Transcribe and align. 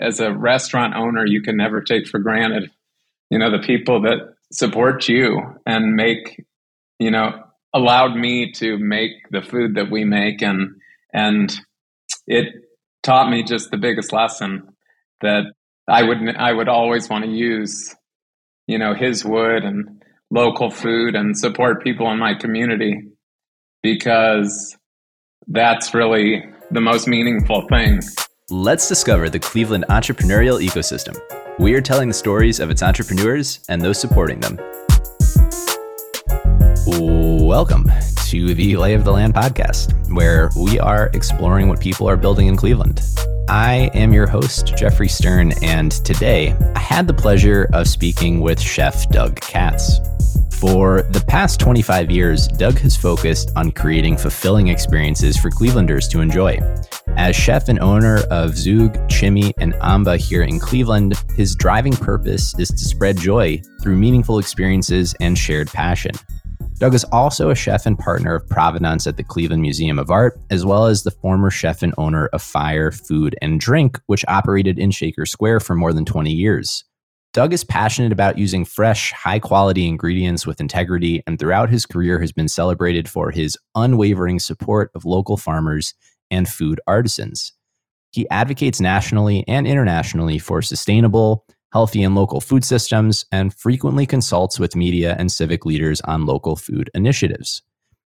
as 0.00 0.20
a 0.20 0.32
restaurant 0.32 0.94
owner, 0.94 1.26
you 1.26 1.42
can 1.42 1.56
never 1.56 1.80
take 1.80 2.06
for 2.06 2.18
granted, 2.18 2.70
you 3.30 3.38
know, 3.38 3.50
the 3.50 3.64
people 3.64 4.02
that 4.02 4.34
support 4.52 5.08
you 5.08 5.40
and 5.66 5.94
make, 5.94 6.44
you 6.98 7.10
know, 7.10 7.32
allowed 7.74 8.14
me 8.16 8.52
to 8.52 8.78
make 8.78 9.12
the 9.30 9.42
food 9.42 9.74
that 9.74 9.90
we 9.90 10.04
make 10.04 10.40
and 10.42 10.76
and 11.12 11.58
it 12.26 12.46
taught 13.02 13.30
me 13.30 13.42
just 13.42 13.70
the 13.70 13.76
biggest 13.76 14.12
lesson 14.12 14.68
that 15.20 15.44
I 15.88 16.04
would 16.04 16.18
I 16.36 16.52
would 16.52 16.68
always 16.68 17.10
want 17.10 17.24
to 17.24 17.30
use 17.30 17.94
you 18.68 18.78
know 18.78 18.94
his 18.94 19.24
wood 19.24 19.64
and 19.64 20.02
local 20.30 20.70
food 20.70 21.14
and 21.14 21.36
support 21.36 21.82
people 21.82 22.10
in 22.10 22.18
my 22.18 22.34
community 22.34 23.08
because 23.82 24.76
that's 25.48 25.92
really 25.94 26.44
the 26.70 26.80
most 26.80 27.06
meaningful 27.06 27.66
thing. 27.68 28.00
Let's 28.50 28.90
discover 28.90 29.30
the 29.30 29.38
Cleveland 29.38 29.86
entrepreneurial 29.88 30.62
ecosystem. 30.62 31.18
We 31.58 31.72
are 31.72 31.80
telling 31.80 32.08
the 32.08 32.14
stories 32.14 32.60
of 32.60 32.68
its 32.68 32.82
entrepreneurs 32.82 33.60
and 33.70 33.80
those 33.80 33.98
supporting 33.98 34.38
them. 34.40 34.58
Welcome 36.86 37.90
to 38.26 38.52
the 38.52 38.76
Lay 38.76 38.92
of 38.92 39.04
the 39.06 39.12
Land 39.12 39.32
podcast, 39.32 39.94
where 40.14 40.50
we 40.56 40.78
are 40.78 41.06
exploring 41.14 41.68
what 41.68 41.80
people 41.80 42.06
are 42.06 42.18
building 42.18 42.48
in 42.48 42.54
Cleveland. 42.54 43.00
I 43.48 43.90
am 43.94 44.12
your 44.12 44.26
host, 44.26 44.76
Jeffrey 44.76 45.08
Stern, 45.08 45.54
and 45.62 45.92
today 46.04 46.54
I 46.76 46.80
had 46.80 47.06
the 47.06 47.14
pleasure 47.14 47.70
of 47.72 47.88
speaking 47.88 48.40
with 48.40 48.60
Chef 48.60 49.08
Doug 49.08 49.40
Katz. 49.40 50.00
For 50.58 51.02
the 51.02 51.22
past 51.28 51.60
25 51.60 52.10
years, 52.10 52.48
Doug 52.48 52.78
has 52.78 52.96
focused 52.96 53.50
on 53.54 53.72
creating 53.72 54.16
fulfilling 54.16 54.68
experiences 54.68 55.36
for 55.36 55.50
Clevelanders 55.50 56.08
to 56.10 56.20
enjoy. 56.20 56.58
As 57.16 57.36
chef 57.36 57.68
and 57.68 57.78
owner 57.80 58.18
of 58.30 58.52
Zhug, 58.52 58.96
Chimi, 59.08 59.52
and 59.58 59.74
Amba 59.82 60.16
here 60.16 60.42
in 60.42 60.58
Cleveland, 60.58 61.22
his 61.36 61.54
driving 61.54 61.92
purpose 61.92 62.58
is 62.58 62.68
to 62.68 62.78
spread 62.78 63.18
joy 63.18 63.60
through 63.82 63.96
meaningful 63.96 64.38
experiences 64.38 65.14
and 65.20 65.36
shared 65.36 65.68
passion. 65.68 66.12
Doug 66.78 66.94
is 66.94 67.04
also 67.12 67.50
a 67.50 67.54
chef 67.54 67.86
and 67.86 67.98
partner 67.98 68.34
of 68.34 68.48
Provenance 68.48 69.06
at 69.06 69.16
the 69.16 69.22
Cleveland 69.22 69.62
Museum 69.62 69.98
of 69.98 70.10
Art, 70.10 70.40
as 70.50 70.64
well 70.64 70.86
as 70.86 71.02
the 71.02 71.10
former 71.10 71.50
chef 71.50 71.82
and 71.82 71.94
owner 71.98 72.26
of 72.28 72.42
Fire 72.42 72.90
Food 72.90 73.36
and 73.42 73.60
Drink, 73.60 74.00
which 74.06 74.24
operated 74.28 74.78
in 74.78 74.90
Shaker 74.90 75.26
Square 75.26 75.60
for 75.60 75.74
more 75.74 75.92
than 75.92 76.04
20 76.04 76.32
years. 76.32 76.84
Doug 77.34 77.52
is 77.52 77.64
passionate 77.64 78.12
about 78.12 78.38
using 78.38 78.64
fresh, 78.64 79.10
high 79.10 79.40
quality 79.40 79.88
ingredients 79.88 80.46
with 80.46 80.60
integrity, 80.60 81.20
and 81.26 81.36
throughout 81.36 81.68
his 81.68 81.84
career 81.84 82.20
has 82.20 82.30
been 82.30 82.46
celebrated 82.46 83.08
for 83.08 83.32
his 83.32 83.58
unwavering 83.74 84.38
support 84.38 84.92
of 84.94 85.04
local 85.04 85.36
farmers 85.36 85.94
and 86.30 86.48
food 86.48 86.80
artisans. 86.86 87.52
He 88.12 88.28
advocates 88.30 88.80
nationally 88.80 89.44
and 89.48 89.66
internationally 89.66 90.38
for 90.38 90.62
sustainable, 90.62 91.44
healthy 91.72 92.04
and 92.04 92.14
local 92.14 92.40
food 92.40 92.64
systems, 92.64 93.24
and 93.32 93.52
frequently 93.52 94.06
consults 94.06 94.60
with 94.60 94.76
media 94.76 95.16
and 95.18 95.32
civic 95.32 95.66
leaders 95.66 96.00
on 96.02 96.26
local 96.26 96.54
food 96.54 96.88
initiatives. 96.94 97.62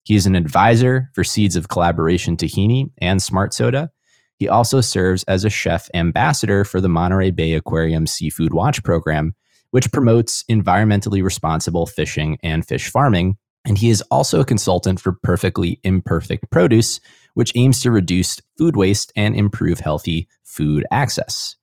He 0.04 0.14
is 0.16 0.28
an 0.28 0.36
advisor 0.36 1.10
for 1.16 1.24
Seeds 1.24 1.56
of 1.56 1.68
Collaboration 1.68 2.38
Tahini 2.38 2.92
and 3.00 3.24
Smart 3.24 3.56
Soda. 3.56 3.90
He 4.38 4.50
also 4.50 4.82
serves 4.82 5.24
as 5.24 5.46
a 5.46 5.50
chef 5.50 5.90
ambassador 5.94 6.66
for 6.66 6.82
the 6.82 6.90
Monterey 6.90 7.32
Bay 7.32 7.54
Aquarium 7.54 8.06
Seafood 8.06 8.54
Watch 8.54 8.84
program, 8.84 9.34
which 9.72 9.92
promotes 9.92 10.44
environmentally 10.50 11.24
responsible 11.24 11.86
fishing 11.86 12.38
and 12.44 12.68
fish 12.68 12.90
farming. 12.90 13.38
And 13.66 13.78
he 13.78 13.90
is 13.90 14.02
also 14.12 14.40
a 14.40 14.46
consultant 14.46 15.00
for 15.00 15.14
Perfectly 15.24 15.80
Imperfect 15.84 16.50
Produce, 16.52 17.00
which 17.34 17.52
aims 17.56 17.82
to 17.82 17.92
reduce 17.92 18.40
food 18.58 18.76
waste 18.76 19.12
and 19.16 19.36
improve 19.36 19.80
healthy 19.80 20.28
food 20.44 20.86
access. 20.92 21.56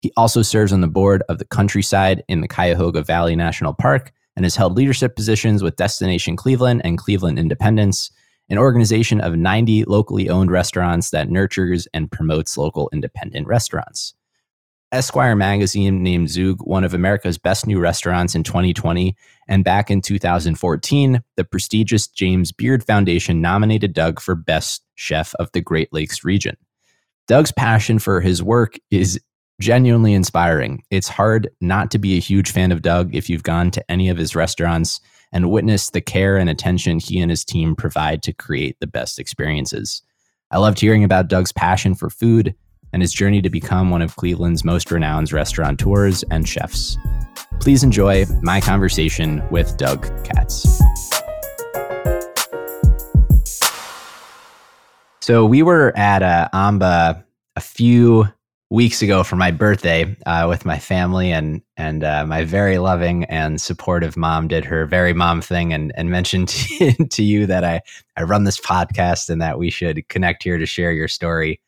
He 0.00 0.12
also 0.16 0.40
serves 0.42 0.72
on 0.72 0.80
the 0.80 0.88
board 0.88 1.22
of 1.28 1.38
the 1.38 1.44
Countryside 1.44 2.24
in 2.28 2.40
the 2.40 2.48
Cuyahoga 2.48 3.02
Valley 3.02 3.36
National 3.36 3.74
Park 3.74 4.12
and 4.34 4.44
has 4.44 4.56
held 4.56 4.76
leadership 4.76 5.14
positions 5.14 5.62
with 5.62 5.76
Destination 5.76 6.36
Cleveland 6.36 6.80
and 6.84 6.96
Cleveland 6.96 7.38
Independents, 7.38 8.10
an 8.50 8.58
organization 8.58 9.20
of 9.20 9.36
90 9.36 9.84
locally 9.84 10.28
owned 10.28 10.50
restaurants 10.50 11.10
that 11.10 11.30
nurtures 11.30 11.88
and 11.94 12.10
promotes 12.10 12.58
local 12.58 12.90
independent 12.92 13.46
restaurants. 13.46 14.14
Esquire 14.92 15.36
magazine 15.36 16.02
named 16.02 16.26
Zhug 16.26 16.56
one 16.66 16.82
of 16.82 16.94
America's 16.94 17.38
best 17.38 17.64
new 17.64 17.78
restaurants 17.78 18.34
in 18.34 18.42
2020, 18.42 19.16
and 19.46 19.62
back 19.62 19.88
in 19.88 20.00
2014, 20.00 21.22
the 21.36 21.44
prestigious 21.44 22.08
James 22.08 22.50
Beard 22.50 22.84
Foundation 22.84 23.40
nominated 23.40 23.92
Doug 23.92 24.20
for 24.20 24.34
Best 24.34 24.82
Chef 24.96 25.32
of 25.36 25.50
the 25.52 25.60
Great 25.60 25.92
Lakes 25.92 26.24
region. 26.24 26.56
Doug's 27.28 27.52
passion 27.52 28.00
for 28.00 28.20
his 28.20 28.42
work 28.42 28.78
is 28.90 29.20
genuinely 29.60 30.12
inspiring. 30.12 30.82
It's 30.90 31.08
hard 31.08 31.48
not 31.60 31.92
to 31.92 31.98
be 31.98 32.16
a 32.16 32.20
huge 32.20 32.50
fan 32.50 32.72
of 32.72 32.82
Doug 32.82 33.14
if 33.14 33.30
you've 33.30 33.44
gone 33.44 33.70
to 33.70 33.90
any 33.90 34.08
of 34.08 34.18
his 34.18 34.34
restaurants 34.34 35.00
and 35.32 35.50
witnessed 35.50 35.92
the 35.92 36.00
care 36.00 36.36
and 36.36 36.50
attention 36.50 36.98
he 36.98 37.20
and 37.20 37.30
his 37.30 37.44
team 37.44 37.76
provide 37.76 38.22
to 38.22 38.32
create 38.32 38.76
the 38.80 38.86
best 38.86 39.18
experiences. 39.18 40.02
I 40.50 40.58
loved 40.58 40.80
hearing 40.80 41.04
about 41.04 41.28
Doug's 41.28 41.52
passion 41.52 41.94
for 41.94 42.10
food 42.10 42.54
and 42.92 43.02
his 43.02 43.12
journey 43.12 43.40
to 43.42 43.50
become 43.50 43.90
one 43.90 44.02
of 44.02 44.16
Cleveland's 44.16 44.64
most 44.64 44.90
renowned 44.90 45.32
restaurateurs 45.32 46.24
and 46.30 46.48
chefs. 46.48 46.96
Please 47.60 47.84
enjoy 47.84 48.24
my 48.42 48.60
conversation 48.60 49.42
with 49.50 49.76
Doug 49.76 50.02
Katz. 50.24 50.80
So 55.20 55.44
we 55.44 55.62
were 55.62 55.96
at 55.96 56.22
uh, 56.22 56.48
Amba 56.52 57.24
a 57.54 57.60
few 57.60 58.26
weeks 58.70 59.02
ago 59.02 59.24
for 59.24 59.34
my 59.34 59.50
birthday 59.50 60.16
uh, 60.26 60.46
with 60.48 60.64
my 60.64 60.78
family 60.78 61.32
and 61.32 61.60
and 61.76 62.04
uh, 62.04 62.24
my 62.24 62.44
very 62.44 62.78
loving 62.78 63.24
and 63.24 63.60
supportive 63.60 64.16
mom 64.16 64.46
did 64.46 64.64
her 64.64 64.86
very 64.86 65.12
mom 65.12 65.40
thing 65.42 65.72
and 65.72 65.92
and 65.96 66.08
mentioned 66.08 66.48
to, 67.10 67.22
you 67.22 67.46
that 67.46 67.64
I 67.64 67.82
I 68.16 68.22
run 68.22 68.44
this 68.44 68.60
podcast 68.60 69.28
and 69.28 69.42
that 69.42 69.58
we 69.58 69.70
should 69.70 70.08
connect 70.08 70.44
here 70.44 70.56
to 70.56 70.66
share 70.66 70.92
your 70.92 71.08
story. 71.08 71.60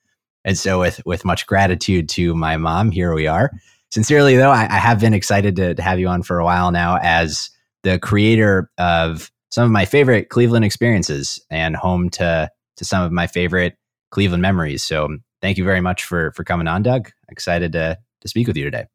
And 0.44 0.56
so 0.56 0.78
with 0.78 1.04
with 1.04 1.24
much 1.24 1.46
gratitude 1.46 2.08
to 2.10 2.34
my 2.34 2.56
mom, 2.56 2.92
here 2.92 3.12
we 3.14 3.26
are. 3.26 3.50
Sincerely 3.90 4.36
though, 4.36 4.50
I, 4.50 4.66
I 4.70 4.78
have 4.78 5.00
been 5.00 5.12
excited 5.12 5.56
to, 5.56 5.74
to 5.74 5.82
have 5.82 5.98
you 5.98 6.08
on 6.08 6.22
for 6.22 6.38
a 6.38 6.44
while 6.44 6.70
now 6.70 6.98
as 7.02 7.50
the 7.82 7.98
creator 7.98 8.70
of 8.78 9.30
some 9.50 9.64
of 9.64 9.70
my 9.70 9.84
favorite 9.84 10.30
Cleveland 10.30 10.64
experiences 10.64 11.44
and 11.50 11.74
home 11.74 12.10
to 12.10 12.48
to 12.76 12.84
some 12.84 13.02
of 13.02 13.10
my 13.10 13.26
favorite 13.26 13.76
Cleveland 14.10 14.42
memories. 14.42 14.84
So 14.84 15.18
thank 15.42 15.58
you 15.58 15.64
very 15.64 15.80
much 15.80 16.04
for 16.04 16.32
for 16.32 16.44
coming 16.44 16.66
on, 16.66 16.82
Doug. 16.82 17.10
Excited 17.28 17.72
to 17.72 17.98
to 18.22 18.28
speak 18.28 18.46
with 18.46 18.56
you 18.56 18.64
today. 18.64 18.86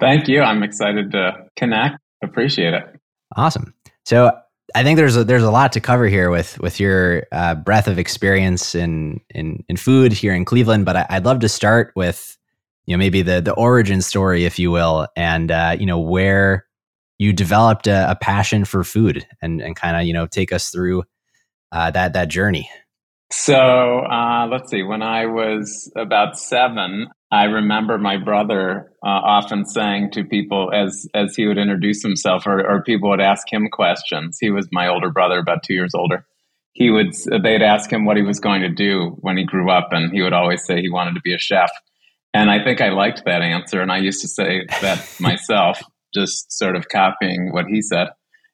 Thank 0.00 0.26
you. 0.26 0.40
I'm 0.42 0.62
excited 0.62 1.12
to 1.12 1.46
connect. 1.56 1.98
Appreciate 2.22 2.74
it. 2.74 2.84
Awesome. 3.36 3.74
So 4.04 4.32
I 4.74 4.82
think 4.82 4.96
there's 4.96 5.16
a, 5.16 5.24
there's 5.24 5.42
a 5.42 5.50
lot 5.50 5.72
to 5.72 5.80
cover 5.80 6.06
here 6.06 6.30
with 6.30 6.58
with 6.60 6.80
your 6.80 7.24
uh, 7.32 7.54
breadth 7.54 7.86
of 7.86 7.98
experience 7.98 8.74
in 8.74 9.20
in 9.30 9.64
in 9.68 9.76
food 9.76 10.12
here 10.12 10.34
in 10.34 10.44
Cleveland. 10.44 10.84
But 10.84 10.96
I, 10.96 11.06
would 11.18 11.24
love 11.24 11.40
to 11.40 11.48
start 11.48 11.92
with 11.94 12.36
you 12.86 12.94
know 12.94 12.98
maybe 12.98 13.22
the 13.22 13.40
the 13.40 13.52
origin 13.52 14.00
story, 14.02 14.44
if 14.44 14.58
you 14.58 14.70
will, 14.70 15.06
and 15.16 15.50
uh, 15.50 15.76
you 15.78 15.86
know 15.86 15.98
where 15.98 16.66
you 17.18 17.32
developed 17.32 17.86
a, 17.86 18.12
a 18.12 18.16
passion 18.16 18.64
for 18.64 18.84
food, 18.84 19.26
and 19.42 19.60
and 19.60 19.76
kind 19.76 19.96
of 19.96 20.04
you 20.04 20.12
know 20.12 20.26
take 20.26 20.52
us 20.52 20.70
through 20.70 21.04
uh, 21.72 21.90
that 21.90 22.12
that 22.14 22.28
journey. 22.28 22.70
So 23.32 24.00
uh, 24.00 24.48
let's 24.50 24.70
see. 24.70 24.82
When 24.82 25.02
I 25.02 25.26
was 25.26 25.90
about 25.96 26.36
seven, 26.38 27.08
I 27.30 27.44
remember 27.44 27.96
my 27.96 28.16
brother 28.16 28.92
uh, 29.04 29.08
often 29.08 29.64
saying 29.64 30.10
to 30.12 30.24
people 30.24 30.72
as 30.74 31.06
as 31.14 31.36
he 31.36 31.46
would 31.46 31.58
introduce 31.58 32.02
himself, 32.02 32.46
or, 32.46 32.68
or 32.68 32.82
people 32.82 33.08
would 33.10 33.20
ask 33.20 33.50
him 33.50 33.68
questions. 33.70 34.38
He 34.40 34.50
was 34.50 34.68
my 34.72 34.88
older 34.88 35.10
brother, 35.10 35.38
about 35.38 35.62
two 35.62 35.74
years 35.74 35.94
older. 35.94 36.26
He 36.72 36.90
would 36.90 37.14
they'd 37.42 37.62
ask 37.62 37.92
him 37.92 38.04
what 38.04 38.16
he 38.16 38.22
was 38.24 38.40
going 38.40 38.62
to 38.62 38.68
do 38.68 39.16
when 39.20 39.36
he 39.36 39.44
grew 39.44 39.70
up, 39.70 39.88
and 39.92 40.12
he 40.12 40.22
would 40.22 40.32
always 40.32 40.64
say 40.64 40.80
he 40.80 40.90
wanted 40.90 41.14
to 41.14 41.20
be 41.20 41.34
a 41.34 41.38
chef. 41.38 41.70
And 42.34 42.50
I 42.50 42.62
think 42.62 42.80
I 42.80 42.90
liked 42.90 43.22
that 43.26 43.42
answer, 43.42 43.80
and 43.80 43.92
I 43.92 43.98
used 43.98 44.22
to 44.22 44.28
say 44.28 44.66
that 44.80 45.06
myself, 45.20 45.80
just 46.12 46.50
sort 46.50 46.74
of 46.74 46.88
copying 46.88 47.52
what 47.52 47.66
he 47.66 47.80
said. 47.80 48.08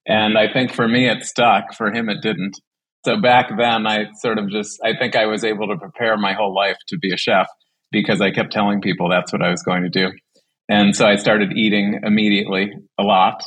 And 0.07 0.37
I 0.37 0.53
think 0.53 0.73
for 0.73 0.87
me 0.87 1.09
it 1.09 1.25
stuck. 1.25 1.73
For 1.75 1.91
him 1.91 2.11
it 2.11 2.21
didn't. 2.21 2.61
So 3.07 3.17
back 3.17 3.51
then, 3.57 3.87
I 3.87 4.07
sort 4.15 4.37
of 4.37 4.51
just, 4.51 4.81
I 4.85 4.91
think 4.99 5.15
I 5.15 5.27
was 5.27 5.45
able 5.45 5.69
to 5.69 5.77
prepare 5.77 6.17
my 6.17 6.33
whole 6.33 6.53
life 6.53 6.77
to 6.89 6.99
be 6.99 7.13
a 7.13 7.17
chef 7.17 7.47
because 7.93 8.21
I 8.21 8.33
kept 8.33 8.51
telling 8.51 8.81
people 8.81 9.09
that's 9.09 9.33
what 9.33 9.43
I 9.43 9.51
was 9.53 9.63
going 9.63 9.85
to 9.85 9.89
do. 9.89 10.11
And 10.69 10.97
so 10.97 11.07
I 11.07 11.15
started 11.15 11.53
eating 11.53 12.01
immediately 12.03 12.73
a 12.99 13.05
lot. 13.05 13.45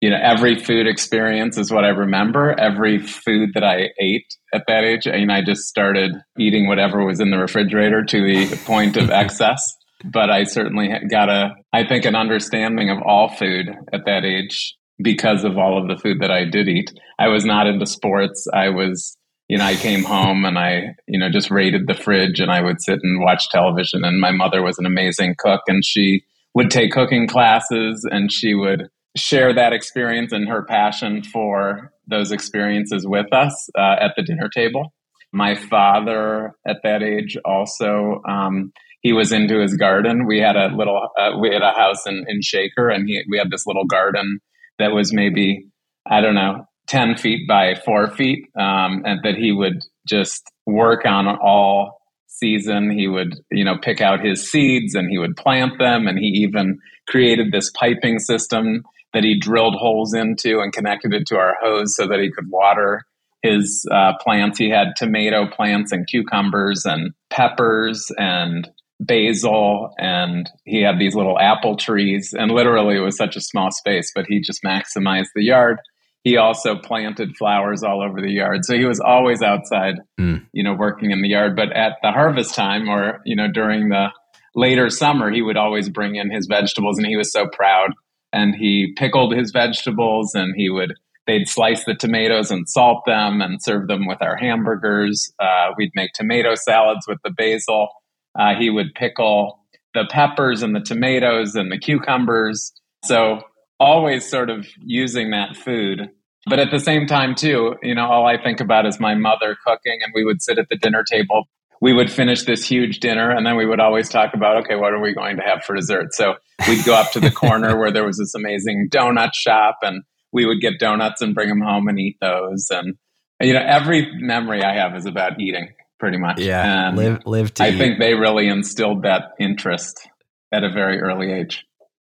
You 0.00 0.08
know, 0.08 0.16
every 0.18 0.58
food 0.58 0.86
experience 0.86 1.58
is 1.58 1.70
what 1.70 1.84
I 1.84 1.88
remember. 1.88 2.58
Every 2.58 3.00
food 3.00 3.50
that 3.52 3.62
I 3.62 3.90
ate 4.00 4.34
at 4.54 4.64
that 4.68 4.82
age, 4.82 5.06
I 5.06 5.18
mean, 5.18 5.30
I 5.30 5.44
just 5.44 5.64
started 5.68 6.12
eating 6.38 6.66
whatever 6.66 7.04
was 7.04 7.20
in 7.20 7.30
the 7.30 7.36
refrigerator 7.36 8.02
to 8.02 8.18
the 8.18 8.56
point 8.64 8.96
of 8.96 9.10
excess. 9.10 9.76
But 10.10 10.30
I 10.30 10.44
certainly 10.44 10.88
got 11.10 11.28
a, 11.28 11.50
I 11.70 11.86
think, 11.86 12.06
an 12.06 12.16
understanding 12.16 12.88
of 12.88 13.02
all 13.02 13.28
food 13.28 13.76
at 13.92 14.06
that 14.06 14.24
age 14.24 14.74
because 15.02 15.44
of 15.44 15.58
all 15.58 15.80
of 15.80 15.88
the 15.88 16.00
food 16.00 16.20
that 16.20 16.30
I 16.30 16.44
did 16.44 16.68
eat. 16.68 16.92
I 17.18 17.28
was 17.28 17.44
not 17.44 17.66
into 17.66 17.86
sports. 17.86 18.46
I 18.52 18.68
was, 18.68 19.16
you 19.48 19.58
know, 19.58 19.64
I 19.64 19.74
came 19.74 20.04
home 20.04 20.44
and 20.44 20.58
I, 20.58 20.94
you 21.06 21.18
know, 21.18 21.30
just 21.30 21.50
raided 21.50 21.86
the 21.86 21.94
fridge 21.94 22.40
and 22.40 22.50
I 22.50 22.60
would 22.60 22.82
sit 22.82 23.00
and 23.02 23.22
watch 23.22 23.48
television. 23.50 24.04
And 24.04 24.20
my 24.20 24.30
mother 24.30 24.62
was 24.62 24.78
an 24.78 24.86
amazing 24.86 25.34
cook 25.38 25.62
and 25.66 25.84
she 25.84 26.22
would 26.54 26.70
take 26.70 26.92
cooking 26.92 27.26
classes 27.26 28.06
and 28.10 28.30
she 28.30 28.54
would 28.54 28.88
share 29.16 29.54
that 29.54 29.72
experience 29.72 30.32
and 30.32 30.48
her 30.48 30.62
passion 30.64 31.22
for 31.22 31.92
those 32.06 32.32
experiences 32.32 33.06
with 33.06 33.32
us 33.32 33.68
uh, 33.78 33.96
at 34.00 34.12
the 34.16 34.22
dinner 34.22 34.48
table. 34.48 34.92
My 35.32 35.54
father 35.54 36.54
at 36.66 36.78
that 36.82 37.02
age 37.02 37.36
also, 37.44 38.20
um, 38.28 38.72
he 39.00 39.12
was 39.12 39.32
into 39.32 39.60
his 39.60 39.76
garden. 39.76 40.26
We 40.26 40.38
had 40.38 40.56
a 40.56 40.68
little, 40.74 41.08
uh, 41.18 41.38
we 41.40 41.50
had 41.52 41.62
a 41.62 41.72
house 41.72 42.06
in, 42.06 42.24
in 42.28 42.42
Shaker 42.42 42.88
and 42.88 43.08
he, 43.08 43.22
we 43.30 43.38
had 43.38 43.50
this 43.50 43.66
little 43.66 43.84
garden 43.84 44.40
that 44.82 44.92
was 44.92 45.12
maybe, 45.12 45.66
I 46.06 46.20
don't 46.20 46.34
know, 46.34 46.66
10 46.88 47.16
feet 47.16 47.46
by 47.48 47.74
four 47.74 48.10
feet, 48.10 48.48
um, 48.58 49.02
and 49.04 49.20
that 49.22 49.36
he 49.36 49.52
would 49.52 49.80
just 50.06 50.42
work 50.66 51.06
on 51.06 51.26
all 51.26 52.00
season. 52.26 52.90
He 52.90 53.06
would, 53.06 53.34
you 53.50 53.64
know, 53.64 53.78
pick 53.80 54.00
out 54.00 54.24
his 54.24 54.50
seeds 54.50 54.94
and 54.94 55.08
he 55.08 55.18
would 55.18 55.36
plant 55.36 55.78
them. 55.78 56.08
And 56.08 56.18
he 56.18 56.26
even 56.26 56.80
created 57.08 57.52
this 57.52 57.70
piping 57.70 58.18
system 58.18 58.82
that 59.12 59.22
he 59.24 59.38
drilled 59.38 59.76
holes 59.76 60.14
into 60.14 60.60
and 60.60 60.72
connected 60.72 61.12
it 61.12 61.26
to 61.28 61.36
our 61.36 61.56
hose 61.62 61.94
so 61.96 62.06
that 62.08 62.18
he 62.18 62.30
could 62.30 62.50
water 62.50 63.04
his 63.42 63.86
uh, 63.92 64.12
plants. 64.20 64.58
He 64.58 64.70
had 64.70 64.96
tomato 64.96 65.48
plants 65.48 65.92
and 65.92 66.06
cucumbers 66.06 66.84
and 66.84 67.12
peppers 67.30 68.10
and 68.16 68.68
basil 69.04 69.92
and 69.98 70.48
he 70.64 70.82
had 70.82 70.98
these 70.98 71.14
little 71.14 71.38
apple 71.38 71.76
trees 71.76 72.34
and 72.38 72.50
literally 72.50 72.96
it 72.96 73.00
was 73.00 73.16
such 73.16 73.36
a 73.36 73.40
small 73.40 73.70
space 73.70 74.12
but 74.14 74.26
he 74.28 74.40
just 74.40 74.62
maximized 74.62 75.28
the 75.34 75.42
yard 75.42 75.78
he 76.24 76.36
also 76.36 76.76
planted 76.76 77.36
flowers 77.36 77.82
all 77.82 78.00
over 78.02 78.20
the 78.20 78.30
yard. 78.30 78.64
So 78.64 78.76
he 78.76 78.84
was 78.84 79.00
always 79.00 79.42
outside, 79.42 79.96
mm. 80.20 80.44
you 80.52 80.62
know, 80.62 80.74
working 80.74 81.10
in 81.10 81.20
the 81.20 81.28
yard. 81.28 81.56
But 81.56 81.72
at 81.72 81.94
the 82.02 82.12
harvest 82.12 82.54
time 82.54 82.88
or, 82.88 83.20
you 83.24 83.34
know, 83.34 83.48
during 83.50 83.88
the 83.88 84.08
later 84.54 84.88
summer, 84.88 85.30
he 85.30 85.42
would 85.42 85.56
always 85.56 85.88
bring 85.88 86.14
in 86.14 86.30
his 86.30 86.46
vegetables 86.46 86.96
and 86.96 87.06
he 87.06 87.16
was 87.16 87.32
so 87.32 87.48
proud. 87.48 87.90
And 88.32 88.54
he 88.54 88.94
pickled 88.96 89.34
his 89.34 89.50
vegetables 89.50 90.34
and 90.34 90.54
he 90.56 90.70
would, 90.70 90.94
they'd 91.26 91.48
slice 91.48 91.84
the 91.84 91.94
tomatoes 91.94 92.52
and 92.52 92.68
salt 92.68 93.02
them 93.04 93.42
and 93.42 93.60
serve 93.60 93.88
them 93.88 94.06
with 94.06 94.22
our 94.22 94.36
hamburgers. 94.36 95.32
Uh, 95.40 95.70
we'd 95.76 95.92
make 95.96 96.12
tomato 96.14 96.54
salads 96.54 97.04
with 97.08 97.18
the 97.24 97.30
basil. 97.30 97.88
Uh, 98.38 98.54
he 98.58 98.70
would 98.70 98.94
pickle 98.94 99.60
the 99.94 100.04
peppers 100.10 100.62
and 100.62 100.74
the 100.74 100.80
tomatoes 100.80 101.54
and 101.54 101.70
the 101.70 101.78
cucumbers. 101.78 102.72
So 103.04 103.42
always 103.78 104.28
sort 104.28 104.48
of 104.48 104.66
using 104.80 105.30
that 105.30 105.56
food. 105.56 106.08
But 106.46 106.58
at 106.58 106.70
the 106.70 106.80
same 106.80 107.06
time, 107.06 107.34
too, 107.34 107.76
you 107.82 107.94
know, 107.94 108.06
all 108.06 108.26
I 108.26 108.42
think 108.42 108.60
about 108.60 108.86
is 108.86 108.98
my 108.98 109.14
mother 109.14 109.56
cooking, 109.64 110.00
and 110.02 110.12
we 110.14 110.24
would 110.24 110.42
sit 110.42 110.58
at 110.58 110.68
the 110.70 110.76
dinner 110.76 111.04
table. 111.08 111.44
We 111.80 111.92
would 111.92 112.10
finish 112.10 112.44
this 112.44 112.64
huge 112.64 113.00
dinner, 113.00 113.30
and 113.30 113.46
then 113.46 113.56
we 113.56 113.66
would 113.66 113.80
always 113.80 114.08
talk 114.08 114.34
about, 114.34 114.56
okay, 114.64 114.76
what 114.76 114.92
are 114.92 115.00
we 115.00 115.14
going 115.14 115.36
to 115.36 115.42
have 115.42 115.64
for 115.64 115.74
dessert? 115.74 116.14
So 116.14 116.34
we'd 116.68 116.84
go 116.84 116.94
up 116.94 117.12
to 117.12 117.20
the 117.20 117.30
corner 117.42 117.78
where 117.78 117.92
there 117.92 118.04
was 118.04 118.18
this 118.18 118.34
amazing 118.34 118.88
donut 118.90 119.34
shop, 119.34 119.78
and 119.82 120.02
we 120.32 120.46
would 120.46 120.60
get 120.60 120.80
donuts 120.80 121.20
and 121.22 121.34
bring 121.34 121.48
them 121.48 121.60
home 121.60 121.88
and 121.88 121.98
eat 121.98 122.16
those. 122.20 122.68
And, 122.70 122.94
you 123.40 123.52
know, 123.52 123.64
every 123.64 124.10
memory 124.18 124.62
I 124.62 124.74
have 124.76 124.96
is 124.96 125.06
about 125.06 125.40
eating, 125.40 125.68
pretty 126.02 126.18
much. 126.18 126.40
Yeah. 126.40 126.88
And 126.88 126.96
live, 126.96 127.26
live 127.26 127.54
to 127.54 127.62
I 127.62 127.68
eat. 127.68 127.78
think 127.78 128.00
they 128.00 128.14
really 128.14 128.48
instilled 128.48 129.04
that 129.04 129.34
interest 129.38 130.08
at 130.52 130.64
a 130.64 130.68
very 130.68 131.00
early 131.00 131.32
age. 131.32 131.64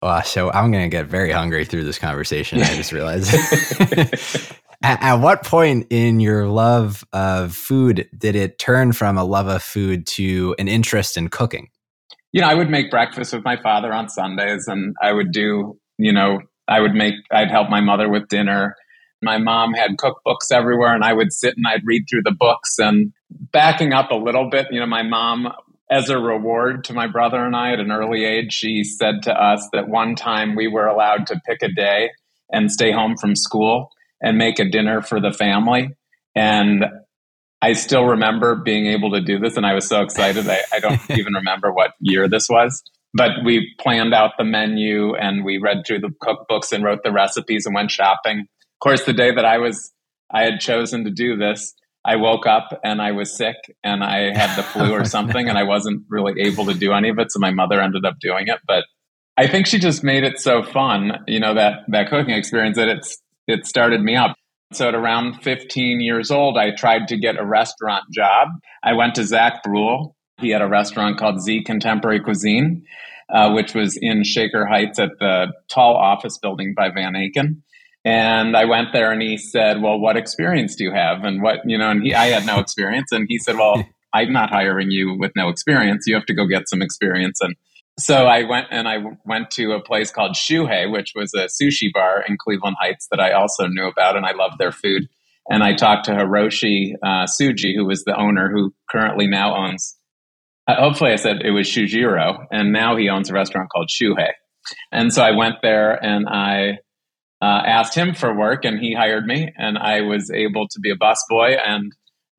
Well, 0.02 0.24
so 0.24 0.50
I'm 0.50 0.72
going 0.72 0.86
to 0.86 0.90
get 0.90 1.08
very 1.08 1.32
hungry 1.32 1.66
through 1.66 1.84
this 1.84 2.00
conversation. 2.00 2.62
I 2.62 2.78
just 2.78 2.94
realized. 2.94 3.34
at, 4.82 5.04
at, 5.04 5.16
what 5.16 5.44
point 5.44 5.88
in 5.90 6.22
your 6.22 6.48
love 6.48 7.04
of 7.12 7.54
food 7.54 8.08
did 8.18 8.38
it 8.38 8.58
turn 8.58 8.94
from 8.94 9.18
a 9.18 9.26
love 9.26 9.48
of 9.48 9.62
food 9.62 10.08
to 10.08 10.56
an 10.58 10.70
interest 10.70 11.18
in 11.18 11.28
cooking? 11.28 11.68
You 12.32 12.40
know, 12.40 12.48
I 12.48 12.54
would 12.54 12.70
make 12.70 12.90
breakfast 12.90 13.34
with 13.34 13.44
my 13.44 13.62
father 13.62 13.92
on 13.92 14.08
Sundays, 14.08 14.66
and 14.70 14.96
I 15.02 15.12
would 15.12 15.34
do, 15.34 15.78
you 15.98 16.14
know, 16.14 16.40
I 16.70 16.80
would 16.80 16.94
make, 16.94 17.16
I'd 17.34 17.52
help 17.52 17.70
my 17.70 17.82
mother 17.82 18.10
with 18.10 18.30
dinner. 18.30 18.78
My 19.22 19.40
mom 19.40 19.74
had 19.74 19.98
cookbooks 19.98 20.54
everywhere, 20.54 20.96
and 20.96 21.04
I 21.04 21.12
would 21.12 21.34
sit 21.34 21.56
and 21.58 21.66
I'd 21.68 21.84
read 21.86 22.06
through 22.10 22.24
the 22.24 22.36
books. 22.38 22.80
And 22.80 23.12
backing 23.52 23.94
up 23.94 24.12
a 24.12 24.16
little 24.16 24.50
bit, 24.50 24.68
you 24.72 24.80
know, 24.80 24.86
my 24.86 25.04
mom 25.04 25.52
as 25.90 26.10
a 26.10 26.18
reward 26.18 26.84
to 26.86 26.94
my 26.94 27.08
brother 27.08 27.44
and 27.46 27.56
I 27.56 27.74
at 27.74 27.80
an 27.80 27.92
early 27.92 28.26
age, 28.26 28.54
she 28.54 28.84
said 28.84 29.24
to 29.24 29.34
us 29.34 29.68
that 29.74 29.88
one 29.88 30.16
time 30.16 30.56
we 30.56 30.68
were 30.68 30.88
allowed 30.88 31.28
to 31.28 31.42
pick 31.46 31.62
a 31.62 31.72
day 31.72 32.10
and 32.52 32.72
stay 32.72 32.92
home 32.92 33.16
from 33.18 33.36
school 33.36 33.90
and 34.22 34.38
make 34.38 34.60
a 34.60 34.70
dinner 34.70 35.02
for 35.02 35.20
the 35.20 35.32
family. 35.32 35.90
And 36.36 36.86
I 37.62 37.74
still 37.74 38.06
remember 38.06 38.56
being 38.56 38.88
able 38.88 39.12
to 39.12 39.22
do 39.22 39.40
this, 39.40 39.56
and 39.56 39.66
I 39.66 39.74
was 39.74 39.88
so 39.88 40.02
excited. 40.02 40.48
I, 40.50 40.62
I 40.74 40.80
don't 40.80 41.00
even 41.12 41.34
remember 41.34 41.72
what 41.72 41.92
year 42.00 42.28
this 42.28 42.50
was, 42.50 42.82
but 43.14 43.32
we 43.46 43.74
planned 43.80 44.14
out 44.14 44.32
the 44.38 44.44
menu 44.44 45.16
and 45.16 45.46
we 45.46 45.60
read 45.60 45.84
through 45.86 46.00
the 46.00 46.14
cookbooks 46.22 46.72
and 46.72 46.84
wrote 46.84 47.04
the 47.04 47.12
recipes 47.12 47.66
and 47.66 47.76
went 47.76 47.92
shopping. 47.92 48.40
Of 48.40 48.80
course, 48.80 49.04
the 49.04 49.14
day 49.14 49.34
that 49.34 49.46
I 49.46 49.60
was 49.60 49.92
I 50.32 50.44
had 50.44 50.60
chosen 50.60 51.04
to 51.04 51.12
do 51.12 51.38
this, 51.38 51.74
I 52.06 52.18
woke 52.18 52.46
up 52.46 52.80
and 52.84 53.02
I 53.02 53.12
was 53.12 53.36
sick 53.36 53.56
and 53.84 54.04
I 54.04 54.38
had 54.38 54.58
the 54.58 54.64
flu 54.64 54.92
or 54.92 55.06
something 55.06 55.48
and 55.48 55.58
I 55.58 55.64
wasn't 55.64 56.04
really 56.10 56.42
able 56.42 56.66
to 56.66 56.74
do 56.74 56.92
any 56.92 57.10
of 57.10 57.18
it. 57.20 57.32
So 57.32 57.40
my 57.40 57.52
mother 57.52 57.82
ended 57.82 58.06
up 58.06 58.16
doing 58.20 58.48
it. 58.48 58.60
But 58.68 58.84
I 59.38 59.48
think 59.48 59.68
she 59.68 59.80
just 59.80 60.04
made 60.04 60.24
it 60.24 60.40
so 60.40 60.64
fun, 60.64 61.24
you 61.28 61.40
know, 61.40 61.54
that, 61.54 61.80
that 61.88 62.10
cooking 62.10 62.36
experience 62.36 62.78
that 62.78 62.90
it's, 62.90 63.18
it 63.48 63.66
started 63.66 64.02
me 64.02 64.16
up. 64.16 64.36
So 64.74 64.88
at 64.88 64.96
around 64.96 65.42
15 65.44 66.02
years 66.02 66.30
old, 66.30 66.58
I 66.58 66.72
tried 66.76 67.08
to 67.10 67.18
get 67.18 67.40
a 67.40 67.46
restaurant 67.46 68.04
job. 68.12 68.50
I 68.84 68.94
went 68.94 69.16
to 69.16 69.24
Zack 69.24 69.64
Bruell. 69.64 70.16
He 70.40 70.50
had 70.50 70.62
a 70.62 70.68
restaurant 70.68 71.18
called 71.18 71.42
Z 71.42 71.64
Contemporary 71.64 72.20
Cuisine, 72.20 72.84
uh, 73.34 73.52
which 73.52 73.74
was 73.74 73.98
in 74.02 74.24
Shaker 74.24 74.66
Heights 74.66 75.00
at 75.00 75.12
the 75.20 75.54
tall 75.70 75.96
office 75.96 76.38
building 76.38 76.74
by 76.76 76.90
Van 76.90 77.14
Aken. 77.14 77.62
And 78.06 78.58
I 78.58 78.66
went 78.66 78.92
there 78.92 79.12
and 79.12 79.22
he 79.22 79.38
said, 79.38 79.82
Well, 79.82 80.00
what 80.00 80.18
experience 80.18 80.76
do 80.76 80.84
you 80.84 80.92
have? 80.92 81.24
And 81.24 81.42
what, 81.42 81.60
you 81.66 81.78
know, 81.78 81.90
and 81.90 82.04
he, 82.04 82.14
I 82.14 82.28
had 82.28 82.46
no 82.46 82.60
experience. 82.60 83.12
And 83.12 83.26
he 83.30 83.38
said, 83.38 83.56
Well, 83.56 83.84
I'm 84.14 84.32
not 84.32 84.50
hiring 84.50 84.92
you 84.92 85.18
with 85.18 85.32
no 85.36 85.50
experience. 85.50 86.06
You 86.06 86.16
have 86.16 86.26
to 86.26 86.36
go 86.36 86.46
get 86.46 86.70
some 86.70 86.82
experience. 86.82 87.40
And 87.42 87.56
so 88.00 88.26
I 88.26 88.44
went 88.44 88.68
and 88.72 88.88
I 88.88 88.98
went 89.26 89.52
to 89.52 89.74
a 89.74 89.82
place 89.82 90.12
called 90.12 90.36
Shuhei, 90.36 90.92
which 90.92 91.14
was 91.16 91.34
a 91.34 91.46
sushi 91.46 91.92
bar 91.94 92.24
in 92.28 92.38
Cleveland 92.38 92.76
Heights 92.80 93.08
that 93.12 93.20
I 93.20 93.32
also 93.32 93.68
knew 93.68 93.88
about 93.88 94.16
and 94.16 94.26
I 94.26 94.34
loved 94.34 94.58
their 94.60 94.72
food. 94.72 95.08
And 95.50 95.64
I 95.64 95.74
talked 95.76 96.06
to 96.06 96.12
Hiroshi 96.12 96.94
uh, 97.04 97.26
Tsuji, 97.26 97.76
who 97.76 97.86
was 97.86 98.04
the 98.04 98.18
owner 98.18 98.50
who 98.50 98.74
currently 98.90 99.28
now 99.28 99.56
owns, 99.56 99.98
uh, 100.68 100.76
hopefully 100.76 101.12
I 101.12 101.18
said 101.18 101.42
it 101.44 101.52
was 101.52 101.68
Shujiro, 101.68 102.46
and 102.50 102.72
now 102.72 102.96
he 102.96 103.10
owns 103.10 103.30
a 103.30 103.34
restaurant 103.34 103.70
called 103.70 103.90
Shuhei. 103.90 104.32
And 104.92 105.14
so 105.14 105.22
I 105.22 105.32
went 105.32 105.56
there 105.62 106.02
and 106.04 106.28
I 106.30 106.80
uh, 107.44 107.62
asked 107.66 107.94
him 107.94 108.14
for 108.14 108.34
work 108.34 108.64
and 108.64 108.80
he 108.80 108.94
hired 108.94 109.26
me 109.26 109.52
and 109.58 109.78
I 109.78 110.00
was 110.00 110.32
able 110.32 110.66
to 110.70 110.80
be 110.80 110.92
a 110.92 110.96
busboy. 110.96 111.60
And 111.62 111.92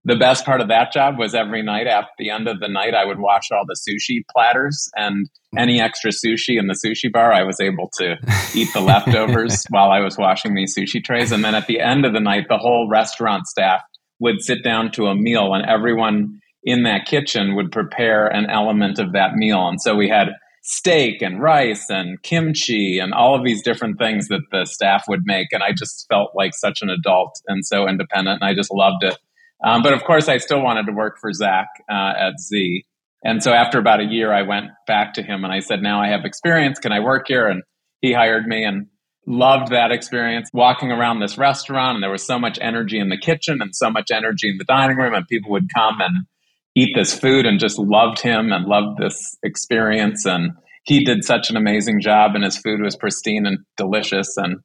the 0.06 0.16
best 0.16 0.46
part 0.46 0.62
of 0.62 0.68
that 0.68 0.94
job 0.94 1.18
was 1.18 1.34
every 1.34 1.62
night 1.62 1.86
at 1.86 2.06
the 2.18 2.30
end 2.30 2.48
of 2.48 2.58
the 2.58 2.68
night, 2.68 2.94
I 2.94 3.04
would 3.04 3.18
wash 3.18 3.50
all 3.50 3.66
the 3.66 3.76
sushi 3.76 4.22
platters 4.32 4.90
and 4.96 5.28
any 5.58 5.78
extra 5.78 6.10
sushi 6.10 6.58
in 6.58 6.68
the 6.68 6.80
sushi 6.82 7.12
bar. 7.12 7.34
I 7.34 7.42
was 7.42 7.60
able 7.60 7.90
to 7.98 8.16
eat 8.54 8.72
the 8.72 8.80
leftovers 8.80 9.66
while 9.68 9.90
I 9.90 10.00
was 10.00 10.16
washing 10.16 10.54
these 10.54 10.74
sushi 10.74 11.04
trays. 11.04 11.32
And 11.32 11.44
then 11.44 11.54
at 11.54 11.66
the 11.66 11.80
end 11.80 12.06
of 12.06 12.14
the 12.14 12.20
night, 12.20 12.46
the 12.48 12.56
whole 12.56 12.88
restaurant 12.88 13.46
staff 13.46 13.82
would 14.20 14.42
sit 14.42 14.64
down 14.64 14.90
to 14.92 15.08
a 15.08 15.14
meal 15.14 15.52
and 15.52 15.66
everyone 15.66 16.40
in 16.62 16.84
that 16.84 17.04
kitchen 17.04 17.56
would 17.56 17.70
prepare 17.70 18.26
an 18.26 18.48
element 18.48 18.98
of 18.98 19.12
that 19.12 19.34
meal. 19.34 19.68
And 19.68 19.82
so 19.82 19.94
we 19.94 20.08
had 20.08 20.28
steak 20.64 21.20
and 21.20 21.42
rice 21.42 21.90
and 21.90 22.22
kimchi 22.22 22.98
and 22.98 23.12
all 23.12 23.34
of 23.34 23.44
these 23.44 23.62
different 23.62 23.98
things 23.98 24.28
that 24.28 24.40
the 24.50 24.64
staff 24.64 25.04
would 25.06 25.20
make. 25.24 25.48
And 25.52 25.62
I 25.62 25.72
just 25.72 26.06
felt 26.08 26.30
like 26.34 26.54
such 26.54 26.80
an 26.80 26.88
adult 26.88 27.38
and 27.46 27.64
so 27.64 27.86
independent, 27.86 28.40
and 28.40 28.50
I 28.50 28.54
just 28.54 28.72
loved 28.72 29.04
it. 29.04 29.16
Um, 29.62 29.82
but 29.82 29.92
of 29.92 30.04
course, 30.04 30.26
I 30.28 30.38
still 30.38 30.62
wanted 30.62 30.86
to 30.86 30.92
work 30.92 31.18
for 31.20 31.32
Zack 31.32 31.68
uh, 31.88 32.14
at 32.18 32.40
Z. 32.40 32.84
And 33.22 33.42
so 33.42 33.52
after 33.52 33.78
about 33.78 34.00
a 34.00 34.04
year, 34.04 34.32
I 34.32 34.42
went 34.42 34.66
back 34.86 35.14
to 35.14 35.22
him 35.22 35.44
and 35.44 35.52
I 35.52 35.60
said, 35.60 35.82
Now 35.82 36.00
I 36.02 36.08
have 36.08 36.24
experience. 36.24 36.78
Can 36.78 36.92
I 36.92 37.00
work 37.00 37.26
here? 37.28 37.46
And 37.46 37.62
he 38.00 38.12
hired 38.12 38.46
me 38.46 38.64
and 38.64 38.86
loved 39.26 39.70
that 39.70 39.90
experience 39.90 40.50
walking 40.52 40.92
around 40.92 41.20
this 41.20 41.38
restaurant. 41.38 41.96
And 41.96 42.02
there 42.02 42.10
was 42.10 42.26
so 42.26 42.38
much 42.38 42.58
energy 42.60 42.98
in 42.98 43.08
the 43.08 43.16
kitchen 43.16 43.62
and 43.62 43.74
so 43.74 43.90
much 43.90 44.10
energy 44.10 44.50
in 44.50 44.58
the 44.58 44.64
dining 44.64 44.96
room. 44.96 45.14
And 45.14 45.26
people 45.26 45.50
would 45.52 45.68
come 45.74 46.00
and 46.00 46.26
eat 46.74 46.90
this 46.94 47.18
food 47.18 47.46
and 47.46 47.60
just 47.60 47.78
loved 47.78 48.20
him 48.20 48.52
and 48.52 48.66
loved 48.66 48.98
this 48.98 49.36
experience. 49.42 50.24
And 50.26 50.52
he 50.84 51.04
did 51.04 51.24
such 51.24 51.50
an 51.50 51.56
amazing 51.56 52.00
job, 52.00 52.34
and 52.34 52.44
his 52.44 52.58
food 52.58 52.80
was 52.82 52.96
pristine 52.96 53.46
and 53.46 53.58
delicious. 53.76 54.36
And 54.36 54.58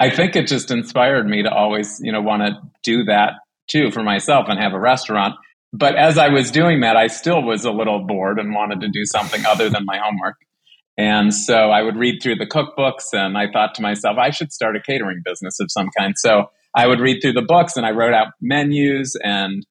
I 0.00 0.10
think 0.10 0.34
it 0.34 0.48
just 0.48 0.70
inspired 0.70 1.26
me 1.26 1.42
to 1.42 1.50
always, 1.50 2.00
you 2.02 2.10
know, 2.10 2.20
want 2.20 2.42
to 2.42 2.58
do 2.82 3.04
that 3.04 3.34
too 3.68 3.90
for 3.90 4.02
myself 4.02 4.46
and 4.48 4.58
have 4.58 4.72
a 4.72 4.80
restaurant. 4.80 5.34
But 5.72 5.96
as 5.96 6.18
I 6.18 6.28
was 6.28 6.50
doing 6.50 6.80
that, 6.80 6.96
I 6.96 7.06
still 7.06 7.42
was 7.42 7.64
a 7.64 7.70
little 7.70 8.04
bored 8.06 8.38
and 8.38 8.54
wanted 8.54 8.80
to 8.80 8.88
do 8.88 9.04
something 9.04 9.46
other 9.46 9.70
than 9.70 9.84
my 9.86 9.98
homework. 9.98 10.36
And 10.98 11.32
so 11.32 11.70
I 11.70 11.82
would 11.82 11.96
read 11.96 12.20
through 12.22 12.36
the 12.36 12.46
cookbooks 12.46 13.12
and 13.12 13.38
I 13.38 13.50
thought 13.50 13.74
to 13.76 13.82
myself, 13.82 14.18
I 14.18 14.30
should 14.30 14.52
start 14.52 14.76
a 14.76 14.80
catering 14.80 15.22
business 15.24 15.58
of 15.60 15.70
some 15.70 15.88
kind. 15.96 16.14
So 16.18 16.50
I 16.76 16.86
would 16.86 17.00
read 17.00 17.20
through 17.22 17.32
the 17.32 17.42
books 17.42 17.76
and 17.76 17.86
I 17.86 17.92
wrote 17.92 18.12
out 18.12 18.28
menus 18.40 19.16
and 19.22 19.64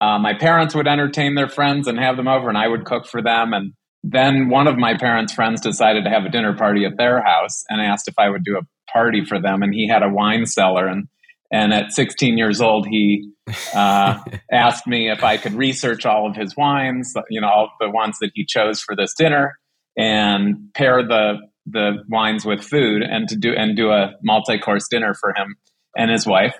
uh, 0.00 0.18
my 0.18 0.34
parents 0.34 0.74
would 0.74 0.86
entertain 0.86 1.34
their 1.34 1.48
friends 1.48 1.88
and 1.88 1.98
have 1.98 2.16
them 2.16 2.28
over 2.28 2.48
and 2.48 2.58
I 2.58 2.68
would 2.68 2.84
cook 2.84 3.06
for 3.06 3.22
them. 3.22 3.52
And 3.52 3.72
then 4.02 4.48
one 4.48 4.66
of 4.66 4.76
my 4.76 4.96
parents' 4.96 5.32
friends 5.32 5.60
decided 5.60 6.04
to 6.04 6.10
have 6.10 6.24
a 6.24 6.28
dinner 6.28 6.54
party 6.54 6.84
at 6.84 6.96
their 6.96 7.22
house 7.22 7.64
and 7.68 7.80
asked 7.80 8.08
if 8.08 8.14
I 8.18 8.28
would 8.28 8.44
do 8.44 8.58
a 8.58 8.92
party 8.92 9.24
for 9.24 9.40
them. 9.40 9.62
And 9.62 9.74
he 9.74 9.88
had 9.88 10.02
a 10.02 10.08
wine 10.08 10.46
cellar. 10.46 10.86
And, 10.86 11.08
and 11.50 11.72
at 11.72 11.92
16 11.92 12.36
years 12.36 12.60
old, 12.60 12.86
he 12.86 13.30
uh, 13.74 14.18
asked 14.52 14.86
me 14.86 15.10
if 15.10 15.24
I 15.24 15.38
could 15.38 15.54
research 15.54 16.04
all 16.04 16.28
of 16.28 16.36
his 16.36 16.56
wines, 16.56 17.14
you 17.30 17.40
know, 17.40 17.48
all 17.48 17.70
the 17.80 17.90
ones 17.90 18.18
that 18.20 18.32
he 18.34 18.44
chose 18.44 18.80
for 18.80 18.94
this 18.94 19.14
dinner 19.14 19.58
and 19.96 20.72
pair 20.74 21.02
the 21.02 21.38
the 21.66 22.04
wines 22.08 22.44
with 22.44 22.62
food 22.62 23.02
and 23.02 23.28
to 23.28 23.36
do 23.36 23.52
and 23.52 23.76
do 23.76 23.90
a 23.90 24.12
multi-course 24.22 24.86
dinner 24.88 25.14
for 25.14 25.34
him 25.34 25.56
and 25.96 26.10
his 26.10 26.26
wife. 26.26 26.54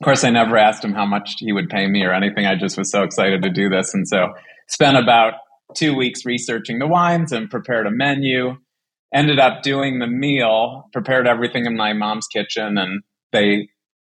Of 0.00 0.04
course, 0.04 0.24
I 0.24 0.30
never 0.30 0.58
asked 0.58 0.84
him 0.84 0.92
how 0.92 1.06
much 1.06 1.36
he 1.38 1.52
would 1.52 1.70
pay 1.70 1.86
me 1.86 2.02
or 2.04 2.12
anything. 2.12 2.44
I 2.44 2.54
just 2.54 2.76
was 2.76 2.90
so 2.90 3.02
excited 3.02 3.42
to 3.42 3.50
do 3.50 3.70
this, 3.70 3.94
and 3.94 4.06
so 4.06 4.34
spent 4.68 4.98
about 4.98 5.34
two 5.74 5.96
weeks 5.96 6.26
researching 6.26 6.78
the 6.78 6.86
wines 6.86 7.32
and 7.32 7.50
prepared 7.50 7.86
a 7.86 7.90
menu. 7.90 8.56
Ended 9.14 9.38
up 9.38 9.62
doing 9.62 9.98
the 9.98 10.06
meal, 10.06 10.90
prepared 10.92 11.26
everything 11.26 11.64
in 11.64 11.76
my 11.76 11.94
mom's 11.94 12.26
kitchen, 12.26 12.76
and 12.76 13.02
they, 13.32 13.68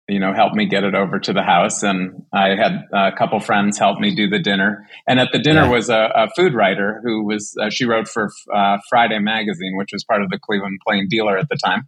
you 0.08 0.20
know, 0.20 0.34
helped 0.34 0.56
me 0.56 0.65
get 0.65 0.84
it 0.84 0.96
over 0.96 1.20
to 1.20 1.34
the 1.34 1.44
house. 1.44 1.84
And 1.84 2.24
I 2.34 2.56
had 2.56 2.86
a 2.92 3.12
couple 3.12 3.39
friends 3.39 3.77
help 3.77 4.00
me 4.00 4.15
do 4.15 4.27
the 4.27 4.39
dinner. 4.39 4.88
And 5.08 5.20
at 5.20 5.32
the 5.32 5.39
dinner 5.39 5.65
yeah. 5.65 5.72
was 5.72 5.89
a, 5.89 6.12
a, 6.15 6.30
food 6.36 6.56
writer 6.56 7.01
who 7.04 7.24
was 7.24 7.56
uh, 7.62 7.70
she 7.70 7.86
wrote 7.86 8.08
for 8.08 8.32
uh, 8.51 8.77
Friday 8.89 9.20
Magazine, 9.20 9.75
which 9.75 9.89
was 9.94 10.04
part 10.04 10.24
of 10.24 10.30
the 10.30 10.39
Cleveland 10.39 10.80
Plain 10.88 11.08
Dealer 11.10 11.38
at 11.38 11.50
the 11.50 11.58
time. 11.63 11.88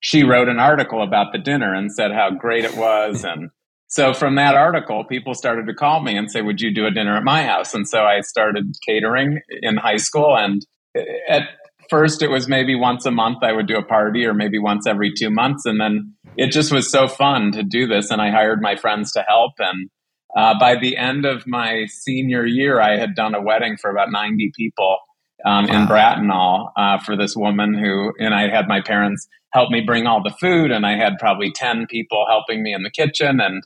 She 0.00 0.24
wrote 0.24 0.48
an 0.48 0.58
article 0.58 1.02
about 1.02 1.32
the 1.32 1.38
dinner 1.38 1.74
and 1.74 1.92
said 1.92 2.10
how 2.12 2.30
great 2.30 2.64
it 2.64 2.76
was 2.76 3.24
and 3.24 3.50
so 3.90 4.14
from 4.14 4.36
that 4.36 4.54
article, 4.54 5.02
people 5.02 5.34
started 5.34 5.66
to 5.66 5.74
call 5.74 6.00
me 6.00 6.16
and 6.16 6.30
say, 6.30 6.42
"Would 6.42 6.60
you 6.60 6.72
do 6.72 6.86
a 6.86 6.92
dinner 6.92 7.16
at 7.16 7.24
my 7.24 7.42
house?" 7.42 7.74
And 7.74 7.88
so 7.88 8.04
I 8.04 8.20
started 8.20 8.72
catering 8.86 9.40
in 9.62 9.76
high 9.76 9.96
school. 9.96 10.36
And 10.36 10.64
at 11.28 11.42
first, 11.90 12.22
it 12.22 12.28
was 12.28 12.48
maybe 12.48 12.76
once 12.76 13.04
a 13.04 13.10
month 13.10 13.38
I 13.42 13.52
would 13.52 13.66
do 13.66 13.76
a 13.76 13.82
party, 13.84 14.24
or 14.24 14.32
maybe 14.32 14.60
once 14.60 14.86
every 14.86 15.12
two 15.12 15.28
months. 15.28 15.66
And 15.66 15.80
then 15.80 16.14
it 16.36 16.52
just 16.52 16.70
was 16.70 16.88
so 16.88 17.08
fun 17.08 17.50
to 17.50 17.64
do 17.64 17.88
this, 17.88 18.12
and 18.12 18.22
I 18.22 18.30
hired 18.30 18.62
my 18.62 18.76
friends 18.76 19.10
to 19.12 19.24
help. 19.26 19.54
And 19.58 19.90
uh, 20.36 20.56
by 20.56 20.76
the 20.76 20.96
end 20.96 21.24
of 21.24 21.44
my 21.48 21.86
senior 21.88 22.46
year, 22.46 22.80
I 22.80 22.96
had 22.96 23.16
done 23.16 23.34
a 23.34 23.42
wedding 23.42 23.76
for 23.76 23.90
about 23.90 24.12
ninety 24.12 24.52
people. 24.56 24.98
Um, 25.42 25.68
wow. 25.68 25.74
in 25.74 25.88
Bratenahl 25.88 26.70
uh, 26.76 26.98
for 26.98 27.16
this 27.16 27.34
woman 27.34 27.72
who, 27.72 28.12
and 28.20 28.34
I 28.34 28.50
had 28.50 28.68
my 28.68 28.82
parents 28.82 29.26
help 29.52 29.70
me 29.70 29.80
bring 29.80 30.06
all 30.06 30.22
the 30.22 30.34
food, 30.40 30.70
and 30.70 30.86
I 30.86 30.96
had 30.96 31.18
probably 31.18 31.50
10 31.52 31.86
people 31.86 32.24
helping 32.28 32.62
me 32.62 32.72
in 32.72 32.82
the 32.82 32.90
kitchen. 32.90 33.40
And 33.40 33.62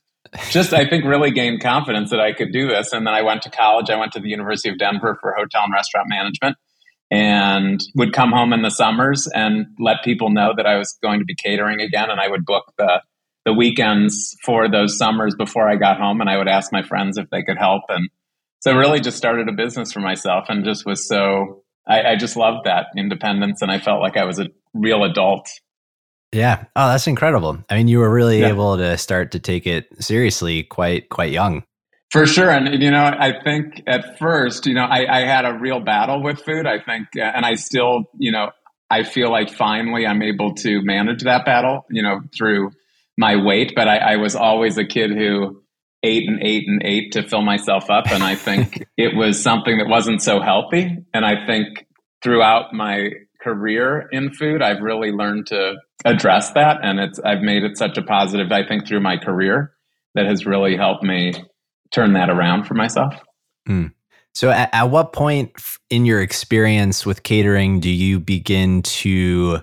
just 0.51 0.73
I 0.73 0.89
think 0.89 1.05
really 1.05 1.31
gained 1.31 1.61
confidence 1.61 2.11
that 2.11 2.21
I 2.21 2.33
could 2.33 2.53
do 2.53 2.69
this. 2.69 2.93
And 2.93 3.07
then 3.07 3.15
I 3.15 3.23
went 3.23 3.43
to 3.43 3.51
college. 3.51 3.91
I 3.91 3.97
went 3.97 4.13
to 4.13 4.21
the 4.21 4.29
University 4.29 4.69
of 4.69 4.79
Denver 4.79 5.19
for 5.21 5.35
hotel 5.37 5.65
and 5.65 5.73
restaurant 5.73 6.09
management 6.09 6.57
and 7.11 7.81
would 7.95 8.13
come 8.13 8.33
home 8.33 8.53
in 8.53 8.63
the 8.63 8.71
summers 8.71 9.29
and 9.33 9.67
let 9.79 10.03
people 10.03 10.31
know 10.31 10.53
that 10.57 10.67
I 10.67 10.77
was 10.77 10.99
going 11.03 11.21
to 11.21 11.25
be 11.25 11.35
catering 11.35 11.81
again 11.81 12.11
and 12.11 12.21
I 12.21 12.29
would 12.29 12.45
book 12.45 12.73
the 12.79 13.03
the 13.45 13.53
weekends 13.53 14.35
for 14.43 14.71
those 14.71 14.97
summers 14.97 15.35
before 15.35 15.69
I 15.69 15.77
got 15.77 16.01
home 16.01 16.23
and 16.23 16.31
I 16.31 16.39
would 16.39 16.49
ask 16.49 16.73
my 16.73 16.83
friends 16.83 17.19
if 17.19 17.29
they 17.29 17.43
could 17.43 17.59
help 17.59 17.83
and 17.91 18.09
so 18.61 18.75
really 18.75 19.01
just 19.01 19.19
started 19.19 19.51
a 19.51 19.53
business 19.53 19.93
for 19.93 20.01
myself 20.01 20.47
and 20.49 20.65
just 20.65 20.87
was 20.87 21.07
so 21.07 21.63
I, 21.87 22.13
I 22.13 22.17
just 22.17 22.37
loved 22.37 22.65
that 22.65 22.87
independence 22.97 23.61
and 23.61 23.71
I 23.71 23.79
felt 23.79 24.01
like 24.01 24.17
I 24.17 24.25
was 24.25 24.39
a 24.39 24.49
real 24.73 25.05
adult 25.05 25.49
yeah. 26.35 26.65
Oh, 26.75 26.89
that's 26.89 27.07
incredible. 27.07 27.59
I 27.71 27.77
mean, 27.77 27.89
you 27.89 28.01
were 28.01 28.13
really 28.13 28.41
yeah. 28.41 28.49
able 28.49 28.77
to 28.77 28.99
start 28.99 29.33
to 29.33 29.39
take 29.39 29.67
it 29.67 29.87
seriously 30.03 30.65
quite 30.65 31.09
quite 31.09 31.33
young. 31.33 31.63
For 32.11 32.27
sure, 32.27 32.51
and 32.51 32.83
you 32.83 32.91
know, 32.91 33.05
I 33.05 33.33
think 33.43 33.83
at 33.87 34.19
first, 34.19 34.67
you 34.67 34.75
know, 34.75 34.85
I, 34.85 35.07
I 35.09 35.21
had 35.27 35.45
a 35.45 35.59
real 35.59 35.81
battle 35.81 36.23
with 36.23 36.41
food. 36.41 36.67
I 36.67 36.79
think, 36.79 37.09
uh, 37.17 37.23
and 37.23 37.45
I 37.45 37.55
still, 37.55 38.05
you 38.19 38.31
know, 38.31 38.51
I 38.91 39.03
feel 39.03 39.31
like 39.31 39.51
finally 39.51 40.07
I'm 40.07 40.23
able 40.23 40.55
to 40.57 40.83
manage 40.83 41.23
that 41.23 41.45
battle, 41.45 41.87
you 41.91 42.03
know, 42.03 42.21
through 42.37 42.71
my 43.19 43.37
weight. 43.37 43.73
But 43.75 43.89
I, 43.89 43.97
I 43.97 44.17
was 44.17 44.37
always 44.37 44.79
a 44.79 44.85
kid 44.85 45.11
who 45.11 45.63
ate 46.03 46.29
and 46.29 46.41
ate 46.43 46.69
and 46.69 46.83
ate 46.85 47.13
to 47.13 47.23
fill 47.23 47.43
myself 47.43 47.91
up, 47.91 48.11
and 48.11 48.23
I 48.23 48.35
think 48.35 48.85
it 48.97 49.17
was 49.17 49.43
something 49.43 49.79
that 49.79 49.89
wasn't 49.89 50.23
so 50.23 50.41
healthy. 50.41 50.99
And 51.13 51.25
I 51.25 51.47
think 51.47 51.87
throughout 52.23 52.73
my 52.73 53.11
career 53.45 54.09
in 54.11 54.33
food, 54.33 54.63
I've 54.63 54.81
really 54.81 55.13
learned 55.13 55.47
to 55.49 55.77
address 56.05 56.53
that. 56.53 56.79
And 56.83 56.99
it's, 56.99 57.21
I've 57.21 57.43
made 57.43 57.63
it 57.63 57.77
such 57.77 57.99
a 57.99 58.03
positive, 58.03 58.51
I 58.51 58.67
think, 58.67 58.89
through 58.89 59.01
my 59.01 59.19
career 59.19 59.75
that 60.15 60.27
has 60.27 60.47
really 60.47 60.77
helped 60.77 61.05
me 61.05 61.35
turn 61.93 62.15
that 62.15 62.31
around 62.31 62.65
for 62.65 62.75
myself. 62.75 63.15
Mm. 63.69 63.93
So, 64.35 64.51
at, 64.51 64.71
at, 64.73 64.91
what 64.91 65.13
point 65.13 65.53
in 65.91 66.05
your 66.05 66.21
experience 66.21 67.07
with 67.07 67.23
catering 67.23 67.79
do 67.79 67.91
you 67.91 68.19
begin 68.19 68.83
to, 68.83 69.61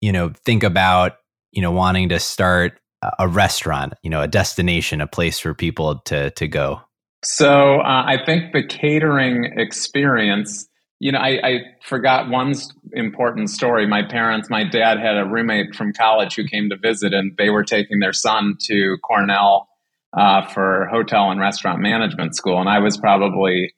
you 0.00 0.12
know, 0.12 0.32
think 0.44 0.62
about, 0.62 1.16
you 1.52 1.62
know, 1.62 1.70
wanting 1.70 2.10
to 2.10 2.18
start 2.18 2.78
a 3.18 3.26
restaurant, 3.26 3.94
you 4.02 4.10
know, 4.10 4.20
a 4.20 4.28
destination, 4.28 5.00
a 5.00 5.06
place 5.06 5.38
for 5.38 5.54
people 5.54 6.00
to 6.06 6.30
to 6.32 6.46
go? 6.46 6.82
So, 7.24 7.80
uh, 7.80 8.04
I 8.06 8.18
think 8.24 8.52
the 8.52 8.62
catering 8.62 9.58
experience 9.58 10.67
you 11.00 11.12
know, 11.12 11.18
I, 11.18 11.40
I, 11.44 11.58
forgot 11.84 12.28
one 12.28 12.54
important 12.92 13.50
story. 13.50 13.86
My 13.86 14.02
parents, 14.02 14.50
my 14.50 14.64
dad 14.64 14.98
had 14.98 15.16
a 15.16 15.24
roommate 15.24 15.76
from 15.76 15.92
college 15.92 16.34
who 16.34 16.44
came 16.44 16.70
to 16.70 16.76
visit, 16.76 17.14
and 17.14 17.36
they 17.38 17.50
were 17.50 17.62
taking 17.62 18.00
their 18.00 18.12
son 18.12 18.56
to 18.62 18.96
Cornell 19.04 19.68
uh, 20.16 20.46
for 20.48 20.88
hotel 20.90 21.30
and 21.30 21.40
restaurant 21.40 21.80
management 21.80 22.34
school. 22.34 22.58
And 22.58 22.68
I 22.68 22.80
was 22.80 22.96
probably 22.96 23.74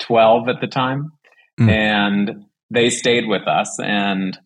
12 0.00 0.48
at 0.48 0.60
the 0.60 0.66
time. 0.66 1.12
Mm. 1.60 1.70
And 1.70 2.44
they 2.70 2.90
stayed 2.90 3.26
with 3.28 3.46
us. 3.46 3.78
And 3.80 4.38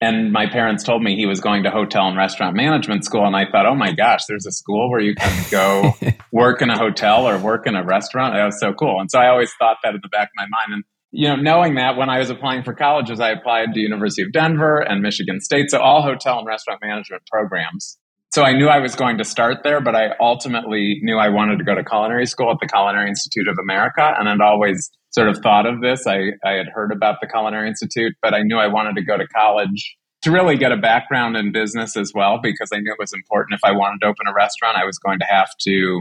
and 0.00 0.32
my 0.32 0.48
parents 0.48 0.82
told 0.82 1.00
me 1.00 1.14
he 1.14 1.26
was 1.26 1.40
going 1.40 1.62
to 1.62 1.70
hotel 1.70 2.08
and 2.08 2.16
restaurant 2.16 2.56
management 2.56 3.04
school. 3.04 3.24
And 3.24 3.36
I 3.36 3.48
thought, 3.48 3.66
oh 3.66 3.76
my 3.76 3.92
gosh, 3.92 4.24
there's 4.28 4.46
a 4.46 4.50
school 4.50 4.90
where 4.90 4.98
you 4.98 5.14
can 5.14 5.44
go 5.48 5.94
work 6.32 6.60
in 6.60 6.70
a 6.70 6.76
hotel 6.76 7.28
or 7.28 7.38
work 7.38 7.68
in 7.68 7.76
a 7.76 7.84
restaurant. 7.84 8.34
That 8.34 8.44
was 8.44 8.58
so 8.58 8.72
cool. 8.74 9.00
And 9.00 9.08
so 9.08 9.20
I 9.20 9.28
always 9.28 9.52
thought 9.60 9.76
that 9.84 9.94
in 9.94 10.00
the 10.02 10.08
back 10.08 10.26
of 10.26 10.32
my 10.34 10.46
mind. 10.46 10.72
And 10.74 10.84
you 11.12 11.28
know, 11.28 11.36
knowing 11.36 11.74
that 11.74 11.96
when 11.96 12.08
I 12.08 12.18
was 12.18 12.30
applying 12.30 12.64
for 12.64 12.72
colleges, 12.72 13.20
I 13.20 13.30
applied 13.30 13.74
to 13.74 13.80
University 13.80 14.22
of 14.22 14.32
Denver 14.32 14.80
and 14.80 15.02
Michigan 15.02 15.40
State, 15.40 15.70
so 15.70 15.78
all 15.78 16.02
hotel 16.02 16.38
and 16.38 16.46
restaurant 16.46 16.80
management 16.82 17.22
programs. 17.30 17.98
So 18.34 18.42
I 18.42 18.54
knew 18.54 18.68
I 18.68 18.78
was 18.78 18.96
going 18.96 19.18
to 19.18 19.24
start 19.24 19.58
there, 19.62 19.82
but 19.82 19.94
I 19.94 20.14
ultimately 20.18 20.98
knew 21.02 21.18
I 21.18 21.28
wanted 21.28 21.58
to 21.58 21.64
go 21.64 21.74
to 21.74 21.84
culinary 21.84 22.24
school 22.24 22.50
at 22.50 22.56
the 22.60 22.66
Culinary 22.66 23.10
Institute 23.10 23.46
of 23.46 23.58
America, 23.62 24.14
and 24.18 24.26
I'd 24.26 24.40
always 24.40 24.90
sort 25.10 25.28
of 25.28 25.36
thought 25.38 25.66
of 25.66 25.82
this. 25.82 26.06
I, 26.06 26.32
I 26.42 26.52
had 26.52 26.68
heard 26.74 26.92
about 26.92 27.18
the 27.20 27.26
Culinary 27.26 27.68
Institute, 27.68 28.14
but 28.22 28.32
I 28.32 28.42
knew 28.42 28.56
I 28.56 28.68
wanted 28.68 28.96
to 28.96 29.04
go 29.04 29.18
to 29.18 29.26
college 29.26 29.96
to 30.22 30.30
really 30.30 30.56
get 30.56 30.72
a 30.72 30.78
background 30.78 31.36
in 31.36 31.52
business 31.52 31.94
as 31.94 32.12
well, 32.14 32.40
because 32.42 32.70
I 32.72 32.78
knew 32.78 32.90
it 32.90 32.98
was 32.98 33.12
important. 33.12 33.58
If 33.58 33.64
I 33.64 33.72
wanted 33.72 34.00
to 34.00 34.06
open 34.06 34.26
a 34.26 34.32
restaurant, 34.32 34.78
I 34.78 34.86
was 34.86 34.98
going 34.98 35.18
to 35.18 35.26
have 35.26 35.50
to 35.66 36.00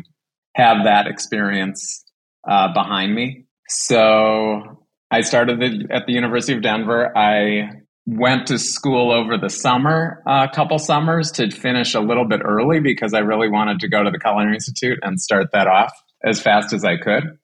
have 0.56 0.86
that 0.86 1.08
experience 1.08 2.06
uh, 2.50 2.72
behind 2.74 3.13
me. 3.13 3.48
So 3.68 4.81
I 5.12 5.22
started 5.22 5.91
at 5.91 6.06
the 6.08 6.13
University 6.13 6.53
of 6.53 6.62
Denver. 6.62 7.15
I 7.18 7.82
went 8.06 8.48
to 8.48 8.58
school 8.58 9.12
over 9.12 9.38
the 9.38 9.50
summer, 9.50 10.24
a 10.25 10.48
couple 10.53 10.80
summers 10.80 11.32
to 11.34 11.51
finish 11.51 11.94
a 11.94 12.00
little 12.00 12.25
bit 12.25 12.41
early 12.44 12.80
because 12.80 13.13
I 13.13 13.20
really 13.20 13.50
wanted 13.50 13.80
to 13.82 13.89
go 13.89 14.03
to 14.03 14.10
the 14.10 14.18
Culinary 14.18 14.56
Institute 14.56 15.00
and 15.01 15.20
start 15.20 15.48
that 15.53 15.68
off 15.68 15.91
as 16.24 16.41
fast 16.41 16.74
as 16.74 16.84
I 16.84 16.98
could. 16.98 17.38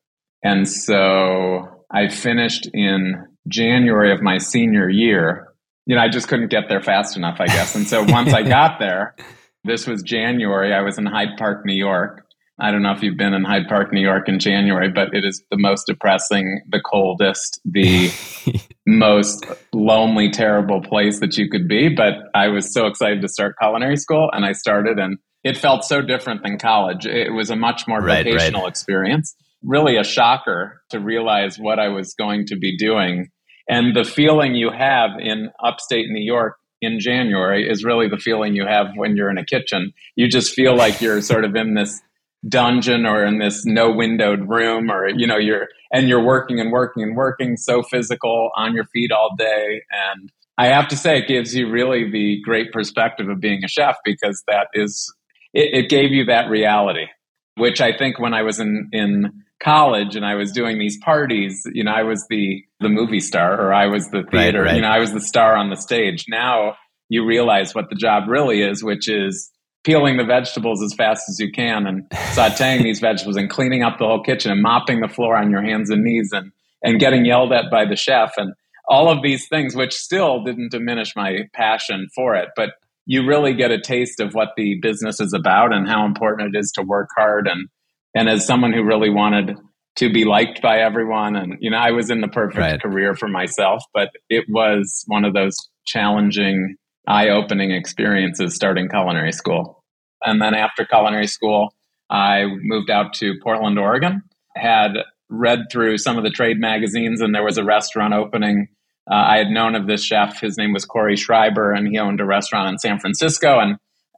And 0.44 0.68
so 0.68 1.86
I 1.92 2.10
finished 2.10 2.70
in 2.74 3.26
January 3.48 4.12
of 4.12 4.22
my 4.22 4.38
senior 4.38 4.90
year. 4.90 5.48
You 5.86 5.96
know, 5.96 6.02
I 6.02 6.10
just 6.10 6.28
couldn't 6.28 6.50
get 6.50 6.70
there 6.70 6.82
fast 6.82 7.18
enough, 7.18 7.38
I 7.40 7.48
guess. 7.48 7.76
And 7.76 7.88
so 7.88 8.04
once 8.04 8.34
I 8.34 8.42
got 8.48 8.80
there, 8.80 9.16
this 9.64 9.88
was 9.88 10.02
January, 10.04 10.74
I 10.74 10.82
was 10.82 10.98
in 10.98 11.06
Hyde 11.06 11.38
Park, 11.38 11.66
New 11.66 11.76
York. 11.76 12.27
I 12.60 12.72
don't 12.72 12.82
know 12.82 12.92
if 12.92 13.04
you've 13.04 13.18
been 13.18 13.34
in 13.34 13.44
Hyde 13.44 13.68
Park, 13.68 13.94
New 13.94 14.02
York 14.02 14.28
in 14.28 14.40
January, 14.40 14.90
but 14.90 15.14
it 15.14 15.24
is 15.24 15.44
the 15.52 15.58
most 15.58 15.86
depressing, 15.86 16.62
the 16.70 16.82
coldest, 16.82 17.62
the 17.64 18.12
most 18.88 19.46
lonely, 19.74 20.32
terrible 20.32 20.82
place 20.82 21.20
that 21.20 21.38
you 21.38 21.50
could 21.50 21.68
be. 21.68 21.90
But 21.90 22.14
I 22.34 22.48
was 22.48 22.74
so 22.74 22.88
excited 22.88 23.22
to 23.22 23.28
start 23.28 23.56
culinary 23.60 23.98
school 23.98 24.30
and 24.34 24.44
I 24.44 24.54
started 24.54 24.98
and 24.98 25.20
it 25.44 25.56
felt 25.56 25.84
so 25.84 26.02
different 26.02 26.44
than 26.44 26.58
college. 26.58 27.06
It 27.06 27.32
was 27.32 27.50
a 27.50 27.56
much 27.56 27.88
more 27.88 28.00
right, 28.00 28.26
vocational 28.26 28.64
right. 28.64 28.70
experience. 28.70 29.36
Really 29.64 29.98
a 29.98 30.04
shocker 30.04 30.82
to 30.90 31.00
realize 31.00 31.58
what 31.60 31.80
I 31.80 31.90
was 31.90 32.14
going 32.16 32.48
to 32.48 32.58
be 32.58 32.76
doing. 32.76 33.30
And 33.70 33.96
the 33.96 34.04
feeling 34.04 34.56
you 34.56 34.72
have 34.72 35.12
in 35.20 35.50
upstate 35.64 36.08
New 36.10 36.24
York 36.24 36.58
in 36.82 37.00
January 37.00 37.70
is 37.70 37.84
really 37.84 38.08
the 38.08 38.18
feeling 38.18 38.56
you 38.56 38.66
have 38.66 38.88
when 38.96 39.16
you're 39.16 39.30
in 39.30 39.38
a 39.38 39.46
kitchen. 39.46 39.94
You 40.16 40.28
just 40.28 40.54
feel 40.54 40.76
like 40.76 41.02
you're 41.02 41.22
sort 41.22 41.46
of 41.46 41.56
in 41.56 41.74
this 41.74 42.02
dungeon 42.48 43.06
or 43.06 43.26
in 43.26 43.40
this 43.40 43.66
no 43.66 43.92
windowed 43.92 44.48
room 44.48 44.92
or 44.92 45.10
you 45.10 45.26
know 45.26 45.38
you're 45.38 45.68
and 45.92 46.08
you're 46.08 46.24
working 46.24 46.60
and 46.60 46.72
working 46.72 47.04
and 47.04 47.16
working 47.16 47.58
so 47.58 47.82
physical 47.82 48.52
on 48.56 48.74
your 48.74 48.86
feet 48.86 49.12
all 49.12 49.36
day 49.38 49.82
and 49.90 50.32
i 50.60 50.68
have 50.68 50.88
to 50.88 50.96
say 50.96 51.18
it 51.18 51.28
gives 51.28 51.56
you 51.56 51.68
really 51.70 52.10
the 52.10 52.40
great 52.44 52.72
perspective 52.72 53.28
of 53.28 53.40
being 53.40 53.64
a 53.64 53.68
chef 53.68 53.98
because 54.06 54.44
that 54.48 54.68
is 54.74 55.12
it, 55.54 55.86
it 55.86 55.90
gave 55.90 56.12
you 56.12 56.26
that 56.26 56.50
reality, 56.50 57.08
which 57.56 57.82
I 57.82 57.96
think 57.98 58.20
when 58.20 58.34
I 58.34 58.44
was 58.44 58.60
in, 58.60 58.90
in 58.92 59.44
college 59.60 60.16
and 60.16 60.26
I 60.26 60.36
was 60.36 60.52
doing 60.52 60.78
these 60.78 60.98
parties, 60.98 61.64
you 61.74 61.84
know, 61.84 61.92
I 61.92 62.04
was 62.04 62.26
the, 62.30 62.64
the 62.80 62.90
movie 62.90 63.20
star 63.20 63.60
or 63.60 63.74
I 63.74 63.88
was 63.88 64.10
the 64.10 64.24
theater, 64.24 64.62
right, 64.62 64.68
right. 64.68 64.76
you 64.76 64.82
know, 64.82 64.90
I 64.90 65.00
was 65.00 65.14
the 65.14 65.22
star 65.22 65.56
on 65.56 65.70
the 65.70 65.76
stage. 65.76 66.26
Now 66.30 66.76
you 67.10 67.26
realize 67.26 67.74
what 67.74 67.90
the 67.90 67.96
job 67.96 68.28
really 68.28 68.62
is, 68.62 68.84
which 68.84 69.10
is 69.10 69.52
peeling 69.88 70.18
the 70.18 70.26
vegetables 70.26 70.84
as 70.84 70.94
fast 70.94 71.24
as 71.30 71.40
you 71.40 71.50
can 71.50 71.88
and 71.88 72.10
sauteing 72.36 72.84
these 72.84 73.00
vegetables 73.00 73.38
and 73.38 73.50
cleaning 73.50 73.84
up 73.84 73.98
the 73.98 74.06
whole 74.06 74.22
kitchen 74.22 74.52
and 74.52 74.62
mopping 74.62 75.00
the 75.00 75.08
floor 75.08 75.38
on 75.38 75.50
your 75.50 75.62
hands 75.62 75.90
and 75.90 76.04
knees 76.04 76.30
and, 76.34 76.52
and 76.84 77.00
getting 77.00 77.24
yelled 77.24 77.54
at 77.54 77.72
by 77.72 77.86
the 77.86 77.96
chef 77.96 78.34
and 78.36 78.54
all 78.90 79.10
of 79.10 79.24
these 79.24 79.48
things, 79.48 79.78
which 79.78 79.94
still 79.94 80.44
didn't 80.44 80.72
diminish 80.72 81.16
my 81.16 81.40
passion 81.54 82.10
for 82.14 82.36
it. 82.36 82.50
But 82.54 82.72
you 83.06 83.26
really 83.26 83.54
get 83.54 83.72
a 83.72 83.80
taste 83.80 84.20
of 84.20 84.34
what 84.34 84.50
the 84.58 84.76
business 84.82 85.22
is 85.22 85.32
about 85.32 85.74
and 85.74 85.88
how 85.88 86.06
important 86.06 86.54
it 86.54 86.60
is 86.60 86.74
to 86.74 86.84
work 86.84 87.08
hard 87.16 87.48
and 87.48 87.70
and 88.14 88.28
as 88.30 88.46
someone 88.46 88.74
who 88.74 88.84
really 88.84 89.10
wanted 89.10 89.56
to 89.96 90.12
be 90.12 90.26
liked 90.26 90.62
by 90.62 90.80
everyone 90.80 91.36
and 91.36 91.58
you 91.60 91.72
know 91.72 91.78
i 91.78 91.92
was 91.92 92.10
in 92.10 92.22
the 92.22 92.28
perfect 92.28 92.58
right. 92.58 92.82
career 92.82 93.16
for 93.16 93.28
myself 93.28 93.82
but 93.94 94.10
it 94.30 94.46
was 94.50 95.04
one 95.08 95.24
of 95.24 95.34
those 95.34 95.56
challenging 95.86 96.76
eye-opening 97.08 97.72
experiences 97.72 98.54
starting 98.54 98.90
culinary 98.90 99.32
school 99.32 99.77
and 100.24 100.42
then 100.42 100.54
after 100.54 100.86
culinary 100.86 101.28
school 101.28 101.74
i 102.10 102.46
moved 102.62 102.90
out 102.90 103.14
to 103.14 103.34
portland 103.44 103.78
oregon 103.80 104.22
had 104.56 104.94
read 105.30 105.60
through 105.72 105.98
some 105.98 106.18
of 106.18 106.24
the 106.24 106.30
trade 106.30 106.60
magazines 106.60 107.22
and 107.22 107.36
there 107.36 107.44
was 107.44 107.58
a 107.58 107.64
restaurant 107.64 108.14
opening 108.14 108.68
uh, 109.10 109.16
I 109.16 109.38
had 109.38 109.48
known 109.48 109.76
of 109.76 109.88
this 109.88 110.04
chef. 110.04 110.42
His 110.42 110.58
name 110.58 110.74
was 110.74 110.84
Cory 110.84 111.16
Schreiber, 111.16 111.72
and 111.72 111.88
he 111.88 111.98
owned 111.98 112.20
a 112.20 112.26
restaurant 112.26 112.70
in 112.70 112.78
San 112.78 113.00
Francisco. 113.00 113.60
And 113.60 113.78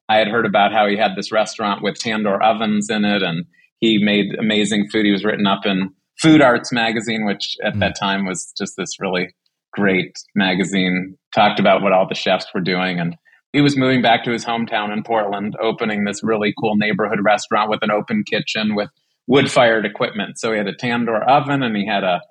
I 0.10 0.18
had 0.18 0.28
heard 0.28 0.48
about 0.48 0.74
how 0.74 0.88
he 0.88 0.98
had 0.98 1.16
this 1.16 1.32
restaurant 1.32 1.84
with 1.84 2.00
tandoor 2.00 2.42
ovens 2.42 2.90
in 2.90 3.06
it, 3.06 3.22
and 3.22 3.46
he 3.80 4.04
made 4.04 4.36
amazing 4.40 4.90
food. 4.90 5.06
He 5.06 5.12
was 5.12 5.24
written 5.24 5.46
up 5.46 5.66
in 5.66 5.92
Food 6.20 6.42
Arts 6.42 6.72
magazine, 6.72 7.26
which 7.26 7.56
at 7.64 7.76
mm. 7.76 7.80
that 7.82 8.00
time 8.00 8.26
was 8.26 8.52
just 8.58 8.74
this 8.78 9.00
really 9.00 9.34
great 9.74 10.18
magazine. 10.34 11.16
Talked 11.36 11.60
about 11.60 11.84
what 11.84 11.94
all 11.94 12.08
the 12.08 12.16
chefs 12.16 12.48
were 12.54 12.62
doing, 12.62 13.00
and 13.00 13.16
he 13.54 13.62
was 13.62 13.78
moving 13.78 14.02
back 14.02 14.24
to 14.24 14.32
his 14.32 14.46
hometown 14.46 14.94
in 14.94 15.04
Portland, 15.04 15.56
opening 15.62 16.04
this 16.04 16.24
really 16.24 16.54
cool 16.60 16.76
neighborhood 16.76 17.20
restaurant 17.24 17.70
with 17.70 17.82
an 17.82 17.92
open 17.92 18.24
kitchen 18.24 18.76
with 18.76 18.90
wood 19.28 19.52
fired 19.52 19.86
equipment. 19.86 20.40
So 20.40 20.52
he 20.52 20.58
had 20.58 20.68
a 20.68 20.76
tandoor 20.76 21.28
oven, 21.28 21.64
and 21.64 21.76
he 21.76 21.86
had 21.86 22.04
a 22.04 22.22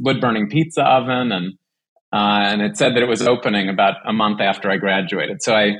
wood 0.00 0.20
burning 0.20 0.48
pizza 0.48 0.82
oven, 0.82 1.32
and 1.32 1.54
uh, 2.12 2.44
and 2.44 2.60
it 2.60 2.76
said 2.76 2.94
that 2.94 3.02
it 3.02 3.08
was 3.08 3.22
opening 3.22 3.70
about 3.70 3.94
a 4.06 4.12
month 4.12 4.40
after 4.40 4.70
I 4.70 4.76
graduated. 4.76 5.42
So 5.42 5.54
I 5.54 5.76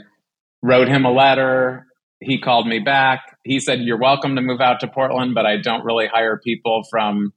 wrote 0.62 0.88
him 0.88 1.04
a 1.04 1.12
letter. 1.12 1.87
He 2.20 2.38
called 2.38 2.66
me 2.66 2.78
back. 2.78 3.37
He 3.44 3.61
said, 3.61 3.80
You're 3.80 3.99
welcome 3.99 4.37
to 4.37 4.42
move 4.42 4.61
out 4.61 4.80
to 4.80 4.88
Portland, 4.88 5.34
but 5.34 5.44
I 5.44 5.58
don't 5.58 5.84
really 5.84 6.06
hire 6.06 6.40
people 6.42 6.84
from 6.90 7.32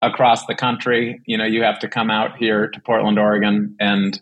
across 0.00 0.46
the 0.46 0.54
country. 0.54 1.20
You 1.26 1.36
know, 1.36 1.44
you 1.44 1.62
have 1.62 1.78
to 1.80 1.88
come 1.88 2.10
out 2.10 2.36
here 2.38 2.68
to 2.68 2.80
Portland, 2.80 3.18
Oregon. 3.18 3.76
And, 3.80 4.18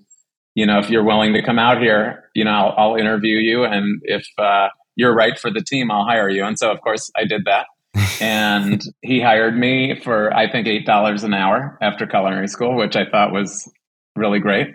you 0.57 0.65
know, 0.65 0.79
if 0.79 0.89
you're 0.89 1.05
willing 1.05 1.35
to 1.35 1.43
come 1.43 1.59
out 1.59 1.83
here, 1.83 2.31
you 2.35 2.43
know, 2.43 2.51
I'll, 2.51 2.75
I'll 2.79 2.97
interview 2.97 3.37
you. 3.37 3.65
And 3.65 4.01
if 4.05 4.27
uh, 4.39 4.69
you're 4.97 5.15
right 5.15 5.39
for 5.39 5.51
the 5.51 5.61
team, 5.61 5.91
I'll 5.91 6.07
hire 6.07 6.31
you. 6.31 6.45
And 6.45 6.59
so, 6.59 6.73
of 6.73 6.81
course, 6.81 7.11
I 7.15 7.27
did 7.27 7.45
that. 7.45 7.67
and 8.23 8.83
he 9.03 9.21
hired 9.21 9.57
me 9.57 10.01
for, 10.03 10.35
I 10.35 10.51
think, 10.51 10.67
$8 10.67 11.25
an 11.25 11.35
hour 11.35 11.79
after 11.83 12.07
culinary 12.07 12.49
school, 12.49 12.75
which 12.75 12.97
I 12.97 13.05
thought 13.05 13.33
was 13.33 13.71
really 14.17 14.39
great. 14.39 14.69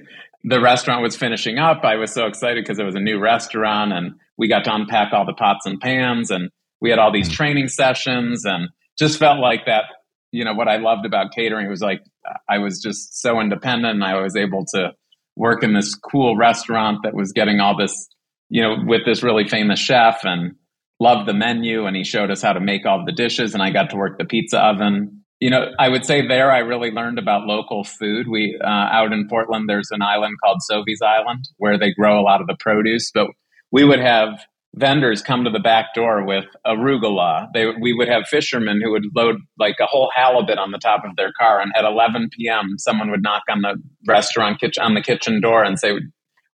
The 0.44 0.62
restaurant 0.62 1.02
was 1.02 1.18
finishing 1.18 1.58
up. 1.58 1.84
I 1.84 1.96
was 1.96 2.14
so 2.14 2.28
excited 2.28 2.64
because 2.64 2.78
it 2.78 2.84
was 2.84 2.96
a 2.96 3.00
new 3.00 3.20
restaurant 3.20 3.92
and 3.92 4.14
we 4.38 4.48
got 4.48 4.64
to 4.66 4.74
unpack 4.74 5.14
all 5.14 5.26
the 5.26 5.34
pots 5.34 5.66
and 5.66 5.80
pans 5.80 6.30
and 6.30 6.52
we 6.80 6.92
had 6.92 7.00
all 7.00 7.12
these 7.12 7.30
mm. 7.30 7.34
training 7.34 7.68
sessions 7.70 8.46
and 8.46 8.70
just 9.00 9.18
felt 9.18 9.40
like 9.40 9.66
that, 9.66 9.86
you 10.32 10.46
know, 10.46 10.54
what 10.54 10.68
I 10.68 10.78
loved 10.78 11.08
about 11.08 11.32
catering 11.32 11.70
was 11.70 11.82
like 11.82 12.04
I 12.48 12.60
was 12.60 12.80
just 12.80 13.20
so 13.20 13.40
independent 13.40 13.96
and 13.96 14.04
I 14.04 14.20
was 14.22 14.36
able 14.36 14.66
to 14.74 14.94
work 15.42 15.64
in 15.64 15.74
this 15.74 15.96
cool 15.96 16.38
restaurant 16.38 17.00
that 17.04 17.14
was 17.14 17.32
getting 17.34 17.60
all 17.60 17.76
this, 17.76 18.08
you 18.50 18.62
know, 18.62 18.78
with 18.86 19.02
this 19.06 19.24
really 19.24 19.48
famous 19.48 19.80
chef 19.80 20.22
and 20.24 20.54
loved 21.00 21.28
the 21.28 21.34
menu 21.34 21.86
and 21.86 21.98
he 21.98 22.04
showed 22.04 22.30
us 22.30 22.42
how 22.42 22.54
to 22.54 22.60
make 22.60 22.86
all 22.86 23.04
the 23.06 23.12
dishes 23.12 23.54
and 23.54 23.64
I 23.64 23.72
got 23.72 23.90
to 23.90 23.98
work 23.98 24.18
the 24.18 24.26
pizza 24.26 24.60
oven 24.60 25.22
you 25.42 25.50
know, 25.50 25.72
I 25.80 25.90
would 25.90 26.06
say 26.06 26.26
there 26.26 26.52
I 26.52 26.60
really 26.60 26.92
learned 26.92 27.18
about 27.18 27.48
local 27.48 27.84
food. 27.84 28.28
We 28.30 28.60
uh, 28.64 28.68
out 28.68 29.12
in 29.12 29.28
Portland, 29.28 29.68
there's 29.68 29.90
an 29.90 30.04
island 30.04 30.36
called 30.42 30.62
Sauvie's 30.62 31.02
Island 31.02 31.50
where 31.58 31.80
they 31.80 31.92
grow 31.92 32.20
a 32.20 32.22
lot 32.22 32.42
of 32.42 32.48
the 32.48 32.56
produce. 32.60 33.12
But 33.12 33.28
we 33.72 33.84
would 33.84 34.00
have 34.00 34.40
vendors 34.76 35.22
come 35.22 35.44
to 35.44 35.50
the 35.50 35.60
back 35.60 35.94
door 35.94 36.26
with 36.26 36.46
arugula. 36.66 37.48
They 37.54 37.68
we 37.80 37.94
would 37.94 38.08
have 38.08 38.28
fishermen 38.28 38.82
who 38.84 38.92
would 38.92 39.06
load 39.16 39.38
like 39.58 39.78
a 39.80 39.86
whole 39.86 40.12
halibut 40.16 40.58
on 40.58 40.72
the 40.72 40.78
top 40.78 41.04
of 41.06 41.16
their 41.16 41.32
car, 41.40 41.60
and 41.60 41.72
at 41.76 41.86
11 41.86 42.30
p.m., 42.38 42.76
someone 42.78 43.12
would 43.12 43.24
knock 43.24 43.44
on 43.50 43.62
the 43.62 43.76
restaurant 44.08 44.60
kitchen 44.60 44.84
on 44.84 44.94
the 44.94 45.02
kitchen 45.02 45.42
door 45.42 45.64
and 45.64 45.80
say, 45.80 45.94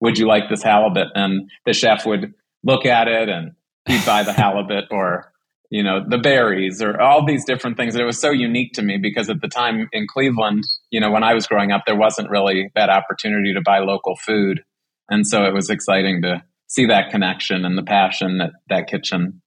"Would 0.01 0.17
you 0.17 0.28
like 0.28 0.49
this 0.49 0.63
halibut?" 0.63 1.08
And 1.15 1.49
the 1.65 1.73
chef 1.73 2.06
would 2.06 2.34
look 2.63 2.86
at 2.86 3.08
it 3.08 3.30
and 3.30 3.51
he'd 3.88 4.06
buy 4.06 4.23
the 4.23 4.34
halibut 4.34 4.86
or 4.91 5.32
you 5.69 5.84
know, 5.84 5.99
the 6.08 6.17
berries 6.17 6.82
or 6.82 7.01
all 7.01 7.25
these 7.25 7.43
different 7.43 7.75
things. 7.75 7.95
And 7.95 8.01
it 8.01 8.06
was 8.06 8.19
so 8.19 8.30
unique 8.30 8.73
to 8.73 8.82
me 8.82 8.97
because 8.97 9.30
at 9.30 9.41
the 9.41 9.47
time 9.47 9.89
in 9.91 10.06
Cleveland, 10.08 10.63
you 10.91 10.99
know, 10.99 11.12
when 11.12 11.23
I 11.23 11.34
was 11.34 11.47
growing 11.47 11.71
up, 11.71 11.84
there 11.86 11.97
wasn't 11.97 12.30
really 12.30 12.71
that 12.75 12.89
opportunity 12.89 13.54
to 13.54 13.62
buy 13.62 13.80
local 13.80 14.15
food. 14.15 14.63
And 15.10 15.28
so 15.28 15.43
it 15.43 15.54
was 15.54 15.69
exciting 15.69 16.21
to 16.21 16.43
see 16.67 16.88
that 16.88 17.12
connection 17.12 17.65
and 17.65 17.78
the 17.78 17.84
passion 17.84 18.39
that 18.39 18.51
that 18.69 18.88
kitchen 18.88 19.41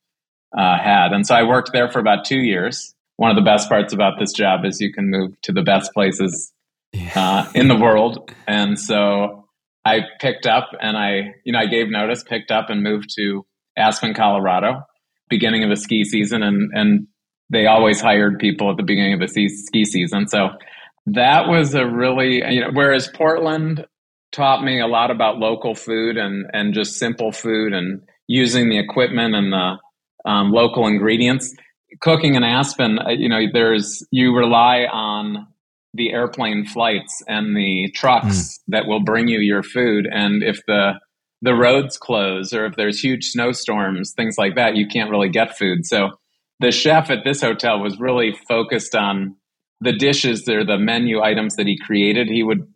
uh, 0.56 0.78
had. 0.78 1.12
And 1.12 1.26
so 1.26 1.34
I 1.34 1.42
worked 1.42 1.72
there 1.72 1.90
for 1.90 1.98
about 1.98 2.24
two 2.24 2.40
years. 2.40 2.94
One 3.16 3.30
of 3.30 3.36
the 3.36 3.42
best 3.42 3.68
parts 3.68 3.92
about 3.92 4.18
this 4.18 4.32
job 4.32 4.64
is 4.64 4.80
you 4.80 4.92
can 4.92 5.10
move 5.10 5.40
to 5.42 5.52
the 5.52 5.62
best 5.62 5.92
places 5.92 6.52
uh, 7.14 7.50
in 7.54 7.68
the 7.68 7.76
world. 7.76 8.30
And 8.46 8.78
so 8.78 9.48
I 9.84 10.02
picked 10.20 10.46
up 10.46 10.70
and 10.80 10.96
I, 10.96 11.34
you 11.44 11.52
know, 11.52 11.58
I 11.58 11.66
gave 11.66 11.88
notice, 11.90 12.22
picked 12.22 12.50
up 12.50 12.70
and 12.70 12.82
moved 12.82 13.10
to 13.16 13.44
Aspen, 13.76 14.14
Colorado 14.14 14.84
beginning 15.28 15.62
of 15.62 15.70
the 15.70 15.76
ski 15.76 16.04
season 16.04 16.42
and 16.42 16.70
and 16.74 17.06
they 17.50 17.66
always 17.66 18.00
hired 18.00 18.38
people 18.38 18.70
at 18.70 18.76
the 18.76 18.82
beginning 18.82 19.14
of 19.14 19.20
the 19.20 19.48
ski 19.48 19.84
season. 19.84 20.28
So 20.28 20.50
that 21.06 21.48
was 21.48 21.74
a 21.74 21.86
really 21.86 22.36
you 22.52 22.60
know 22.60 22.70
whereas 22.72 23.08
Portland 23.08 23.86
taught 24.32 24.62
me 24.62 24.80
a 24.80 24.86
lot 24.86 25.10
about 25.10 25.38
local 25.38 25.74
food 25.74 26.16
and 26.16 26.46
and 26.52 26.74
just 26.74 26.96
simple 26.96 27.32
food 27.32 27.72
and 27.72 28.02
using 28.26 28.68
the 28.68 28.78
equipment 28.78 29.34
and 29.34 29.52
the 29.52 29.76
um, 30.24 30.52
local 30.52 30.86
ingredients. 30.86 31.54
Cooking 32.00 32.34
in 32.34 32.44
Aspen, 32.44 32.98
uh, 32.98 33.10
you 33.10 33.28
know, 33.28 33.42
there's 33.52 34.06
you 34.10 34.36
rely 34.36 34.86
on 34.92 35.46
the 35.94 36.10
airplane 36.12 36.66
flights 36.66 37.22
and 37.26 37.56
the 37.56 37.90
trucks 37.94 38.26
mm. 38.26 38.58
that 38.68 38.86
will 38.86 39.00
bring 39.00 39.28
you 39.28 39.38
your 39.38 39.62
food. 39.62 40.06
And 40.10 40.42
if 40.42 40.60
the 40.66 40.92
the 41.40 41.54
roads 41.54 41.96
close 41.96 42.52
or 42.52 42.66
if 42.66 42.76
there's 42.76 43.00
huge 43.00 43.30
snowstorms, 43.30 44.12
things 44.12 44.36
like 44.36 44.56
that, 44.56 44.76
you 44.76 44.86
can't 44.86 45.10
really 45.10 45.28
get 45.28 45.56
food. 45.56 45.86
So 45.86 46.10
the 46.60 46.72
chef 46.72 47.10
at 47.10 47.24
this 47.24 47.40
hotel 47.40 47.80
was 47.80 47.98
really 48.00 48.36
focused 48.48 48.94
on 48.94 49.36
the 49.80 49.92
dishes 49.92 50.48
or 50.48 50.64
the 50.64 50.78
menu 50.78 51.22
items 51.22 51.54
that 51.56 51.66
he 51.66 51.78
created. 51.78 52.26
He 52.28 52.42
would 52.42 52.66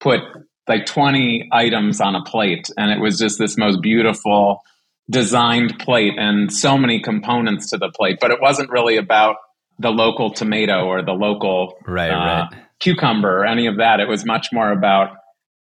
put 0.00 0.20
like 0.68 0.86
20 0.86 1.48
items 1.52 2.00
on 2.00 2.14
a 2.14 2.22
plate 2.22 2.68
and 2.76 2.90
it 2.90 3.00
was 3.00 3.18
just 3.18 3.38
this 3.38 3.56
most 3.56 3.80
beautiful 3.82 4.62
designed 5.10 5.78
plate 5.78 6.14
and 6.16 6.52
so 6.52 6.78
many 6.78 7.00
components 7.00 7.68
to 7.70 7.76
the 7.76 7.90
plate 7.90 8.18
but 8.20 8.30
it 8.30 8.40
wasn't 8.40 8.70
really 8.70 8.96
about 8.96 9.36
the 9.78 9.90
local 9.90 10.30
tomato 10.30 10.86
or 10.86 11.02
the 11.02 11.12
local 11.12 11.74
right, 11.86 12.10
uh, 12.10 12.48
right. 12.50 12.62
cucumber 12.80 13.40
or 13.40 13.44
any 13.44 13.66
of 13.66 13.76
that 13.76 14.00
it 14.00 14.08
was 14.08 14.24
much 14.24 14.48
more 14.52 14.72
about 14.72 15.16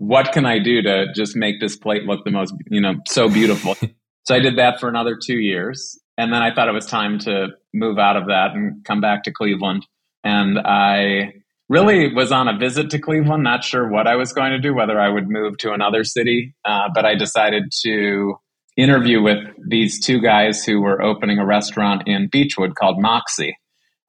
what 0.02 0.32
can 0.32 0.44
I 0.44 0.58
do 0.58 0.82
to 0.82 1.12
just 1.14 1.36
make 1.36 1.60
this 1.60 1.76
plate 1.76 2.02
look 2.02 2.24
the 2.24 2.32
most, 2.32 2.52
you 2.68 2.80
know, 2.80 2.94
so 3.06 3.28
beautiful? 3.28 3.76
so 4.24 4.34
I 4.34 4.40
did 4.40 4.58
that 4.58 4.80
for 4.80 4.88
another 4.88 5.16
two 5.16 5.38
years. 5.38 5.96
And 6.18 6.32
then 6.32 6.42
I 6.42 6.52
thought 6.52 6.68
it 6.68 6.72
was 6.72 6.86
time 6.86 7.20
to 7.20 7.50
move 7.72 8.00
out 8.00 8.16
of 8.16 8.26
that 8.26 8.50
and 8.52 8.84
come 8.84 9.00
back 9.00 9.22
to 9.24 9.32
Cleveland. 9.32 9.86
And 10.24 10.58
I 10.58 11.34
really 11.72 12.12
was 12.12 12.30
on 12.30 12.48
a 12.48 12.58
visit 12.58 12.90
to 12.90 12.98
Cleveland, 12.98 13.42
not 13.42 13.64
sure 13.64 13.88
what 13.88 14.06
I 14.06 14.14
was 14.14 14.32
going 14.32 14.50
to 14.50 14.58
do, 14.58 14.74
whether 14.74 15.00
I 15.00 15.08
would 15.08 15.28
move 15.28 15.56
to 15.58 15.72
another 15.72 16.04
city. 16.04 16.54
Uh, 16.66 16.88
but 16.94 17.06
I 17.06 17.14
decided 17.14 17.72
to 17.82 18.34
interview 18.76 19.22
with 19.22 19.38
these 19.68 19.98
two 19.98 20.20
guys 20.20 20.64
who 20.64 20.82
were 20.82 21.00
opening 21.02 21.38
a 21.38 21.46
restaurant 21.46 22.02
in 22.06 22.28
Beachwood 22.28 22.74
called 22.74 23.00
Moxie. 23.00 23.56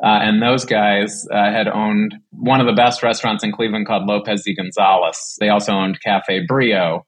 Uh, 0.03 0.19
and 0.21 0.41
those 0.41 0.65
guys 0.65 1.25
uh, 1.31 1.51
had 1.51 1.69
owned 1.69 2.15
one 2.31 2.59
of 2.59 2.67
the 2.67 2.73
best 2.73 3.01
restaurants 3.01 3.45
in 3.45 3.53
Cleveland 3.53 3.87
called 3.87 4.05
Lopez 4.05 4.43
y 4.45 4.53
Gonzalez. 4.53 5.37
They 5.39 5.47
also 5.47 5.71
owned 5.71 6.01
Cafe 6.01 6.45
Brio. 6.45 7.05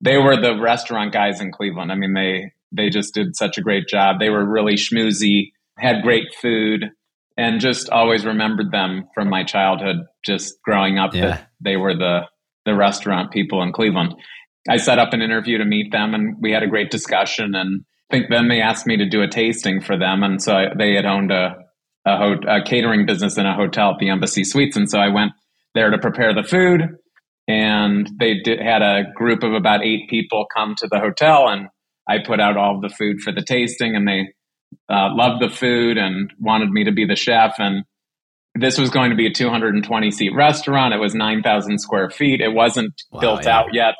They 0.00 0.16
were 0.16 0.40
the 0.40 0.58
restaurant 0.58 1.12
guys 1.12 1.40
in 1.40 1.52
Cleveland. 1.52 1.92
I 1.92 1.96
mean, 1.96 2.14
they 2.14 2.52
they 2.72 2.88
just 2.88 3.12
did 3.12 3.36
such 3.36 3.58
a 3.58 3.62
great 3.62 3.88
job. 3.88 4.18
They 4.18 4.30
were 4.30 4.44
really 4.44 4.74
schmoozy, 4.74 5.52
had 5.76 6.02
great 6.02 6.34
food, 6.40 6.90
and 7.38 7.60
just 7.60 7.88
always 7.88 8.26
remembered 8.26 8.72
them 8.72 9.08
from 9.14 9.30
my 9.30 9.44
childhood, 9.44 9.98
just 10.26 10.60
growing 10.64 10.98
up. 10.98 11.14
Yeah. 11.14 11.20
That 11.20 11.48
they 11.60 11.76
were 11.76 11.94
the 11.94 12.22
the 12.66 12.74
restaurant 12.74 13.30
people 13.30 13.62
in 13.62 13.72
Cleveland. 13.72 14.14
I 14.68 14.76
set 14.76 14.98
up 14.98 15.14
an 15.14 15.22
interview 15.22 15.56
to 15.56 15.64
meet 15.64 15.90
them, 15.92 16.12
and 16.12 16.36
we 16.40 16.52
had 16.52 16.62
a 16.62 16.66
great 16.66 16.90
discussion. 16.90 17.54
And 17.54 17.84
I 18.10 18.16
think 18.16 18.26
then 18.28 18.48
they 18.48 18.60
asked 18.60 18.86
me 18.86 18.98
to 18.98 19.08
do 19.08 19.22
a 19.22 19.28
tasting 19.28 19.80
for 19.80 19.96
them. 19.96 20.22
And 20.22 20.42
so 20.42 20.54
I, 20.54 20.66
they 20.76 20.94
had 20.94 21.06
owned 21.06 21.32
a, 21.32 21.56
a, 22.04 22.16
ho- 22.18 22.46
a 22.46 22.62
catering 22.62 23.06
business 23.06 23.38
in 23.38 23.46
a 23.46 23.54
hotel 23.54 23.92
at 23.92 23.98
the 23.98 24.10
Embassy 24.10 24.44
Suites. 24.44 24.76
And 24.76 24.90
so 24.90 24.98
I 24.98 25.08
went 25.08 25.32
there 25.74 25.90
to 25.90 25.98
prepare 25.98 26.34
the 26.34 26.42
food. 26.42 26.82
And 27.46 28.10
they 28.18 28.40
did, 28.44 28.60
had 28.60 28.82
a 28.82 29.04
group 29.14 29.42
of 29.42 29.54
about 29.54 29.82
eight 29.82 30.10
people 30.10 30.44
come 30.54 30.74
to 30.78 30.88
the 30.90 30.98
hotel. 30.98 31.48
And 31.48 31.68
I 32.06 32.18
put 32.18 32.40
out 32.40 32.58
all 32.58 32.80
the 32.80 32.90
food 32.90 33.20
for 33.20 33.32
the 33.32 33.44
tasting. 33.46 33.96
And 33.96 34.06
they 34.06 34.28
uh, 34.88 35.08
loved 35.12 35.42
the 35.42 35.48
food 35.48 35.98
and 35.98 36.32
wanted 36.38 36.70
me 36.70 36.84
to 36.84 36.92
be 36.92 37.04
the 37.04 37.16
chef. 37.16 37.56
And 37.58 37.84
this 38.54 38.78
was 38.78 38.90
going 38.90 39.10
to 39.10 39.16
be 39.16 39.26
a 39.26 39.32
220 39.32 40.10
seat 40.10 40.34
restaurant. 40.34 40.94
It 40.94 40.98
was 40.98 41.14
9,000 41.14 41.78
square 41.78 42.10
feet. 42.10 42.40
It 42.40 42.52
wasn't 42.52 42.94
wow, 43.10 43.20
built 43.20 43.44
yeah. 43.44 43.58
out 43.58 43.74
yet. 43.74 43.94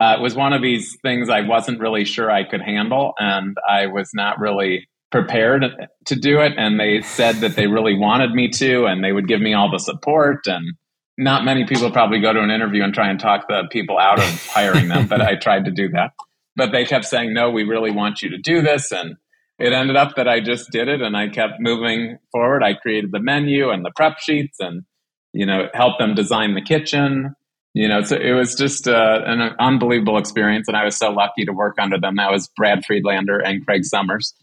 Uh, 0.00 0.16
it 0.18 0.22
was 0.22 0.34
one 0.34 0.52
of 0.52 0.62
these 0.62 0.96
things 1.02 1.28
I 1.28 1.42
wasn't 1.42 1.80
really 1.80 2.06
sure 2.06 2.30
I 2.30 2.44
could 2.44 2.62
handle, 2.62 3.12
and 3.18 3.56
I 3.68 3.86
was 3.86 4.10
not 4.14 4.38
really 4.38 4.88
prepared 5.10 5.64
to 6.06 6.16
do 6.16 6.40
it. 6.40 6.52
And 6.56 6.80
they 6.80 7.02
said 7.02 7.36
that 7.36 7.54
they 7.54 7.66
really 7.66 7.98
wanted 7.98 8.32
me 8.32 8.48
to, 8.48 8.86
and 8.86 9.04
they 9.04 9.12
would 9.12 9.28
give 9.28 9.42
me 9.42 9.52
all 9.52 9.70
the 9.70 9.78
support. 9.78 10.46
And 10.46 10.72
not 11.18 11.44
many 11.44 11.66
people 11.66 11.90
probably 11.90 12.20
go 12.20 12.32
to 12.32 12.40
an 12.40 12.50
interview 12.50 12.82
and 12.82 12.94
try 12.94 13.10
and 13.10 13.20
talk 13.20 13.46
the 13.46 13.64
people 13.70 13.98
out 13.98 14.18
of 14.18 14.46
hiring 14.46 14.88
them, 14.88 15.06
but 15.06 15.20
I 15.20 15.34
tried 15.40 15.66
to 15.66 15.70
do 15.70 15.90
that. 15.90 16.12
But 16.56 16.72
they 16.72 16.86
kept 16.86 17.04
saying, 17.04 17.34
"No, 17.34 17.50
we 17.50 17.64
really 17.64 17.90
want 17.90 18.22
you 18.22 18.30
to 18.30 18.38
do 18.38 18.62
this," 18.62 18.90
and 18.92 19.16
it 19.60 19.74
ended 19.74 19.96
up 19.96 20.16
that 20.16 20.26
I 20.26 20.40
just 20.40 20.70
did 20.70 20.88
it 20.88 21.02
and 21.02 21.16
I 21.16 21.28
kept 21.28 21.60
moving 21.60 22.18
forward. 22.32 22.64
I 22.64 22.74
created 22.74 23.12
the 23.12 23.20
menu 23.20 23.70
and 23.70 23.84
the 23.84 23.92
prep 23.94 24.18
sheets 24.18 24.58
and, 24.58 24.84
you 25.32 25.44
know, 25.44 25.68
helped 25.74 25.98
them 25.98 26.14
design 26.14 26.54
the 26.54 26.62
kitchen. 26.62 27.34
You 27.74 27.86
know, 27.86 28.02
so 28.02 28.16
it 28.16 28.32
was 28.32 28.56
just 28.56 28.88
uh, 28.88 29.20
an 29.26 29.54
unbelievable 29.60 30.18
experience. 30.18 30.66
And 30.66 30.76
I 30.76 30.84
was 30.84 30.96
so 30.96 31.10
lucky 31.10 31.44
to 31.44 31.52
work 31.52 31.76
under 31.78 32.00
them. 32.00 32.16
That 32.16 32.32
was 32.32 32.48
Brad 32.48 32.84
Friedlander 32.84 33.38
and 33.38 33.64
Craig 33.64 33.84
Summers. 33.84 34.34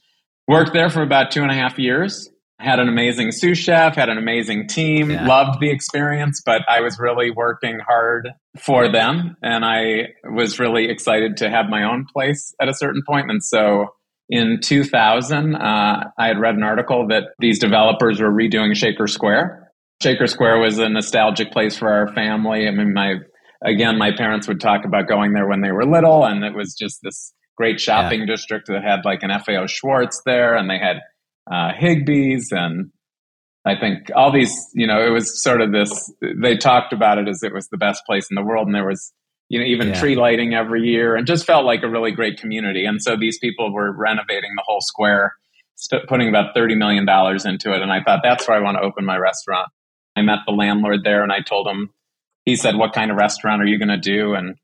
Worked 0.47 0.71
there 0.71 0.89
for 0.89 1.01
about 1.01 1.31
two 1.31 1.41
and 1.41 1.51
a 1.51 1.55
half 1.55 1.77
years. 1.77 2.29
Had 2.59 2.79
an 2.79 2.87
amazing 2.87 3.31
sous 3.31 3.57
chef, 3.57 3.95
had 3.95 4.09
an 4.09 4.17
amazing 4.17 4.67
team, 4.67 5.11
yeah. 5.11 5.27
loved 5.27 5.59
the 5.59 5.69
experience, 5.69 6.41
but 6.43 6.61
I 6.67 6.81
was 6.81 6.97
really 6.97 7.29
working 7.29 7.79
hard 7.79 8.29
for 8.57 8.89
them. 8.89 9.35
And 9.43 9.65
I 9.65 10.13
was 10.23 10.57
really 10.57 10.89
excited 10.89 11.37
to 11.37 11.49
have 11.49 11.69
my 11.69 11.83
own 11.83 12.05
place 12.11 12.55
at 12.59 12.69
a 12.69 12.73
certain 12.73 13.03
point. 13.05 13.29
And 13.29 13.43
so 13.43 13.89
in 14.29 14.59
2000, 14.61 15.55
uh, 15.55 16.03
I 16.17 16.27
had 16.27 16.39
read 16.39 16.55
an 16.55 16.63
article 16.63 17.07
that 17.07 17.23
these 17.39 17.59
developers 17.59 18.19
were 18.19 18.31
redoing 18.31 18.75
Shaker 18.75 19.07
Square. 19.07 19.71
Shaker 20.01 20.27
Square 20.27 20.59
was 20.59 20.79
a 20.79 20.89
nostalgic 20.89 21.51
place 21.51 21.77
for 21.77 21.89
our 21.89 22.13
family. 22.13 22.67
I 22.67 22.71
mean, 22.71 22.93
my 22.93 23.15
again, 23.63 23.97
my 23.97 24.11
parents 24.15 24.47
would 24.47 24.59
talk 24.59 24.85
about 24.85 25.07
going 25.07 25.33
there 25.33 25.47
when 25.47 25.61
they 25.61 25.71
were 25.71 25.85
little, 25.85 26.25
and 26.25 26.43
it 26.43 26.53
was 26.53 26.75
just 26.75 26.99
this 27.01 27.33
great 27.57 27.79
shopping 27.79 28.21
yeah. 28.21 28.27
district 28.27 28.67
that 28.67 28.83
had 28.83 29.05
like 29.05 29.23
an 29.23 29.31
FAO 29.39 29.65
Schwarz 29.65 30.21
there, 30.25 30.55
and 30.55 30.69
they 30.69 30.77
had 30.77 30.97
uh, 31.49 31.73
Higbee's, 31.73 32.51
and 32.51 32.91
I 33.65 33.79
think 33.79 34.11
all 34.15 34.31
these, 34.31 34.53
you 34.73 34.87
know, 34.87 35.05
it 35.05 35.09
was 35.09 35.41
sort 35.41 35.61
of 35.61 35.71
this. 35.71 36.13
They 36.21 36.57
talked 36.57 36.93
about 36.93 37.17
it 37.17 37.27
as 37.27 37.41
it 37.43 37.53
was 37.53 37.67
the 37.69 37.77
best 37.77 38.03
place 38.05 38.27
in 38.29 38.35
the 38.35 38.43
world, 38.43 38.67
and 38.67 38.75
there 38.75 38.87
was 38.87 39.13
you 39.49 39.59
know, 39.59 39.65
even 39.65 39.89
yeah. 39.89 39.99
tree 39.99 40.15
lighting 40.15 40.53
every 40.53 40.81
year 40.81 41.15
and 41.15 41.25
just 41.25 41.45
felt 41.45 41.65
like 41.65 41.83
a 41.83 41.89
really 41.89 42.11
great 42.11 42.39
community. 42.39 42.85
And 42.85 43.01
so 43.01 43.15
these 43.15 43.39
people 43.39 43.73
were 43.73 43.91
renovating 43.91 44.51
the 44.55 44.63
whole 44.65 44.81
square, 44.81 45.35
putting 46.07 46.27
about 46.27 46.55
$30 46.55 46.77
million 46.77 47.07
into 47.07 47.73
it. 47.73 47.81
And 47.81 47.91
I 47.91 48.03
thought, 48.03 48.21
that's 48.23 48.47
where 48.47 48.57
I 48.57 48.61
want 48.61 48.77
to 48.77 48.83
open 48.83 49.05
my 49.05 49.17
restaurant. 49.17 49.69
I 50.15 50.21
met 50.21 50.39
the 50.45 50.53
landlord 50.53 51.03
there 51.03 51.23
and 51.23 51.31
I 51.31 51.41
told 51.41 51.67
him, 51.67 51.91
he 52.45 52.55
said, 52.55 52.75
what 52.75 52.93
kind 52.93 53.11
of 53.11 53.17
restaurant 53.17 53.61
are 53.61 53.65
you 53.65 53.77
going 53.77 53.89
to 53.89 53.97
do? 53.97 54.33
And 54.33 54.55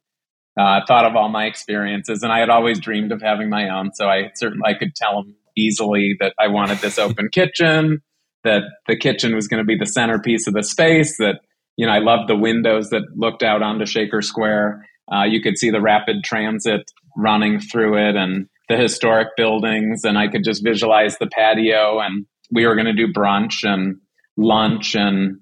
I 0.58 0.80
uh, 0.80 0.86
thought 0.86 1.06
of 1.06 1.16
all 1.16 1.30
my 1.30 1.46
experiences 1.46 2.22
and 2.24 2.32
I 2.32 2.40
had 2.40 2.50
always 2.50 2.80
dreamed 2.80 3.12
of 3.12 3.22
having 3.22 3.50
my 3.50 3.70
own. 3.70 3.94
So 3.94 4.08
I 4.08 4.32
certainly, 4.36 4.64
I 4.66 4.78
could 4.78 4.96
tell 4.96 5.20
him 5.20 5.36
easily 5.56 6.16
that 6.20 6.34
I 6.40 6.48
wanted 6.48 6.80
this 6.80 7.00
open 7.00 7.30
kitchen, 7.32 8.02
that 8.44 8.64
the 8.88 8.98
kitchen 8.98 9.36
was 9.36 9.48
going 9.48 9.62
to 9.62 9.66
be 9.66 9.78
the 9.78 9.86
centerpiece 9.86 10.48
of 10.48 10.54
the 10.54 10.64
space, 10.64 11.18
that 11.18 11.40
you 11.78 11.88
know, 11.88 11.94
I 11.94 12.00
loved 12.00 12.30
the 12.30 12.36
windows 12.36 12.90
that 12.90 13.04
looked 13.16 13.44
out 13.44 13.62
onto 13.62 13.86
Shaker 13.86 14.22
Square. 14.22 14.86
Uh, 15.12 15.24
you 15.24 15.42
could 15.42 15.58
see 15.58 15.70
the 15.70 15.82
rapid 15.82 16.24
transit 16.24 16.90
running 17.18 17.60
through 17.60 17.98
it 17.98 18.16
and 18.16 18.48
the 18.70 18.78
historic 18.78 19.30
buildings, 19.36 20.04
and 20.04 20.18
I 20.18 20.28
could 20.28 20.44
just 20.44 20.64
visualize 20.64 21.18
the 21.18 21.28
patio. 21.28 22.00
And 22.00 22.26
we 22.52 22.66
were 22.66 22.76
going 22.76 22.86
to 22.86 22.94
do 22.94 23.12
brunch 23.12 23.64
and 23.64 23.98
lunch, 24.38 24.96
and 24.96 25.40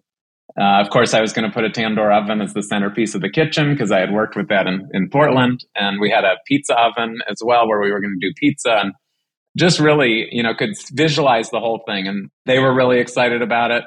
uh, 0.60 0.82
of 0.82 0.90
course, 0.90 1.14
I 1.14 1.22
was 1.22 1.32
going 1.32 1.50
to 1.50 1.54
put 1.54 1.64
a 1.64 1.70
tandoor 1.70 2.12
oven 2.12 2.42
as 2.42 2.54
the 2.54 2.64
centerpiece 2.64 3.16
of 3.16 3.22
the 3.22 3.30
kitchen 3.30 3.74
because 3.74 3.92
I 3.92 4.00
had 4.00 4.12
worked 4.12 4.36
with 4.36 4.50
that 4.50 4.68
in, 4.68 4.90
in 4.94 5.10
Portland, 5.10 5.64
and 5.76 6.02
we 6.02 6.10
had 6.10 6.26
a 6.26 6.36
pizza 6.46 6.78
oven 6.78 7.20
as 7.30 7.42
well 7.44 7.68
where 7.68 7.80
we 7.80 7.92
were 7.92 8.02
going 8.02 8.18
to 8.20 8.28
do 8.28 8.34
pizza 8.36 8.80
and 8.82 8.94
just 9.58 9.80
really, 9.80 10.28
you 10.32 10.44
know, 10.44 10.54
could 10.54 10.72
visualize 10.92 11.50
the 11.52 11.60
whole 11.60 11.84
thing. 11.86 12.08
And 12.08 12.30
they 12.46 12.60
were 12.60 12.74
really 12.74 13.00
excited 13.00 13.42
about 13.42 13.72
it 13.72 13.84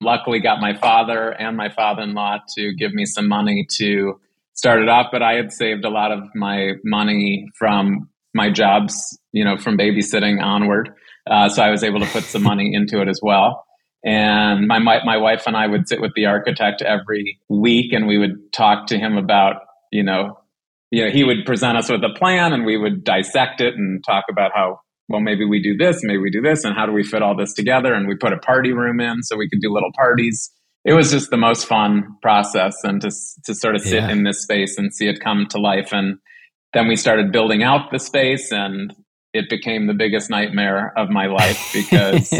luckily 0.00 0.40
got 0.40 0.60
my 0.60 0.74
father 0.74 1.30
and 1.30 1.56
my 1.56 1.68
father-in-law 1.70 2.38
to 2.56 2.74
give 2.74 2.92
me 2.92 3.04
some 3.06 3.28
money 3.28 3.66
to 3.70 4.20
start 4.52 4.80
it 4.80 4.88
off 4.88 5.06
but 5.10 5.22
i 5.22 5.34
had 5.34 5.52
saved 5.52 5.84
a 5.84 5.90
lot 5.90 6.12
of 6.12 6.22
my 6.34 6.72
money 6.84 7.48
from 7.58 8.08
my 8.34 8.50
jobs 8.50 9.18
you 9.32 9.44
know 9.44 9.56
from 9.56 9.76
babysitting 9.76 10.42
onward. 10.42 10.90
Uh, 11.28 11.48
so 11.48 11.62
i 11.62 11.70
was 11.70 11.82
able 11.82 12.00
to 12.00 12.06
put 12.06 12.22
some 12.22 12.42
money 12.42 12.72
into 12.72 13.00
it 13.00 13.08
as 13.08 13.20
well. 13.22 13.64
And 14.04 14.68
my, 14.68 14.78
my 14.78 15.04
my 15.04 15.16
wife 15.16 15.44
and 15.46 15.56
i 15.56 15.66
would 15.66 15.88
sit 15.88 16.00
with 16.00 16.12
the 16.14 16.26
architect 16.26 16.82
every 16.82 17.40
week 17.48 17.92
and 17.92 18.06
we 18.06 18.18
would 18.18 18.52
talk 18.52 18.86
to 18.88 18.98
him 18.98 19.16
about 19.16 19.56
you 19.90 20.04
know 20.04 20.38
you 20.90 21.04
know 21.04 21.10
he 21.10 21.24
would 21.24 21.44
present 21.44 21.76
us 21.76 21.90
with 21.90 22.04
a 22.04 22.14
plan 22.16 22.52
and 22.52 22.64
we 22.64 22.76
would 22.76 23.02
dissect 23.02 23.60
it 23.60 23.74
and 23.74 24.04
talk 24.04 24.24
about 24.30 24.52
how 24.54 24.80
well, 25.08 25.20
maybe 25.20 25.44
we 25.44 25.62
do 25.62 25.76
this, 25.76 26.00
maybe 26.02 26.18
we 26.18 26.30
do 26.30 26.40
this, 26.40 26.64
and 26.64 26.74
how 26.74 26.86
do 26.86 26.92
we 26.92 27.04
fit 27.04 27.22
all 27.22 27.36
this 27.36 27.52
together? 27.52 27.94
And 27.94 28.08
we 28.08 28.16
put 28.16 28.32
a 28.32 28.38
party 28.38 28.72
room 28.72 29.00
in 29.00 29.22
so 29.22 29.36
we 29.36 29.48
could 29.48 29.60
do 29.60 29.72
little 29.72 29.92
parties. 29.94 30.50
It 30.84 30.94
was 30.94 31.10
just 31.10 31.30
the 31.30 31.36
most 31.36 31.66
fun 31.66 32.16
process, 32.22 32.76
and 32.82 33.00
to 33.02 33.10
to 33.44 33.54
sort 33.54 33.76
of 33.76 33.82
sit 33.82 34.02
yeah. 34.02 34.10
in 34.10 34.24
this 34.24 34.42
space 34.42 34.78
and 34.78 34.92
see 34.92 35.08
it 35.08 35.20
come 35.20 35.46
to 35.50 35.58
life. 35.58 35.92
And 35.92 36.18
then 36.72 36.88
we 36.88 36.96
started 36.96 37.32
building 37.32 37.62
out 37.62 37.90
the 37.90 37.98
space, 37.98 38.52
and 38.52 38.94
it 39.32 39.48
became 39.48 39.86
the 39.86 39.94
biggest 39.94 40.30
nightmare 40.30 40.92
of 40.96 41.08
my 41.08 41.26
life 41.26 41.70
because 41.72 42.32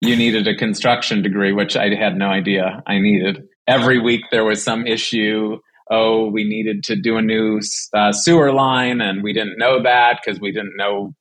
you 0.00 0.16
needed 0.16 0.46
a 0.46 0.56
construction 0.56 1.22
degree, 1.22 1.52
which 1.52 1.76
I 1.76 1.94
had 1.94 2.16
no 2.16 2.26
idea 2.26 2.82
I 2.86 2.98
needed. 2.98 3.42
Every 3.66 4.00
week 4.00 4.22
there 4.30 4.44
was 4.44 4.62
some 4.62 4.86
issue 4.86 5.58
oh, 5.90 6.28
we 6.28 6.44
needed 6.44 6.84
to 6.84 6.96
do 6.96 7.16
a 7.16 7.22
new 7.22 7.60
uh, 7.94 8.12
sewer 8.12 8.52
line 8.52 9.00
and 9.00 9.22
we 9.22 9.32
didn't 9.32 9.58
know 9.58 9.82
that 9.82 10.20
because 10.22 10.40
we 10.40 10.52
didn't 10.52 10.76
know 10.76 11.14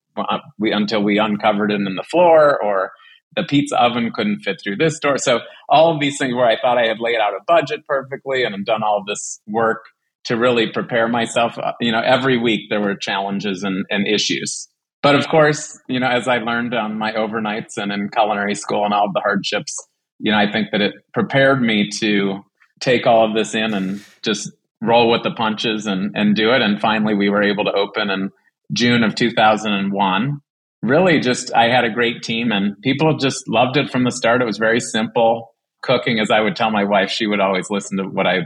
we 0.58 0.72
until 0.72 1.04
we 1.04 1.20
uncovered 1.20 1.72
it 1.72 1.76
in 1.76 1.96
the 1.96 2.04
floor 2.04 2.62
or 2.62 2.92
the 3.36 3.44
pizza 3.44 3.82
oven 3.82 4.12
couldn't 4.14 4.40
fit 4.40 4.60
through 4.64 4.78
this 4.78 5.00
door. 5.00 5.18
So 5.18 5.40
all 5.70 5.94
of 5.94 6.00
these 6.00 6.18
things 6.18 6.34
where 6.34 6.48
I 6.48 6.60
thought 6.60 6.78
I 6.78 6.88
had 6.88 7.00
laid 7.00 7.18
out 7.18 7.34
a 7.34 7.44
budget 7.46 7.86
perfectly 7.88 8.44
and 8.44 8.56
I've 8.56 8.66
done 8.66 8.84
all 8.84 9.04
this 9.06 9.40
work 9.48 9.86
to 10.26 10.36
really 10.36 10.68
prepare 10.68 11.08
myself. 11.08 11.58
Uh, 11.58 11.74
you 11.80 11.92
know, 11.92 12.02
every 12.02 12.38
week 12.38 12.70
there 12.70 12.82
were 12.82 12.96
challenges 12.96 13.64
and, 13.64 13.86
and 13.90 14.08
issues. 14.08 14.68
But 15.04 15.16
of 15.16 15.28
course, 15.28 15.80
you 15.88 16.00
know, 16.00 16.08
as 16.08 16.28
I 16.28 16.38
learned 16.38 16.74
on 16.74 16.98
my 16.98 17.14
overnights 17.14 17.78
and 17.78 17.92
in 17.92 18.10
culinary 18.10 18.56
school 18.56 18.84
and 18.84 18.94
all 18.94 19.12
the 19.14 19.22
hardships, 19.22 19.76
you 20.20 20.32
know, 20.32 20.38
I 20.38 20.52
think 20.52 20.70
that 20.72 20.82
it 20.82 20.96
prepared 21.14 21.62
me 21.62 21.90
to 22.00 22.44
take 22.80 23.06
all 23.06 23.26
of 23.26 23.36
this 23.36 23.54
in 23.54 23.74
and 23.74 24.04
just 24.24 24.52
roll 24.82 25.10
with 25.10 25.24
the 25.24 25.32
punches 25.32 25.86
and, 25.86 26.12
and 26.16 26.36
do 26.36 26.52
it. 26.52 26.62
And 26.62 26.80
finally 26.80 27.14
we 27.14 27.30
were 27.30 27.44
able 27.44 27.64
to 27.66 27.72
open 27.72 28.10
and 28.10 28.32
June 28.74 29.04
of 29.04 29.16
2001. 29.16 30.42
Really, 30.84 31.20
just 31.20 31.54
I 31.54 31.70
had 31.70 31.86
a 31.86 31.90
great 31.90 32.22
team 32.22 32.52
and 32.52 32.80
people 32.82 33.18
just 33.18 33.48
loved 33.48 33.78
it 33.78 33.90
from 33.90 34.04
the 34.04 34.12
start. 34.12 34.42
It 34.42 34.46
was 34.46 34.58
very 34.58 34.80
simple 34.80 35.56
cooking. 35.82 36.20
As 36.20 36.30
I 36.30 36.42
would 36.42 36.56
tell 36.56 36.70
my 36.70 36.84
wife, 36.84 37.10
she 37.10 37.28
would 37.28 37.40
always 37.40 37.70
listen 37.70 37.98
to 37.98 38.04
what 38.04 38.28
I, 38.28 38.42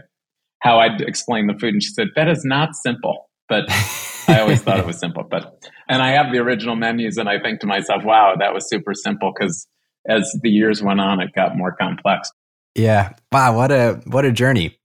how 0.60 0.80
I'd 0.80 1.02
explain 1.02 1.48
the 1.48 1.54
food, 1.54 1.74
and 1.74 1.84
she 1.84 1.90
said, 1.90 2.08
"That 2.16 2.30
is 2.30 2.46
not 2.46 2.76
simple." 2.76 3.30
But 3.50 3.66
I 4.28 4.40
always 4.40 4.62
thought 4.62 4.80
it 4.80 4.86
was 4.86 5.00
simple. 5.00 5.24
But 5.30 5.68
and 5.90 6.02
I 6.02 6.12
have 6.12 6.32
the 6.32 6.40
original 6.40 6.76
menus, 6.76 7.18
and 7.18 7.28
I 7.28 7.40
think 7.40 7.60
to 7.62 7.68
myself, 7.68 8.04
"Wow, 8.06 8.36
that 8.40 8.54
was 8.54 8.70
super 8.70 8.94
simple." 8.94 9.34
Because 9.38 9.68
as 10.08 10.24
the 10.42 10.50
years 10.50 10.82
went 10.82 11.02
on, 11.02 11.20
it 11.20 11.34
got 11.36 11.58
more 11.58 11.76
complex. 11.76 12.32
Yeah. 12.76 13.14
Wow. 13.32 13.58
What 13.58 13.72
a 13.72 14.02
what 14.06 14.26
a 14.26 14.32
journey. 14.32 14.78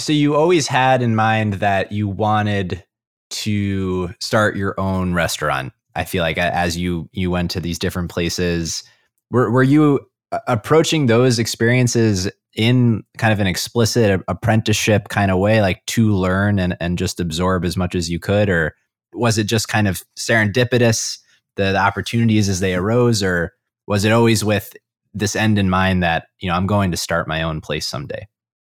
So 0.00 0.12
you 0.12 0.36
always 0.36 0.68
had 0.68 1.02
in 1.02 1.16
mind 1.16 1.54
that 1.54 1.90
you 1.90 2.08
wanted 2.08 2.84
to 3.30 4.14
start 4.20 4.56
your 4.56 4.78
own 4.78 5.14
restaurant. 5.14 5.72
I 5.94 6.04
feel 6.04 6.22
like 6.22 6.38
as 6.38 6.76
you 6.76 7.08
you 7.12 7.30
went 7.30 7.50
to 7.52 7.60
these 7.60 7.78
different 7.78 8.10
places, 8.10 8.84
were 9.30 9.50
were 9.50 9.62
you 9.62 10.00
approaching 10.46 11.06
those 11.06 11.38
experiences 11.38 12.30
in 12.54 13.02
kind 13.18 13.32
of 13.32 13.40
an 13.40 13.46
explicit 13.46 14.20
apprenticeship 14.28 15.08
kind 15.08 15.30
of 15.30 15.38
way, 15.38 15.60
like 15.60 15.84
to 15.86 16.12
learn 16.12 16.58
and 16.58 16.76
and 16.80 16.98
just 16.98 17.20
absorb 17.20 17.64
as 17.64 17.76
much 17.76 17.94
as 17.94 18.10
you 18.10 18.18
could, 18.18 18.48
or 18.48 18.74
was 19.12 19.38
it 19.38 19.44
just 19.44 19.68
kind 19.68 19.88
of 19.88 20.02
serendipitous 20.16 21.18
the, 21.56 21.72
the 21.72 21.78
opportunities 21.78 22.48
as 22.48 22.60
they 22.60 22.74
arose, 22.74 23.22
or 23.22 23.52
was 23.86 24.04
it 24.04 24.12
always 24.12 24.44
with 24.44 24.76
this 25.14 25.34
end 25.34 25.58
in 25.58 25.70
mind 25.70 26.02
that 26.02 26.26
you 26.40 26.48
know 26.48 26.54
I'm 26.54 26.66
going 26.66 26.90
to 26.90 26.96
start 26.96 27.28
my 27.28 27.42
own 27.42 27.60
place 27.60 27.86
someday? 27.86 28.26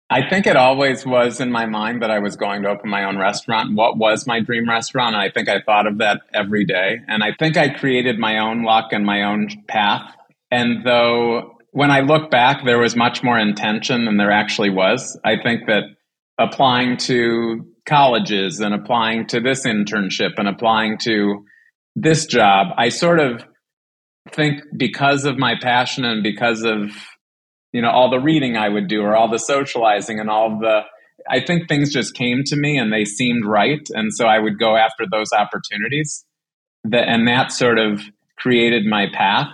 I 0.08 0.28
think 0.28 0.46
it 0.46 0.56
always 0.56 1.04
was 1.04 1.40
in 1.40 1.50
my 1.50 1.66
mind 1.66 2.02
that 2.02 2.12
I 2.12 2.20
was 2.20 2.36
going 2.36 2.62
to 2.62 2.68
open 2.68 2.88
my 2.88 3.04
own 3.04 3.18
restaurant. 3.18 3.74
What 3.74 3.98
was 3.98 4.26
my 4.26 4.38
dream 4.38 4.68
restaurant? 4.68 5.16
And 5.16 5.22
I 5.22 5.30
think 5.30 5.48
I 5.48 5.60
thought 5.60 5.88
of 5.88 5.98
that 5.98 6.22
every 6.32 6.64
day. 6.64 7.00
And 7.08 7.24
I 7.24 7.32
think 7.36 7.56
I 7.56 7.70
created 7.70 8.18
my 8.18 8.38
own 8.38 8.62
luck 8.62 8.92
and 8.92 9.04
my 9.04 9.24
own 9.24 9.48
path. 9.66 10.14
And 10.50 10.86
though 10.86 11.56
when 11.72 11.90
I 11.90 12.00
look 12.00 12.30
back, 12.30 12.64
there 12.64 12.78
was 12.78 12.94
much 12.94 13.24
more 13.24 13.38
intention 13.38 14.04
than 14.04 14.16
there 14.16 14.30
actually 14.30 14.70
was. 14.70 15.18
I 15.24 15.36
think 15.42 15.66
that 15.66 15.82
applying 16.38 16.98
to 16.98 17.66
colleges 17.84 18.60
and 18.60 18.74
applying 18.74 19.26
to 19.26 19.40
this 19.40 19.66
internship 19.66 20.38
and 20.38 20.46
applying 20.46 20.98
to 20.98 21.44
this 21.96 22.26
job, 22.26 22.68
I 22.76 22.90
sort 22.90 23.18
of 23.18 23.44
think 24.30 24.62
because 24.76 25.24
of 25.24 25.36
my 25.36 25.54
passion 25.60 26.04
and 26.04 26.22
because 26.22 26.62
of 26.62 26.92
you 27.76 27.82
know 27.82 27.90
all 27.90 28.08
the 28.08 28.18
reading 28.18 28.56
I 28.56 28.70
would 28.70 28.88
do 28.88 29.02
or 29.02 29.14
all 29.14 29.28
the 29.28 29.38
socializing 29.38 30.18
and 30.18 30.30
all 30.30 30.58
the 30.58 30.80
I 31.28 31.40
think 31.40 31.68
things 31.68 31.92
just 31.92 32.14
came 32.14 32.42
to 32.46 32.56
me 32.56 32.78
and 32.78 32.90
they 32.90 33.04
seemed 33.04 33.44
right. 33.44 33.86
And 33.90 34.14
so 34.14 34.24
I 34.26 34.38
would 34.38 34.58
go 34.58 34.76
after 34.76 35.04
those 35.10 35.30
opportunities. 35.30 36.24
That 36.84 37.06
and 37.06 37.28
that 37.28 37.52
sort 37.52 37.78
of 37.78 38.00
created 38.38 38.86
my 38.86 39.08
path. 39.12 39.48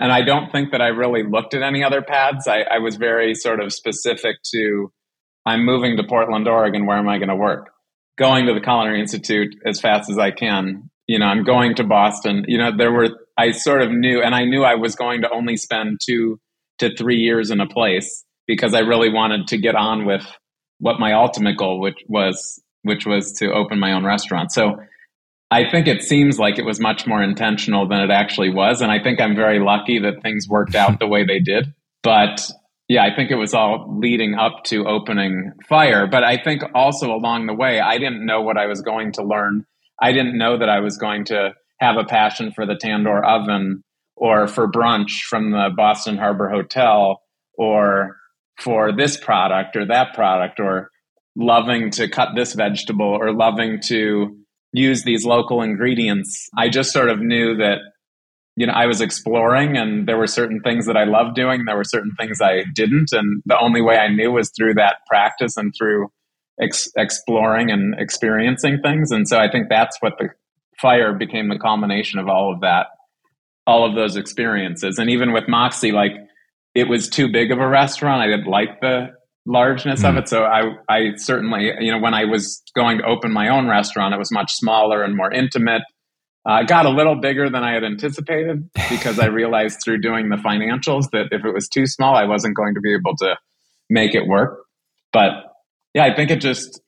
And 0.00 0.10
I 0.10 0.22
don't 0.22 0.50
think 0.50 0.72
that 0.72 0.80
I 0.80 0.88
really 0.88 1.22
looked 1.22 1.54
at 1.54 1.62
any 1.62 1.84
other 1.84 2.02
paths. 2.02 2.48
I, 2.48 2.62
I 2.62 2.78
was 2.78 2.96
very 2.96 3.36
sort 3.36 3.60
of 3.60 3.72
specific 3.72 4.42
to 4.52 4.90
I'm 5.46 5.64
moving 5.64 5.96
to 5.96 6.02
Portland 6.02 6.48
Oregon. 6.48 6.86
Where 6.86 6.98
am 6.98 7.08
I 7.08 7.18
going 7.18 7.28
to 7.28 7.36
work? 7.36 7.70
Going 8.18 8.46
to 8.46 8.54
the 8.54 8.60
Culinary 8.60 9.00
Institute 9.00 9.54
as 9.64 9.80
fast 9.80 10.10
as 10.10 10.18
I 10.18 10.32
can. 10.32 10.90
You 11.06 11.20
know 11.20 11.26
I'm 11.26 11.44
going 11.44 11.76
to 11.76 11.84
Boston. 11.84 12.46
You 12.48 12.58
know 12.58 12.76
there 12.76 12.90
were 12.90 13.10
I 13.38 13.52
sort 13.52 13.82
of 13.82 13.92
knew 13.92 14.20
and 14.20 14.34
I 14.34 14.44
knew 14.44 14.64
I 14.64 14.74
was 14.74 14.96
going 14.96 15.20
to 15.22 15.30
only 15.30 15.56
spend 15.56 16.00
two 16.04 16.40
to 16.80 16.94
three 16.94 17.16
years 17.16 17.50
in 17.50 17.60
a 17.60 17.66
place 17.66 18.24
because 18.46 18.74
I 18.74 18.80
really 18.80 19.12
wanted 19.12 19.48
to 19.48 19.58
get 19.58 19.74
on 19.74 20.04
with 20.04 20.26
what 20.78 20.98
my 20.98 21.12
ultimate 21.12 21.56
goal, 21.56 21.80
which 21.80 22.02
was 22.08 22.60
which 22.82 23.06
was 23.06 23.32
to 23.32 23.52
open 23.52 23.78
my 23.78 23.92
own 23.92 24.04
restaurant. 24.04 24.50
So 24.52 24.80
I 25.50 25.68
think 25.70 25.86
it 25.86 26.02
seems 26.02 26.38
like 26.38 26.58
it 26.58 26.64
was 26.64 26.80
much 26.80 27.06
more 27.06 27.22
intentional 27.22 27.86
than 27.86 28.00
it 28.00 28.10
actually 28.10 28.50
was, 28.50 28.80
and 28.80 28.90
I 28.90 29.02
think 29.02 29.20
I'm 29.20 29.36
very 29.36 29.60
lucky 29.60 29.98
that 30.00 30.22
things 30.22 30.48
worked 30.48 30.74
out 30.74 30.98
the 30.98 31.06
way 31.06 31.24
they 31.24 31.40
did. 31.40 31.74
But 32.02 32.50
yeah, 32.88 33.04
I 33.04 33.14
think 33.14 33.30
it 33.30 33.36
was 33.36 33.54
all 33.54 33.86
leading 34.00 34.34
up 34.34 34.64
to 34.64 34.86
opening 34.86 35.52
fire. 35.68 36.06
But 36.06 36.24
I 36.24 36.42
think 36.42 36.62
also 36.74 37.12
along 37.12 37.46
the 37.46 37.54
way, 37.54 37.78
I 37.78 37.98
didn't 37.98 38.26
know 38.26 38.40
what 38.40 38.56
I 38.56 38.66
was 38.66 38.80
going 38.80 39.12
to 39.12 39.22
learn. 39.22 39.64
I 40.00 40.12
didn't 40.12 40.36
know 40.36 40.58
that 40.58 40.68
I 40.68 40.80
was 40.80 40.96
going 40.96 41.26
to 41.26 41.54
have 41.78 41.96
a 41.96 42.04
passion 42.04 42.52
for 42.52 42.66
the 42.66 42.74
tandoor 42.74 43.24
oven 43.24 43.84
or 44.20 44.46
for 44.46 44.70
brunch 44.70 45.22
from 45.28 45.50
the 45.50 45.70
Boston 45.74 46.18
Harbor 46.18 46.50
Hotel 46.50 47.22
or 47.54 48.16
for 48.60 48.94
this 48.94 49.16
product 49.16 49.74
or 49.76 49.86
that 49.86 50.14
product 50.14 50.60
or 50.60 50.90
loving 51.34 51.90
to 51.90 52.06
cut 52.06 52.28
this 52.36 52.52
vegetable 52.52 53.06
or 53.06 53.32
loving 53.32 53.80
to 53.80 54.36
use 54.72 55.04
these 55.04 55.24
local 55.24 55.62
ingredients. 55.62 56.48
I 56.56 56.68
just 56.68 56.92
sort 56.92 57.08
of 57.08 57.18
knew 57.20 57.56
that 57.56 57.78
you 58.56 58.66
know 58.66 58.74
I 58.74 58.86
was 58.86 59.00
exploring 59.00 59.78
and 59.78 60.06
there 60.06 60.18
were 60.18 60.26
certain 60.26 60.60
things 60.60 60.86
that 60.86 60.98
I 60.98 61.04
loved 61.04 61.34
doing, 61.34 61.64
there 61.64 61.76
were 61.76 61.84
certain 61.84 62.12
things 62.18 62.42
I 62.42 62.64
didn't 62.74 63.08
and 63.12 63.42
the 63.46 63.58
only 63.58 63.80
way 63.80 63.96
I 63.96 64.08
knew 64.08 64.32
was 64.32 64.52
through 64.54 64.74
that 64.74 64.96
practice 65.08 65.56
and 65.56 65.72
through 65.76 66.08
ex- 66.60 66.90
exploring 66.94 67.70
and 67.70 67.98
experiencing 67.98 68.80
things 68.82 69.10
and 69.10 69.26
so 69.26 69.38
I 69.38 69.50
think 69.50 69.68
that's 69.70 69.96
what 70.00 70.18
the 70.18 70.28
fire 70.78 71.14
became 71.14 71.48
the 71.48 71.58
culmination 71.58 72.18
of 72.18 72.28
all 72.28 72.52
of 72.52 72.60
that 72.60 72.88
all 73.70 73.88
of 73.88 73.94
those 73.94 74.16
experiences. 74.16 74.98
And 74.98 75.08
even 75.08 75.32
with 75.32 75.44
Moxie, 75.48 75.92
like 75.92 76.12
it 76.74 76.88
was 76.88 77.08
too 77.08 77.30
big 77.30 77.52
of 77.52 77.58
a 77.58 77.68
restaurant. 77.68 78.20
I 78.20 78.26
didn't 78.26 78.50
like 78.50 78.80
the 78.80 79.10
largeness 79.46 80.02
mm. 80.02 80.10
of 80.10 80.16
it. 80.16 80.28
So 80.28 80.42
I, 80.42 80.72
I 80.88 81.14
certainly, 81.16 81.70
you 81.78 81.92
know, 81.92 82.00
when 82.00 82.12
I 82.12 82.24
was 82.24 82.62
going 82.74 82.98
to 82.98 83.04
open 83.04 83.32
my 83.32 83.48
own 83.48 83.68
restaurant, 83.68 84.12
it 84.12 84.18
was 84.18 84.32
much 84.32 84.52
smaller 84.52 85.04
and 85.04 85.16
more 85.16 85.32
intimate. 85.32 85.82
Uh, 86.44 86.64
got 86.64 86.86
a 86.86 86.90
little 86.90 87.20
bigger 87.20 87.48
than 87.48 87.62
I 87.62 87.74
had 87.74 87.84
anticipated 87.84 88.68
because 88.88 89.18
I 89.18 89.26
realized 89.40 89.80
through 89.84 90.00
doing 90.00 90.30
the 90.30 90.36
financials 90.36 91.10
that 91.12 91.28
if 91.30 91.44
it 91.44 91.54
was 91.54 91.68
too 91.68 91.86
small, 91.86 92.16
I 92.16 92.24
wasn't 92.24 92.56
going 92.56 92.74
to 92.74 92.80
be 92.80 92.92
able 92.92 93.16
to 93.18 93.36
make 93.88 94.14
it 94.14 94.26
work. 94.26 94.64
But 95.12 95.32
yeah, 95.94 96.04
I 96.04 96.14
think 96.14 96.30
it 96.30 96.40
just 96.40 96.80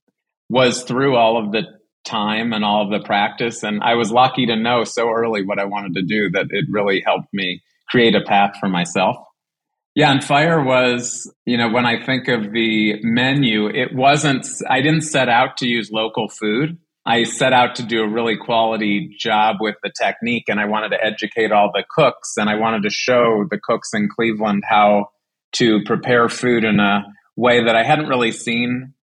was 0.48 0.82
through 0.82 1.16
all 1.16 1.42
of 1.42 1.52
the 1.52 1.62
time 2.04 2.52
and 2.52 2.64
all 2.64 2.84
of 2.84 2.90
the 2.90 3.04
practice. 3.04 3.62
And 3.62 3.82
I 3.82 3.94
was 3.94 4.10
lucky 4.10 4.46
to 4.46 4.56
know 4.56 4.84
so 4.84 5.10
early 5.10 5.44
what 5.44 5.58
I 5.58 5.64
wanted 5.64 5.94
to 5.94 6.02
do 6.02 6.30
that 6.30 6.46
it 6.50 6.66
really 6.70 7.02
helped 7.04 7.32
me 7.32 7.62
create 7.88 8.14
a 8.14 8.22
path 8.22 8.56
for 8.60 8.68
myself. 8.68 9.16
Yeah, 9.94 10.10
and 10.10 10.24
fire 10.24 10.62
was, 10.64 11.30
you 11.44 11.58
know, 11.58 11.68
when 11.68 11.84
I 11.84 12.02
think 12.02 12.26
of 12.28 12.52
the 12.52 12.94
menu, 13.02 13.68
it 13.68 13.94
wasn't, 13.94 14.46
I 14.68 14.80
didn't 14.80 15.02
set 15.02 15.28
out 15.28 15.58
to 15.58 15.66
use 15.66 15.90
local 15.92 16.28
food. 16.28 16.78
I 17.04 17.24
set 17.24 17.52
out 17.52 17.74
to 17.76 17.82
do 17.82 18.02
a 18.02 18.08
really 18.08 18.36
quality 18.36 19.14
job 19.18 19.56
with 19.60 19.74
the 19.82 19.90
technique 19.90 20.44
and 20.48 20.60
I 20.60 20.66
wanted 20.66 20.90
to 20.90 21.04
educate 21.04 21.52
all 21.52 21.70
the 21.72 21.84
cooks 21.90 22.34
and 22.36 22.48
I 22.48 22.54
wanted 22.54 22.84
to 22.84 22.90
show 22.90 23.44
the 23.50 23.58
cooks 23.58 23.90
in 23.92 24.08
Cleveland 24.08 24.62
how 24.66 25.10
to 25.54 25.82
prepare 25.84 26.28
food 26.28 26.64
in 26.64 26.80
a 26.80 27.04
way 27.36 27.64
that 27.64 27.74
I 27.74 27.82
hadn't 27.82 28.08
really 28.08 28.32
seen 28.32 28.94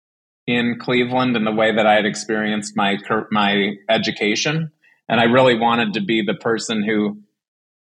in 0.48 0.78
Cleveland 0.80 1.36
and 1.36 1.46
the 1.46 1.52
way 1.52 1.76
that 1.76 1.86
I 1.86 1.94
had 1.94 2.06
experienced 2.06 2.74
my 2.74 2.96
my 3.30 3.74
education, 3.90 4.72
and 5.06 5.20
I 5.20 5.24
really 5.24 5.56
wanted 5.56 5.92
to 5.92 6.00
be 6.00 6.22
the 6.26 6.34
person 6.34 6.82
who, 6.82 7.18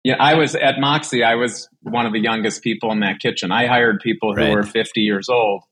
you 0.04 0.12
know, 0.12 0.18
I 0.20 0.34
was 0.34 0.54
at 0.54 0.78
Moxie. 0.78 1.24
I 1.24 1.34
was 1.34 1.66
one 1.80 2.04
of 2.04 2.12
the 2.12 2.20
youngest 2.20 2.62
people 2.62 2.92
in 2.92 3.00
that 3.00 3.20
kitchen. 3.20 3.50
I 3.50 3.66
hired 3.66 4.00
people 4.00 4.34
who 4.34 4.42
right. 4.42 4.54
were 4.54 4.62
fifty 4.62 5.00
years 5.00 5.30
old, 5.30 5.62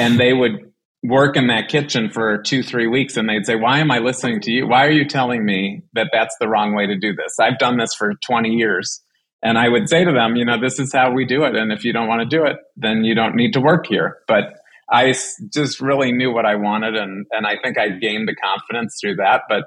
and 0.00 0.18
they 0.18 0.32
would 0.32 0.72
work 1.02 1.36
in 1.36 1.48
that 1.48 1.68
kitchen 1.68 2.08
for 2.08 2.38
two 2.38 2.62
three 2.62 2.86
weeks, 2.86 3.18
and 3.18 3.28
they'd 3.28 3.44
say, 3.44 3.56
"Why 3.56 3.80
am 3.80 3.90
I 3.90 3.98
listening 3.98 4.40
to 4.40 4.50
you? 4.50 4.66
Why 4.66 4.86
are 4.86 4.90
you 4.90 5.06
telling 5.06 5.44
me 5.44 5.82
that 5.92 6.08
that's 6.10 6.34
the 6.40 6.48
wrong 6.48 6.74
way 6.74 6.86
to 6.86 6.96
do 6.96 7.14
this? 7.14 7.38
I've 7.38 7.58
done 7.58 7.76
this 7.76 7.94
for 7.94 8.14
twenty 8.26 8.54
years." 8.54 9.02
And 9.46 9.58
I 9.58 9.68
would 9.68 9.90
say 9.90 10.06
to 10.06 10.10
them, 10.10 10.36
you 10.36 10.46
know, 10.46 10.58
this 10.58 10.78
is 10.78 10.90
how 10.90 11.12
we 11.12 11.26
do 11.26 11.44
it. 11.44 11.54
And 11.54 11.70
if 11.70 11.84
you 11.84 11.92
don't 11.92 12.08
want 12.08 12.22
to 12.22 12.26
do 12.26 12.46
it, 12.46 12.56
then 12.78 13.04
you 13.04 13.14
don't 13.14 13.34
need 13.36 13.52
to 13.52 13.60
work 13.60 13.86
here. 13.86 14.16
But 14.26 14.54
I 14.90 15.14
just 15.52 15.80
really 15.80 16.12
knew 16.12 16.32
what 16.32 16.46
I 16.46 16.56
wanted, 16.56 16.94
and 16.94 17.26
and 17.30 17.46
I 17.46 17.56
think 17.62 17.78
I 17.78 17.88
gained 17.88 18.28
the 18.28 18.34
confidence 18.36 18.98
through 19.00 19.16
that. 19.16 19.42
But 19.48 19.64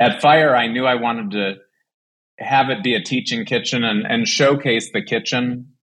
at 0.00 0.20
Fire, 0.20 0.54
I 0.54 0.68
knew 0.68 0.86
I 0.86 0.94
wanted 0.94 1.32
to 1.32 1.54
have 2.38 2.68
it 2.68 2.82
be 2.82 2.94
a 2.94 3.02
teaching 3.02 3.44
kitchen 3.44 3.84
and, 3.84 4.04
and 4.06 4.26
showcase 4.26 4.90
the 4.92 5.02
kitchen 5.02 5.74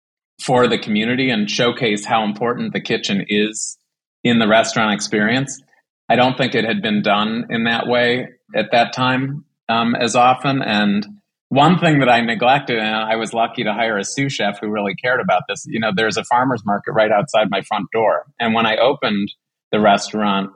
for 0.44 0.68
the 0.68 0.78
community 0.78 1.30
and 1.30 1.50
showcase 1.50 2.06
how 2.06 2.24
important 2.24 2.74
the 2.74 2.82
kitchen 2.82 3.26
is 3.30 3.78
in 4.24 4.40
the 4.40 4.48
restaurant 4.48 4.94
experience. 4.94 5.62
I 6.10 6.16
don't 6.16 6.38
think 6.38 6.56
it 6.56 6.66
had 6.66 6.82
been 6.82 7.02
done 7.02 7.46
in 7.50 7.64
that 7.66 7.88
way 7.88 8.28
at 8.56 8.72
that 8.72 8.94
time 8.94 9.46
um, 9.70 9.96
as 9.96 10.16
often, 10.16 10.62
and 10.62 11.06
one 11.52 11.80
thing 11.80 12.00
that 12.00 12.08
I 12.08 12.22
neglected, 12.22 12.80
and 12.80 12.96
I 12.96 13.18
was 13.18 13.34
lucky 13.34 13.66
to 13.66 13.74
hire 13.74 13.98
a 13.98 14.06
sous 14.06 14.32
chef 14.32 14.62
who 14.62 14.70
really 14.70 14.96
cared 14.96 15.20
about 15.20 15.44
this. 15.50 15.66
You 15.68 15.82
know, 15.82 15.92
there's 15.94 16.16
a 16.16 16.24
farmer's 16.24 16.66
market 16.66 16.94
right 16.94 17.12
outside 17.12 17.50
my 17.52 17.60
front 17.62 17.88
door. 17.92 18.26
And 18.40 18.54
when 18.54 18.66
I 18.66 18.78
opened 18.78 19.28
the 19.70 19.82
restaurant, 19.82 20.52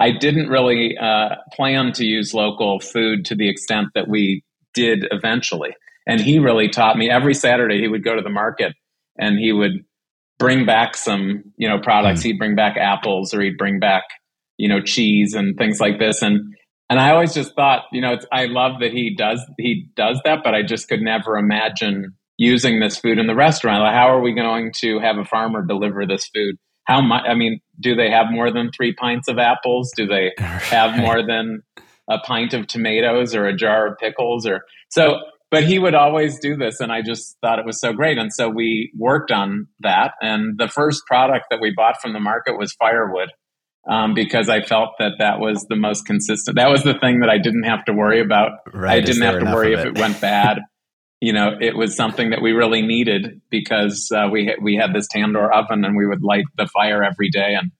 I 0.00 0.10
didn't 0.10 0.48
really 0.48 0.96
uh, 0.96 1.34
plan 1.52 1.92
to 1.92 2.06
use 2.06 2.32
local 2.32 2.80
food 2.80 3.26
to 3.26 3.34
the 3.34 3.46
extent 3.46 3.88
that 3.94 4.08
we 4.08 4.42
did 4.72 5.06
eventually. 5.10 5.76
And 6.06 6.18
he 6.18 6.38
really 6.38 6.70
taught 6.70 6.96
me 6.96 7.10
every 7.10 7.34
Saturday 7.34 7.78
he 7.82 7.88
would 7.88 8.02
go 8.02 8.16
to 8.16 8.22
the 8.22 8.30
market 8.30 8.72
and 9.18 9.38
he 9.38 9.52
would 9.52 9.84
bring 10.38 10.64
back 10.64 10.96
some, 10.96 11.42
you 11.58 11.68
know, 11.68 11.78
products. 11.78 12.20
Mm. 12.20 12.24
He'd 12.24 12.38
bring 12.38 12.54
back 12.54 12.78
apples 12.78 13.34
or 13.34 13.42
he'd 13.42 13.58
bring 13.58 13.80
back, 13.80 14.04
you 14.56 14.70
know, 14.70 14.80
cheese 14.80 15.34
and 15.34 15.58
things 15.58 15.78
like 15.78 15.98
this. 15.98 16.22
And 16.22 16.54
and 16.90 16.98
I 16.98 17.10
always 17.10 17.34
just 17.34 17.54
thought, 17.54 17.84
you 17.92 18.00
know, 18.00 18.18
I 18.32 18.46
love 18.46 18.80
that 18.80 18.92
he 18.92 19.14
does 19.14 19.44
he 19.58 19.88
does 19.94 20.20
that, 20.24 20.40
but 20.42 20.54
I 20.54 20.62
just 20.62 20.88
could 20.88 21.00
never 21.00 21.36
imagine 21.36 22.14
using 22.38 22.80
this 22.80 22.98
food 22.98 23.18
in 23.18 23.26
the 23.26 23.34
restaurant. 23.34 23.82
Like, 23.82 23.94
how 23.94 24.08
are 24.08 24.20
we 24.20 24.32
going 24.32 24.72
to 24.76 24.98
have 25.00 25.18
a 25.18 25.24
farmer 25.24 25.62
deliver 25.62 26.06
this 26.06 26.28
food? 26.34 26.56
How 26.84 27.02
much? 27.02 27.24
I 27.28 27.34
mean, 27.34 27.60
do 27.78 27.94
they 27.94 28.10
have 28.10 28.26
more 28.30 28.50
than 28.50 28.70
three 28.70 28.94
pints 28.94 29.28
of 29.28 29.38
apples? 29.38 29.92
Do 29.94 30.06
they 30.06 30.32
have 30.38 30.98
more 30.98 31.26
than 31.26 31.62
a 32.08 32.18
pint 32.20 32.54
of 32.54 32.66
tomatoes 32.66 33.34
or 33.34 33.44
a 33.44 33.54
jar 33.54 33.88
of 33.88 33.98
pickles? 33.98 34.46
Or 34.46 34.62
so, 34.88 35.18
but 35.50 35.64
he 35.64 35.78
would 35.78 35.94
always 35.94 36.38
do 36.40 36.56
this, 36.56 36.80
and 36.80 36.90
I 36.90 37.02
just 37.02 37.36
thought 37.42 37.58
it 37.58 37.66
was 37.66 37.80
so 37.80 37.92
great. 37.92 38.16
And 38.16 38.32
so 38.32 38.48
we 38.48 38.92
worked 38.96 39.30
on 39.30 39.66
that. 39.80 40.12
And 40.22 40.58
the 40.58 40.68
first 40.68 41.02
product 41.06 41.46
that 41.50 41.60
we 41.60 41.72
bought 41.74 42.00
from 42.00 42.14
the 42.14 42.20
market 42.20 42.58
was 42.58 42.72
firewood 42.72 43.28
um, 43.88 44.14
because 44.14 44.48
I 44.48 44.62
felt 44.62 44.90
that 44.98 45.12
that 45.18 45.40
was 45.40 45.66
the 45.68 45.76
most 45.76 46.06
consistent. 46.06 46.56
That 46.56 46.68
was 46.68 46.82
the 46.82 46.94
thing 46.94 47.20
that 47.20 47.30
I 47.30 47.38
didn't 47.38 47.64
have 47.64 47.84
to 47.86 47.92
worry 47.92 48.20
about. 48.20 48.52
Right. 48.72 48.98
I 48.98 49.00
didn't 49.00 49.22
have 49.22 49.40
to 49.40 49.46
worry 49.46 49.72
if 49.72 49.80
it? 49.80 49.88
it 49.88 49.98
went 49.98 50.20
bad. 50.20 50.58
you 51.20 51.32
know, 51.32 51.56
it 51.60 51.76
was 51.76 51.96
something 51.96 52.30
that 52.30 52.42
we 52.42 52.52
really 52.52 52.82
needed 52.82 53.40
because 53.50 54.10
uh, 54.14 54.28
we 54.30 54.54
we 54.62 54.76
had 54.76 54.92
this 54.92 55.08
tandoor 55.08 55.52
oven 55.52 55.84
and 55.84 55.96
we 55.96 56.06
would 56.06 56.22
light 56.22 56.44
the 56.56 56.66
fire 56.66 57.02
every 57.02 57.30
day, 57.30 57.56
and 57.60 57.72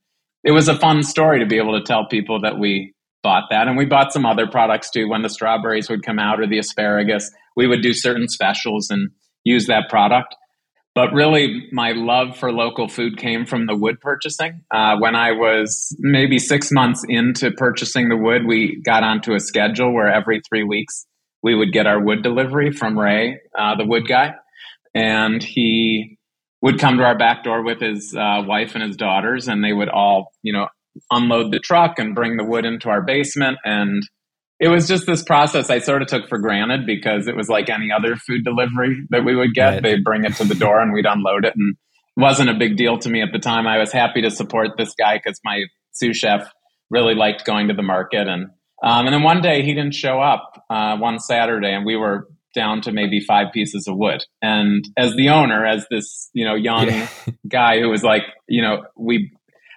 it 0.44 0.52
was 0.52 0.68
a 0.68 0.78
fun 0.78 1.02
story 1.02 1.40
to 1.40 1.46
be 1.46 1.58
able 1.58 1.78
to 1.78 1.84
tell 1.84 2.06
people 2.06 2.40
that 2.40 2.58
we 2.58 2.94
bought 3.22 3.44
that. 3.50 3.68
And 3.68 3.76
we 3.76 3.84
bought 3.84 4.12
some 4.12 4.24
other 4.24 4.46
products 4.46 4.90
too. 4.90 5.08
When 5.08 5.22
the 5.22 5.28
strawberries 5.28 5.90
would 5.90 6.04
come 6.04 6.18
out 6.18 6.40
or 6.40 6.46
the 6.46 6.58
asparagus, 6.58 7.30
we 7.56 7.66
would 7.66 7.82
do 7.82 7.92
certain 7.92 8.28
specials 8.28 8.88
and 8.90 9.10
use 9.44 9.66
that 9.66 9.88
product. 9.88 10.34
But 10.98 11.12
really, 11.12 11.68
my 11.70 11.92
love 11.92 12.36
for 12.36 12.50
local 12.50 12.88
food 12.88 13.18
came 13.18 13.46
from 13.46 13.66
the 13.66 13.76
wood 13.76 14.00
purchasing. 14.00 14.64
Uh, 14.68 14.96
when 14.98 15.14
I 15.14 15.30
was 15.30 15.94
maybe 16.00 16.40
six 16.40 16.72
months 16.72 17.04
into 17.08 17.52
purchasing 17.52 18.08
the 18.08 18.16
wood, 18.16 18.48
we 18.48 18.82
got 18.82 19.04
onto 19.04 19.32
a 19.32 19.38
schedule 19.38 19.94
where 19.94 20.12
every 20.12 20.42
three 20.48 20.64
weeks 20.64 21.06
we 21.40 21.54
would 21.54 21.72
get 21.72 21.86
our 21.86 22.02
wood 22.02 22.24
delivery 22.24 22.72
from 22.72 22.98
Ray, 22.98 23.38
uh, 23.56 23.76
the 23.76 23.84
wood 23.84 24.08
guy, 24.08 24.34
and 24.92 25.40
he 25.40 26.18
would 26.62 26.80
come 26.80 26.96
to 26.96 27.04
our 27.04 27.16
back 27.16 27.44
door 27.44 27.62
with 27.62 27.78
his 27.78 28.12
uh, 28.16 28.42
wife 28.44 28.74
and 28.74 28.82
his 28.82 28.96
daughters, 28.96 29.46
and 29.46 29.62
they 29.62 29.72
would 29.72 29.88
all, 29.88 30.32
you 30.42 30.52
know, 30.52 30.66
unload 31.12 31.52
the 31.52 31.60
truck 31.60 32.00
and 32.00 32.12
bring 32.12 32.38
the 32.38 32.44
wood 32.44 32.64
into 32.64 32.88
our 32.88 33.02
basement 33.02 33.56
and 33.64 34.02
it 34.60 34.68
was 34.68 34.88
just 34.88 35.06
this 35.06 35.22
process 35.22 35.70
I 35.70 35.78
sort 35.78 36.02
of 36.02 36.08
took 36.08 36.28
for 36.28 36.38
granted 36.38 36.84
because 36.84 37.28
it 37.28 37.36
was 37.36 37.48
like 37.48 37.70
any 37.70 37.90
other 37.92 38.16
food 38.16 38.44
delivery 38.44 39.06
that 39.10 39.24
we 39.24 39.36
would 39.36 39.54
get. 39.54 39.74
Right. 39.74 39.82
They'd 39.82 40.04
bring 40.04 40.24
it 40.24 40.34
to 40.36 40.44
the 40.44 40.54
door 40.54 40.80
and 40.80 40.92
we'd 40.92 41.06
unload 41.06 41.44
it. 41.44 41.54
And 41.56 41.76
it 42.16 42.20
wasn't 42.20 42.50
a 42.50 42.54
big 42.54 42.76
deal 42.76 42.98
to 42.98 43.08
me 43.08 43.22
at 43.22 43.28
the 43.32 43.38
time. 43.38 43.66
I 43.66 43.78
was 43.78 43.92
happy 43.92 44.22
to 44.22 44.30
support 44.30 44.70
this 44.76 44.94
guy 44.94 45.18
because 45.18 45.40
my 45.44 45.64
sous 45.92 46.16
chef 46.16 46.50
really 46.90 47.14
liked 47.14 47.44
going 47.44 47.68
to 47.68 47.74
the 47.74 47.82
market. 47.82 48.26
And, 48.26 48.46
um, 48.82 49.06
and 49.06 49.14
then 49.14 49.22
one 49.22 49.40
day 49.40 49.62
he 49.62 49.74
didn't 49.74 49.94
show 49.94 50.20
up 50.20 50.64
uh, 50.70 50.96
one 50.96 51.20
Saturday 51.20 51.72
and 51.72 51.86
we 51.86 51.96
were 51.96 52.26
down 52.52 52.80
to 52.80 52.90
maybe 52.90 53.20
five 53.20 53.52
pieces 53.52 53.86
of 53.86 53.96
wood. 53.96 54.24
And 54.42 54.84
as 54.96 55.14
the 55.14 55.28
owner, 55.28 55.64
as 55.64 55.86
this, 55.88 56.30
you 56.32 56.44
know, 56.44 56.56
young 56.56 56.88
yeah. 56.88 57.08
guy 57.48 57.80
who 57.80 57.88
was 57.88 58.02
like, 58.02 58.22
you 58.48 58.62
know, 58.62 58.86
we, 58.96 59.30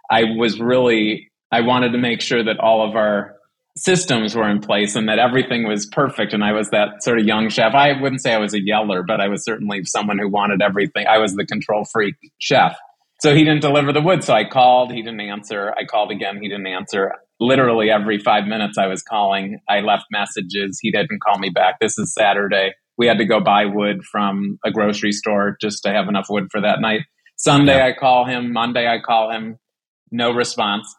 I 0.10 0.24
was 0.36 0.60
really, 0.60 1.30
I 1.52 1.62
wanted 1.62 1.92
to 1.92 2.00
make 2.00 2.22
sure 2.22 2.44
that 2.44 2.60
all 2.60 2.88
of 2.88 2.96
our 2.96 3.36
systems 3.78 4.36
were 4.36 4.50
in 4.50 4.60
place 4.60 4.96
and 4.96 5.08
that 5.08 5.20
everything 5.20 5.68
was 5.68 5.86
perfect. 5.86 6.34
And 6.34 6.44
I 6.44 6.52
was 6.52 6.70
that 6.70 7.04
sort 7.04 7.20
of 7.20 7.26
young 7.26 7.50
chef. 7.50 7.74
I 7.74 8.00
wouldn't 8.00 8.22
say 8.22 8.34
I 8.34 8.38
was 8.38 8.54
a 8.54 8.62
yeller, 8.62 9.04
but 9.04 9.22
I 9.22 9.28
was 9.28 9.44
certainly 9.44 9.84
someone 9.86 10.20
who 10.20 10.30
wanted 10.30 10.62
everything. 10.62 11.08
I 11.08 11.18
was 11.18 11.36
the 11.36 11.46
control 11.46 11.86
freak 11.86 12.16
chef. 12.40 12.78
So 13.22 13.36
he 13.36 13.44
didn't 13.44 13.62
deliver 13.62 13.94
the 13.94 14.02
wood. 14.02 14.24
So 14.24 14.34
I 14.34 14.46
called, 14.46 14.92
he 14.92 15.02
didn't 15.02 15.22
answer. 15.22 15.74
I 15.78 15.86
called 15.86 16.12
again, 16.12 16.40
he 16.42 16.50
didn't 16.50 16.68
answer. 16.68 17.14
Literally 17.40 17.90
every 17.90 18.18
five 18.18 18.46
minutes 18.46 18.78
I 18.78 18.88
was 18.88 19.04
calling. 19.04 19.60
I 19.70 19.80
left 19.80 20.06
messages. 20.12 20.80
He 20.82 20.92
didn't 20.92 21.22
call 21.22 21.40
me 21.40 21.50
back. 21.50 21.80
This 21.80 21.98
is 21.98 22.14
Saturday. 22.14 22.74
We 22.98 23.08
had 23.08 23.20
to 23.20 23.26
go 23.26 23.40
buy 23.40 23.66
wood 23.66 24.04
from 24.04 24.60
a 24.66 24.72
grocery 24.72 25.12
store 25.12 25.56
just 25.62 25.84
to 25.84 25.92
have 25.92 26.08
enough 26.08 26.28
wood 26.30 26.48
for 26.52 26.62
that 26.62 26.82
night. 26.82 27.02
Sunday 27.38 27.78
yeah. 27.78 27.88
I 27.88 27.94
call 27.94 28.26
him. 28.26 28.52
Monday 28.52 28.88
I 28.88 29.00
call 29.00 29.32
him. 29.32 29.58
No 30.12 30.32
response. 30.32 30.94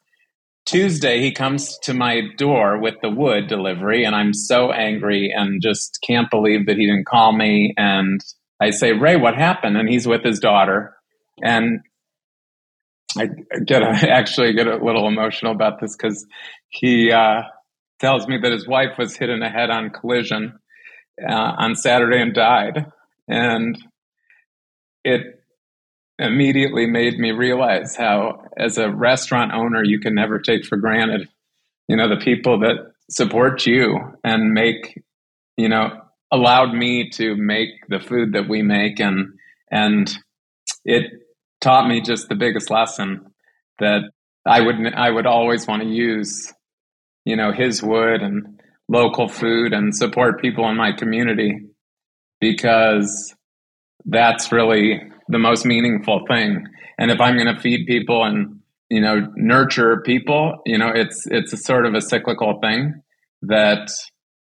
Tuesday, 0.64 1.20
he 1.20 1.33
comes 1.33 1.77
to 1.83 1.92
my 1.92 2.22
door 2.37 2.79
with 2.79 2.94
the 3.03 3.11
wood 3.11 3.48
delivery, 3.48 4.05
and 4.05 4.14
I'm 4.14 4.33
so 4.33 4.70
angry 4.70 5.33
and 5.35 5.61
just 5.61 5.98
can't 6.07 6.31
believe 6.31 6.66
that 6.66 6.77
he 6.77 6.87
didn't 6.87 7.07
call 7.07 7.33
me. 7.33 7.75
And 7.77 8.20
I 8.61 8.70
say, 8.70 8.92
Ray, 8.92 9.16
what 9.16 9.35
happened? 9.35 9.77
And 9.77 9.88
he's 9.88 10.07
with 10.07 10.22
his 10.22 10.38
daughter. 10.38 10.94
And 11.42 11.81
I 13.18 13.29
get 13.64 13.83
a, 13.83 13.88
actually 14.11 14.53
get 14.53 14.68
a 14.68 14.77
little 14.77 15.09
emotional 15.09 15.53
about 15.53 15.81
this 15.81 15.96
because 15.96 16.25
he 16.68 17.11
uh, 17.11 17.42
tells 18.01 18.27
me 18.29 18.38
that 18.38 18.53
his 18.53 18.68
wife 18.68 18.98
was 18.98 19.16
hit 19.16 19.31
in 19.31 19.40
the 19.40 19.48
head 19.48 19.70
on 19.70 19.90
collision 19.90 20.59
uh, 21.29 21.53
on 21.59 21.75
Saturday 21.75 22.20
and 22.20 22.35
died. 22.35 22.87
And 23.29 23.77
it 25.05 25.41
immediately 26.18 26.87
made 26.87 27.18
me 27.18 27.33
realize 27.33 27.96
how, 27.96 28.44
as 28.57 28.79
a 28.79 28.90
restaurant 28.90 29.53
owner, 29.53 29.83
you 29.85 29.98
can 29.98 30.14
never 30.14 30.38
take 30.38 30.64
for 30.64 30.77
granted, 30.77 31.29
you 31.88 31.96
know, 31.96 32.09
the 32.09 32.22
people 32.22 32.61
that 32.61 32.92
support 33.11 33.66
you 33.66 33.98
and 34.25 34.53
make, 34.53 35.03
you 35.57 35.68
know, 35.68 35.90
allowed 36.31 36.72
me 36.72 37.11
to 37.11 37.37
make 37.37 37.68
the 37.88 38.01
food 38.01 38.33
that 38.33 38.48
we 38.48 38.62
make. 38.62 39.01
And, 39.01 39.35
and 39.70 40.11
it 40.85 41.05
taught 41.61 41.88
me 41.88 42.01
just 42.01 42.29
the 42.29 42.35
biggest 42.35 42.70
lesson 42.70 43.27
that 43.79 44.03
I 44.46 44.61
would, 44.61 44.77
I 44.94 45.11
would 45.11 45.27
always 45.27 45.66
want 45.66 45.83
to 45.83 45.88
use, 45.88 46.53
you 47.25 47.37
know, 47.37 47.53
his 47.53 47.83
wood 47.83 48.22
and 48.22 48.61
local 48.88 49.29
food 49.29 49.72
and 49.72 49.94
support 49.94 50.40
people 50.40 50.68
in 50.68 50.77
my 50.77 50.92
community 50.92 51.66
because 52.40 53.35
that's 54.05 54.51
really 54.51 55.01
the 55.32 55.38
most 55.38 55.64
meaningful 55.64 56.24
thing. 56.28 56.64
And 56.98 57.10
if 57.10 57.20
I'm 57.20 57.36
going 57.36 57.52
to 57.52 57.60
feed 57.60 57.86
people 57.86 58.22
and 58.24 58.60
you 58.90 59.00
know 59.00 59.26
nurture 59.34 60.02
people, 60.02 60.60
you 60.66 60.78
know 60.78 60.90
it's 60.94 61.26
it's 61.26 61.52
a 61.52 61.56
sort 61.56 61.86
of 61.86 61.94
a 61.94 62.00
cyclical 62.00 62.60
thing 62.60 63.02
that 63.42 63.90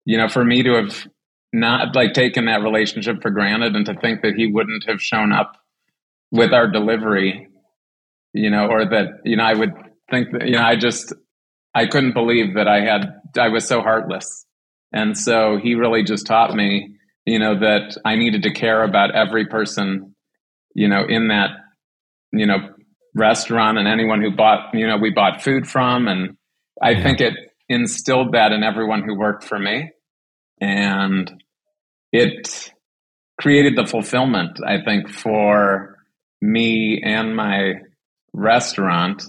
you 0.04 0.18
know 0.18 0.28
for 0.28 0.44
me 0.44 0.62
to 0.62 0.74
have 0.74 1.06
not 1.52 1.94
like 1.94 2.12
taken 2.12 2.46
that 2.46 2.62
relationship 2.62 3.22
for 3.22 3.30
granted 3.30 3.74
and 3.74 3.86
to 3.86 3.94
think 3.94 4.22
that 4.22 4.34
he 4.36 4.46
wouldn't 4.46 4.84
have 4.86 5.00
shown 5.00 5.32
up 5.32 5.56
with 6.30 6.52
our 6.52 6.70
delivery, 6.70 7.48
you 8.32 8.50
know, 8.50 8.66
or 8.66 8.84
that 8.84 9.06
you 9.24 9.36
know 9.36 9.44
I 9.44 9.54
would 9.54 9.72
think 10.10 10.32
that 10.32 10.46
you 10.46 10.56
know 10.56 10.64
I 10.64 10.76
just 10.76 11.12
I 11.74 11.86
couldn't 11.86 12.14
believe 12.14 12.54
that 12.54 12.68
I 12.68 12.80
had 12.80 13.20
I 13.38 13.48
was 13.48 13.66
so 13.66 13.80
heartless. 13.80 14.44
And 14.92 15.16
so 15.16 15.56
he 15.62 15.76
really 15.76 16.02
just 16.02 16.26
taught 16.26 16.52
me, 16.52 16.96
you 17.24 17.38
know, 17.38 17.60
that 17.60 17.96
I 18.04 18.16
needed 18.16 18.42
to 18.42 18.52
care 18.52 18.82
about 18.82 19.14
every 19.14 19.46
person 19.46 20.09
you 20.74 20.88
know, 20.88 21.04
in 21.08 21.28
that, 21.28 21.50
you 22.32 22.46
know, 22.46 22.58
restaurant 23.14 23.78
and 23.78 23.88
anyone 23.88 24.22
who 24.22 24.30
bought, 24.30 24.74
you 24.74 24.86
know, 24.86 24.96
we 24.96 25.10
bought 25.10 25.42
food 25.42 25.66
from. 25.66 26.08
And 26.08 26.36
I 26.82 26.90
yeah. 26.90 27.02
think 27.02 27.20
it 27.20 27.34
instilled 27.68 28.32
that 28.32 28.52
in 28.52 28.62
everyone 28.62 29.02
who 29.02 29.18
worked 29.18 29.44
for 29.44 29.58
me. 29.58 29.90
And 30.60 31.42
it 32.12 32.72
created 33.40 33.76
the 33.76 33.86
fulfillment, 33.86 34.60
I 34.64 34.82
think, 34.84 35.08
for 35.08 35.96
me 36.40 37.02
and 37.04 37.34
my 37.34 37.74
restaurant. 38.32 39.22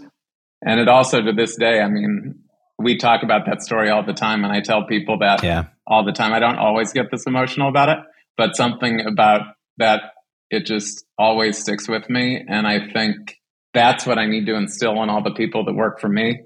And 0.61 0.79
it 0.79 0.87
also, 0.87 1.21
to 1.21 1.31
this 1.31 1.55
day, 1.55 1.79
I 1.81 1.87
mean, 1.87 2.41
we 2.77 2.97
talk 2.97 3.23
about 3.23 3.45
that 3.45 3.63
story 3.63 3.89
all 3.89 4.05
the 4.05 4.13
time. 4.13 4.43
And 4.43 4.53
I 4.53 4.61
tell 4.61 4.85
people 4.85 5.19
that 5.19 5.43
yeah. 5.43 5.65
all 5.87 6.03
the 6.03 6.11
time. 6.11 6.33
I 6.33 6.39
don't 6.39 6.57
always 6.57 6.93
get 6.93 7.09
this 7.11 7.25
emotional 7.25 7.69
about 7.69 7.89
it, 7.89 7.99
but 8.37 8.55
something 8.55 9.01
about 9.05 9.41
that 9.77 10.10
it 10.51 10.65
just 10.65 11.05
always 11.17 11.57
sticks 11.57 11.87
with 11.87 12.09
me. 12.09 12.43
And 12.47 12.67
I 12.67 12.91
think 12.91 13.37
that's 13.73 14.05
what 14.05 14.19
I 14.19 14.25
need 14.27 14.45
to 14.47 14.55
instill 14.55 15.01
in 15.01 15.09
all 15.09 15.23
the 15.23 15.33
people 15.33 15.63
that 15.65 15.73
work 15.73 15.99
for 15.99 16.09
me. 16.09 16.41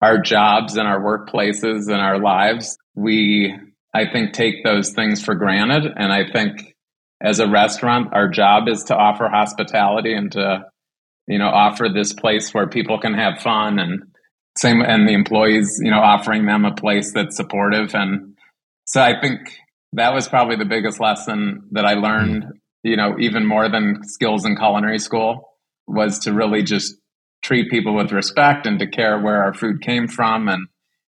Our 0.00 0.20
jobs 0.20 0.76
and 0.76 0.86
our 0.86 1.00
workplaces 1.00 1.88
and 1.88 2.00
our 2.00 2.20
lives, 2.20 2.78
we, 2.94 3.54
I 3.92 4.06
think, 4.10 4.32
take 4.32 4.62
those 4.62 4.90
things 4.90 5.22
for 5.22 5.34
granted. 5.34 5.92
And 5.96 6.12
I 6.12 6.30
think 6.30 6.76
as 7.20 7.40
a 7.40 7.48
restaurant, 7.48 8.12
our 8.12 8.28
job 8.28 8.68
is 8.68 8.84
to 8.84 8.96
offer 8.96 9.28
hospitality 9.28 10.14
and 10.14 10.30
to, 10.32 10.64
you 11.26 11.38
know, 11.38 11.48
offer 11.48 11.88
this 11.92 12.12
place 12.12 12.54
where 12.54 12.68
people 12.68 13.00
can 13.00 13.14
have 13.14 13.40
fun 13.40 13.78
and 13.80 14.04
same, 14.56 14.80
and 14.82 15.08
the 15.08 15.14
employees, 15.14 15.80
you 15.82 15.90
know, 15.90 16.00
offering 16.00 16.46
them 16.46 16.64
a 16.64 16.74
place 16.74 17.12
that's 17.12 17.36
supportive. 17.36 17.94
And 17.94 18.36
so 18.84 19.00
I 19.00 19.20
think 19.20 19.40
that 19.94 20.14
was 20.14 20.28
probably 20.28 20.56
the 20.56 20.64
biggest 20.64 21.00
lesson 21.00 21.68
that 21.72 21.84
I 21.84 21.94
learned 21.94 22.44
you 22.84 22.96
know, 22.96 23.16
even 23.18 23.46
more 23.46 23.68
than 23.68 24.04
skills 24.04 24.44
in 24.44 24.56
culinary 24.56 24.98
school 24.98 25.48
was 25.86 26.18
to 26.20 26.32
really 26.32 26.62
just 26.62 26.94
treat 27.42 27.70
people 27.70 27.94
with 27.94 28.12
respect 28.12 28.66
and 28.66 28.78
to 28.78 28.86
care 28.86 29.18
where 29.18 29.42
our 29.42 29.54
food 29.54 29.80
came 29.82 30.06
from 30.06 30.48
and 30.48 30.68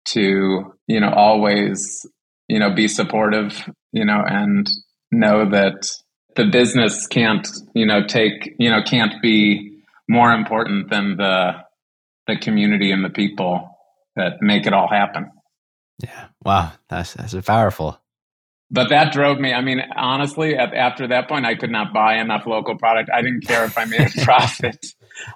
to, 0.05 0.75
you 0.87 1.01
know, 1.01 1.11
always, 1.11 2.05
you 2.49 2.59
know, 2.59 2.75
be 2.75 2.89
supportive, 2.89 3.69
you 3.93 4.05
know, 4.05 4.23
and 4.27 4.69
know 5.13 5.49
that 5.49 5.89
the 6.37 6.47
business 6.47 7.07
can't, 7.07 7.49
you 7.75 7.87
know, 7.87 8.05
take, 8.07 8.55
you 8.59 8.71
know, 8.71 8.83
can't 8.83 9.23
be 9.23 9.83
more 10.09 10.33
important 10.33 10.91
than 10.91 11.17
the 11.17 11.53
the 12.27 12.37
community 12.37 12.93
and 12.93 13.05
the 13.05 13.11
people 13.11 13.77
that 14.17 14.35
make 14.41 14.67
it 14.67 14.73
all 14.73 14.89
happen. 14.89 15.31
Yeah. 16.03 16.27
Wow. 16.45 16.73
That's 16.89 17.15
that's 17.15 17.35
powerful 17.47 18.00
but 18.71 18.89
that 18.91 19.13
drove 19.13 19.39
me. 19.39 19.53
I 19.53 19.63
mean, 19.63 19.81
honestly, 19.97 20.57
at, 20.57 20.75
after 20.75 21.09
that 21.09 21.29
point, 21.29 21.45
I 21.45 21.57
could 21.57 21.71
not 21.71 21.93
buy 21.93 22.19
enough 22.19 22.47
local 22.47 22.77
product. 22.79 23.11
I 23.13 23.21
didn't 23.21 23.47
care 23.47 23.65
if 23.65 23.77
I 23.77 23.85
made 23.85 24.01
a 24.01 24.21
profit. 24.25 24.87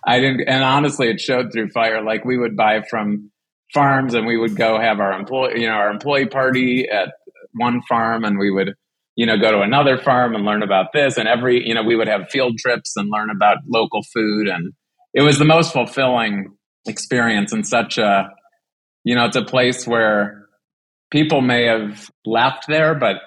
I 0.06 0.20
didn't, 0.20 0.48
and 0.48 0.62
honestly, 0.62 1.08
it 1.08 1.20
showed 1.20 1.52
through 1.52 1.70
fire. 1.70 2.02
Like 2.02 2.24
we 2.24 2.38
would 2.38 2.56
buy 2.56 2.82
from 2.88 3.30
farms, 3.72 4.14
and 4.14 4.26
we 4.26 4.36
would 4.36 4.56
go 4.56 4.78
have 4.78 5.00
our 5.00 5.12
employee, 5.12 5.60
you 5.60 5.66
know, 5.66 5.74
our 5.74 5.90
employee 5.90 6.26
party 6.26 6.88
at 6.88 7.14
one 7.54 7.82
farm, 7.82 8.24
and 8.24 8.38
we 8.38 8.50
would, 8.50 8.74
you 9.16 9.26
know, 9.26 9.36
go 9.36 9.50
to 9.50 9.60
another 9.60 9.98
farm 9.98 10.34
and 10.34 10.44
learn 10.44 10.62
about 10.62 10.92
this. 10.92 11.16
And 11.16 11.26
every, 11.26 11.66
you 11.66 11.74
know, 11.74 11.82
we 11.82 11.96
would 11.96 12.08
have 12.08 12.30
field 12.30 12.56
trips 12.58 12.96
and 12.96 13.10
learn 13.10 13.30
about 13.30 13.58
local 13.66 14.02
food, 14.14 14.46
and 14.46 14.72
it 15.12 15.22
was 15.22 15.38
the 15.38 15.44
most 15.44 15.72
fulfilling 15.72 16.56
experience. 16.86 17.52
And 17.52 17.66
such 17.66 17.98
a, 17.98 18.30
you 19.02 19.16
know, 19.16 19.24
it's 19.24 19.36
a 19.36 19.44
place 19.44 19.86
where 19.88 20.43
people 21.14 21.42
may 21.42 21.64
have 21.64 22.10
left 22.26 22.66
there, 22.66 22.92
but 22.92 23.18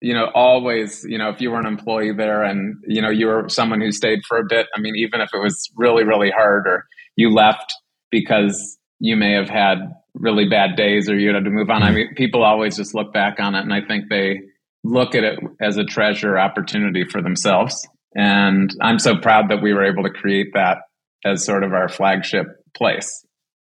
you 0.00 0.12
know, 0.12 0.28
always, 0.34 1.04
you 1.08 1.16
know, 1.16 1.28
if 1.28 1.40
you 1.40 1.52
were 1.52 1.60
an 1.60 1.66
employee 1.66 2.12
there 2.12 2.42
and, 2.42 2.76
you 2.86 3.00
know, 3.00 3.10
you 3.10 3.26
were 3.26 3.48
someone 3.48 3.80
who 3.80 3.92
stayed 3.92 4.20
for 4.26 4.38
a 4.38 4.44
bit, 4.44 4.66
I 4.74 4.80
mean, 4.80 4.96
even 4.96 5.20
if 5.20 5.30
it 5.32 5.38
was 5.38 5.70
really, 5.76 6.02
really 6.02 6.30
hard 6.30 6.66
or 6.66 6.84
you 7.14 7.32
left 7.32 7.72
because 8.10 8.76
you 8.98 9.16
may 9.16 9.32
have 9.34 9.48
had 9.48 9.78
really 10.14 10.48
bad 10.48 10.74
days 10.74 11.08
or 11.08 11.16
you 11.16 11.32
had 11.32 11.44
to 11.44 11.50
move 11.50 11.70
on. 11.70 11.84
I 11.84 11.86
mm-hmm. 11.86 11.94
mean, 11.94 12.14
people 12.16 12.42
always 12.42 12.76
just 12.76 12.92
look 12.92 13.12
back 13.12 13.38
on 13.38 13.54
it 13.54 13.60
and 13.60 13.72
I 13.72 13.82
think 13.86 14.08
they 14.08 14.40
look 14.82 15.14
at 15.14 15.22
it 15.22 15.38
as 15.60 15.76
a 15.76 15.84
treasure 15.84 16.36
opportunity 16.36 17.04
for 17.04 17.22
themselves. 17.22 17.86
And 18.16 18.74
I'm 18.80 18.98
so 18.98 19.16
proud 19.16 19.50
that 19.50 19.62
we 19.62 19.72
were 19.72 19.84
able 19.84 20.02
to 20.02 20.10
create 20.10 20.54
that 20.54 20.78
as 21.24 21.44
sort 21.44 21.62
of 21.62 21.72
our 21.72 21.88
flagship 21.88 22.46
place. 22.74 23.24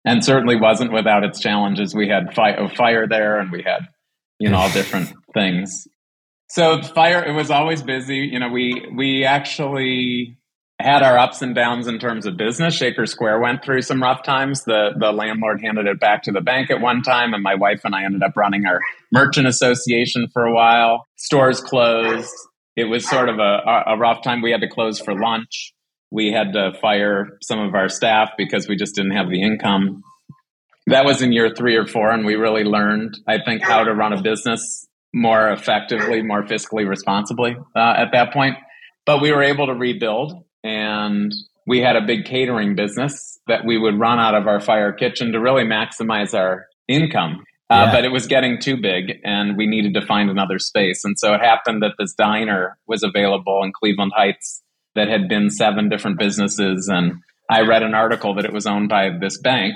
And 0.06 0.24
certainly 0.24 0.56
wasn't 0.56 0.92
without 0.92 1.24
its 1.24 1.40
challenges. 1.40 1.96
We 1.96 2.08
had 2.08 2.34
fi- 2.34 2.52
a 2.52 2.70
fire 2.70 3.08
there 3.08 3.40
and 3.40 3.52
we 3.52 3.64
had, 3.64 3.88
you 4.40 4.50
know, 4.50 4.58
all 4.58 4.72
different 4.72 5.12
things. 5.34 5.88
So 6.50 6.82
fire, 6.82 7.24
it 7.24 7.34
was 7.34 7.50
always 7.50 7.82
busy. 7.82 8.18
You 8.18 8.40
know, 8.40 8.50
we, 8.50 8.88
we 8.96 9.26
actually 9.26 10.38
had 10.80 11.04
our 11.04 11.18
ups 11.18 11.42
and 11.42 11.56
downs 11.56 11.88
in 11.88 12.00
terms 12.00 12.26
of 12.26 12.38
business. 12.38 12.76
Shaker 12.76 13.06
Square 13.06 13.40
went 13.40 13.64
through 13.64 13.82
some 13.82 14.02
rough 14.04 14.24
times. 14.24 14.64
The 14.66 14.90
the 14.98 15.12
landlord 15.12 15.62
handed 15.62 15.88
it 15.88 16.00
back 16.00 16.24
to 16.24 16.32
the 16.32 16.42
bank 16.42 16.70
at 16.70 16.82
one 16.82 17.02
time, 17.02 17.34
and 17.34 17.42
my 17.42 17.56
wife 17.56 17.82
and 17.86 17.96
I 17.96 18.04
ended 18.04 18.24
up 18.24 18.36
running 18.36 18.66
our 18.66 18.82
merchant 19.12 19.48
association 19.48 20.28
for 20.34 20.46
a 20.46 20.54
while. 20.54 21.06
Stores 21.16 21.62
closed. 21.62 22.34
It 22.76 22.86
was 22.86 23.10
sort 23.10 23.30
of 23.30 23.40
a, 23.40 23.84
a 23.88 23.98
rough 23.98 24.22
time. 24.22 24.42
We 24.42 24.52
had 24.52 24.62
to 24.62 24.68
close 24.68 25.00
for 25.00 25.18
lunch. 25.18 25.74
We 26.12 26.32
had 26.32 26.54
to 26.54 26.74
fire 26.82 27.38
some 27.42 27.60
of 27.60 27.74
our 27.74 27.90
staff 27.90 28.32
because 28.38 28.68
we 28.68 28.76
just 28.76 28.96
didn't 28.96 29.12
have 29.12 29.30
the 29.30 29.42
income. 29.42 30.04
That 30.88 31.06
was 31.06 31.22
in 31.22 31.32
year 31.32 31.50
three 31.56 31.76
or 31.76 31.88
four, 31.88 32.12
and 32.12 32.26
we 32.26 32.36
really 32.36 32.64
learned, 32.64 33.18
I 33.28 33.40
think, 33.44 33.64
how 33.64 33.84
to 33.84 33.94
run 33.94 34.14
a 34.14 34.22
business 34.22 34.88
more 35.16 35.50
effectively, 35.50 36.22
more 36.22 36.44
fiscally 36.44 36.88
responsibly 36.88 37.56
uh, 37.76 37.94
at 37.98 38.12
that 38.12 38.34
point. 38.34 38.58
But 39.06 39.22
we 39.22 39.32
were 39.32 39.44
able 39.44 39.68
to 39.68 39.74
rebuild 39.74 40.44
and 40.64 41.34
we 41.66 41.80
had 41.80 41.96
a 41.96 42.02
big 42.02 42.26
catering 42.26 42.76
business 42.76 43.40
that 43.48 43.66
we 43.66 43.78
would 43.78 43.98
run 43.98 44.20
out 44.20 44.36
of 44.36 44.46
our 44.48 44.60
fire 44.60 44.92
kitchen 44.92 45.32
to 45.32 45.40
really 45.40 45.64
maximize 45.64 46.34
our 46.34 46.68
income. 46.88 47.44
Uh, 47.70 47.92
But 47.92 48.06
it 48.06 48.10
was 48.10 48.28
getting 48.28 48.60
too 48.60 48.78
big 48.78 49.20
and 49.24 49.58
we 49.58 49.68
needed 49.68 49.94
to 49.94 50.06
find 50.06 50.30
another 50.30 50.60
space. 50.60 51.04
And 51.06 51.18
so 51.18 51.34
it 51.34 51.42
happened 51.42 51.82
that 51.82 51.94
this 51.98 52.14
diner 52.14 52.78
was 52.88 53.02
available 53.02 53.64
in 53.64 53.72
Cleveland 53.72 54.12
Heights 54.16 54.62
that 54.96 55.08
had 55.08 55.28
been 55.28 55.50
seven 55.50 55.90
different 55.90 56.20
businesses. 56.20 56.90
And 56.92 57.14
I 57.50 57.62
read 57.62 57.84
an 57.84 57.94
article 57.94 58.36
that 58.36 58.46
it 58.46 58.54
was 58.54 58.66
owned 58.66 58.90
by 58.90 59.10
this 59.20 59.40
bank. 59.42 59.76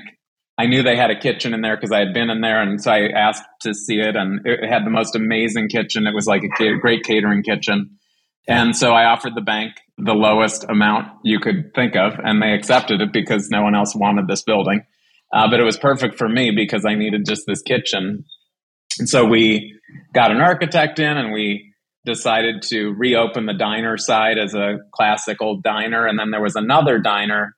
I 0.57 0.65
knew 0.65 0.83
they 0.83 0.97
had 0.97 1.11
a 1.11 1.19
kitchen 1.19 1.53
in 1.53 1.61
there 1.61 1.77
because 1.77 1.91
I 1.91 1.99
had 1.99 2.13
been 2.13 2.29
in 2.29 2.41
there. 2.41 2.61
And 2.61 2.81
so 2.81 2.91
I 2.91 3.07
asked 3.07 3.43
to 3.61 3.73
see 3.73 3.99
it. 3.99 4.15
And 4.15 4.45
it 4.45 4.67
had 4.67 4.85
the 4.85 4.89
most 4.89 5.15
amazing 5.15 5.69
kitchen. 5.69 6.07
It 6.07 6.13
was 6.13 6.25
like 6.25 6.43
a 6.43 6.77
great 6.79 7.03
catering 7.03 7.43
kitchen. 7.43 7.97
And 8.47 8.75
so 8.75 8.93
I 8.93 9.05
offered 9.05 9.35
the 9.35 9.41
bank 9.41 9.75
the 9.99 10.13
lowest 10.13 10.65
amount 10.69 11.07
you 11.23 11.39
could 11.39 11.73
think 11.75 11.95
of, 11.95 12.13
and 12.23 12.41
they 12.41 12.53
accepted 12.53 13.01
it 13.01 13.11
because 13.11 13.49
no 13.49 13.61
one 13.61 13.75
else 13.75 13.93
wanted 13.95 14.27
this 14.27 14.41
building. 14.41 14.81
Uh, 15.31 15.49
but 15.49 15.59
it 15.59 15.63
was 15.63 15.77
perfect 15.77 16.17
for 16.17 16.27
me 16.27 16.51
because 16.51 16.85
I 16.85 16.95
needed 16.95 17.25
just 17.27 17.43
this 17.45 17.61
kitchen. 17.61 18.25
And 18.97 19.07
so 19.09 19.25
we 19.25 19.75
got 20.13 20.31
an 20.31 20.41
architect 20.41 20.99
in 20.99 21.17
and 21.17 21.31
we 21.31 21.68
decided 22.05 22.61
to 22.69 22.93
reopen 22.97 23.45
the 23.45 23.53
diner 23.53 23.97
side 23.97 24.37
as 24.37 24.53
a 24.53 24.77
classic 24.91 25.41
old 25.41 25.63
diner. 25.63 26.05
And 26.05 26.17
then 26.17 26.31
there 26.31 26.41
was 26.41 26.55
another 26.55 26.99
diner. 26.99 27.55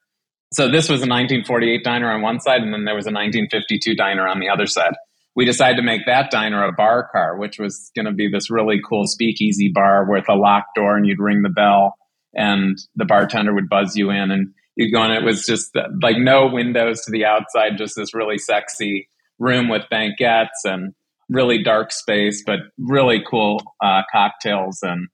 So 0.53 0.67
this 0.67 0.89
was 0.89 1.01
a 1.01 1.07
1948 1.07 1.83
diner 1.83 2.11
on 2.11 2.21
one 2.21 2.39
side, 2.39 2.61
and 2.61 2.73
then 2.73 2.83
there 2.83 2.95
was 2.95 3.05
a 3.05 3.13
1952 3.13 3.95
diner 3.95 4.27
on 4.27 4.39
the 4.39 4.49
other 4.49 4.65
side 4.65 4.95
we 5.35 5.45
decided 5.45 5.77
to 5.77 5.83
make 5.83 6.05
that 6.05 6.31
diner 6.31 6.63
a 6.63 6.73
bar 6.73 7.07
car, 7.11 7.37
which 7.37 7.57
was 7.57 7.91
going 7.95 8.05
to 8.05 8.11
be 8.11 8.29
this 8.29 8.51
really 8.51 8.79
cool 8.87 9.05
speakeasy 9.07 9.71
bar 9.73 10.05
with 10.09 10.25
a 10.29 10.35
locked 10.35 10.75
door 10.75 10.97
and 10.97 11.07
you'd 11.07 11.19
ring 11.19 11.41
the 11.41 11.49
bell 11.49 11.95
and 12.33 12.77
the 12.95 13.05
bartender 13.05 13.53
would 13.53 13.69
buzz 13.69 13.95
you 13.95 14.09
in 14.09 14.31
and 14.31 14.53
you'd 14.75 14.91
go 14.91 15.03
in. 15.03 15.11
It 15.11 15.23
was 15.23 15.45
just 15.45 15.75
like 16.01 16.17
no 16.17 16.47
windows 16.47 17.01
to 17.01 17.11
the 17.11 17.25
outside, 17.25 17.77
just 17.77 17.95
this 17.95 18.13
really 18.13 18.37
sexy 18.37 19.07
room 19.39 19.69
with 19.69 19.83
banquettes 19.89 20.65
and 20.65 20.93
really 21.31 21.63
dark 21.63 21.91
space, 21.91 22.43
but 22.45 22.59
really 22.77 23.23
cool 23.27 23.63
uh, 23.83 24.01
cocktails 24.11 24.83
and 24.83 25.07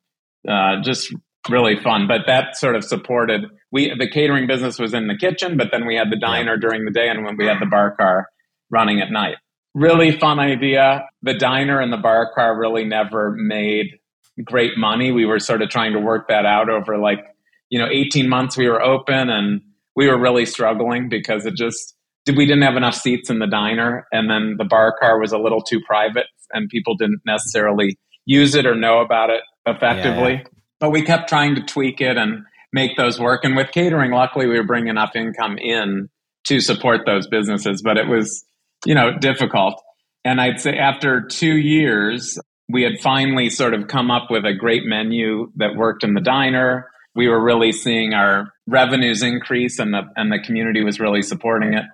uh, 0.50 0.82
just 0.82 1.14
really 1.50 1.78
fun. 1.78 2.08
But 2.08 2.22
that 2.28 2.58
sort 2.58 2.76
of 2.76 2.84
supported 2.84 3.46
we 3.72 3.94
the 3.98 4.10
catering 4.10 4.48
business 4.48 4.80
was 4.80 4.94
in 4.94 5.08
the 5.08 5.16
kitchen, 5.16 5.56
but 5.56 5.70
then 5.72 5.86
we 5.86 5.96
had 5.96 6.10
the 6.10 6.20
diner 6.20 6.58
during 6.58 6.84
the 6.84 6.92
day 6.92 7.08
and 7.08 7.24
when 7.24 7.38
we 7.38 7.46
had 7.46 7.62
the 7.62 7.66
bar 7.66 7.96
car 7.96 8.28
running 8.70 9.00
at 9.00 9.12
night 9.12 9.38
really 9.78 10.12
fun 10.12 10.40
idea. 10.40 11.08
The 11.22 11.36
diner 11.36 11.80
and 11.80 11.94
the 11.94 11.98
bar 11.98 12.32
car 12.34 12.60
really 12.60 12.84
never 12.84 13.32
made 13.38 14.00
great 14.44 14.78
money. 14.78 15.12
We 15.12 15.26
were 15.26 15.40
sort 15.40 15.62
of 15.62 15.70
trying 15.70 15.94
to 15.94 16.00
work 16.00 16.28
that 16.30 16.46
out 16.46 16.70
over 16.70 16.98
like, 16.98 17.24
you 17.70 17.80
know, 17.80 17.88
18 17.90 18.28
months 18.28 18.58
we 18.58 18.68
were 18.68 18.82
open 18.82 19.30
and 19.30 19.62
we 19.96 20.08
were 20.08 20.20
really 20.20 20.46
struggling 20.46 21.10
because 21.10 21.46
it 21.46 21.56
just 21.56 21.96
we 22.36 22.46
didn't 22.46 22.64
have 22.64 22.76
enough 22.76 22.96
seats 22.96 23.30
in 23.30 23.40
the 23.40 23.48
diner 23.48 24.06
and 24.12 24.30
then 24.30 24.56
the 24.58 24.66
bar 24.66 24.96
car 25.00 25.20
was 25.20 25.32
a 25.32 25.38
little 25.38 25.62
too 25.62 25.80
private 25.88 26.28
and 26.52 26.70
people 26.70 26.96
didn't 26.96 27.22
necessarily 27.26 27.98
use 28.26 28.56
it 28.56 28.66
or 28.66 28.76
know 28.76 29.00
about 29.00 29.30
it 29.30 29.42
effectively. 29.66 30.34
Yeah, 30.34 30.40
yeah. 30.40 30.60
But 30.80 30.92
we 30.92 31.02
kept 31.02 31.30
trying 31.30 31.56
to 31.56 31.62
tweak 31.62 32.02
it 32.02 32.18
and 32.18 32.44
make 32.74 32.98
those 32.98 33.20
work 33.20 33.44
and 33.44 33.56
with 33.56 33.72
catering 33.72 34.12
luckily 34.12 34.48
we 34.48 34.58
were 34.58 34.66
bringing 34.66 34.90
enough 34.90 35.16
income 35.16 35.58
in 35.58 36.10
to 36.46 36.60
support 36.60 37.02
those 37.06 37.28
businesses, 37.28 37.82
but 37.82 37.98
it 37.98 38.08
was 38.08 38.46
you 38.86 38.96
know, 38.96 39.18
difficult. 39.18 39.82
And 40.24 40.42
I'd 40.42 40.60
say 40.60 40.78
after 40.78 41.22
two 41.22 41.58
years, 41.58 42.38
we 42.70 42.84
had 42.84 43.00
finally 43.02 43.50
sort 43.50 43.74
of 43.74 43.88
come 43.88 44.12
up 44.12 44.30
with 44.30 44.46
a 44.46 44.54
great 44.54 44.84
menu 44.86 45.52
that 45.56 45.76
worked 45.76 46.04
in 46.04 46.14
the 46.14 46.22
diner. 46.22 46.90
We 47.16 47.28
were 47.28 47.42
really 47.42 47.72
seeing 47.72 48.14
our 48.14 48.54
revenues 48.68 49.24
increase 49.24 49.80
and 49.80 49.94
the, 49.94 50.04
and 50.16 50.32
the 50.32 50.40
community 50.40 50.84
was 50.84 51.00
really 51.00 51.22
supporting 51.22 51.74
it. 51.74 51.86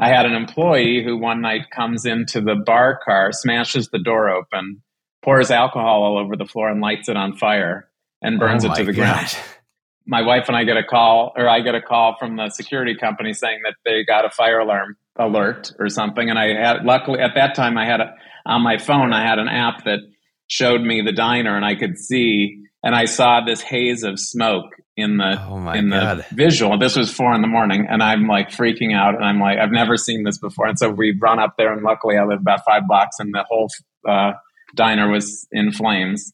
I 0.00 0.08
had 0.08 0.24
an 0.24 0.32
employee 0.32 1.04
who 1.04 1.18
one 1.18 1.42
night 1.42 1.70
comes 1.70 2.06
into 2.06 2.40
the 2.40 2.54
bar 2.54 2.98
car, 3.04 3.32
smashes 3.32 3.90
the 3.90 3.98
door 3.98 4.30
open, 4.30 4.82
pours 5.22 5.50
alcohol 5.50 6.02
all 6.02 6.18
over 6.18 6.36
the 6.36 6.46
floor 6.46 6.70
and 6.70 6.80
lights 6.80 7.10
it 7.10 7.18
on 7.18 7.36
fire 7.36 7.86
and 8.22 8.40
burns 8.40 8.64
oh 8.64 8.72
it 8.72 8.76
to 8.76 8.84
the 8.84 8.94
God. 8.94 9.02
ground. 9.02 9.36
My 10.06 10.22
wife 10.22 10.44
and 10.48 10.56
I 10.56 10.64
get 10.64 10.78
a 10.78 10.82
call, 10.82 11.32
or 11.36 11.48
I 11.48 11.60
get 11.60 11.74
a 11.74 11.82
call 11.82 12.16
from 12.18 12.36
the 12.36 12.48
security 12.48 12.96
company 12.98 13.34
saying 13.34 13.60
that 13.64 13.74
they 13.84 14.02
got 14.02 14.24
a 14.24 14.30
fire 14.30 14.58
alarm 14.58 14.96
alert 15.16 15.72
or 15.78 15.90
something. 15.90 16.30
And 16.30 16.38
I 16.38 16.54
had, 16.54 16.84
luckily 16.84 17.20
at 17.20 17.32
that 17.34 17.54
time, 17.54 17.76
I 17.76 17.84
had 17.84 18.00
a, 18.00 18.14
on 18.46 18.62
my 18.62 18.78
phone, 18.78 19.12
I 19.12 19.22
had 19.22 19.38
an 19.38 19.48
app 19.48 19.84
that 19.84 19.98
showed 20.46 20.80
me 20.80 21.02
the 21.02 21.12
diner 21.12 21.54
and 21.54 21.64
I 21.64 21.74
could 21.74 21.98
see, 21.98 22.64
and 22.82 22.94
I 22.94 23.04
saw 23.04 23.44
this 23.44 23.60
haze 23.60 24.02
of 24.02 24.18
smoke 24.18 24.72
in 24.96 25.16
the, 25.16 25.40
oh 25.48 25.70
in 25.70 25.90
God. 25.90 26.18
the 26.18 26.34
visual. 26.34 26.78
This 26.78 26.96
was 26.96 27.12
four 27.12 27.34
in 27.34 27.40
the 27.40 27.48
morning 27.48 27.86
and 27.88 28.02
I'm 28.02 28.26
like 28.26 28.50
freaking 28.50 28.94
out. 28.94 29.14
And 29.14 29.24
I'm 29.24 29.40
like, 29.40 29.58
I've 29.58 29.72
never 29.72 29.96
seen 29.96 30.24
this 30.24 30.38
before. 30.38 30.66
And 30.66 30.78
so 30.78 30.90
we 30.90 31.16
run 31.20 31.38
up 31.38 31.54
there 31.56 31.72
and 31.72 31.82
luckily 31.82 32.16
I 32.16 32.24
live 32.24 32.40
about 32.40 32.64
five 32.64 32.82
blocks 32.86 33.16
and 33.18 33.32
the 33.32 33.44
whole, 33.48 33.68
uh, 34.08 34.32
diner 34.74 35.10
was 35.10 35.46
in 35.52 35.72
flames. 35.72 36.32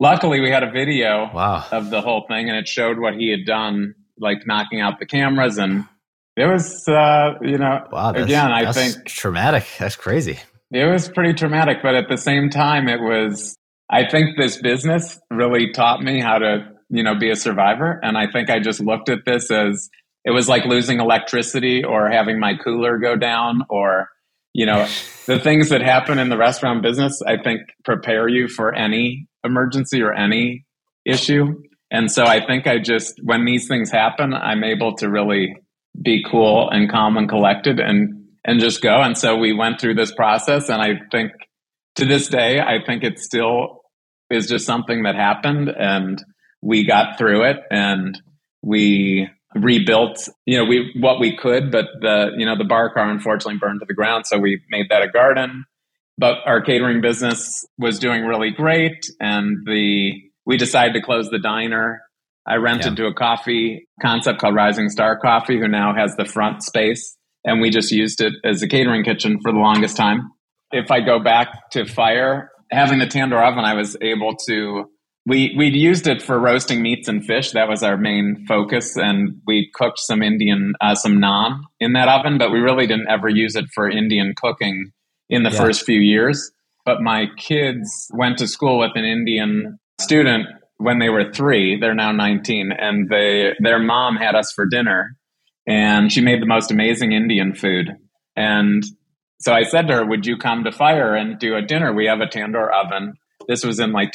Luckily, 0.00 0.40
we 0.40 0.50
had 0.50 0.62
a 0.62 0.70
video 0.70 1.30
wow. 1.32 1.64
of 1.70 1.90
the 1.90 2.00
whole 2.00 2.24
thing, 2.28 2.48
and 2.48 2.58
it 2.58 2.66
showed 2.66 2.98
what 2.98 3.14
he 3.14 3.30
had 3.30 3.46
done, 3.46 3.94
like 4.18 4.46
knocking 4.46 4.80
out 4.80 4.98
the 4.98 5.06
cameras 5.06 5.56
and 5.56 5.84
it 6.36 6.46
was, 6.46 6.88
uh, 6.88 7.34
you 7.42 7.58
know, 7.58 7.86
wow, 7.92 8.10
again, 8.10 8.50
I 8.50 8.72
think 8.72 9.06
traumatic. 9.06 9.64
That's 9.78 9.94
crazy. 9.94 10.40
It 10.72 10.84
was 10.84 11.08
pretty 11.08 11.34
traumatic, 11.34 11.78
but 11.80 11.94
at 11.94 12.08
the 12.08 12.16
same 12.16 12.50
time, 12.50 12.88
it 12.88 13.00
was. 13.00 13.56
I 13.88 14.08
think 14.08 14.36
this 14.36 14.60
business 14.60 15.20
really 15.30 15.70
taught 15.72 16.02
me 16.02 16.20
how 16.20 16.38
to, 16.38 16.70
you 16.88 17.02
know, 17.02 17.14
be 17.14 17.30
a 17.30 17.36
survivor, 17.36 17.98
and 18.02 18.16
I 18.16 18.30
think 18.30 18.50
I 18.50 18.60
just 18.60 18.80
looked 18.80 19.08
at 19.08 19.24
this 19.24 19.50
as 19.50 19.90
it 20.24 20.30
was 20.30 20.48
like 20.48 20.64
losing 20.64 21.00
electricity 21.00 21.84
or 21.84 22.08
having 22.08 22.40
my 22.40 22.54
cooler 22.54 22.98
go 22.98 23.16
down 23.16 23.62
or 23.68 24.08
you 24.52 24.66
know 24.66 24.86
the 25.26 25.38
things 25.38 25.68
that 25.68 25.82
happen 25.82 26.18
in 26.18 26.28
the 26.28 26.36
restaurant 26.36 26.82
business 26.82 27.20
i 27.26 27.36
think 27.36 27.60
prepare 27.84 28.28
you 28.28 28.48
for 28.48 28.74
any 28.74 29.26
emergency 29.42 30.00
or 30.00 30.12
any 30.12 30.64
issue. 31.04 31.62
And 31.90 32.10
so 32.10 32.24
i 32.24 32.44
think 32.44 32.66
i 32.66 32.78
just 32.78 33.20
when 33.22 33.44
these 33.44 33.68
things 33.68 33.90
happen 33.90 34.32
i'm 34.32 34.64
able 34.64 34.96
to 34.96 35.10
really 35.10 35.54
be 36.00 36.24
cool 36.28 36.70
and 36.70 36.90
calm 36.90 37.16
and 37.16 37.28
collected 37.28 37.78
and 37.78 38.24
and 38.44 38.60
just 38.60 38.82
go. 38.82 39.00
And 39.00 39.16
so 39.16 39.36
we 39.36 39.52
went 39.52 39.80
through 39.80 39.94
this 39.94 40.12
process, 40.12 40.68
and 40.68 40.82
I 40.82 41.00
think 41.10 41.32
to 41.96 42.04
this 42.04 42.28
day, 42.28 42.60
I 42.60 42.84
think 42.84 43.02
it 43.02 43.18
still 43.18 43.80
is 44.30 44.48
just 44.48 44.66
something 44.66 45.04
that 45.04 45.14
happened, 45.14 45.68
and 45.68 46.22
we 46.64 46.86
got 46.86 47.18
through 47.18 47.44
it, 47.44 47.58
and 47.70 48.20
we 48.62 49.28
rebuilt 49.54 50.28
you 50.46 50.58
know 50.58 50.64
we 50.64 50.92
what 50.98 51.20
we 51.20 51.36
could 51.36 51.70
but 51.70 51.84
the 52.00 52.32
you 52.36 52.44
know 52.44 52.58
the 52.58 52.64
bar 52.64 52.92
car 52.92 53.08
unfortunately 53.08 53.56
burned 53.56 53.78
to 53.78 53.86
the 53.86 53.94
ground 53.94 54.26
so 54.26 54.36
we 54.36 54.60
made 54.68 54.86
that 54.90 55.00
a 55.00 55.08
garden 55.08 55.64
but 56.18 56.38
our 56.44 56.60
catering 56.60 57.00
business 57.00 57.64
was 57.78 58.00
doing 58.00 58.24
really 58.24 58.50
great 58.50 59.06
and 59.20 59.58
the 59.64 60.12
we 60.44 60.56
decided 60.56 60.92
to 60.92 61.00
close 61.00 61.30
the 61.30 61.38
diner 61.38 62.02
I 62.46 62.56
rented 62.56 62.98
yeah. 62.98 63.04
to 63.04 63.06
a 63.06 63.14
coffee 63.14 63.88
concept 64.02 64.40
called 64.40 64.54
Rising 64.54 64.90
Star 64.90 65.18
Coffee, 65.18 65.58
who 65.58 65.68
now 65.68 65.94
has 65.94 66.14
the 66.16 66.24
front 66.24 66.62
space. 66.62 67.16
And 67.44 67.60
we 67.60 67.70
just 67.70 67.90
used 67.90 68.20
it 68.20 68.34
as 68.44 68.62
a 68.62 68.68
catering 68.68 69.04
kitchen 69.04 69.38
for 69.42 69.52
the 69.52 69.58
longest 69.58 69.96
time. 69.96 70.30
If 70.70 70.90
I 70.90 71.00
go 71.00 71.18
back 71.20 71.70
to 71.72 71.86
fire, 71.86 72.50
having 72.70 72.98
the 72.98 73.06
tandoor 73.06 73.42
oven, 73.42 73.64
I 73.64 73.74
was 73.74 73.96
able 74.00 74.34
to, 74.48 74.90
we, 75.26 75.54
we'd 75.56 75.74
used 75.74 76.06
it 76.06 76.20
for 76.20 76.38
roasting 76.38 76.82
meats 76.82 77.08
and 77.08 77.24
fish. 77.24 77.52
That 77.52 77.68
was 77.68 77.82
our 77.82 77.96
main 77.96 78.44
focus. 78.46 78.96
And 78.96 79.40
we 79.46 79.70
cooked 79.74 79.98
some 79.98 80.22
Indian, 80.22 80.74
uh, 80.80 80.94
some 80.94 81.18
naan 81.18 81.60
in 81.80 81.94
that 81.94 82.08
oven, 82.08 82.36
but 82.36 82.50
we 82.50 82.58
really 82.58 82.86
didn't 82.86 83.08
ever 83.08 83.28
use 83.28 83.56
it 83.56 83.66
for 83.74 83.88
Indian 83.88 84.34
cooking 84.36 84.92
in 85.30 85.42
the 85.42 85.50
yeah. 85.50 85.58
first 85.58 85.84
few 85.84 86.00
years. 86.00 86.50
But 86.84 87.00
my 87.00 87.26
kids 87.38 88.10
went 88.12 88.38
to 88.38 88.46
school 88.46 88.78
with 88.78 88.92
an 88.94 89.04
Indian 89.04 89.78
student 89.98 90.46
when 90.76 90.98
they 90.98 91.08
were 91.08 91.32
three. 91.32 91.78
They're 91.78 91.94
now 91.94 92.12
19, 92.12 92.72
and 92.72 93.08
they 93.08 93.54
their 93.60 93.78
mom 93.78 94.16
had 94.16 94.34
us 94.34 94.52
for 94.52 94.66
dinner, 94.66 95.16
and 95.66 96.12
she 96.12 96.20
made 96.20 96.42
the 96.42 96.46
most 96.46 96.70
amazing 96.70 97.12
Indian 97.12 97.54
food. 97.54 97.90
And 98.36 98.84
so 99.40 99.54
I 99.54 99.62
said 99.62 99.86
to 99.88 99.94
her, 99.94 100.04
"Would 100.04 100.26
you 100.26 100.36
come 100.36 100.64
to 100.64 100.72
Fire 100.72 101.14
and 101.14 101.38
do 101.38 101.56
a 101.56 101.62
dinner? 101.62 101.94
We 101.94 102.04
have 102.06 102.20
a 102.20 102.26
tandoor 102.26 102.70
oven." 102.70 103.14
This 103.48 103.64
was 103.64 103.80
in 103.80 103.92
like 103.92 104.12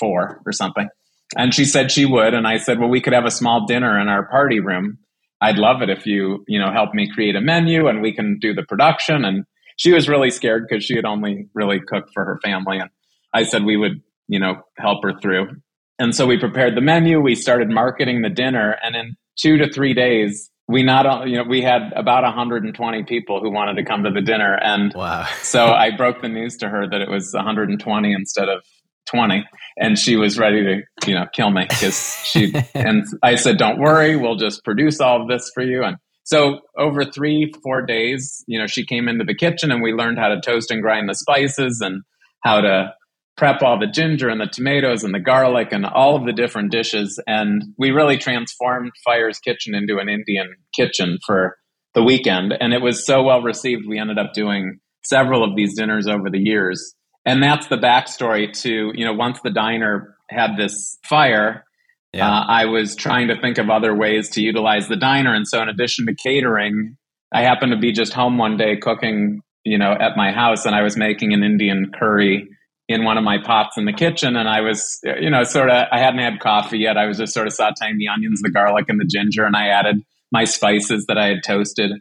2004 0.00 0.42
or 0.44 0.52
something. 0.52 0.88
And 1.36 1.54
she 1.54 1.64
said 1.64 1.90
she 1.90 2.04
would, 2.04 2.34
and 2.34 2.46
I 2.46 2.58
said, 2.58 2.78
"Well, 2.78 2.90
we 2.90 3.00
could 3.00 3.14
have 3.14 3.24
a 3.24 3.30
small 3.30 3.66
dinner 3.66 3.98
in 3.98 4.08
our 4.08 4.26
party 4.28 4.60
room. 4.60 4.98
I'd 5.40 5.58
love 5.58 5.82
it 5.82 5.90
if 5.90 6.06
you, 6.06 6.44
you 6.46 6.58
know, 6.58 6.70
help 6.70 6.94
me 6.94 7.10
create 7.12 7.36
a 7.36 7.40
menu 7.40 7.88
and 7.88 8.02
we 8.02 8.12
can 8.12 8.38
do 8.38 8.54
the 8.54 8.62
production." 8.62 9.24
And 9.24 9.44
she 9.76 9.92
was 9.92 10.08
really 10.08 10.30
scared 10.30 10.66
because 10.68 10.84
she 10.84 10.94
had 10.94 11.06
only 11.06 11.48
really 11.54 11.80
cooked 11.80 12.10
for 12.12 12.24
her 12.24 12.38
family, 12.42 12.78
and 12.78 12.90
I 13.32 13.44
said 13.44 13.64
we 13.64 13.76
would, 13.76 14.02
you 14.28 14.38
know, 14.38 14.62
help 14.78 15.02
her 15.04 15.14
through. 15.20 15.56
And 15.98 16.14
so 16.14 16.26
we 16.26 16.38
prepared 16.38 16.76
the 16.76 16.82
menu. 16.82 17.20
We 17.20 17.34
started 17.34 17.70
marketing 17.70 18.22
the 18.22 18.30
dinner, 18.30 18.76
and 18.82 18.94
in 18.94 19.16
two 19.38 19.56
to 19.56 19.72
three 19.72 19.94
days, 19.94 20.50
we 20.68 20.82
not 20.82 21.06
only, 21.06 21.30
you 21.30 21.36
know, 21.36 21.44
we 21.44 21.62
had 21.62 21.92
about 21.94 22.22
120 22.24 23.04
people 23.04 23.40
who 23.40 23.50
wanted 23.50 23.74
to 23.76 23.84
come 23.84 24.04
to 24.04 24.10
the 24.10 24.20
dinner. 24.20 24.54
And 24.62 24.92
wow. 24.94 25.26
so 25.42 25.66
I 25.66 25.94
broke 25.94 26.22
the 26.22 26.28
news 26.28 26.56
to 26.58 26.68
her 26.68 26.88
that 26.88 27.00
it 27.00 27.10
was 27.10 27.32
120 27.32 28.12
instead 28.12 28.48
of 28.48 28.64
20 29.06 29.44
and 29.78 29.98
she 29.98 30.16
was 30.16 30.38
ready 30.38 30.62
to 30.62 31.08
you 31.08 31.14
know 31.14 31.26
kill 31.34 31.50
me 31.50 31.66
because 31.68 32.20
she 32.24 32.52
and 32.74 33.04
i 33.22 33.34
said 33.34 33.58
don't 33.58 33.78
worry 33.78 34.16
we'll 34.16 34.36
just 34.36 34.64
produce 34.64 35.00
all 35.00 35.22
of 35.22 35.28
this 35.28 35.50
for 35.54 35.62
you 35.62 35.82
and 35.82 35.96
so 36.24 36.60
over 36.78 37.04
three 37.04 37.52
four 37.62 37.82
days 37.82 38.44
you 38.46 38.58
know 38.58 38.66
she 38.66 38.86
came 38.86 39.08
into 39.08 39.24
the 39.24 39.34
kitchen 39.34 39.70
and 39.70 39.82
we 39.82 39.92
learned 39.92 40.18
how 40.18 40.28
to 40.28 40.40
toast 40.40 40.70
and 40.70 40.82
grind 40.82 41.08
the 41.08 41.14
spices 41.14 41.80
and 41.80 42.02
how 42.42 42.60
to 42.60 42.92
prep 43.36 43.62
all 43.62 43.78
the 43.78 43.86
ginger 43.86 44.28
and 44.28 44.40
the 44.40 44.46
tomatoes 44.46 45.04
and 45.04 45.14
the 45.14 45.20
garlic 45.20 45.72
and 45.72 45.86
all 45.86 46.16
of 46.16 46.24
the 46.26 46.32
different 46.32 46.70
dishes. 46.70 47.20
And 47.26 47.62
we 47.78 47.90
really 47.90 48.18
transformed 48.18 48.92
Fire's 49.04 49.38
Kitchen 49.38 49.74
into 49.74 49.98
an 49.98 50.08
Indian 50.08 50.54
kitchen 50.74 51.18
for 51.26 51.56
the 51.94 52.02
weekend. 52.02 52.54
And 52.58 52.72
it 52.72 52.82
was 52.82 53.04
so 53.04 53.22
well 53.22 53.42
received, 53.42 53.86
we 53.88 53.98
ended 53.98 54.18
up 54.18 54.32
doing 54.34 54.78
several 55.04 55.42
of 55.42 55.56
these 55.56 55.76
dinners 55.76 56.06
over 56.06 56.30
the 56.30 56.38
years. 56.38 56.94
And 57.24 57.42
that's 57.42 57.68
the 57.68 57.76
backstory 57.76 58.52
to, 58.62 58.92
you 58.94 59.04
know, 59.04 59.12
once 59.12 59.40
the 59.42 59.50
diner 59.50 60.16
had 60.28 60.56
this 60.56 60.98
fire, 61.04 61.64
yeah. 62.12 62.28
uh, 62.28 62.44
I 62.48 62.64
was 62.64 62.96
trying 62.96 63.28
to 63.28 63.40
think 63.40 63.58
of 63.58 63.70
other 63.70 63.94
ways 63.94 64.28
to 64.30 64.42
utilize 64.42 64.88
the 64.88 64.96
diner. 64.96 65.34
And 65.34 65.46
so, 65.46 65.62
in 65.62 65.68
addition 65.68 66.06
to 66.06 66.14
catering, 66.14 66.96
I 67.32 67.42
happened 67.42 67.72
to 67.72 67.78
be 67.78 67.92
just 67.92 68.12
home 68.12 68.38
one 68.38 68.56
day 68.56 68.76
cooking, 68.76 69.40
you 69.64 69.78
know, 69.78 69.92
at 69.92 70.16
my 70.16 70.32
house, 70.32 70.66
and 70.66 70.74
I 70.74 70.82
was 70.82 70.96
making 70.96 71.32
an 71.32 71.42
Indian 71.42 71.92
curry 71.94 72.48
in 72.88 73.04
one 73.04 73.16
of 73.16 73.24
my 73.24 73.38
pots 73.38 73.76
in 73.76 73.84
the 73.84 73.92
kitchen 73.92 74.36
and 74.36 74.48
I 74.48 74.60
was, 74.60 74.98
you 75.02 75.30
know, 75.30 75.44
sort 75.44 75.70
of, 75.70 75.86
I 75.90 75.98
hadn't 75.98 76.20
had 76.20 76.40
coffee 76.40 76.78
yet. 76.78 76.96
I 76.96 77.06
was 77.06 77.18
just 77.18 77.32
sort 77.32 77.46
of 77.46 77.52
sauteing 77.52 77.96
the 77.98 78.08
onions, 78.08 78.42
the 78.42 78.50
garlic, 78.50 78.86
and 78.88 79.00
the 79.00 79.04
ginger, 79.04 79.44
and 79.44 79.56
I 79.56 79.68
added 79.68 80.02
my 80.30 80.44
spices 80.44 81.06
that 81.06 81.18
I 81.18 81.26
had 81.26 81.42
toasted. 81.44 81.92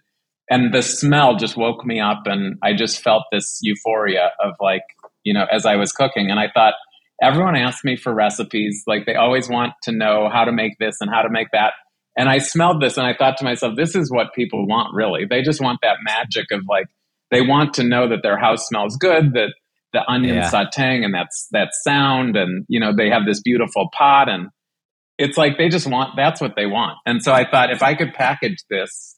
And 0.50 0.74
the 0.74 0.82
smell 0.82 1.36
just 1.36 1.56
woke 1.56 1.86
me 1.86 2.00
up, 2.00 2.24
and 2.26 2.58
I 2.62 2.74
just 2.74 3.02
felt 3.02 3.24
this 3.32 3.60
euphoria 3.62 4.32
of 4.44 4.54
like, 4.60 4.84
you 5.24 5.34
know, 5.34 5.46
as 5.52 5.66
I 5.66 5.76
was 5.76 5.92
cooking. 5.92 6.30
And 6.30 6.40
I 6.40 6.50
thought, 6.54 6.74
everyone 7.22 7.56
asks 7.56 7.84
me 7.84 7.96
for 7.96 8.14
recipes. 8.14 8.84
Like, 8.88 9.06
they 9.06 9.16
always 9.16 9.50
want 9.50 9.74
to 9.84 9.92
know 9.92 10.30
how 10.32 10.46
to 10.46 10.52
make 10.52 10.78
this 10.80 10.98
and 11.02 11.10
how 11.10 11.22
to 11.22 11.30
make 11.30 11.48
that. 11.54 11.74
And 12.18 12.28
I 12.30 12.40
smelled 12.40 12.82
this 12.82 12.98
and 12.98 13.08
I 13.08 13.16
thought 13.18 13.38
to 13.38 13.46
myself, 13.46 13.76
this 13.78 13.96
is 13.96 14.12
what 14.12 14.34
people 14.36 14.68
want, 14.68 14.94
really. 14.94 15.26
They 15.30 15.42
just 15.42 15.62
want 15.62 15.80
that 15.82 15.98
magic 16.04 16.52
of 16.52 16.62
like, 16.68 16.88
they 17.30 17.42
want 17.42 17.76
to 17.76 17.84
know 17.84 18.10
that 18.10 18.20
their 18.22 18.38
house 18.38 18.68
smells 18.68 18.98
good, 18.98 19.34
that 19.34 19.54
the 19.94 20.10
onion 20.10 20.36
yeah. 20.36 20.50
sauteing 20.50 21.04
and 21.04 21.14
that's 21.14 21.48
that 21.52 21.70
sound 21.84 22.38
and 22.38 22.66
you 22.68 22.80
know 22.80 22.96
they 22.96 23.10
have 23.10 23.26
this 23.26 23.42
beautiful 23.42 23.90
pot 23.92 24.30
and 24.30 24.50
it's 25.18 25.38
like 25.38 25.58
they 25.58 25.70
just 25.70 25.88
want 25.88 26.16
that's 26.16 26.40
what 26.40 26.56
they 26.56 26.66
want 26.66 26.98
and 27.06 27.22
so 27.22 27.34
i 27.34 27.50
thought 27.50 27.72
if 27.72 27.84
i 27.84 27.94
could 27.94 28.14
package 28.14 28.58
this 28.70 29.18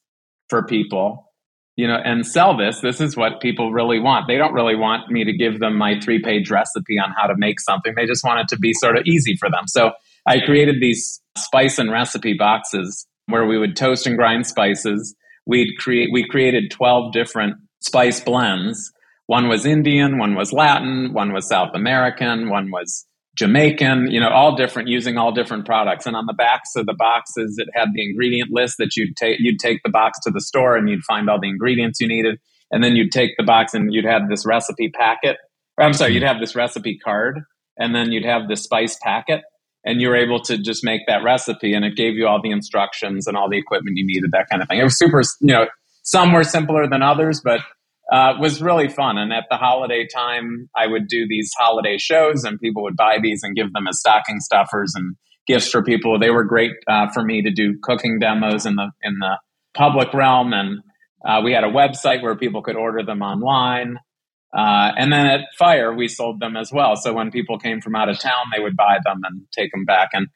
for 0.49 0.65
people 0.65 1.31
you 1.75 1.87
know 1.87 1.97
and 2.03 2.25
sell 2.25 2.55
this 2.55 2.81
this 2.81 3.01
is 3.01 3.17
what 3.17 3.41
people 3.41 3.71
really 3.71 3.99
want. 3.99 4.27
They 4.27 4.37
don't 4.37 4.53
really 4.53 4.75
want 4.75 5.09
me 5.09 5.23
to 5.23 5.33
give 5.33 5.59
them 5.59 5.77
my 5.77 5.99
three 5.99 6.21
page 6.21 6.49
recipe 6.49 6.99
on 6.99 7.13
how 7.17 7.27
to 7.27 7.35
make 7.37 7.59
something. 7.59 7.93
They 7.95 8.05
just 8.05 8.23
want 8.23 8.39
it 8.39 8.47
to 8.49 8.57
be 8.57 8.73
sort 8.73 8.97
of 8.97 9.03
easy 9.05 9.35
for 9.35 9.49
them. 9.49 9.67
So 9.67 9.91
i 10.25 10.39
created 10.39 10.75
these 10.79 11.21
spice 11.37 11.77
and 11.79 11.91
recipe 11.91 12.33
boxes 12.33 13.05
where 13.27 13.45
we 13.45 13.57
would 13.57 13.75
toast 13.75 14.07
and 14.07 14.17
grind 14.17 14.47
spices. 14.47 15.15
We'd 15.45 15.77
create 15.77 16.09
we 16.11 16.27
created 16.27 16.71
12 16.71 17.11
different 17.11 17.55
spice 17.79 18.19
blends. 18.21 18.91
One 19.27 19.47
was 19.47 19.65
Indian, 19.65 20.17
one 20.17 20.35
was 20.35 20.51
Latin, 20.51 21.13
one 21.13 21.31
was 21.33 21.47
South 21.47 21.71
American, 21.73 22.49
one 22.49 22.71
was 22.71 23.05
Jamaican, 23.35 24.11
you 24.11 24.19
know, 24.19 24.29
all 24.29 24.55
different, 24.55 24.89
using 24.89 25.17
all 25.17 25.31
different 25.31 25.65
products. 25.65 26.05
And 26.05 26.15
on 26.15 26.25
the 26.27 26.33
backs 26.33 26.75
of 26.75 26.85
the 26.85 26.93
boxes, 26.93 27.57
it 27.57 27.67
had 27.73 27.89
the 27.93 28.07
ingredient 28.07 28.51
list 28.51 28.77
that 28.77 28.95
you'd 28.95 29.17
take, 29.17 29.39
you'd 29.39 29.59
take 29.59 29.81
the 29.83 29.89
box 29.89 30.19
to 30.23 30.31
the 30.31 30.41
store 30.41 30.75
and 30.75 30.87
you'd 30.87 31.03
find 31.03 31.29
all 31.29 31.39
the 31.39 31.49
ingredients 31.49 31.99
you 31.99 32.07
needed. 32.07 32.39
And 32.71 32.83
then 32.83 32.95
you'd 32.95 33.11
take 33.11 33.31
the 33.37 33.43
box 33.43 33.73
and 33.73 33.93
you'd 33.93 34.05
have 34.05 34.29
this 34.29 34.45
recipe 34.45 34.89
packet. 34.89 35.37
Or, 35.77 35.85
I'm 35.85 35.93
sorry, 35.93 36.13
you'd 36.13 36.23
have 36.23 36.39
this 36.39 36.55
recipe 36.55 36.97
card 36.97 37.41
and 37.77 37.95
then 37.95 38.11
you'd 38.11 38.25
have 38.25 38.47
the 38.47 38.55
spice 38.55 38.97
packet 39.01 39.41
and 39.83 39.99
you 39.99 40.09
were 40.09 40.15
able 40.15 40.39
to 40.41 40.57
just 40.57 40.83
make 40.83 41.01
that 41.07 41.23
recipe 41.23 41.73
and 41.73 41.83
it 41.83 41.95
gave 41.95 42.13
you 42.13 42.27
all 42.27 42.41
the 42.41 42.51
instructions 42.51 43.27
and 43.27 43.35
all 43.35 43.49
the 43.49 43.57
equipment 43.57 43.97
you 43.97 44.05
needed, 44.05 44.31
that 44.31 44.47
kind 44.49 44.61
of 44.61 44.67
thing. 44.67 44.79
It 44.79 44.83
was 44.83 44.97
super, 44.97 45.21
you 45.41 45.53
know, 45.53 45.67
some 46.03 46.33
were 46.33 46.43
simpler 46.43 46.87
than 46.87 47.01
others, 47.01 47.41
but 47.43 47.61
uh, 48.11 48.33
was 48.39 48.61
really 48.61 48.89
fun. 48.89 49.17
And 49.17 49.31
at 49.31 49.45
the 49.49 49.57
holiday 49.57 50.07
time, 50.07 50.69
I 50.75 50.87
would 50.87 51.07
do 51.07 51.25
these 51.27 51.51
holiday 51.57 51.97
shows, 51.97 52.43
and 52.43 52.59
people 52.59 52.83
would 52.83 52.97
buy 52.97 53.17
these 53.21 53.41
and 53.43 53.55
give 53.55 53.71
them 53.73 53.87
as 53.87 53.99
stocking 53.99 54.39
stuffers 54.39 54.93
and 54.95 55.15
gifts 55.47 55.69
for 55.69 55.83
people. 55.83 56.19
They 56.19 56.29
were 56.29 56.43
great 56.43 56.71
uh, 56.87 57.07
for 57.13 57.23
me 57.23 57.41
to 57.41 57.51
do 57.51 57.77
cooking 57.81 58.19
demos 58.19 58.65
in 58.65 58.75
the 58.75 58.91
in 59.01 59.19
the 59.19 59.37
public 59.73 60.13
realm, 60.13 60.53
and 60.53 60.79
uh, 61.25 61.41
we 61.43 61.53
had 61.53 61.63
a 61.63 61.71
website 61.71 62.21
where 62.21 62.35
people 62.35 62.61
could 62.61 62.75
order 62.75 63.03
them 63.03 63.21
online. 63.21 63.97
Uh, 64.55 64.91
and 64.97 65.11
then 65.11 65.25
at 65.25 65.41
Fire, 65.57 65.95
we 65.95 66.07
sold 66.07 66.39
them 66.39 66.55
as 66.55 66.71
well. 66.71 66.95
So 66.95 67.11
when 67.11 67.31
people 67.31 67.57
came 67.57 67.81
from 67.81 67.95
out 67.95 68.07
of 68.07 68.19
town, 68.19 68.45
they 68.55 68.61
would 68.61 68.75
buy 68.75 68.99
them 69.03 69.21
and 69.23 69.41
take 69.51 69.71
them 69.71 69.83
back. 69.83 70.09
And 70.13 70.27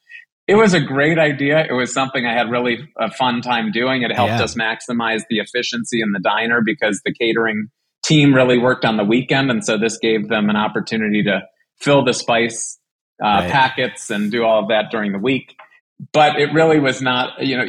it 0.47 0.55
was 0.55 0.73
a 0.73 0.79
great 0.79 1.19
idea. 1.19 1.65
It 1.69 1.73
was 1.73 1.93
something 1.93 2.25
I 2.25 2.33
had 2.33 2.49
really 2.49 2.89
a 2.97 3.11
fun 3.11 3.41
time 3.41 3.71
doing. 3.71 4.03
It 4.03 4.11
helped 4.11 4.31
yeah. 4.31 4.43
us 4.43 4.55
maximize 4.55 5.23
the 5.29 5.39
efficiency 5.39 6.01
in 6.01 6.13
the 6.13 6.19
diner 6.19 6.61
because 6.63 7.01
the 7.03 7.13
catering 7.13 7.67
team 8.03 8.33
really 8.33 8.57
worked 8.57 8.85
on 8.85 8.95
the 8.95 9.03
weekend. 9.03 9.51
And 9.51 9.65
so 9.65 9.77
this 9.77 9.97
gave 9.97 10.29
them 10.29 10.49
an 10.49 10.55
opportunity 10.55 11.21
to 11.23 11.41
fill 11.79 12.05
the 12.05 12.13
spice 12.13 12.79
uh, 13.21 13.27
right. 13.27 13.51
packets 13.51 14.09
and 14.09 14.31
do 14.31 14.43
all 14.43 14.61
of 14.61 14.69
that 14.69 14.89
during 14.89 15.11
the 15.11 15.19
week. 15.19 15.53
But 16.13 16.39
it 16.39 16.53
really 16.53 16.79
was 16.79 17.01
not, 17.01 17.43
you 17.43 17.57
know, 17.57 17.65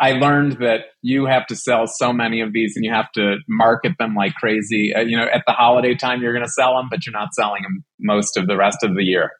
I 0.00 0.12
learned 0.12 0.58
that 0.60 0.80
you 1.00 1.26
have 1.26 1.46
to 1.46 1.56
sell 1.56 1.86
so 1.86 2.12
many 2.12 2.40
of 2.40 2.52
these 2.52 2.74
and 2.76 2.84
you 2.84 2.92
have 2.92 3.10
to 3.12 3.36
market 3.48 3.92
them 3.98 4.14
like 4.14 4.34
crazy. 4.34 4.94
Uh, 4.94 5.00
you 5.00 5.16
know, 5.16 5.26
at 5.32 5.44
the 5.46 5.52
holiday 5.52 5.94
time, 5.94 6.20
you're 6.20 6.32
going 6.32 6.44
to 6.44 6.50
sell 6.50 6.76
them, 6.76 6.88
but 6.90 7.06
you're 7.06 7.12
not 7.12 7.32
selling 7.34 7.62
them 7.62 7.84
most 8.00 8.36
of 8.36 8.48
the 8.48 8.56
rest 8.56 8.78
of 8.82 8.94
the 8.96 9.04
year. 9.04 9.30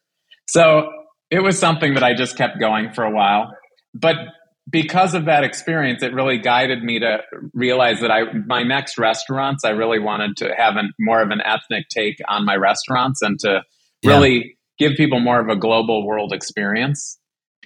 So 0.46 0.90
it 1.30 1.42
was 1.42 1.58
something 1.58 1.94
that 1.94 2.02
I 2.02 2.14
just 2.14 2.36
kept 2.36 2.58
going 2.58 2.92
for 2.92 3.04
a 3.04 3.10
while. 3.10 3.52
But 3.94 4.16
because 4.70 5.14
of 5.14 5.26
that 5.26 5.44
experience, 5.44 6.02
it 6.02 6.12
really 6.12 6.38
guided 6.38 6.82
me 6.82 6.98
to 7.00 7.18
realize 7.54 8.00
that 8.00 8.10
I 8.10 8.32
my 8.46 8.62
next 8.62 8.98
restaurants, 8.98 9.64
I 9.64 9.70
really 9.70 9.98
wanted 9.98 10.36
to 10.38 10.54
have 10.56 10.76
an, 10.76 10.92
more 10.98 11.22
of 11.22 11.30
an 11.30 11.40
ethnic 11.40 11.88
take 11.88 12.16
on 12.28 12.44
my 12.44 12.56
restaurants 12.56 13.22
and 13.22 13.38
to 13.40 13.62
really 14.04 14.56
yeah. 14.78 14.88
give 14.88 14.96
people 14.96 15.20
more 15.20 15.40
of 15.40 15.48
a 15.48 15.56
global 15.56 16.06
world 16.06 16.32
experience. 16.32 17.18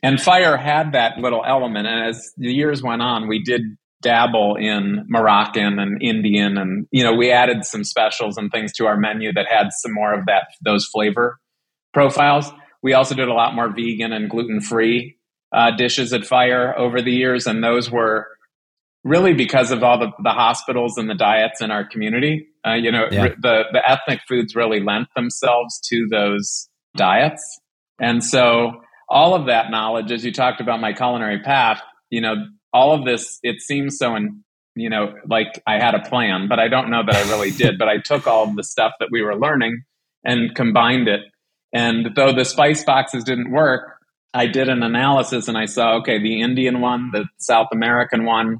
And 0.02 0.20
Fire 0.20 0.56
had 0.56 0.92
that 0.92 1.18
little 1.18 1.44
element. 1.46 1.86
And 1.86 2.08
as 2.08 2.32
the 2.36 2.52
years 2.52 2.82
went 2.82 3.02
on, 3.02 3.28
we 3.28 3.42
did 3.42 3.62
dabble 4.02 4.56
in 4.56 5.06
Moroccan 5.08 5.78
and 5.78 6.02
Indian, 6.02 6.58
and 6.58 6.86
you 6.90 7.02
know, 7.04 7.14
we 7.14 7.30
added 7.30 7.64
some 7.64 7.84
specials 7.84 8.36
and 8.36 8.50
things 8.50 8.72
to 8.74 8.86
our 8.86 8.96
menu 8.96 9.32
that 9.32 9.46
had 9.48 9.68
some 9.70 9.94
more 9.94 10.12
of 10.12 10.26
that 10.26 10.48
those 10.62 10.86
flavor 10.86 11.38
profiles. 11.94 12.50
We 12.82 12.94
also 12.94 13.14
did 13.14 13.28
a 13.28 13.34
lot 13.34 13.54
more 13.54 13.68
vegan 13.68 14.12
and 14.12 14.28
gluten 14.28 14.60
free 14.60 15.16
uh, 15.52 15.70
dishes 15.76 16.12
at 16.12 16.24
Fire 16.24 16.76
over 16.78 17.00
the 17.00 17.12
years, 17.12 17.46
and 17.46 17.62
those 17.62 17.90
were 17.90 18.26
really 19.04 19.34
because 19.34 19.70
of 19.70 19.82
all 19.82 19.98
the, 19.98 20.10
the 20.22 20.30
hospitals 20.30 20.96
and 20.96 21.08
the 21.08 21.14
diets 21.14 21.60
in 21.60 21.70
our 21.70 21.84
community. 21.84 22.46
Uh, 22.66 22.74
you 22.74 22.90
know, 22.90 23.06
yeah. 23.10 23.28
the 23.40 23.64
the 23.72 23.82
ethnic 23.88 24.20
foods 24.28 24.54
really 24.54 24.80
lent 24.80 25.08
themselves 25.14 25.80
to 25.88 26.06
those 26.10 26.68
diets, 26.96 27.60
and 28.00 28.24
so 28.24 28.72
all 29.08 29.34
of 29.34 29.46
that 29.46 29.70
knowledge, 29.70 30.10
as 30.10 30.24
you 30.24 30.32
talked 30.32 30.60
about 30.60 30.80
my 30.80 30.92
culinary 30.92 31.40
path, 31.40 31.80
you 32.10 32.20
know, 32.20 32.34
all 32.72 32.92
of 32.94 33.04
this 33.04 33.38
it 33.42 33.60
seems 33.60 33.98
so 33.98 34.16
in 34.16 34.42
you 34.74 34.88
know 34.88 35.12
like 35.28 35.62
I 35.66 35.74
had 35.74 35.94
a 35.94 36.00
plan, 36.00 36.48
but 36.48 36.58
I 36.58 36.68
don't 36.68 36.90
know 36.90 37.02
that 37.04 37.14
I 37.14 37.28
really 37.30 37.50
did. 37.50 37.78
But 37.78 37.88
I 37.88 37.98
took 37.98 38.26
all 38.26 38.44
of 38.44 38.56
the 38.56 38.64
stuff 38.64 38.92
that 39.00 39.08
we 39.10 39.22
were 39.22 39.36
learning 39.36 39.82
and 40.24 40.54
combined 40.54 41.08
it 41.08 41.20
and 41.72 42.10
though 42.14 42.32
the 42.32 42.44
spice 42.44 42.84
boxes 42.84 43.24
didn't 43.24 43.50
work, 43.50 43.98
I 44.34 44.46
did 44.46 44.68
an 44.68 44.82
analysis 44.82 45.48
and 45.48 45.58
I 45.58 45.66
saw, 45.66 45.96
okay, 45.98 46.18
the 46.18 46.40
Indian 46.40 46.80
one, 46.80 47.10
the 47.12 47.26
South 47.38 47.68
American 47.72 48.24
one, 48.24 48.58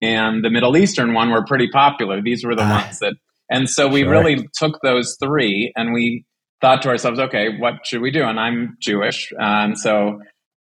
and 0.00 0.44
the 0.44 0.50
Middle 0.50 0.76
Eastern 0.76 1.14
one 1.14 1.30
were 1.30 1.44
pretty 1.44 1.68
popular. 1.68 2.20
These 2.20 2.44
were 2.44 2.56
the 2.56 2.64
uh, 2.64 2.82
ones 2.82 2.98
that, 2.98 3.14
and 3.50 3.68
so 3.70 3.88
we 3.88 4.02
sure. 4.02 4.10
really 4.10 4.48
took 4.54 4.80
those 4.82 5.16
three 5.22 5.72
and 5.76 5.92
we 5.92 6.24
thought 6.60 6.82
to 6.82 6.88
ourselves, 6.88 7.18
okay, 7.18 7.56
what 7.58 7.86
should 7.86 8.00
we 8.00 8.10
do? 8.10 8.22
And 8.22 8.38
I'm 8.38 8.76
Jewish. 8.80 9.32
And 9.38 9.78
so 9.78 10.20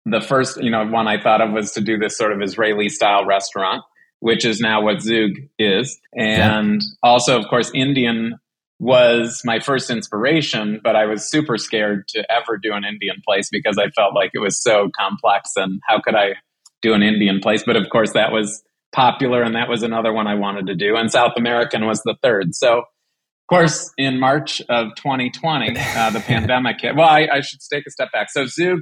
the 0.04 0.20
first, 0.20 0.62
you 0.62 0.70
know, 0.70 0.84
one 0.86 1.08
I 1.08 1.20
thought 1.20 1.40
of 1.40 1.52
was 1.52 1.72
to 1.72 1.80
do 1.80 1.98
this 1.98 2.16
sort 2.16 2.32
of 2.32 2.42
Israeli 2.42 2.88
style 2.88 3.24
restaurant, 3.24 3.82
which 4.20 4.44
is 4.44 4.60
now 4.60 4.82
what 4.82 4.98
Zhug 4.98 5.32
is. 5.58 5.98
And 6.16 6.80
yeah. 6.80 6.88
also, 7.02 7.38
of 7.38 7.48
course, 7.48 7.70
Indian 7.74 8.38
was 8.80 9.42
my 9.44 9.60
first 9.60 9.90
inspiration, 9.90 10.80
but 10.82 10.96
I 10.96 11.06
was 11.06 11.28
super 11.28 11.56
scared 11.56 12.08
to 12.08 12.24
ever 12.30 12.58
do 12.58 12.72
an 12.72 12.84
Indian 12.84 13.16
place 13.26 13.48
because 13.50 13.78
I 13.78 13.88
felt 13.90 14.14
like 14.14 14.32
it 14.34 14.40
was 14.40 14.60
so 14.60 14.90
complex 14.98 15.52
and 15.56 15.80
how 15.86 16.00
could 16.00 16.14
I 16.14 16.34
do 16.82 16.92
an 16.92 17.02
Indian 17.02 17.40
place? 17.40 17.62
But 17.64 17.76
of 17.76 17.88
course, 17.90 18.12
that 18.12 18.32
was 18.32 18.62
popular 18.92 19.42
and 19.42 19.54
that 19.54 19.68
was 19.68 19.82
another 19.82 20.12
one 20.12 20.26
I 20.26 20.34
wanted 20.34 20.66
to 20.66 20.74
do. 20.74 20.96
And 20.96 21.10
South 21.10 21.32
American 21.36 21.86
was 21.86 22.02
the 22.04 22.16
third. 22.22 22.54
So, 22.54 22.78
of 22.78 23.48
course, 23.48 23.92
in 23.96 24.18
March 24.18 24.60
of 24.68 24.94
2020, 24.96 25.76
uh, 25.76 26.10
the 26.10 26.20
pandemic 26.26 26.80
hit. 26.80 26.96
Well, 26.96 27.08
I, 27.08 27.28
I, 27.32 27.40
should 27.40 27.60
take 27.72 27.86
a 27.86 27.90
step 27.90 28.12
back. 28.12 28.30
So, 28.30 28.44
Zhug, 28.44 28.80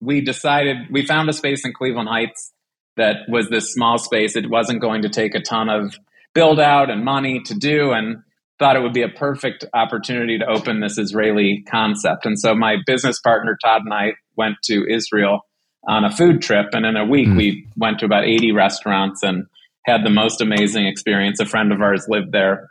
we 0.00 0.20
decided, 0.20 0.76
we 0.90 1.04
found 1.04 1.28
a 1.28 1.32
space 1.32 1.64
in 1.64 1.72
Cleveland 1.72 2.08
Heights 2.08 2.52
that 2.96 3.16
was 3.28 3.48
this 3.48 3.72
small 3.72 3.98
space. 3.98 4.36
It 4.36 4.48
wasn't 4.50 4.80
going 4.80 5.02
to 5.02 5.08
take 5.08 5.34
a 5.34 5.40
ton 5.40 5.68
of 5.68 5.96
build 6.34 6.60
out 6.60 6.90
and 6.90 7.04
money 7.04 7.40
to 7.46 7.54
do. 7.54 7.92
And 7.92 8.18
thought 8.64 8.76
it 8.76 8.82
would 8.82 8.94
be 8.94 9.02
a 9.02 9.10
perfect 9.10 9.66
opportunity 9.74 10.38
to 10.38 10.46
open 10.46 10.80
this 10.80 10.96
Israeli 10.96 11.62
concept. 11.70 12.24
And 12.24 12.40
so 12.40 12.54
my 12.54 12.76
business 12.86 13.20
partner, 13.20 13.58
Todd, 13.62 13.82
and 13.84 13.92
I 13.92 14.14
went 14.36 14.56
to 14.64 14.86
Israel 14.88 15.40
on 15.86 16.02
a 16.02 16.10
food 16.10 16.40
trip. 16.40 16.68
And 16.72 16.86
in 16.86 16.96
a 16.96 17.04
week, 17.04 17.28
mm. 17.28 17.36
we 17.36 17.68
went 17.76 17.98
to 17.98 18.06
about 18.06 18.24
80 18.24 18.52
restaurants 18.52 19.22
and 19.22 19.44
had 19.84 20.02
the 20.02 20.08
most 20.08 20.40
amazing 20.40 20.86
experience. 20.86 21.40
A 21.40 21.44
friend 21.44 21.72
of 21.72 21.82
ours 21.82 22.06
lived 22.08 22.32
there 22.32 22.70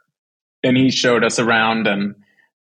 and 0.64 0.76
he 0.76 0.90
showed 0.90 1.24
us 1.24 1.38
around. 1.38 1.86
And 1.86 2.16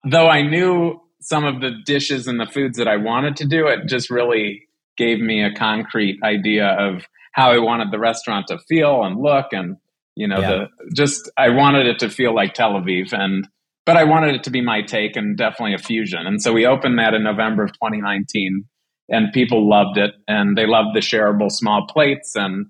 though 0.08 0.28
I 0.28 0.42
knew 0.42 1.00
some 1.20 1.44
of 1.44 1.60
the 1.60 1.72
dishes 1.84 2.28
and 2.28 2.38
the 2.38 2.46
foods 2.46 2.78
that 2.78 2.86
I 2.86 2.98
wanted 2.98 3.34
to 3.38 3.48
do, 3.48 3.66
it 3.66 3.88
just 3.88 4.10
really 4.10 4.68
gave 4.96 5.18
me 5.18 5.42
a 5.42 5.52
concrete 5.52 6.20
idea 6.22 6.68
of 6.68 7.02
how 7.32 7.50
I 7.50 7.58
wanted 7.58 7.90
the 7.90 7.98
restaurant 7.98 8.46
to 8.46 8.60
feel 8.68 9.02
and 9.02 9.20
look 9.20 9.46
and 9.50 9.76
you 10.18 10.26
know 10.26 10.40
yeah. 10.40 10.50
the 10.50 10.90
just 10.94 11.30
i 11.38 11.48
wanted 11.48 11.86
it 11.86 12.00
to 12.00 12.10
feel 12.10 12.34
like 12.34 12.52
tel 12.52 12.72
aviv 12.72 13.12
and 13.12 13.48
but 13.86 13.96
i 13.96 14.04
wanted 14.04 14.34
it 14.34 14.42
to 14.44 14.50
be 14.50 14.60
my 14.60 14.82
take 14.82 15.16
and 15.16 15.36
definitely 15.36 15.74
a 15.74 15.78
fusion. 15.78 16.26
And 16.26 16.42
so 16.42 16.52
we 16.52 16.66
opened 16.66 16.98
that 16.98 17.14
in 17.14 17.22
november 17.22 17.62
of 17.62 17.72
2019 17.72 18.64
and 19.08 19.32
people 19.32 19.68
loved 19.68 19.96
it 19.96 20.12
and 20.26 20.58
they 20.58 20.66
loved 20.66 20.94
the 20.94 21.00
shareable 21.00 21.50
small 21.50 21.86
plates. 21.86 22.36
And 22.36 22.66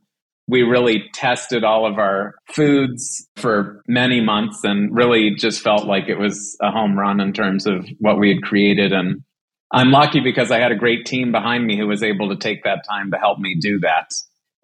we 0.46 0.62
really 0.62 1.04
tested 1.12 1.64
all 1.64 1.86
of 1.90 1.98
our 1.98 2.36
foods 2.48 3.28
for 3.36 3.82
many 3.88 4.20
months 4.20 4.62
and 4.62 4.94
really 4.94 5.34
just 5.34 5.60
felt 5.60 5.86
like 5.86 6.08
it 6.08 6.18
was 6.18 6.56
a 6.62 6.70
home 6.70 6.96
run 6.96 7.20
in 7.20 7.32
terms 7.32 7.66
of 7.66 7.86
what 7.98 8.18
we 8.18 8.28
had 8.28 8.42
created. 8.42 8.92
And 8.92 9.22
i'm 9.70 9.90
lucky 9.90 10.20
because 10.20 10.50
i 10.50 10.58
had 10.58 10.72
a 10.72 10.76
great 10.76 11.04
team 11.04 11.30
behind 11.30 11.66
me 11.66 11.76
who 11.76 11.86
was 11.86 12.02
able 12.02 12.30
to 12.30 12.36
take 12.36 12.64
that 12.64 12.86
time 12.88 13.10
to 13.10 13.18
help 13.18 13.38
me 13.38 13.54
do 13.54 13.78
that 13.80 14.14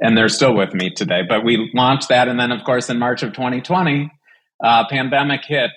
and 0.00 0.16
they're 0.16 0.28
still 0.28 0.54
with 0.54 0.74
me 0.74 0.90
today. 0.90 1.22
But 1.28 1.44
we 1.44 1.70
launched 1.74 2.08
that, 2.08 2.28
and 2.28 2.38
then 2.38 2.52
of 2.52 2.64
course 2.64 2.90
in 2.90 2.98
March 2.98 3.22
of 3.22 3.32
2020, 3.32 4.10
uh, 4.62 4.84
pandemic 4.88 5.42
hit, 5.44 5.70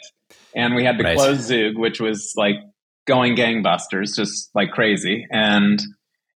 and 0.55 0.76
we 0.76 0.84
had 0.84 0.97
to 0.97 1.03
right. 1.03 1.18
close 1.18 1.49
Zhug, 1.49 1.78
which 1.78 1.99
was 1.99 2.34
like 2.36 2.55
going 3.05 3.36
gangbusters, 3.36 4.15
just 4.15 4.49
like 4.55 4.72
crazy, 4.72 5.26
and 5.32 5.82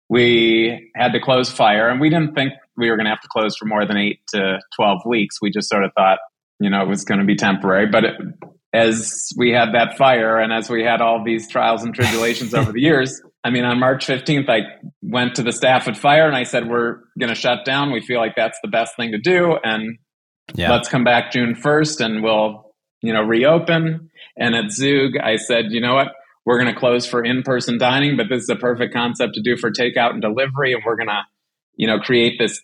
we 0.09 0.91
had 0.97 1.12
to 1.12 1.20
close 1.20 1.51
Fire, 1.51 1.89
and 1.89 2.01
we 2.01 2.11
didn't 2.11 2.35
think 2.35 2.53
we 2.76 2.91
were 2.91 2.97
going 2.97 3.07
to 3.07 3.11
have 3.11 3.20
to 3.20 3.28
close 3.28 3.57
for 3.57 3.66
more 3.66 3.87
than 3.87 3.97
eight 3.97 4.20
to 4.35 4.59
12 4.76 5.03
weeks. 5.07 5.41
We 5.41 5.51
just 5.51 5.68
sort 5.68 5.85
of 5.85 5.93
thought, 5.97 6.18
you 6.59 6.70
know, 6.70 6.83
it 6.83 6.89
was 6.89 7.05
going 7.05 7.20
to 7.20 7.26
be 7.26 7.37
temporary, 7.37 7.87
but. 7.87 8.05
It, 8.05 8.14
as 8.72 9.33
we 9.37 9.51
had 9.51 9.74
that 9.74 9.97
fire 9.97 10.39
and 10.39 10.53
as 10.53 10.70
we 10.70 10.85
had 10.85 11.01
all 11.01 11.24
these 11.24 11.49
trials 11.49 11.83
and 11.83 11.93
tribulations 11.93 12.55
over 12.55 12.72
the 12.72 12.81
years, 12.81 13.20
I 13.43 13.51
mean, 13.51 13.64
on 13.64 13.78
March 13.80 14.07
15th, 14.07 14.49
I 14.51 14.61
went 15.03 15.36
to 15.36 15.43
the 15.43 15.53
staff 15.53 15.88
at 15.88 15.97
Fire 15.97 16.26
and 16.26 16.36
I 16.36 16.43
said, 16.43 16.68
We're 16.68 16.97
going 17.18 17.30
to 17.30 17.34
shut 17.34 17.64
down. 17.64 17.91
We 17.91 18.01
feel 18.01 18.18
like 18.18 18.36
that's 18.36 18.59
the 18.62 18.68
best 18.68 18.97
thing 18.97 19.12
to 19.12 19.18
do. 19.18 19.57
And 19.62 19.99
yeah. 20.55 20.70
let's 20.70 20.88
come 20.88 21.05
back 21.05 21.32
June 21.32 21.55
1st 21.55 22.05
and 22.05 22.22
we'll, 22.22 22.72
you 23.03 23.12
know, 23.12 23.22
reopen. 23.22 24.11
And 24.36 24.55
at 24.55 24.66
Zhug, 24.66 25.20
I 25.22 25.36
said, 25.36 25.66
You 25.70 25.80
know 25.80 25.95
what? 25.95 26.09
We're 26.45 26.61
going 26.61 26.72
to 26.72 26.78
close 26.78 27.07
for 27.07 27.22
in 27.24 27.43
person 27.43 27.78
dining, 27.78 28.16
but 28.16 28.26
this 28.28 28.43
is 28.43 28.49
a 28.49 28.57
perfect 28.57 28.93
concept 28.93 29.34
to 29.34 29.43
do 29.43 29.57
for 29.57 29.70
takeout 29.70 30.11
and 30.11 30.22
delivery. 30.22 30.72
And 30.72 30.82
we're 30.84 30.97
going 30.97 31.09
to, 31.09 31.22
you 31.76 31.86
know, 31.86 31.99
create 31.99 32.38
this 32.38 32.61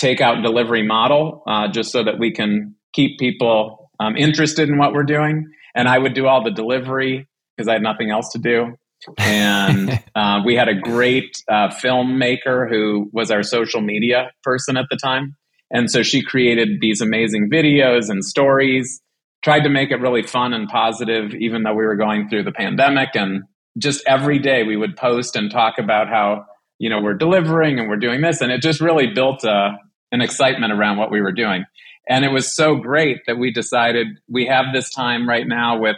takeout 0.00 0.34
and 0.34 0.44
delivery 0.44 0.86
model 0.86 1.42
uh, 1.46 1.68
just 1.68 1.90
so 1.90 2.04
that 2.04 2.18
we 2.18 2.32
can 2.32 2.74
keep 2.92 3.18
people 3.18 3.90
um, 3.98 4.16
interested 4.16 4.68
in 4.68 4.78
what 4.78 4.92
we're 4.92 5.04
doing. 5.04 5.46
And 5.74 5.88
I 5.88 5.98
would 5.98 6.14
do 6.14 6.26
all 6.26 6.42
the 6.42 6.50
delivery 6.50 7.28
because 7.56 7.68
I 7.68 7.74
had 7.74 7.82
nothing 7.82 8.10
else 8.10 8.30
to 8.32 8.38
do 8.38 8.76
and 9.18 10.02
uh, 10.14 10.40
we 10.44 10.54
had 10.54 10.68
a 10.68 10.74
great 10.74 11.42
uh, 11.48 11.68
filmmaker 11.68 12.68
who 12.68 13.10
was 13.12 13.30
our 13.30 13.42
social 13.42 13.80
media 13.80 14.30
person 14.42 14.76
at 14.76 14.86
the 14.90 14.96
time. 14.96 15.36
And 15.70 15.90
so 15.90 16.02
she 16.02 16.22
created 16.22 16.80
these 16.80 17.00
amazing 17.00 17.48
videos 17.50 18.10
and 18.10 18.24
stories, 18.24 19.00
tried 19.42 19.60
to 19.60 19.68
make 19.68 19.90
it 19.90 20.00
really 20.00 20.22
fun 20.22 20.52
and 20.52 20.68
positive, 20.68 21.34
even 21.34 21.62
though 21.62 21.74
we 21.74 21.86
were 21.86 21.96
going 21.96 22.28
through 22.28 22.44
the 22.44 22.52
pandemic. 22.52 23.10
And 23.14 23.44
just 23.78 24.02
every 24.06 24.38
day 24.38 24.64
we 24.64 24.76
would 24.76 24.96
post 24.96 25.36
and 25.36 25.50
talk 25.50 25.78
about 25.78 26.08
how, 26.08 26.44
you 26.78 26.90
know, 26.90 27.00
we're 27.00 27.14
delivering 27.14 27.78
and 27.78 27.88
we're 27.88 27.96
doing 27.96 28.20
this. 28.20 28.40
And 28.40 28.50
it 28.50 28.62
just 28.62 28.80
really 28.80 29.06
built 29.06 29.44
a, 29.44 29.50
uh, 29.50 29.70
an 30.12 30.20
excitement 30.20 30.72
around 30.72 30.96
what 30.96 31.12
we 31.12 31.20
were 31.20 31.30
doing. 31.30 31.64
And 32.08 32.24
it 32.24 32.32
was 32.32 32.56
so 32.56 32.74
great 32.74 33.18
that 33.28 33.38
we 33.38 33.52
decided 33.52 34.08
we 34.28 34.46
have 34.46 34.66
this 34.72 34.90
time 34.90 35.28
right 35.28 35.46
now 35.46 35.78
with, 35.78 35.94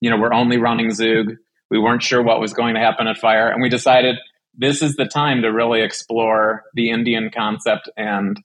you 0.00 0.10
know, 0.10 0.16
we're 0.16 0.34
only 0.34 0.58
running 0.58 0.88
Zhug 0.88 1.36
we 1.72 1.78
weren't 1.78 2.02
sure 2.02 2.22
what 2.22 2.38
was 2.38 2.52
going 2.52 2.74
to 2.74 2.80
happen 2.80 3.06
at 3.06 3.16
Fire, 3.16 3.48
and 3.48 3.62
we 3.62 3.70
decided 3.70 4.16
this 4.54 4.82
is 4.82 4.96
the 4.96 5.06
time 5.06 5.40
to 5.40 5.48
really 5.48 5.80
explore 5.80 6.64
the 6.74 6.90
Indian 6.90 7.30
concept 7.34 7.88
and 7.96 8.38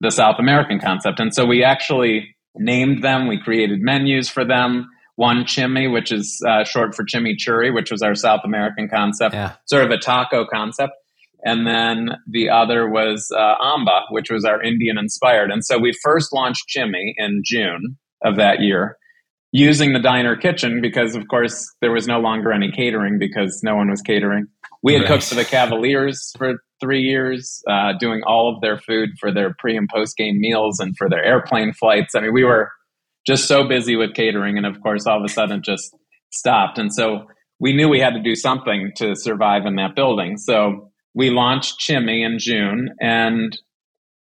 the 0.00 0.10
South 0.10 0.36
American 0.38 0.78
concept. 0.78 1.18
And 1.18 1.34
so 1.34 1.46
we 1.46 1.64
actually 1.64 2.36
named 2.54 3.02
them, 3.02 3.26
we 3.26 3.40
created 3.40 3.80
menus 3.80 4.28
for 4.28 4.44
them. 4.44 4.90
One 5.16 5.44
Chimi, 5.44 5.90
which 5.90 6.12
is 6.12 6.42
uh, 6.46 6.64
short 6.64 6.94
for 6.94 7.04
chimichurri, 7.04 7.72
which 7.72 7.90
was 7.90 8.02
our 8.02 8.14
South 8.14 8.40
American 8.44 8.88
concept, 8.88 9.34
yeah. 9.34 9.52
sort 9.64 9.84
of 9.84 9.90
a 9.90 9.96
taco 9.96 10.44
concept. 10.44 10.92
And 11.42 11.66
then 11.66 12.10
the 12.28 12.50
other 12.50 12.90
was 12.90 13.32
uh, 13.34 13.54
Amba, 13.62 14.02
which 14.10 14.30
was 14.30 14.44
our 14.44 14.62
Indian 14.62 14.98
inspired. 14.98 15.50
And 15.50 15.64
so 15.64 15.78
we 15.78 15.96
first 16.02 16.34
launched 16.34 16.64
Chimi 16.68 17.14
in 17.16 17.40
June 17.46 17.96
of 18.22 18.36
that 18.36 18.60
year 18.60 18.98
using 19.54 19.92
the 19.92 20.00
diner 20.00 20.34
kitchen 20.34 20.80
because, 20.82 21.14
of 21.14 21.28
course, 21.28 21.72
there 21.80 21.92
was 21.92 22.08
no 22.08 22.18
longer 22.18 22.52
any 22.52 22.72
catering 22.72 23.20
because 23.20 23.60
no 23.62 23.76
one 23.76 23.88
was 23.88 24.02
catering. 24.02 24.48
We 24.82 24.94
had 24.94 25.02
right. 25.02 25.08
cooked 25.08 25.28
for 25.28 25.36
the 25.36 25.44
Cavaliers 25.44 26.32
for 26.36 26.54
three 26.80 27.02
years, 27.02 27.62
uh, 27.70 27.92
doing 28.00 28.22
all 28.26 28.52
of 28.52 28.60
their 28.60 28.78
food 28.78 29.10
for 29.20 29.32
their 29.32 29.54
pre 29.56 29.76
and 29.76 29.88
post 29.88 30.16
game 30.16 30.40
meals 30.40 30.80
and 30.80 30.96
for 30.96 31.08
their 31.08 31.24
airplane 31.24 31.72
flights. 31.72 32.16
I 32.16 32.22
mean, 32.22 32.34
we 32.34 32.42
were 32.42 32.72
just 33.28 33.46
so 33.46 33.66
busy 33.66 33.94
with 33.94 34.14
catering, 34.14 34.56
and 34.56 34.66
of 34.66 34.80
course, 34.82 35.06
all 35.06 35.18
of 35.18 35.24
a 35.24 35.28
sudden, 35.32 35.58
it 35.58 35.64
just 35.64 35.96
stopped. 36.32 36.76
And 36.76 36.92
so 36.92 37.28
we 37.60 37.72
knew 37.72 37.88
we 37.88 38.00
had 38.00 38.14
to 38.14 38.22
do 38.22 38.34
something 38.34 38.90
to 38.96 39.14
survive 39.14 39.66
in 39.66 39.76
that 39.76 39.94
building. 39.94 40.36
So 40.36 40.90
we 41.14 41.30
launched 41.30 41.76
Chimi 41.78 42.26
in 42.26 42.40
June, 42.40 42.90
and 43.00 43.56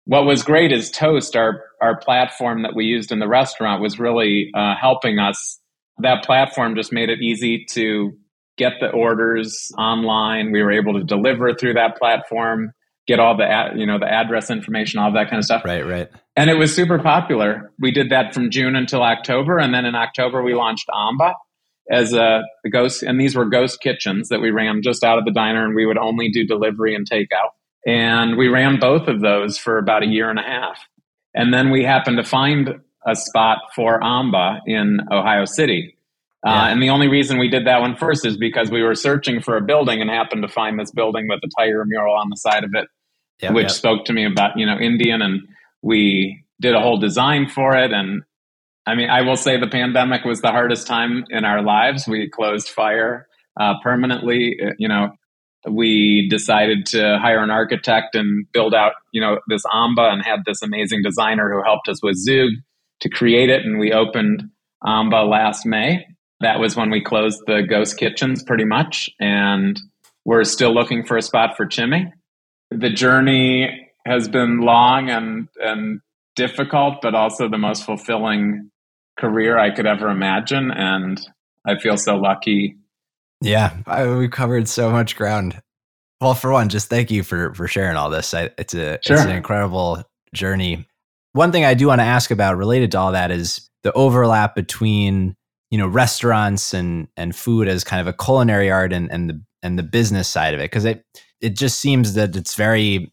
what 0.06 0.26
was 0.26 0.42
great 0.42 0.72
is 0.72 0.90
Toast, 0.90 1.36
our 1.36 1.64
our 1.82 1.98
platform 1.98 2.62
that 2.64 2.76
we 2.76 2.86
used 2.86 3.12
in 3.12 3.20
the 3.20 3.28
restaurant, 3.28 3.82
was 3.82 4.00
really 4.00 4.52
uh, 4.54 4.76
helping 4.80 5.20
us. 5.20 5.60
That 5.98 6.24
platform 6.24 6.76
just 6.76 6.94
made 6.94 7.10
it 7.10 7.20
easy 7.22 7.66
to 7.72 8.14
get 8.58 8.74
the 8.80 8.90
orders 8.90 9.72
online. 9.78 10.52
We 10.52 10.62
were 10.62 10.72
able 10.72 10.94
to 10.94 11.04
deliver 11.04 11.54
through 11.54 11.74
that 11.74 11.98
platform, 11.98 12.72
get 13.08 13.20
all 13.20 13.36
the 13.36 13.46
ad, 13.46 13.80
you 13.80 13.86
know 13.86 14.00
the 14.00 14.12
address 14.12 14.50
information, 14.50 15.00
all 15.00 15.12
that 15.14 15.30
kind 15.30 15.40
of 15.40 15.46
stuff. 15.46 15.64
Right, 15.66 15.86
right. 15.86 16.10
And 16.36 16.50
it 16.50 16.56
was 16.56 16.74
super 16.74 17.00
popular. 17.00 17.72
We 17.80 17.92
did 17.92 18.10
that 18.12 18.34
from 18.34 18.52
June 18.52 18.76
until 18.76 19.02
October, 19.04 19.58
and 19.58 19.74
then 19.74 19.86
in 19.86 19.96
October 19.96 20.44
we 20.44 20.54
launched 20.54 20.88
Amba 20.94 21.34
as 21.90 22.14
a 22.14 22.42
ghost. 22.72 23.04
And 23.04 23.20
these 23.20 23.36
were 23.36 23.46
ghost 23.46 23.82
kitchens 23.82 24.30
that 24.30 24.40
we 24.42 24.52
ran 24.52 24.82
just 24.82 25.04
out 25.04 25.18
of 25.18 25.26
the 25.26 25.32
diner, 25.32 25.66
and 25.66 25.76
we 25.76 25.86
would 25.86 25.98
only 25.98 26.30
do 26.30 26.46
delivery 26.46 26.96
and 26.96 27.10
takeout. 27.10 27.52
And 27.86 28.38
we 28.38 28.48
ran 28.48 28.80
both 28.80 29.08
of 29.08 29.22
those 29.22 29.58
for 29.58 29.80
about 29.80 30.04
a 30.04 30.08
year 30.08 30.30
and 30.30 30.38
a 30.38 30.44
half. 30.44 30.78
And 31.34 31.54
then 31.54 31.72
we 31.72 31.84
happened 31.84 32.18
to 32.18 32.24
find 32.24 32.82
a 33.06 33.16
spot 33.16 33.60
for 33.76 34.04
Amba 34.04 34.62
in 34.66 35.00
Ohio 35.12 35.46
City. 35.46 35.98
Uh, 36.46 36.50
yeah. 36.50 36.64
Uh, 36.64 36.68
and 36.70 36.84
the 36.84 36.90
only 36.90 37.08
reason 37.08 37.38
we 37.38 37.50
did 37.50 37.68
that 37.68 37.82
one 37.82 37.96
first 37.96 38.26
is 38.26 38.38
because 38.38 38.72
we 38.72 38.82
were 38.82 38.96
searching 38.96 39.42
for 39.42 39.58
a 39.58 39.62
building 39.62 40.02
and 40.02 40.10
happened 40.10 40.42
to 40.42 40.48
find 40.48 40.80
this 40.80 40.92
building 40.92 41.28
with 41.28 41.40
a 41.44 41.50
tiger 41.60 41.86
mural 41.86 42.16
on 42.16 42.30
the 42.30 42.36
side 42.36 42.64
of 42.64 42.72
it, 42.74 42.88
yep, 43.42 43.54
which 43.54 43.66
yep. 43.66 43.72
spoke 43.72 44.06
to 44.06 44.14
me 44.14 44.26
about, 44.26 44.58
you 44.58 44.66
know, 44.66 44.78
Indian. 44.78 45.22
And 45.22 45.42
we 45.82 46.44
did 46.60 46.76
a 46.76 46.82
whole 46.82 46.98
design 46.98 47.48
for 47.48 47.76
it. 47.76 47.92
And 47.92 48.24
I 48.86 48.96
mean, 48.96 49.10
I 49.10 49.22
will 49.22 49.36
say 49.36 49.60
the 49.60 49.68
pandemic 49.68 50.26
was 50.26 50.42
the 50.42 50.52
hardest 50.52 50.88
time 50.88 51.26
in 51.30 51.46
our 51.46 51.62
lives. 51.62 52.08
We 52.08 52.30
closed 52.30 52.70
fire 52.70 53.28
uh, 53.60 53.76
permanently. 53.84 54.60
Uh, 54.64 54.72
you 54.78 54.88
know, 54.88 55.12
we 55.70 56.28
decided 56.30 56.86
to 56.88 57.20
hire 57.22 57.44
an 57.44 57.52
architect 57.52 58.16
and 58.16 58.46
build 58.52 58.74
out, 58.74 58.94
you 59.12 59.22
know, 59.22 59.40
this 59.48 59.64
Amba 59.74 60.10
and 60.10 60.24
had 60.24 60.40
this 60.46 60.62
amazing 60.62 61.02
designer 61.04 61.52
who 61.52 61.64
helped 61.64 61.88
us 61.88 62.02
with 62.02 62.18
Zhug 62.28 62.50
to 63.02 63.10
create 63.10 63.50
it. 63.50 63.64
And 63.66 63.80
we 63.80 63.92
opened 63.92 64.44
Amba 64.86 65.24
last 65.24 65.66
May. 65.66 66.06
that 66.40 66.60
was 66.60 66.76
when 66.76 66.90
we 66.90 67.02
closed 67.02 67.40
the 67.46 67.62
ghost 67.62 67.98
kitchens 67.98 68.44
pretty 68.44 68.66
much. 68.66 69.10
And 69.20 69.80
we're 70.26 70.44
still 70.44 70.74
looking 70.74 71.06
for 71.06 71.18
a 71.18 71.22
spot 71.22 71.56
for 71.56 71.66
Chimi. 71.66 72.12
The 72.72 72.90
journey 72.90 73.90
has 74.06 74.28
been 74.28 74.62
long 74.62 75.10
and, 75.10 75.48
and 75.60 76.02
difficult, 76.36 76.96
but 77.02 77.14
also 77.14 77.48
the 77.48 77.58
most 77.58 77.86
fulfilling 77.86 78.72
career 79.20 79.58
I 79.58 79.70
could 79.70 79.86
ever 79.86 80.10
imagine. 80.10 80.72
And 80.72 81.22
I 81.66 81.78
feel 81.78 81.98
so 81.98 82.16
lucky. 82.16 82.78
Yeah, 83.42 83.78
I, 83.88 84.08
we 84.08 84.28
covered 84.28 84.68
so 84.68 84.92
much 84.92 85.16
ground. 85.16 85.62
Well, 86.20 86.36
for 86.36 86.52
one, 86.52 86.70
just 86.70 86.90
thank 86.90 87.10
you 87.10 87.24
for 87.24 87.54
for 87.56 87.68
sharing 87.68 87.98
all 87.98 88.10
this. 88.10 88.34
I, 88.34 88.52
it's 88.58 88.74
a 88.74 89.00
sure. 89.04 89.16
it's 89.16 89.26
an 89.26 89.32
incredible 89.32 90.04
journey. 90.34 90.88
One 91.34 91.52
thing 91.52 91.66
I 91.66 91.74
do 91.74 91.88
want 91.88 92.00
to 92.00 92.06
ask 92.06 92.30
about 92.30 92.58
related 92.58 92.92
to 92.92 93.00
all 93.00 93.12
that 93.14 93.32
is 93.32 93.70
the 93.84 93.92
overlap 93.94 94.54
between 94.54 95.36
you 95.72 95.78
know 95.78 95.88
restaurants 95.88 96.74
and 96.74 97.08
and 97.18 97.36
food 97.36 97.68
as 97.68 97.84
kind 97.84 98.00
of 98.00 98.08
a 98.08 98.14
culinary 98.24 98.70
art 98.70 98.94
and 98.94 99.12
and 99.12 99.30
the 99.30 99.42
and 99.64 99.80
the 99.80 99.84
business 99.84 100.28
side 100.28 100.54
of 100.54 100.60
it 100.60 100.66
because 100.66 100.86
it 100.86 101.04
it 101.40 101.56
just 101.56 101.80
seems 101.80 102.14
that 102.14 102.36
it's 102.36 102.56
very 102.56 103.12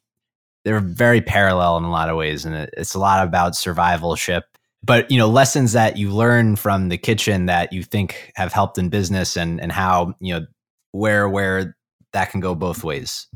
they're 0.65 0.81
very 0.81 1.23
parallel 1.23 1.79
in 1.79 1.85
a 1.85 1.91
lot 1.91 2.11
of 2.11 2.17
ways 2.17 2.45
and 2.45 2.55
it, 2.55 2.75
it's 2.77 2.95
a 2.95 2.99
lot 2.99 3.27
about 3.27 3.55
survivalship 3.55 4.43
but 4.83 5.11
you 5.11 5.19
know 5.19 5.29
lessons 5.29 5.73
that 5.73 5.97
you 5.97 6.11
learn 6.11 6.57
from 6.57 6.89
the 6.89 6.99
kitchen 6.99 7.47
that 7.47 7.73
you 7.73 7.83
think 7.83 8.33
have 8.35 8.53
helped 8.53 8.79
in 8.79 8.89
business 8.89 9.37
and 9.37 9.61
and 9.61 9.73
how 9.73 10.15
you 10.21 10.35
know 10.35 10.47
where 10.93 11.29
where 11.29 11.77
that 12.13 12.31
can 12.31 12.41
go 12.41 12.55
both 12.55 12.85
ways. 12.85 13.27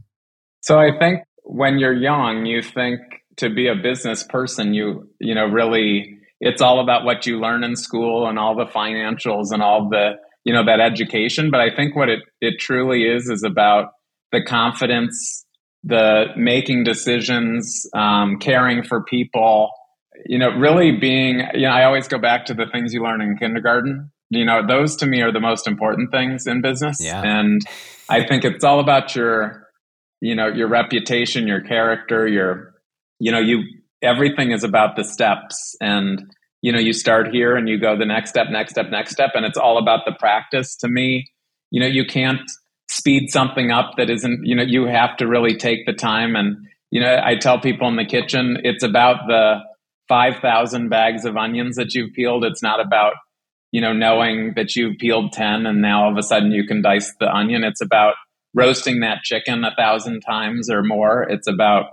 So 0.61 0.79
i 0.79 0.97
think 0.99 1.21
when 1.45 1.79
you're 1.79 1.93
young 1.93 2.47
you 2.47 2.63
think 2.63 3.01
to 3.37 3.51
be 3.51 3.67
a 3.67 3.75
business 3.75 4.23
person 4.23 4.75
you 4.75 5.09
you 5.19 5.35
know 5.35 5.47
really 5.47 6.19
it's 6.41 6.61
all 6.61 6.81
about 6.81 7.05
what 7.05 7.27
you 7.27 7.39
learn 7.39 7.63
in 7.63 7.77
school 7.77 8.27
and 8.27 8.39
all 8.39 8.57
the 8.57 8.67
financials 8.67 9.53
and 9.53 9.63
all 9.63 9.89
the 9.89 10.13
you 10.45 10.53
know 10.53 10.65
that 10.65 10.81
education. 10.81 11.51
But 11.51 11.61
i 11.61 11.75
think 11.75 11.97
what 11.97 12.09
it 12.09 12.21
it 12.41 12.59
truly 12.59 13.05
is 13.05 13.29
is 13.29 13.43
about 13.43 13.91
the 14.31 14.43
confidence 14.43 15.45
the 15.85 16.27
making 16.37 16.85
decisions 16.85 17.87
um, 17.93 18.39
caring 18.39 18.85
for 18.85 19.03
people 19.03 19.71
you 20.27 20.39
know 20.39 20.51
really 20.51 20.93
being 20.93 21.43
you 21.55 21.63
know 21.63 21.71
i 21.71 21.85
always 21.85 22.09
go 22.09 22.19
back 22.19 22.45
to 22.47 22.55
the 22.55 22.67
things 22.73 22.93
you 22.93 23.03
learn 23.03 23.21
in 23.21 23.37
kindergarten. 23.37 24.11
You 24.31 24.47
know 24.47 24.67
those 24.67 24.97
to 24.97 25.07
me 25.07 25.21
are 25.21 25.33
the 25.33 25.41
most 25.41 25.67
important 25.67 26.11
things 26.11 26.47
in 26.47 26.63
business. 26.63 26.99
Yeah. 27.01 27.23
and 27.23 27.61
i 28.09 28.27
think 28.27 28.45
it's 28.45 28.65
all 28.65 28.81
about 28.81 29.15
your 29.15 29.69
you 30.21 30.35
know 30.35 30.49
your 30.49 30.69
reputation 30.69 31.47
your 31.47 31.61
character 31.61 32.27
your 32.27 32.75
you 33.19 33.31
know 33.31 33.41
you 33.41 33.63
everything 34.03 34.51
is 34.51 34.65
about 34.65 34.97
the 34.97 35.05
steps. 35.05 35.77
And 35.81 36.23
you 36.61 36.73
know 36.73 36.79
you 36.79 36.93
start 36.93 37.29
here 37.33 37.57
and 37.57 37.69
you 37.69 37.79
go 37.79 37.97
the 37.97 38.07
next 38.07 38.31
step 38.31 38.47
next 38.51 38.73
step 38.73 38.87
next 38.91 39.13
step 39.13 39.31
and 39.35 39.45
it's 39.45 39.59
all 39.59 39.79
about 39.79 40.01
the 40.07 40.13
practice. 40.19 40.77
To 40.77 40.89
me 40.89 41.27
you 41.71 41.81
know 41.81 41.87
you 41.87 42.05
can't 42.05 42.51
speed 42.91 43.31
something 43.31 43.71
up 43.71 43.93
that 43.97 44.11
isn't 44.11 44.41
you 44.45 44.55
know 44.55 44.63
you 44.63 44.85
have 44.87 45.17
to 45.19 45.27
really 45.27 45.57
take 45.57 45.87
the 45.87 45.93
time. 45.93 46.37
And 46.37 46.57
you 46.91 47.01
know 47.01 47.21
i 47.25 47.37
tell 47.37 47.59
people 47.59 47.89
in 47.89 47.97
the 47.97 48.05
kitchen 48.05 48.59
it's 48.65 48.85
about 48.85 49.27
the 49.27 49.61
5000 50.13 50.91
bags 50.91 51.25
of 51.25 51.39
onions 51.39 51.77
that 51.77 51.95
you've 51.95 52.13
peeled 52.13 52.45
it's 52.45 52.63
not 52.63 52.85
about 52.85 53.15
you 53.71 53.81
know 53.81 53.95
knowing 53.95 54.53
that 54.57 54.77
you've 54.77 54.99
peeled 54.99 55.33
10 55.33 55.65
and 55.65 55.81
now 55.81 56.05
all 56.05 56.13
of 56.13 56.19
a 56.19 56.23
sudden 56.23 56.53
you 56.53 56.67
can 56.67 56.83
dice 56.83 57.11
the 57.19 57.35
onion 57.35 57.65
it's 57.65 57.81
about 57.81 58.15
roasting 58.53 59.01
that 59.01 59.23
chicken 59.23 59.65
a 59.65 59.75
thousand 59.75 60.21
times 60.21 60.69
or 60.69 60.83
more 60.83 61.23
it's 61.23 61.49
about 61.49 61.87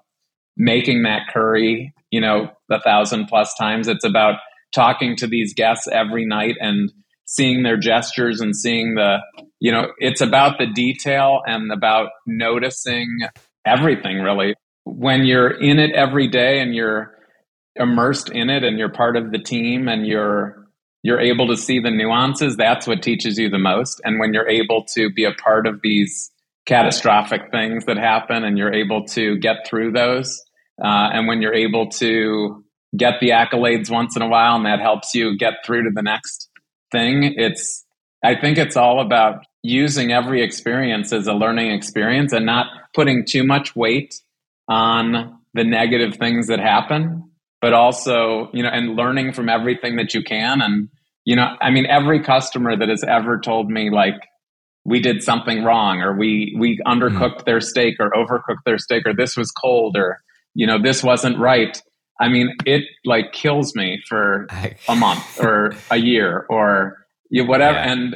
making 0.60 1.04
that 1.04 1.22
curry, 1.34 1.94
you 2.12 2.22
know, 2.22 2.52
a 2.70 2.82
thousand 2.82 3.28
plus 3.28 3.56
times. 3.56 3.88
It's 3.88 4.04
about 4.04 4.36
talking 4.76 5.16
to 5.16 5.26
these 5.26 5.54
guests 5.56 5.88
every 5.92 6.26
night 6.26 6.58
and 6.60 6.92
seeing 7.26 7.64
their 7.64 7.78
gestures 7.78 8.42
and 8.42 8.56
seeing 8.56 8.96
the, 8.96 9.18
you 9.60 9.72
know, 9.72 9.88
it's 9.98 10.22
about 10.22 10.60
the 10.60 10.68
detail 10.68 11.42
and 11.46 11.72
about 11.72 12.10
noticing 12.28 13.08
everything 13.66 14.18
really. 14.18 14.54
When 14.84 15.24
you're 15.24 15.52
in 15.52 15.80
it 15.80 15.92
every 15.92 16.28
day 16.28 16.60
and 16.60 16.76
you're 16.76 17.16
immersed 17.80 18.30
in 18.30 18.50
it 18.50 18.64
and 18.64 18.78
you're 18.78 18.90
part 18.90 19.16
of 19.16 19.32
the 19.32 19.40
team 19.40 19.88
and 19.88 20.06
you're 20.06 20.60
you're 21.02 21.20
able 21.20 21.48
to 21.48 21.56
see 21.56 21.80
the 21.80 21.92
nuances, 21.92 22.58
that's 22.58 22.86
what 22.86 23.02
teaches 23.02 23.38
you 23.38 23.50
the 23.50 23.58
most. 23.58 24.02
And 24.04 24.20
when 24.20 24.34
you're 24.34 24.50
able 24.50 24.84
to 24.96 25.10
be 25.10 25.24
a 25.24 25.32
part 25.32 25.66
of 25.66 25.80
these 25.82 26.30
catastrophic 26.66 27.52
things 27.52 27.86
that 27.86 27.98
happen 27.98 28.44
and 28.44 28.58
you're 28.58 28.74
able 28.74 29.06
to 29.06 29.38
get 29.38 29.66
through 29.66 29.94
those, 29.94 30.42
uh, 30.84 31.10
and 31.14 31.28
when 31.28 31.42
you're 31.42 31.54
able 31.54 31.88
to 31.88 32.64
get 32.98 33.22
the 33.22 33.30
accolades 33.30 33.90
once 33.90 34.16
in 34.16 34.22
a 34.22 34.28
while 34.28 34.56
and 34.56 34.66
that 34.66 34.82
helps 34.82 35.16
you 35.16 35.38
get 35.38 35.54
through 35.66 35.84
to 35.84 35.90
the 35.94 36.02
next 36.02 36.50
thing, 36.92 37.34
it's, 37.38 37.86
I 38.24 38.36
think 38.36 38.58
it's 38.58 38.76
all 38.76 39.00
about 39.00 39.46
using 39.64 40.12
every 40.12 40.42
experience 40.42 41.14
as 41.14 41.28
a 41.28 41.34
learning 41.34 41.72
experience 41.72 42.34
and 42.34 42.46
not 42.46 42.68
putting 42.94 43.26
too 43.26 43.46
much 43.46 43.76
weight 43.76 44.20
on 44.68 45.40
the 45.54 45.64
negative 45.64 46.16
things 46.18 46.48
that 46.48 46.60
happen, 46.60 47.29
but 47.62 47.74
also, 47.74 48.50
you 48.54 48.64
know, 48.64 48.70
and 48.70 48.96
learning 48.96 49.34
from 49.34 49.50
everything 49.50 49.98
that 49.98 50.14
you 50.14 50.24
can. 50.24 50.62
And, 50.62 50.90
you 51.26 51.36
know, 51.36 51.56
I 51.62 51.72
mean, 51.72 51.86
every 51.86 52.22
customer 52.24 52.78
that 52.78 52.90
has 52.90 53.04
ever 53.04 53.40
told 53.40 53.70
me, 53.70 53.90
like, 53.90 54.16
we 54.86 55.00
did 55.00 55.22
something 55.22 55.64
wrong 55.64 56.02
or 56.02 56.18
we 56.18 56.56
we 56.58 56.80
undercooked 56.88 57.42
mm. 57.42 57.46
their 57.46 57.60
steak 57.60 57.96
or 58.00 58.12
overcooked 58.12 58.64
their 58.66 58.78
steak 58.78 59.06
or 59.06 59.14
this 59.14 59.36
was 59.36 59.52
cold 59.52 59.98
or 59.98 60.20
you 60.56 60.66
know, 60.66 60.82
this 60.82 61.04
wasn't 61.04 61.38
right. 61.38 61.82
I 62.20 62.28
mean, 62.28 62.56
it 62.66 62.84
like 63.06 63.32
kills 63.32 63.76
me 63.76 64.02
for 64.08 64.48
a 64.88 64.96
month 64.96 65.40
or 65.40 65.74
a 65.92 65.98
year 65.98 66.46
or 66.50 66.98
you 67.30 67.44
know, 67.44 67.50
whatever. 67.50 67.78
Yeah. 67.78 67.92
And 67.92 68.16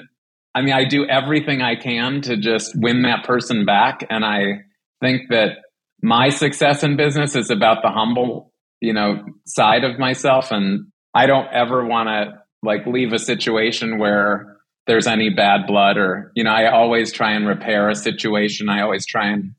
I 0.56 0.62
mean, 0.62 0.74
I 0.74 0.86
do 0.86 1.06
everything 1.06 1.62
I 1.62 1.76
can 1.76 2.22
to 2.22 2.38
just 2.38 2.74
win 2.76 3.04
that 3.04 3.24
person 3.24 3.66
back. 3.66 4.06
And 4.10 4.24
I 4.26 4.64
think 5.02 5.30
that 5.30 5.58
my 6.02 6.30
success 6.30 6.84
in 6.84 6.98
business 6.98 7.36
is 7.36 7.50
about 7.50 7.82
the 7.82 7.90
humble, 7.90 8.53
you 8.84 8.92
know, 8.92 9.24
side 9.46 9.86
of 9.86 9.98
myself. 9.98 10.52
And 10.52 10.88
I 11.16 11.26
don't 11.26 11.48
ever 11.54 11.86
want 11.86 12.10
to 12.10 12.44
like 12.62 12.86
leave 12.86 13.14
a 13.14 13.20
situation 13.20 13.98
where 13.98 14.58
there's 14.88 15.08
any 15.08 15.30
bad 15.30 15.68
blood 15.68 15.98
or, 15.98 16.34
you 16.36 16.44
know, 16.44 16.52
I 16.52 16.70
always 16.70 17.14
try 17.14 17.32
and 17.32 17.48
repair 17.48 17.90
a 17.90 17.96
situation. 17.96 18.68
I 18.68 18.82
always 18.82 19.06
try 19.06 19.30
and 19.30 19.56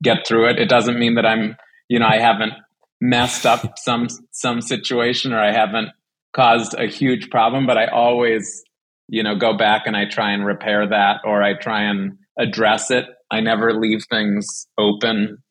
get 0.00 0.24
through 0.24 0.50
it. 0.50 0.60
It 0.60 0.68
doesn't 0.68 0.96
mean 0.96 1.16
that 1.16 1.26
I'm 1.26 1.56
you 1.88 1.98
know, 1.98 2.06
I 2.06 2.18
haven't 2.18 2.52
messed 3.00 3.46
up 3.46 3.78
some 3.78 4.06
some 4.30 4.60
situation 4.60 5.32
or 5.32 5.40
I 5.40 5.52
haven't 5.52 5.88
caused 6.32 6.74
a 6.74 6.86
huge 6.86 7.30
problem, 7.30 7.66
but 7.66 7.78
I 7.78 7.86
always, 7.86 8.62
you 9.08 9.24
know, 9.24 9.34
go 9.34 9.56
back 9.56 9.82
and 9.86 9.96
I 9.96 10.04
try 10.04 10.32
and 10.32 10.46
repair 10.46 10.86
that 10.86 11.22
or 11.24 11.42
I 11.42 11.54
try 11.54 11.82
and 11.82 12.16
address 12.38 12.92
it. 12.92 13.06
I 13.28 13.40
never 13.40 13.74
leave 13.74 14.04
things 14.08 14.68
open 14.78 15.42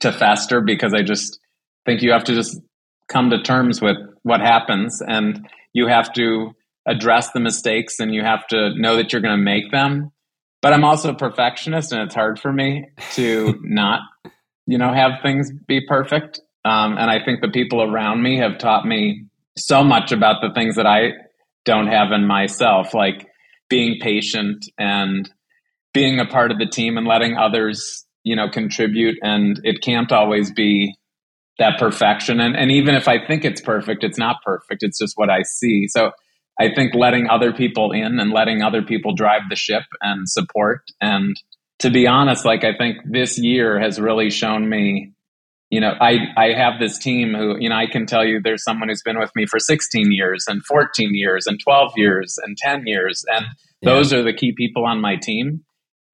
to 0.00 0.10
fester 0.10 0.60
because 0.60 0.92
I 0.92 1.02
just 1.02 1.38
think 1.84 2.02
you 2.02 2.12
have 2.12 2.24
to 2.24 2.34
just 2.34 2.60
come 3.08 3.30
to 3.30 3.42
terms 3.42 3.80
with 3.80 3.96
what 4.22 4.40
happens 4.40 5.02
and 5.06 5.46
you 5.72 5.86
have 5.86 6.12
to 6.14 6.52
address 6.86 7.30
the 7.32 7.40
mistakes 7.40 8.00
and 8.00 8.14
you 8.14 8.22
have 8.22 8.46
to 8.48 8.74
know 8.76 8.96
that 8.96 9.12
you're 9.12 9.22
going 9.22 9.36
to 9.36 9.42
make 9.42 9.70
them. 9.70 10.10
But 10.62 10.72
I'm 10.72 10.84
also 10.84 11.10
a 11.10 11.16
perfectionist 11.16 11.92
and 11.92 12.02
it's 12.02 12.14
hard 12.14 12.38
for 12.38 12.52
me 12.52 12.86
to 13.14 13.58
not 13.62 14.00
you 14.66 14.78
know, 14.78 14.92
have 14.92 15.22
things 15.22 15.50
be 15.66 15.80
perfect. 15.86 16.40
Um, 16.64 16.96
and 16.96 17.10
I 17.10 17.22
think 17.24 17.40
the 17.40 17.50
people 17.50 17.82
around 17.82 18.22
me 18.22 18.38
have 18.38 18.58
taught 18.58 18.86
me 18.86 19.26
so 19.56 19.84
much 19.84 20.12
about 20.12 20.40
the 20.40 20.52
things 20.54 20.76
that 20.76 20.86
I 20.86 21.12
don't 21.64 21.88
have 21.88 22.12
in 22.12 22.26
myself, 22.26 22.94
like 22.94 23.26
being 23.68 23.98
patient 24.00 24.64
and 24.78 25.30
being 25.92 26.18
a 26.18 26.26
part 26.26 26.50
of 26.50 26.58
the 26.58 26.66
team 26.66 26.96
and 26.96 27.06
letting 27.06 27.36
others, 27.36 28.04
you 28.24 28.34
know, 28.34 28.48
contribute. 28.48 29.16
And 29.22 29.60
it 29.64 29.82
can't 29.82 30.10
always 30.10 30.50
be 30.50 30.96
that 31.58 31.78
perfection. 31.78 32.40
And, 32.40 32.56
and 32.56 32.70
even 32.70 32.94
if 32.94 33.08
I 33.08 33.24
think 33.24 33.44
it's 33.44 33.60
perfect, 33.60 34.02
it's 34.04 34.18
not 34.18 34.42
perfect. 34.44 34.82
It's 34.82 34.98
just 34.98 35.16
what 35.16 35.30
I 35.30 35.42
see. 35.42 35.86
So 35.88 36.10
I 36.60 36.72
think 36.74 36.94
letting 36.94 37.28
other 37.28 37.52
people 37.52 37.92
in 37.92 38.18
and 38.18 38.32
letting 38.32 38.62
other 38.62 38.82
people 38.82 39.14
drive 39.14 39.42
the 39.48 39.56
ship 39.56 39.84
and 40.00 40.28
support 40.28 40.82
and 41.00 41.36
to 41.80 41.90
be 41.90 42.06
honest, 42.06 42.44
like 42.44 42.64
I 42.64 42.76
think 42.76 42.98
this 43.04 43.38
year 43.38 43.78
has 43.80 44.00
really 44.00 44.30
shown 44.30 44.68
me, 44.68 45.12
you 45.70 45.80
know, 45.80 45.92
I, 46.00 46.18
I 46.36 46.52
have 46.52 46.78
this 46.78 46.98
team 46.98 47.34
who, 47.34 47.58
you 47.58 47.68
know, 47.68 47.76
I 47.76 47.86
can 47.86 48.06
tell 48.06 48.24
you 48.24 48.40
there's 48.42 48.62
someone 48.62 48.88
who's 48.88 49.02
been 49.02 49.18
with 49.18 49.32
me 49.34 49.46
for 49.46 49.58
16 49.58 50.12
years 50.12 50.46
and 50.46 50.64
14 50.64 51.14
years 51.14 51.46
and 51.46 51.58
12 51.60 51.92
years 51.96 52.38
and 52.42 52.56
10 52.56 52.86
years. 52.86 53.24
And 53.28 53.46
yeah. 53.80 53.90
those 53.90 54.12
are 54.12 54.22
the 54.22 54.32
key 54.32 54.52
people 54.56 54.84
on 54.84 55.00
my 55.00 55.16
team. 55.16 55.64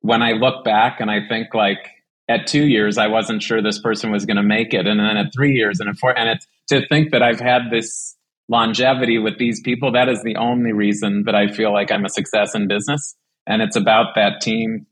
When 0.01 0.22
I 0.22 0.32
look 0.32 0.64
back 0.64 1.01
and 1.01 1.11
I 1.11 1.20
think 1.28 1.55
like 1.55 1.86
at 2.30 2.46
two 2.46 2.66
years, 2.66 2.96
I 2.96 3.08
wasn't 3.08 3.42
sure 3.42 3.60
this 3.60 3.80
person 3.80 4.10
was 4.10 4.24
going 4.24 4.36
to 4.36 4.42
make 4.42 4.72
it. 4.72 4.86
And 4.86 5.00
then 5.00 5.16
at 5.16 5.32
three 5.34 5.52
years 5.52 5.80
and 5.80 5.88
at 5.88 5.96
four, 5.96 6.16
and 6.16 6.28
it's 6.28 6.46
to 6.68 6.86
think 6.88 7.10
that 7.10 7.22
I've 7.22 7.40
had 7.40 7.70
this 7.70 8.16
longevity 8.48 9.18
with 9.18 9.38
these 9.38 9.60
people, 9.60 9.92
that 9.92 10.08
is 10.08 10.22
the 10.22 10.36
only 10.36 10.72
reason 10.72 11.24
that 11.26 11.34
I 11.34 11.48
feel 11.48 11.72
like 11.72 11.90
I'm 11.90 12.04
a 12.04 12.08
success 12.08 12.54
in 12.54 12.68
business. 12.68 13.16
And 13.46 13.60
it's 13.60 13.76
about 13.76 14.14
that 14.14 14.40
team 14.40 14.86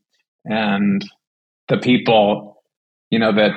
and 0.45 1.03
the 1.69 1.77
people, 1.77 2.61
you 3.09 3.19
know, 3.19 3.33
that 3.33 3.51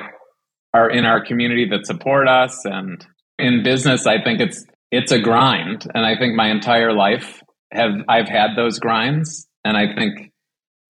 are 0.73 0.89
in 0.89 1.05
our 1.05 1.23
community 1.23 1.67
that 1.69 1.85
support 1.85 2.27
us. 2.27 2.65
And 2.65 3.05
in 3.37 3.63
business, 3.63 4.07
I 4.07 4.23
think 4.23 4.39
it's, 4.39 4.65
it's 4.91 5.11
a 5.11 5.19
grind. 5.19 5.87
And 5.93 6.05
I 6.05 6.17
think 6.17 6.35
my 6.35 6.49
entire 6.49 6.93
life 6.93 7.43
have 7.73 7.91
I've 8.07 8.29
had 8.29 8.55
those 8.55 8.79
grinds, 8.79 9.47
and 9.65 9.75
I 9.75 9.93
think 9.95 10.31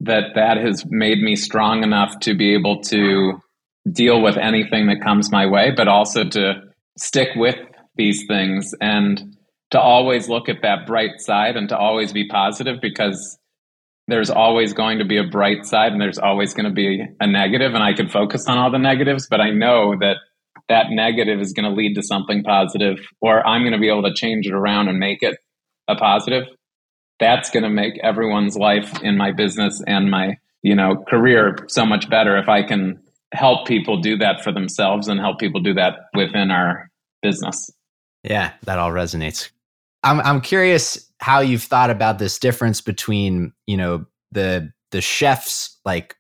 that 0.04 0.36
that 0.36 0.58
has 0.58 0.86
made 0.88 1.20
me 1.20 1.36
strong 1.36 1.84
enough 1.84 2.20
to 2.22 2.36
be 2.36 2.54
able 2.54 2.82
to 2.82 3.42
deal 3.92 4.22
with 4.22 4.38
anything 4.38 4.88
that 4.88 5.02
comes 5.04 5.32
my 5.32 5.46
way, 5.46 5.72
but 5.76 5.88
also 5.88 6.24
to 6.24 6.62
stick 6.98 7.30
with 7.36 7.58
these 7.96 8.26
things 8.28 8.74
and 8.82 9.36
to 9.72 9.80
always 9.80 10.30
look 10.30 10.50
at 10.50 10.62
that 10.62 10.86
bright 10.86 11.20
side 11.20 11.56
and 11.56 11.70
to 11.70 11.78
always 11.78 12.14
be 12.14 12.28
positive 12.28 12.80
because 12.82 13.38
there's 14.08 14.30
always 14.30 14.74
going 14.74 15.00
to 15.00 15.06
be 15.06 15.18
a 15.18 15.24
bright 15.24 15.66
side 15.66 15.92
and 15.92 16.02
there's 16.02 16.20
always 16.20 16.54
going 16.54 16.66
to 16.66 16.74
be 16.74 17.04
a 17.20 17.28
negative 17.28 17.74
and 17.74 17.84
I 17.84 17.94
could 17.94 18.12
focus 18.12 18.46
on 18.48 18.58
all 18.58 18.72
the 18.72 18.78
negatives, 18.78 19.28
but 19.30 19.42
I 19.42 19.50
know 19.52 19.96
that 20.00 20.18
that 20.70 20.88
negative 20.90 21.40
is 21.40 21.54
going 21.54 21.70
to 21.70 21.76
lead 21.76 21.96
to 21.96 22.04
something 22.04 22.44
positive 22.44 22.98
or 23.22 23.46
I'm 23.46 23.62
going 23.62 23.74
to 23.74 23.80
be 23.80 23.90
able 23.90 24.04
to 24.04 24.14
change 24.14 24.46
it 24.46 24.54
around 24.54 24.90
and 24.90 25.00
make 25.00 25.24
it 25.24 25.38
a 25.88 25.96
positive. 25.96 26.44
That's 27.20 27.50
going 27.50 27.64
to 27.64 27.70
make 27.70 28.00
everyone's 28.04 28.58
life 28.58 29.02
in 29.02 29.18
my 29.18 29.32
business 29.32 29.82
and 29.88 30.10
my, 30.10 30.38
you 30.62 30.76
know, 30.76 31.04
career 31.08 31.58
so 31.68 31.86
much 31.86 32.10
better 32.10 32.38
if 32.38 32.50
I 32.50 32.64
can 32.64 33.00
help 33.34 33.68
people 33.68 33.98
do 33.98 34.18
that 34.18 34.44
for 34.44 34.52
themselves 34.52 35.08
and 35.08 35.20
help 35.20 35.40
people 35.40 35.62
do 35.62 35.74
that 35.74 36.06
within 36.16 36.52
our 36.52 36.90
business. 37.22 37.72
Yeah, 38.24 38.54
that 38.64 38.80
all 38.80 38.92
resonates. 38.92 39.50
I'm 40.04 40.20
I'm 40.22 40.42
curious 40.42 41.12
how 41.20 41.40
you've 41.40 41.64
thought 41.64 41.90
about 41.90 42.20
this 42.20 42.38
difference 42.38 42.82
between, 42.82 43.54
you 43.68 43.78
know, 43.78 44.06
the 44.32 44.72
the 44.92 45.02
chef's 45.02 45.80
like 45.86 46.16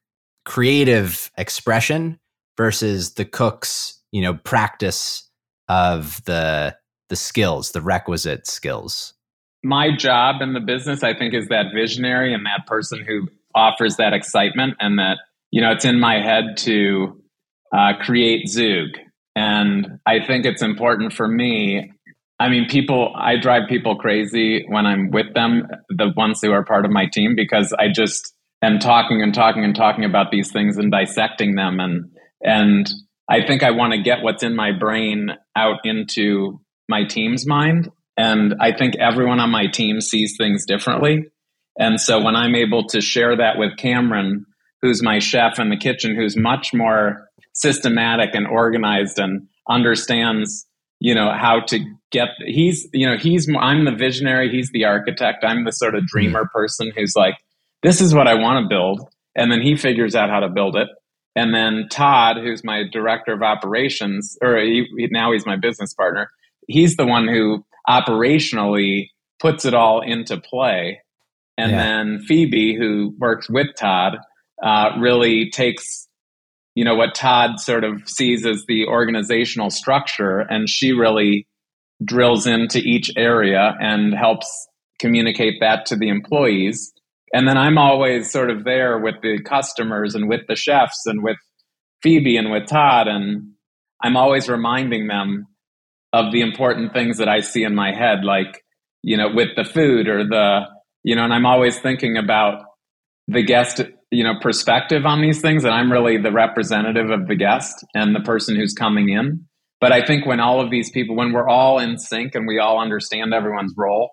creative 0.45 1.31
expression 1.37 2.19
versus 2.57 3.13
the 3.13 3.25
cook's, 3.25 4.01
you 4.11 4.21
know, 4.21 4.35
practice 4.35 5.29
of 5.67 6.23
the 6.25 6.75
the 7.09 7.15
skills, 7.15 7.71
the 7.71 7.81
requisite 7.81 8.47
skills. 8.47 9.13
My 9.63 9.95
job 9.95 10.41
in 10.41 10.53
the 10.53 10.59
business, 10.59 11.03
I 11.03 11.13
think, 11.13 11.33
is 11.33 11.47
that 11.47 11.67
visionary 11.73 12.33
and 12.33 12.45
that 12.45 12.67
person 12.67 13.03
who 13.05 13.27
offers 13.55 13.97
that 13.97 14.13
excitement 14.13 14.75
and 14.79 14.99
that, 14.99 15.17
you 15.51 15.61
know, 15.61 15.71
it's 15.71 15.85
in 15.85 15.99
my 15.99 16.21
head 16.21 16.57
to 16.57 17.21
uh, 17.75 17.93
create 18.01 18.47
Zhug. 18.47 18.89
And 19.35 19.99
I 20.05 20.25
think 20.25 20.45
it's 20.45 20.61
important 20.61 21.13
for 21.13 21.27
me 21.27 21.91
I 22.43 22.49
mean, 22.49 22.67
people, 22.67 23.13
I 23.15 23.37
drive 23.37 23.69
people 23.69 23.95
crazy 23.95 24.65
when 24.67 24.85
I'm 24.85 25.11
with 25.11 25.33
them, 25.33 25.65
the 25.89 26.11
ones 26.17 26.41
who 26.41 26.51
are 26.51 26.65
part 26.65 26.83
of 26.83 26.91
my 26.91 27.05
team, 27.05 27.35
because 27.37 27.73
I 27.79 27.87
just 27.87 28.33
am 28.61 28.79
talking 28.79 29.21
and 29.21 29.33
talking 29.33 29.63
and 29.63 29.73
talking 29.73 30.03
about 30.03 30.29
these 30.29 30.51
things 30.51 30.77
and 30.77 30.91
dissecting 30.91 31.55
them. 31.55 31.79
And, 31.79 32.11
and 32.41 32.91
I 33.29 33.45
think 33.45 33.63
I 33.63 33.71
want 33.71 33.93
to 33.93 34.01
get 34.01 34.23
what's 34.23 34.43
in 34.43 34.57
my 34.57 34.71
brain 34.71 35.29
out 35.55 35.77
into 35.85 36.59
my 36.89 37.05
team's 37.05 37.47
mind. 37.47 37.89
And 38.17 38.55
I 38.59 38.71
think 38.71 38.95
everyone 38.97 39.39
on 39.39 39.49
my 39.49 39.67
team 39.67 40.01
sees 40.01 40.35
things 40.37 40.65
differently. 40.65 41.25
And 41.77 41.99
so 41.99 42.21
when 42.21 42.35
I'm 42.35 42.55
able 42.55 42.85
to 42.89 43.01
share 43.01 43.35
that 43.37 43.57
with 43.57 43.77
Cameron, 43.77 44.45
who's 44.81 45.01
my 45.01 45.19
chef 45.19 45.59
in 45.59 45.69
the 45.69 45.77
kitchen, 45.77 46.15
who's 46.15 46.37
much 46.37 46.73
more 46.73 47.29
systematic 47.53 48.35
and 48.35 48.47
organized 48.47 49.19
and 49.19 49.47
understands 49.69 50.67
you 50.99 51.13
know 51.13 51.31
how 51.31 51.59
to 51.59 51.79
get 52.11 52.29
he's 52.45 52.87
you 52.93 53.07
know 53.07 53.17
he's 53.17 53.47
i'm 53.59 53.85
the 53.85 53.95
visionary 53.95 54.49
he's 54.49 54.71
the 54.71 54.83
architect 54.85 55.43
i'm 55.43 55.63
the 55.63 55.71
sort 55.71 55.95
of 55.95 56.05
dreamer 56.07 56.41
mm-hmm. 56.41 56.57
person 56.57 56.91
who's 56.95 57.13
like 57.15 57.35
this 57.81 58.01
is 58.01 58.13
what 58.13 58.27
i 58.27 58.33
want 58.33 58.63
to 58.63 58.69
build. 58.69 59.07
And 59.35 59.51
then 59.51 59.61
he 59.61 59.75
figures 59.75 60.15
out 60.15 60.29
how 60.29 60.41
to 60.41 60.49
build 60.49 60.75
it. 60.75 60.87
And 61.35 61.55
then 61.55 61.87
todd 61.89 62.37
who's 62.37 62.63
my 62.63 62.83
director 62.91 63.33
of 63.33 63.41
operations 63.41 64.37
or 64.41 64.59
he, 64.59 64.85
now 65.11 65.31
he's 65.31 65.45
my 65.45 65.55
business 65.55 65.93
partner 65.93 66.29
he's 66.67 66.95
the 66.95 67.05
one 67.05 67.27
who 67.27 67.65
operationally 67.87 69.07
puts 69.41 69.65
it 69.65 69.73
all 69.73 70.01
into 70.01 70.39
play 70.39 70.99
and 71.57 71.71
yeah. 71.71 71.77
then 71.77 72.19
phoebe 72.19 72.75
who 72.75 73.13
works 73.19 73.49
with 73.49 73.67
todd 73.77 74.17
uh, 74.61 74.91
really 74.99 75.49
takes 75.49 76.07
you 76.75 76.83
know 76.83 76.95
what 76.95 77.15
Todd 77.15 77.59
sort 77.59 77.83
of 77.83 78.01
sees 78.07 78.45
as 78.45 78.65
the 78.67 78.87
organizational 78.87 79.69
structure, 79.69 80.39
and 80.39 80.69
she 80.69 80.91
really 80.91 81.47
drills 82.03 82.47
into 82.47 82.79
each 82.79 83.11
area 83.15 83.75
and 83.79 84.13
helps 84.13 84.47
communicate 84.99 85.55
that 85.59 85.85
to 85.87 85.95
the 85.95 86.09
employees. 86.09 86.91
And 87.33 87.47
then 87.47 87.57
I'm 87.57 87.77
always 87.77 88.31
sort 88.31 88.49
of 88.49 88.63
there 88.63 88.97
with 88.97 89.15
the 89.21 89.41
customers 89.41 90.15
and 90.15 90.27
with 90.27 90.41
the 90.47 90.55
chefs 90.55 91.05
and 91.05 91.23
with 91.23 91.37
Phoebe 92.01 92.37
and 92.37 92.51
with 92.51 92.67
Todd, 92.67 93.07
and 93.07 93.53
I'm 94.01 94.17
always 94.17 94.49
reminding 94.49 95.07
them 95.07 95.45
of 96.13 96.31
the 96.31 96.41
important 96.41 96.93
things 96.93 97.17
that 97.17 97.27
I 97.27 97.41
see 97.41 97.63
in 97.63 97.75
my 97.75 97.91
head, 97.91 98.23
like 98.23 98.63
you 99.01 99.17
know, 99.17 99.29
with 99.33 99.49
the 99.57 99.65
food 99.65 100.07
or 100.07 100.25
the 100.25 100.61
you 101.03 101.15
know, 101.15 101.23
and 101.25 101.33
I'm 101.33 101.45
always 101.45 101.77
thinking 101.79 102.15
about 102.15 102.63
the 103.27 103.43
guest 103.43 103.81
you 104.13 104.23
know 104.23 104.35
perspective 104.39 105.05
on 105.05 105.21
these 105.21 105.41
things 105.41 105.63
and 105.63 105.73
i'm 105.73 105.91
really 105.91 106.17
the 106.17 106.31
representative 106.31 107.09
of 107.09 107.27
the 107.27 107.35
guest 107.35 107.83
and 107.95 108.15
the 108.15 108.19
person 108.19 108.55
who's 108.55 108.73
coming 108.73 109.09
in. 109.09 109.45
But 109.81 109.91
i 109.91 110.05
think 110.05 110.25
when 110.25 110.39
all 110.39 110.61
of 110.61 110.69
these 110.69 110.91
people 110.91 111.15
when 111.15 111.33
we're 111.33 111.49
all 111.49 111.79
in 111.79 111.97
sync 111.97 112.35
and 112.35 112.47
we 112.47 112.59
all 112.59 112.79
understand 112.79 113.33
everyone's 113.33 113.73
role 113.75 114.11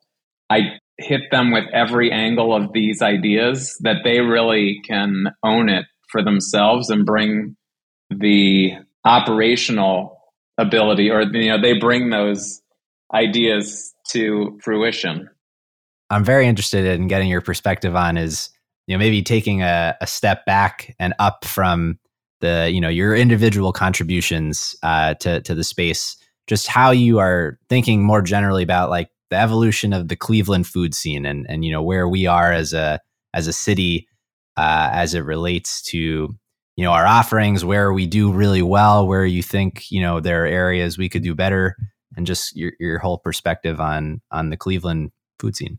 i 0.49 0.79
hit 0.99 1.23
them 1.31 1.51
with 1.51 1.65
every 1.73 2.11
angle 2.11 2.55
of 2.55 2.73
these 2.73 3.03
ideas 3.03 3.77
that 3.81 3.99
they 4.05 4.21
really 4.21 4.81
can 4.87 5.27
own 5.45 5.69
it 5.69 5.87
for 6.11 6.23
themselves 6.23 6.91
and 6.91 7.07
bring 7.07 7.57
the 8.11 8.73
operational 9.05 10.20
ability 10.61 11.11
or 11.11 11.23
you 11.23 11.49
know 11.49 11.61
they 11.61 11.77
bring 11.79 12.11
those 12.11 12.61
ideas 13.13 13.93
to 14.09 14.59
fruition. 14.63 15.29
I'm 16.11 16.25
very 16.25 16.47
interested 16.47 16.85
in 16.85 17.09
getting 17.09 17.29
your 17.29 17.41
perspective 17.41 17.97
on 17.97 18.17
is 18.17 18.51
you 18.87 18.95
know 18.95 18.99
maybe 18.99 19.23
taking 19.23 19.63
a, 19.63 19.97
a 20.01 20.07
step 20.07 20.45
back 20.45 20.95
and 20.99 21.15
up 21.19 21.45
from 21.45 21.99
the 22.41 22.71
you 22.73 22.81
know 22.81 22.89
your 22.89 23.15
individual 23.15 23.73
contributions 23.73 24.77
uh, 24.83 25.15
to 25.15 25.41
to 25.43 25.55
the 25.55 25.65
space. 25.65 26.17
Just 26.47 26.67
how 26.67 26.91
you 26.91 27.19
are 27.19 27.59
thinking 27.69 28.03
more 28.03 28.23
generally 28.23 28.63
about 28.63 28.91
like 28.91 29.09
the 29.31 29.37
evolution 29.37 29.93
of 29.93 30.09
the 30.09 30.17
Cleveland 30.17 30.67
food 30.67 30.95
scene 30.95 31.25
and 31.25 31.47
and 31.49 31.65
you 31.65 31.73
know 31.73 31.83
where 31.83 32.09
we 32.09 32.27
are 32.27 32.53
as 32.53 32.73
a 32.73 33.01
as 33.33 33.47
a 33.47 33.53
city 33.53 34.09
uh, 34.57 34.91
as 34.93 35.15
it 35.15 35.21
relates 35.21 35.81
to 35.83 36.35
you 36.81 36.87
know 36.87 36.93
our 36.93 37.07
offerings 37.07 37.63
where 37.63 37.93
we 37.93 38.07
do 38.07 38.33
really 38.33 38.63
well 38.63 39.07
where 39.07 39.27
you 39.27 39.43
think 39.43 39.91
you 39.91 40.01
know 40.01 40.19
there 40.19 40.45
are 40.45 40.47
areas 40.47 40.97
we 40.97 41.11
could 41.11 41.23
do 41.23 41.35
better 41.35 41.77
and 42.17 42.27
just 42.27 42.57
your 42.57 42.73
your 42.81 42.99
whole 42.99 43.19
perspective 43.19 43.81
on 43.81 44.23
on 44.31 44.49
the 44.49 44.57
Cleveland 44.57 45.13
food 45.39 45.55
scene 45.55 45.79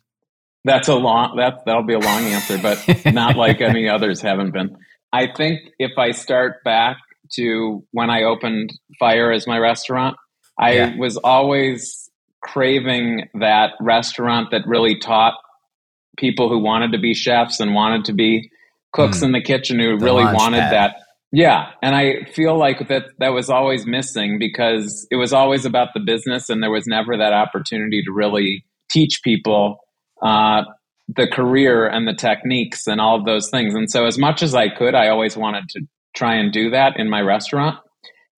that's 0.64 0.88
a 0.88 0.96
long 0.96 1.38
that 1.38 1.66
that'll 1.66 1.84
be 1.84 1.96
a 1.96 2.00
long 2.00 2.24
answer, 2.26 2.60
but 2.60 2.78
not 3.12 3.36
like 3.36 3.62
any 3.72 3.90
others 3.90 4.22
haven't 4.22 4.52
been. 4.52 4.78
I 5.12 5.28
think 5.36 5.60
if 5.80 5.98
I 5.98 6.12
start 6.12 6.64
back 6.64 6.98
to 7.34 7.84
when 7.92 8.10
I 8.10 8.24
opened 8.24 8.72
Fire 9.00 9.32
as 9.32 9.48
my 9.48 9.58
restaurant, 9.58 10.18
I 10.60 10.74
yeah. 10.74 10.98
was 10.98 11.18
always 11.18 12.10
craving 12.44 13.28
that 13.40 13.72
restaurant 13.80 14.52
that 14.52 14.62
really 14.68 15.00
taught 15.00 15.34
people 16.18 16.50
who 16.50 16.60
wanted 16.60 16.92
to 16.92 17.00
be 17.00 17.14
chefs 17.14 17.60
and 17.60 17.74
wanted 17.74 18.06
to 18.06 18.14
be 18.14 18.52
cooks 18.92 19.20
mm. 19.20 19.24
in 19.24 19.32
the 19.32 19.42
kitchen 19.42 19.80
who 19.80 19.98
the 19.98 20.06
really 20.06 20.24
wanted 20.24 20.60
pad. 20.60 20.74
that. 20.74 20.96
Yeah, 21.34 21.70
and 21.82 21.96
I 21.96 22.26
feel 22.34 22.58
like 22.58 22.90
that 22.90 23.06
that 23.20 23.30
was 23.30 23.50
always 23.50 23.86
missing 23.86 24.38
because 24.38 25.08
it 25.10 25.16
was 25.16 25.32
always 25.32 25.66
about 25.66 25.90
the 25.94 26.02
business 26.02 26.50
and 26.50 26.62
there 26.62 26.72
was 26.72 26.88
never 26.88 27.18
that 27.18 27.32
opportunity 27.32 28.04
to 28.04 28.12
really 28.12 28.66
teach 28.90 29.22
people 29.24 29.80
uh, 30.22 30.64
the 31.08 31.28
career 31.28 31.88
and 31.88 32.08
the 32.08 32.14
techniques 32.14 32.88
and 32.88 33.02
all 33.02 33.18
of 33.18 33.26
those 33.26 33.50
things. 33.50 33.74
And 33.74 33.90
so, 33.90 34.06
as 34.06 34.18
much 34.18 34.44
as 34.44 34.54
I 34.54 34.70
could, 34.70 34.96
I 34.96 35.08
always 35.08 35.38
wanted 35.38 35.70
to 35.70 35.82
try 36.16 36.36
and 36.36 36.52
do 36.52 36.70
that 36.72 37.00
in 37.00 37.10
my 37.10 37.22
restaurant. 37.22 37.80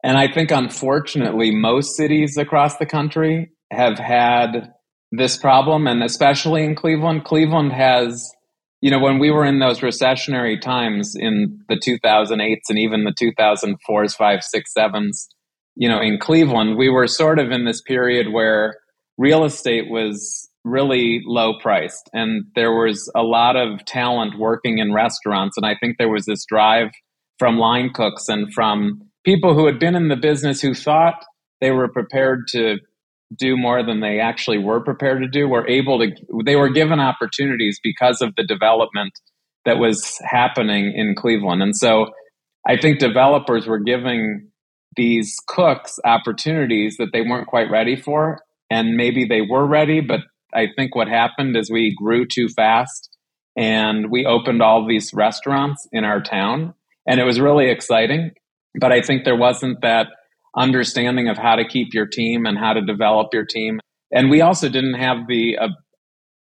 And 0.03 0.17
I 0.17 0.27
think, 0.31 0.51
unfortunately, 0.51 1.51
most 1.51 1.95
cities 1.95 2.37
across 2.37 2.77
the 2.77 2.85
country 2.85 3.51
have 3.71 3.97
had 3.97 4.73
this 5.11 5.37
problem, 5.37 5.87
and 5.87 6.03
especially 6.03 6.63
in 6.63 6.75
Cleveland. 6.75 7.23
Cleveland 7.25 7.71
has, 7.71 8.29
you 8.83 8.91
know, 8.91 8.99
when 8.99 9.17
we 9.17 9.31
were 9.31 9.45
in 9.45 9.59
those 9.59 9.79
recessionary 9.79 10.59
times 10.59 11.15
in 11.15 11.61
the 11.69 11.75
2008s 11.75 12.63
and 12.67 12.77
even 12.77 13.05
the 13.05 13.13
2004s, 13.13 13.77
5s, 14.17 14.43
6s, 14.53 14.61
7s, 14.77 15.27
you 15.75 15.87
know, 15.87 16.01
in 16.01 16.17
Cleveland, 16.19 16.75
we 16.75 16.89
were 16.89 17.07
sort 17.07 17.39
of 17.39 17.49
in 17.49 17.63
this 17.63 17.79
period 17.79 18.33
where 18.33 18.75
real 19.17 19.45
estate 19.45 19.89
was 19.89 20.49
really 20.65 21.21
low 21.25 21.57
priced 21.59 22.09
and 22.11 22.43
there 22.55 22.73
was 22.73 23.09
a 23.15 23.23
lot 23.23 23.55
of 23.55 23.85
talent 23.85 24.37
working 24.37 24.79
in 24.79 24.93
restaurants. 24.93 25.55
And 25.55 25.65
i 25.65 25.75
think 25.79 25.97
there 25.97 26.11
was 26.11 26.25
this 26.25 26.43
drive 26.45 26.89
from 27.39 27.57
line 27.57 27.89
cooks 27.93 28.27
and 28.27 28.53
from 28.53 29.01
people 29.23 29.53
who 29.53 29.65
had 29.65 29.79
been 29.79 29.95
in 29.95 30.09
the 30.09 30.17
business 30.17 30.61
who 30.61 30.73
thought 30.73 31.23
they 31.61 31.71
were 31.71 31.87
prepared 31.87 32.47
to 32.49 32.79
do 33.37 33.57
more 33.57 33.83
than 33.83 33.99
they 33.99 34.19
actually 34.19 34.57
were 34.57 34.81
prepared 34.81 35.21
to 35.21 35.27
do 35.27 35.47
were 35.47 35.67
able 35.67 35.99
to 35.99 36.11
they 36.45 36.55
were 36.55 36.69
given 36.69 36.99
opportunities 36.99 37.79
because 37.83 38.21
of 38.21 38.33
the 38.35 38.43
development 38.43 39.13
that 39.65 39.77
was 39.77 40.19
happening 40.23 40.91
in 40.95 41.15
cleveland 41.15 41.61
and 41.61 41.75
so 41.75 42.07
i 42.67 42.77
think 42.77 42.99
developers 42.99 43.67
were 43.67 43.79
giving 43.79 44.47
these 44.95 45.37
cooks 45.47 45.99
opportunities 46.05 46.97
that 46.97 47.09
they 47.13 47.21
weren't 47.21 47.47
quite 47.47 47.69
ready 47.71 47.95
for 47.95 48.39
and 48.69 48.95
maybe 48.95 49.25
they 49.25 49.41
were 49.41 49.65
ready 49.65 50.01
but 50.01 50.21
I 50.53 50.67
think 50.75 50.95
what 50.95 51.07
happened 51.07 51.57
is 51.57 51.71
we 51.71 51.95
grew 51.95 52.25
too 52.25 52.47
fast 52.47 53.09
and 53.55 54.11
we 54.11 54.25
opened 54.25 54.61
all 54.61 54.87
these 54.87 55.13
restaurants 55.13 55.87
in 55.91 56.03
our 56.03 56.21
town 56.21 56.73
and 57.07 57.19
it 57.19 57.23
was 57.23 57.39
really 57.39 57.69
exciting. 57.69 58.31
But 58.79 58.91
I 58.91 59.01
think 59.01 59.23
there 59.23 59.35
wasn't 59.35 59.81
that 59.81 60.07
understanding 60.55 61.27
of 61.27 61.37
how 61.37 61.55
to 61.55 61.67
keep 61.67 61.93
your 61.93 62.05
team 62.05 62.45
and 62.45 62.57
how 62.57 62.73
to 62.73 62.81
develop 62.81 63.33
your 63.33 63.45
team. 63.45 63.79
And 64.11 64.29
we 64.29 64.41
also 64.41 64.69
didn't 64.69 64.95
have 64.95 65.27
the 65.27 65.57
uh, 65.57 65.69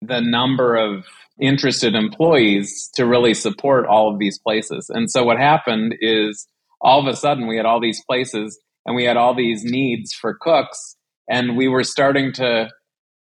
the 0.00 0.20
number 0.20 0.76
of 0.76 1.04
interested 1.40 1.94
employees 1.94 2.90
to 2.94 3.06
really 3.06 3.34
support 3.34 3.86
all 3.86 4.12
of 4.12 4.18
these 4.18 4.38
places. 4.38 4.90
And 4.92 5.10
so 5.10 5.24
what 5.24 5.38
happened 5.38 5.94
is 6.00 6.46
all 6.80 7.00
of 7.00 7.12
a 7.12 7.16
sudden 7.16 7.46
we 7.46 7.56
had 7.56 7.66
all 7.66 7.80
these 7.80 8.02
places 8.04 8.58
and 8.86 8.94
we 8.96 9.04
had 9.04 9.16
all 9.16 9.34
these 9.34 9.64
needs 9.64 10.12
for 10.12 10.36
cooks 10.40 10.96
and 11.28 11.56
we 11.56 11.68
were 11.68 11.84
starting 11.84 12.32
to 12.32 12.68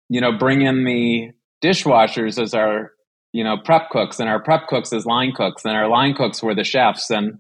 you 0.09 0.21
know 0.21 0.37
bring 0.37 0.63
in 0.63 0.85
the 0.85 1.31
dishwashers 1.63 2.41
as 2.41 2.55
our 2.55 2.93
you 3.33 3.43
know 3.43 3.57
prep 3.65 3.91
cooks 3.91 4.21
and 4.21 4.29
our 4.29 4.43
prep 4.43 4.67
cooks 4.69 4.93
as 4.93 5.07
line 5.07 5.33
cooks 5.33 5.65
and 5.65 5.77
our 5.77 5.89
line 5.89 6.15
cooks 6.15 6.43
were 6.43 6.55
the 6.55 6.65
chefs 6.65 7.11
and 7.11 7.39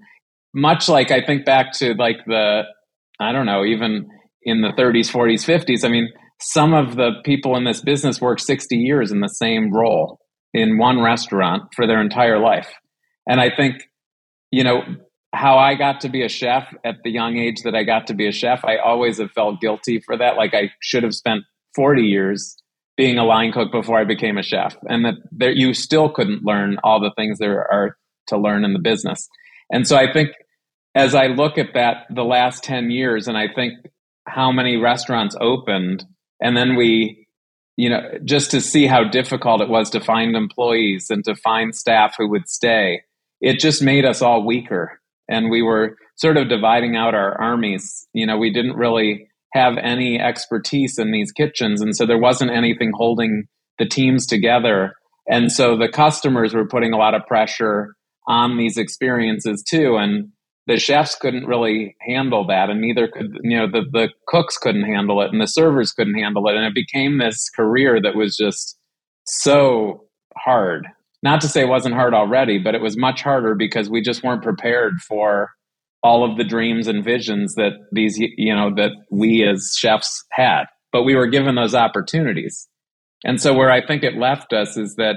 much 0.54 0.88
like 0.88 1.10
i 1.10 1.20
think 1.20 1.44
back 1.44 1.72
to 1.72 1.94
like 1.94 2.24
the 2.26 2.62
i 3.20 3.32
don't 3.32 3.46
know 3.46 3.64
even 3.64 4.08
in 4.42 4.60
the 4.60 4.72
30s 4.78 5.10
40s 5.10 5.44
50s 5.44 5.84
i 5.84 5.88
mean 5.88 6.08
some 6.40 6.74
of 6.74 6.96
the 6.96 7.12
people 7.24 7.56
in 7.56 7.64
this 7.64 7.80
business 7.80 8.20
work 8.20 8.40
60 8.40 8.76
years 8.76 9.12
in 9.12 9.20
the 9.20 9.28
same 9.28 9.72
role 9.72 10.18
in 10.52 10.78
one 10.78 11.00
restaurant 11.00 11.62
for 11.74 11.86
their 11.86 12.00
entire 12.00 12.38
life 12.38 12.72
and 13.26 13.40
i 13.40 13.50
think 13.54 13.82
you 14.50 14.64
know 14.64 14.82
how 15.34 15.58
I 15.58 15.74
got 15.74 16.00
to 16.02 16.08
be 16.08 16.22
a 16.22 16.28
chef 16.28 16.72
at 16.84 16.96
the 17.02 17.10
young 17.10 17.36
age 17.36 17.62
that 17.64 17.74
I 17.74 17.82
got 17.82 18.06
to 18.06 18.14
be 18.14 18.28
a 18.28 18.32
chef, 18.32 18.64
I 18.64 18.76
always 18.76 19.18
have 19.18 19.32
felt 19.32 19.60
guilty 19.60 20.00
for 20.00 20.16
that. 20.16 20.36
Like 20.36 20.54
I 20.54 20.70
should 20.80 21.02
have 21.02 21.14
spent 21.14 21.42
40 21.74 22.02
years 22.02 22.56
being 22.96 23.18
a 23.18 23.24
line 23.24 23.50
cook 23.50 23.72
before 23.72 23.98
I 23.98 24.04
became 24.04 24.38
a 24.38 24.42
chef, 24.42 24.76
and 24.84 25.04
that 25.04 25.14
there, 25.32 25.50
you 25.50 25.74
still 25.74 26.08
couldn't 26.08 26.44
learn 26.44 26.76
all 26.84 27.00
the 27.00 27.12
things 27.16 27.38
there 27.38 27.70
are 27.70 27.96
to 28.28 28.38
learn 28.38 28.64
in 28.64 28.72
the 28.72 28.78
business. 28.78 29.28
And 29.70 29.86
so 29.86 29.96
I 29.96 30.12
think 30.12 30.30
as 30.94 31.14
I 31.14 31.26
look 31.26 31.58
at 31.58 31.74
that 31.74 32.06
the 32.10 32.24
last 32.24 32.62
10 32.64 32.90
years, 32.90 33.28
and 33.28 33.36
I 33.36 33.48
think 33.52 33.74
how 34.26 34.52
many 34.52 34.76
restaurants 34.76 35.36
opened, 35.40 36.04
and 36.40 36.56
then 36.56 36.76
we, 36.76 37.26
you 37.76 37.90
know, 37.90 38.00
just 38.24 38.50
to 38.52 38.60
see 38.60 38.86
how 38.86 39.04
difficult 39.04 39.60
it 39.60 39.68
was 39.68 39.90
to 39.90 40.00
find 40.00 40.36
employees 40.36 41.06
and 41.10 41.24
to 41.24 41.34
find 41.34 41.74
staff 41.74 42.14
who 42.16 42.28
would 42.30 42.48
stay, 42.48 43.02
it 43.40 43.58
just 43.58 43.82
made 43.82 44.04
us 44.04 44.22
all 44.22 44.46
weaker 44.46 45.00
and 45.28 45.50
we 45.50 45.62
were 45.62 45.96
sort 46.16 46.36
of 46.36 46.48
dividing 46.48 46.96
out 46.96 47.14
our 47.14 47.40
armies. 47.40 48.06
You 48.12 48.26
know, 48.26 48.38
we 48.38 48.52
didn't 48.52 48.76
really 48.76 49.28
have 49.52 49.76
any 49.78 50.20
expertise 50.20 50.98
in 50.98 51.12
these 51.12 51.32
kitchens, 51.32 51.80
and 51.80 51.96
so 51.96 52.06
there 52.06 52.18
wasn't 52.18 52.50
anything 52.50 52.92
holding 52.94 53.44
the 53.78 53.86
teams 53.86 54.26
together. 54.26 54.94
And 55.28 55.50
so 55.50 55.76
the 55.76 55.88
customers 55.88 56.54
were 56.54 56.68
putting 56.68 56.92
a 56.92 56.98
lot 56.98 57.14
of 57.14 57.26
pressure 57.26 57.94
on 58.26 58.56
these 58.56 58.76
experiences 58.76 59.62
too, 59.62 59.96
and 59.96 60.30
the 60.66 60.78
chefs 60.78 61.14
couldn't 61.14 61.46
really 61.46 61.96
handle 62.00 62.46
that, 62.46 62.70
and 62.70 62.80
neither 62.80 63.08
could 63.08 63.38
you 63.42 63.56
know 63.56 63.66
the 63.70 63.82
the 63.92 64.08
cooks 64.26 64.58
couldn't 64.58 64.84
handle 64.84 65.20
it, 65.20 65.30
and 65.32 65.40
the 65.40 65.46
servers 65.46 65.92
couldn't 65.92 66.18
handle 66.18 66.48
it, 66.48 66.56
and 66.56 66.64
it 66.64 66.74
became 66.74 67.18
this 67.18 67.48
career 67.50 68.00
that 68.02 68.14
was 68.14 68.36
just 68.36 68.78
so 69.24 70.04
hard 70.36 70.86
not 71.24 71.40
to 71.40 71.48
say 71.48 71.62
it 71.62 71.68
wasn't 71.68 71.94
hard 71.94 72.12
already, 72.12 72.58
but 72.58 72.74
it 72.74 72.82
was 72.82 72.98
much 72.98 73.22
harder 73.22 73.54
because 73.54 73.88
we 73.88 74.02
just 74.02 74.22
weren't 74.22 74.42
prepared 74.42 75.00
for 75.00 75.52
all 76.02 76.22
of 76.22 76.36
the 76.36 76.44
dreams 76.44 76.86
and 76.86 77.02
visions 77.02 77.54
that 77.54 77.72
these, 77.92 78.18
you 78.18 78.54
know, 78.54 78.70
that 78.76 78.90
we 79.10 79.42
as 79.42 79.74
chefs 79.74 80.22
had. 80.32 80.64
But 80.92 81.04
we 81.04 81.14
were 81.14 81.26
given 81.26 81.54
those 81.54 81.74
opportunities. 81.74 82.68
And 83.24 83.40
so 83.40 83.54
where 83.54 83.70
I 83.70 83.84
think 83.84 84.02
it 84.02 84.18
left 84.18 84.52
us 84.52 84.76
is 84.76 84.96
that 84.96 85.16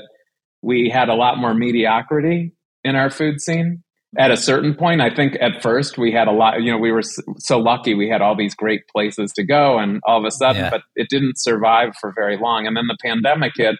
we 0.62 0.89
had 0.89 1.10
a 1.10 1.14
lot 1.14 1.39
more 1.39 1.54
mediocrity 1.54 2.54
in 2.86 2.95
our 2.95 3.10
food 3.10 3.41
scene. 3.41 3.84
At 4.18 4.32
a 4.32 4.38
certain 4.38 4.74
point, 4.74 5.01
I 5.01 5.14
think 5.14 5.38
at 5.41 5.62
first 5.62 5.97
we 5.97 6.12
had 6.12 6.28
a 6.28 6.32
lot, 6.32 6.62
you 6.62 6.72
know, 6.72 6.78
we 6.78 6.91
were 6.91 7.03
so 7.38 7.60
lucky 7.60 7.93
we 7.93 8.08
had 8.08 8.22
all 8.22 8.38
these 8.38 8.55
great 8.55 8.88
places 8.88 9.34
to 9.34 9.43
go 9.43 9.78
and 9.78 9.99
all 10.05 10.18
of 10.18 10.26
a 10.26 10.32
sudden, 10.32 10.64
yeah. 10.64 10.70
but 10.70 10.82
it 10.95 11.10
didn't 11.10 11.38
survive 11.38 11.93
for 11.99 12.14
very 12.16 12.38
long. 12.38 12.66
And 12.66 12.78
then 12.78 12.88
the 12.88 12.97
pandemic 13.03 13.53
hit 13.55 13.76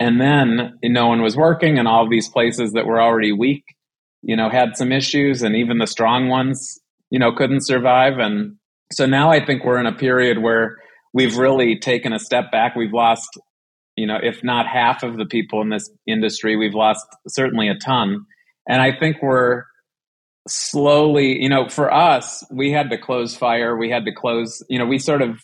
and 0.00 0.20
then 0.20 0.78
no 0.82 1.06
one 1.06 1.22
was 1.22 1.36
working, 1.36 1.78
and 1.78 1.86
all 1.86 2.04
of 2.04 2.10
these 2.10 2.28
places 2.28 2.72
that 2.72 2.86
were 2.86 3.00
already 3.00 3.32
weak, 3.32 3.64
you 4.22 4.36
know, 4.36 4.50
had 4.50 4.76
some 4.76 4.92
issues, 4.92 5.42
and 5.42 5.54
even 5.54 5.78
the 5.78 5.86
strong 5.86 6.28
ones, 6.28 6.80
you 7.10 7.18
know, 7.18 7.32
couldn't 7.32 7.64
survive. 7.64 8.18
And 8.18 8.56
so 8.92 9.06
now 9.06 9.30
I 9.30 9.44
think 9.44 9.64
we're 9.64 9.78
in 9.78 9.86
a 9.86 9.94
period 9.94 10.42
where 10.42 10.76
we've 11.12 11.38
really 11.38 11.78
taken 11.78 12.12
a 12.12 12.18
step 12.18 12.50
back. 12.50 12.74
We've 12.74 12.92
lost, 12.92 13.38
you 13.96 14.06
know, 14.06 14.18
if 14.20 14.42
not 14.42 14.66
half 14.66 15.04
of 15.04 15.16
the 15.16 15.26
people 15.26 15.62
in 15.62 15.70
this 15.70 15.88
industry, 16.06 16.56
we've 16.56 16.74
lost 16.74 17.06
certainly 17.28 17.68
a 17.68 17.76
ton. 17.76 18.26
And 18.68 18.80
I 18.80 18.96
think 18.96 19.22
we're 19.22 19.64
slowly, 20.48 21.40
you 21.42 21.48
know, 21.48 21.68
for 21.68 21.92
us, 21.92 22.44
we 22.50 22.70
had 22.70 22.90
to 22.90 22.98
close 22.98 23.34
fire. 23.36 23.76
We 23.76 23.90
had 23.90 24.04
to 24.04 24.12
close, 24.12 24.62
you 24.68 24.78
know, 24.78 24.86
we 24.86 24.98
sort 24.98 25.22
of 25.22 25.42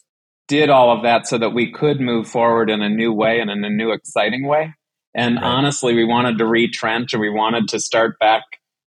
did 0.49 0.69
all 0.69 0.95
of 0.95 1.03
that 1.05 1.27
so 1.27 1.39
that 1.39 1.51
we 1.51 1.71
could 1.71 2.01
move 2.01 2.27
forward 2.27 2.71
in 2.71 2.83
a 2.83 2.89
new 2.89 3.13
way 3.13 3.41
and 3.41 3.51
in 3.51 3.65
a 3.65 3.71
new 3.71 3.93
exciting 3.93 4.47
way. 4.47 4.75
And 5.15 5.37
right. 5.37 5.45
honestly, 5.45 5.95
we 5.95 6.05
wanted 6.05 6.39
to 6.39 6.47
retrench 6.47 7.13
and 7.13 7.21
we 7.21 7.31
wanted 7.31 7.69
to 7.69 7.81
start 7.81 8.19
back 8.19 8.43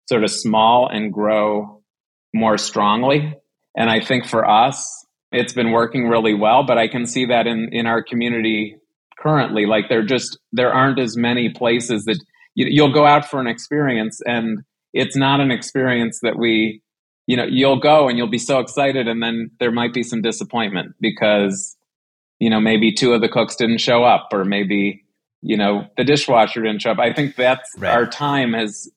sort 0.10 0.24
of 0.24 0.32
small 0.32 0.88
and 0.88 1.12
grow 1.12 1.82
more 2.34 2.58
strongly. 2.58 3.36
And 3.76 3.90
I 3.90 4.02
think 4.02 4.26
for 4.26 4.48
us, 4.48 5.06
it's 5.32 5.54
been 5.54 5.72
working 5.72 6.08
really 6.08 6.34
well, 6.34 6.64
but 6.64 6.78
I 6.78 6.88
can 6.88 7.06
see 7.06 7.26
that 7.26 7.48
in, 7.48 7.70
in 7.72 7.88
our 7.88 8.04
community 8.04 8.78
currently. 9.18 9.66
Like 9.66 9.90
there 9.90 10.04
just, 10.04 10.38
there 10.52 10.72
aren't 10.72 11.00
as 11.00 11.18
many 11.18 11.50
places 11.50 12.06
that 12.06 12.20
you, 12.56 12.68
you'll 12.70 12.94
go 12.94 13.06
out 13.06 13.26
for 13.30 13.40
an 13.40 13.48
experience 13.48 14.22
and 14.26 14.60
it's 14.94 15.16
not 15.16 15.40
an 15.40 15.52
experience 15.52 16.20
that 16.22 16.38
we 16.38 16.82
you 17.28 17.38
know 17.38 17.46
you'll 17.46 17.80
go 17.80 18.08
and 18.08 18.18
you'll 18.18 18.28
be 18.28 18.38
so 18.38 18.60
excited 18.60 19.08
and 19.08 19.22
then 19.22 19.52
there 19.60 19.72
might 19.72 19.94
be 19.94 20.04
some 20.04 20.22
disappointment 20.22 20.96
because 21.00 21.76
you 22.40 22.50
know 22.50 22.60
maybe 22.60 22.92
two 22.94 23.14
of 23.14 23.22
the 23.22 23.30
cooks 23.30 23.56
didn't 23.56 23.80
show 23.80 24.04
up 24.04 24.30
or 24.32 24.46
maybe 24.46 25.04
you 25.42 25.58
know 25.58 25.86
the 25.98 26.04
dishwasher 26.04 26.62
didn't 26.62 26.82
show 26.82 26.92
up 26.92 27.00
i 27.00 27.14
think 27.14 27.36
that's 27.36 27.70
right. 27.78 27.94
our 27.94 28.06
time 28.06 28.54
has 28.54 28.90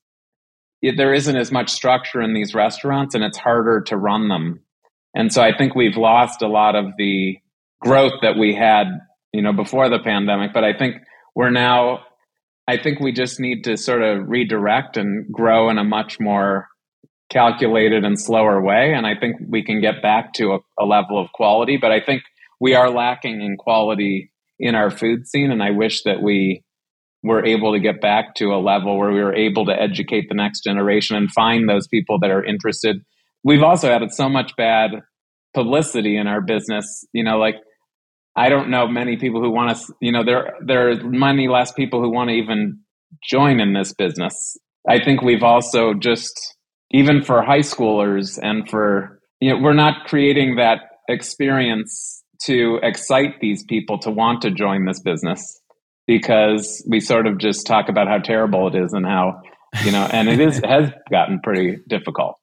there 0.83 1.15
isn't 1.15 1.37
as 1.37 1.51
much 1.51 1.71
structure 1.71 2.21
in 2.21 2.35
these 2.35 2.55
restaurants 2.55 3.15
and 3.15 3.25
it's 3.25 3.39
harder 3.39 3.81
to 3.81 3.97
run 3.97 4.29
them 4.29 4.61
and 5.15 5.33
so 5.33 5.43
i 5.43 5.57
think 5.57 5.75
we've 5.75 5.97
lost 5.97 6.43
a 6.43 6.49
lot 6.49 6.75
of 6.75 6.87
the 6.99 7.37
growth 7.81 8.13
that 8.23 8.37
we 8.37 8.55
had 8.55 8.87
you 9.33 9.43
know 9.43 9.53
before 9.53 9.89
the 9.89 9.99
pandemic 9.99 10.53
but 10.53 10.65
i 10.65 10.73
think 10.73 10.97
we're 11.35 11.51
now 11.51 12.01
i 12.69 12.77
think 12.77 13.01
we 13.01 13.13
just 13.13 13.41
need 13.41 13.65
to 13.65 13.77
sort 13.77 14.03
of 14.03 14.29
redirect 14.29 14.97
and 14.97 15.31
grow 15.33 15.71
in 15.71 15.79
a 15.79 15.85
much 15.85 16.19
more 16.21 16.69
calculated 17.31 18.05
and 18.05 18.21
slower 18.21 18.63
way. 18.63 18.93
And 18.95 19.07
I 19.07 19.15
think 19.19 19.37
we 19.49 19.63
can 19.63 19.81
get 19.81 20.03
back 20.03 20.33
to 20.35 20.53
a, 20.53 20.59
a, 20.79 20.85
level 20.85 21.21
of 21.21 21.33
quality, 21.33 21.77
but 21.77 21.91
I 21.91 22.01
think 22.01 22.23
we 22.61 22.75
are 22.75 22.91
lacking 22.91 23.41
in 23.43 23.57
quality 23.57 24.31
in 24.59 24.75
our 24.75 24.91
food 24.91 25.27
scene. 25.27 25.51
And 25.51 25.63
I 25.63 25.71
wish 25.71 26.03
that 26.05 26.23
we 26.23 26.63
were 27.23 27.45
able 27.45 27.73
to 27.73 27.81
get 27.81 28.01
back 28.01 28.35
to 28.37 28.55
a 28.55 28.63
level 28.63 28.97
where 28.97 29.11
we 29.11 29.23
were 29.23 29.35
able 29.35 29.67
to 29.67 29.73
educate 29.73 30.29
the 30.29 30.35
next 30.35 30.63
generation 30.63 31.17
and 31.17 31.31
find 31.33 31.69
those 31.69 31.89
people 31.89 32.19
that 32.21 32.31
are 32.31 32.45
interested. 32.45 33.05
We've 33.43 33.63
also 33.63 33.89
had 33.89 34.03
so 34.13 34.29
much 34.29 34.55
bad 34.57 34.91
publicity 35.53 36.17
in 36.17 36.27
our 36.27 36.41
business, 36.41 37.05
you 37.13 37.25
know, 37.25 37.39
like 37.39 37.57
I 38.37 38.49
don't 38.49 38.69
know 38.69 38.87
many 38.87 39.17
people 39.17 39.41
who 39.41 39.51
want 39.51 39.77
to, 39.77 39.95
you 40.01 40.13
know, 40.13 40.25
there 40.25 40.55
there 40.65 40.91
are 40.91 41.05
many 41.05 41.49
less 41.49 41.73
people 41.73 42.03
who 42.03 42.11
want 42.11 42.29
to 42.29 42.35
even 42.35 42.81
join 43.23 43.61
in 43.61 43.73
this 43.73 43.95
business. 43.95 44.57
I 44.89 45.03
think 45.03 45.23
we've 45.23 45.43
also 45.43 45.95
just 45.95 46.57
even 46.91 47.23
for 47.23 47.43
high 47.43 47.61
schoolers 47.61 48.39
and 48.41 48.69
for 48.69 49.21
you 49.41 49.51
know 49.51 49.61
we're 49.61 49.75
not 49.75 50.07
creating 50.07 50.57
that 50.57 50.79
experience 51.09 52.23
to 52.45 52.79
excite 52.83 53.41
these 53.41 53.65
people 53.65 53.99
to 53.99 54.11
want 54.11 54.43
to 54.43 54.51
join 54.51 54.85
this 54.85 55.01
business 55.01 55.61
because 56.07 56.85
we 56.89 57.01
sort 57.01 57.27
of 57.27 57.39
just 57.39 57.67
talk 57.67 57.89
about 57.89 58.07
how 58.07 58.19
terrible 58.19 58.69
it 58.69 58.75
is 58.75 58.93
and 58.93 59.07
how 59.07 59.41
you 59.85 59.91
know 59.91 60.09
and 60.13 60.29
it 60.29 60.41
is 60.41 60.61
has 60.65 60.91
gotten 61.11 61.41
pretty 61.43 61.79
difficult 61.89 62.37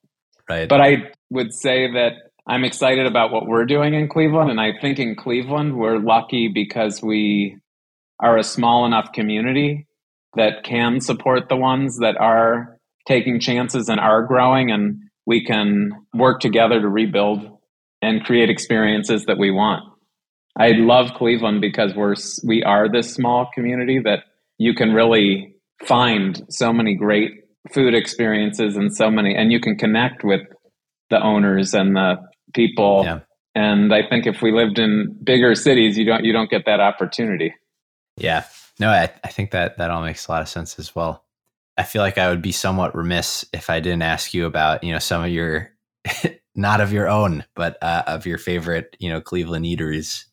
right 0.49 0.67
but 0.67 0.81
i 0.81 0.97
would 1.29 1.53
say 1.53 1.91
that 1.91 2.13
i'm 2.47 2.63
excited 2.63 3.05
about 3.05 3.31
what 3.31 3.47
we're 3.47 3.65
doing 3.65 3.93
in 3.93 4.07
cleveland 4.07 4.49
and 4.49 4.59
i 4.59 4.71
think 4.81 4.99
in 4.99 5.15
cleveland 5.15 5.77
we're 5.77 5.99
lucky 5.99 6.47
because 6.47 7.01
we 7.01 7.57
are 8.19 8.37
a 8.37 8.43
small 8.43 8.85
enough 8.85 9.11
community 9.13 9.87
that 10.35 10.63
can 10.63 10.99
support 10.99 11.49
the 11.49 11.55
ones 11.55 11.97
that 11.99 12.17
are 12.17 12.77
taking 13.07 13.39
chances 13.39 13.89
and 13.89 13.99
are 13.99 14.23
growing 14.23 14.71
and 14.71 14.97
we 15.25 15.43
can 15.43 15.91
work 16.13 16.39
together 16.39 16.81
to 16.81 16.87
rebuild 16.87 17.59
and 18.01 18.23
create 18.23 18.49
experiences 18.49 19.25
that 19.25 19.37
we 19.37 19.51
want. 19.51 19.83
I 20.57 20.71
love 20.71 21.13
Cleveland 21.15 21.61
because 21.61 21.95
we're 21.95 22.15
we 22.45 22.63
are 22.63 22.91
this 22.91 23.13
small 23.13 23.49
community 23.53 23.99
that 24.03 24.23
you 24.57 24.73
can 24.73 24.93
really 24.93 25.55
find 25.85 26.43
so 26.49 26.71
many 26.71 26.95
great 26.95 27.31
food 27.73 27.93
experiences 27.93 28.75
and 28.75 28.93
so 28.93 29.09
many 29.09 29.35
and 29.35 29.51
you 29.51 29.59
can 29.59 29.77
connect 29.77 30.23
with 30.23 30.41
the 31.09 31.21
owners 31.21 31.73
and 31.73 31.95
the 31.95 32.15
people. 32.53 33.01
Yeah. 33.03 33.19
And 33.55 33.93
I 33.93 34.07
think 34.07 34.25
if 34.25 34.41
we 34.41 34.51
lived 34.51 34.79
in 34.79 35.15
bigger 35.23 35.55
cities, 35.55 35.97
you 35.97 36.05
don't 36.05 36.23
you 36.23 36.33
don't 36.33 36.49
get 36.49 36.65
that 36.65 36.79
opportunity. 36.79 37.53
Yeah. 38.17 38.45
No, 38.79 38.89
I, 38.89 39.11
I 39.23 39.27
think 39.27 39.51
that 39.51 39.77
that 39.77 39.91
all 39.91 40.03
makes 40.03 40.27
a 40.27 40.31
lot 40.31 40.41
of 40.41 40.49
sense 40.49 40.79
as 40.79 40.95
well. 40.95 41.23
I 41.77 41.83
feel 41.83 42.01
like 42.01 42.17
I 42.17 42.29
would 42.29 42.41
be 42.41 42.51
somewhat 42.51 42.95
remiss 42.95 43.45
if 43.53 43.69
I 43.69 43.79
didn't 43.79 44.03
ask 44.03 44.33
you 44.33 44.45
about, 44.45 44.83
you 44.83 44.93
know, 44.93 44.99
some 44.99 45.23
of 45.23 45.29
your 45.29 45.71
not 46.55 46.81
of 46.81 46.93
your 46.93 47.09
own, 47.09 47.45
but 47.55 47.77
uh, 47.81 48.03
of 48.07 48.25
your 48.25 48.37
favorite, 48.37 48.95
you 48.99 49.09
know, 49.09 49.21
Cleveland 49.21 49.65
eateries. 49.65 50.25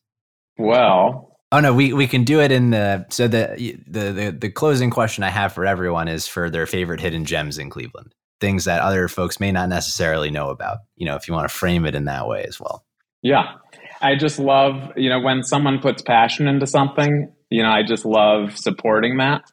Well, 0.57 1.37
oh 1.51 1.59
no, 1.59 1.73
we 1.73 1.93
we 1.93 2.07
can 2.07 2.23
do 2.23 2.39
it 2.41 2.51
in 2.51 2.71
the 2.71 3.05
so 3.09 3.27
the 3.27 3.79
the 3.87 4.11
the, 4.11 4.31
the 4.31 4.49
closing 4.49 4.89
question 4.89 5.23
I 5.23 5.29
have 5.29 5.53
for 5.53 5.65
everyone 5.65 6.07
is 6.07 6.27
for 6.27 6.49
their 6.49 6.65
favorite 6.65 7.01
hidden 7.01 7.25
gems 7.25 7.57
in 7.57 7.69
Cleveland, 7.69 8.13
things 8.41 8.65
that 8.65 8.81
other 8.81 9.07
folks 9.07 9.39
may 9.39 9.51
not 9.51 9.69
necessarily 9.69 10.31
know 10.31 10.49
about. 10.49 10.79
You 10.97 11.05
know, 11.05 11.15
if 11.15 11.27
you 11.27 11.33
want 11.33 11.47
to 11.47 11.55
frame 11.55 11.85
it 11.85 11.95
in 11.95 12.05
that 12.05 12.27
way 12.27 12.43
as 12.43 12.59
well. 12.59 12.83
Yeah, 13.21 13.53
I 14.01 14.15
just 14.15 14.39
love 14.39 14.91
you 14.97 15.09
know 15.09 15.19
when 15.19 15.43
someone 15.43 15.79
puts 15.79 16.01
passion 16.01 16.47
into 16.47 16.67
something. 16.67 17.31
You 17.49 17.63
know, 17.63 17.69
I 17.69 17.83
just 17.83 18.05
love 18.05 18.57
supporting 18.57 19.17
that. 19.17 19.43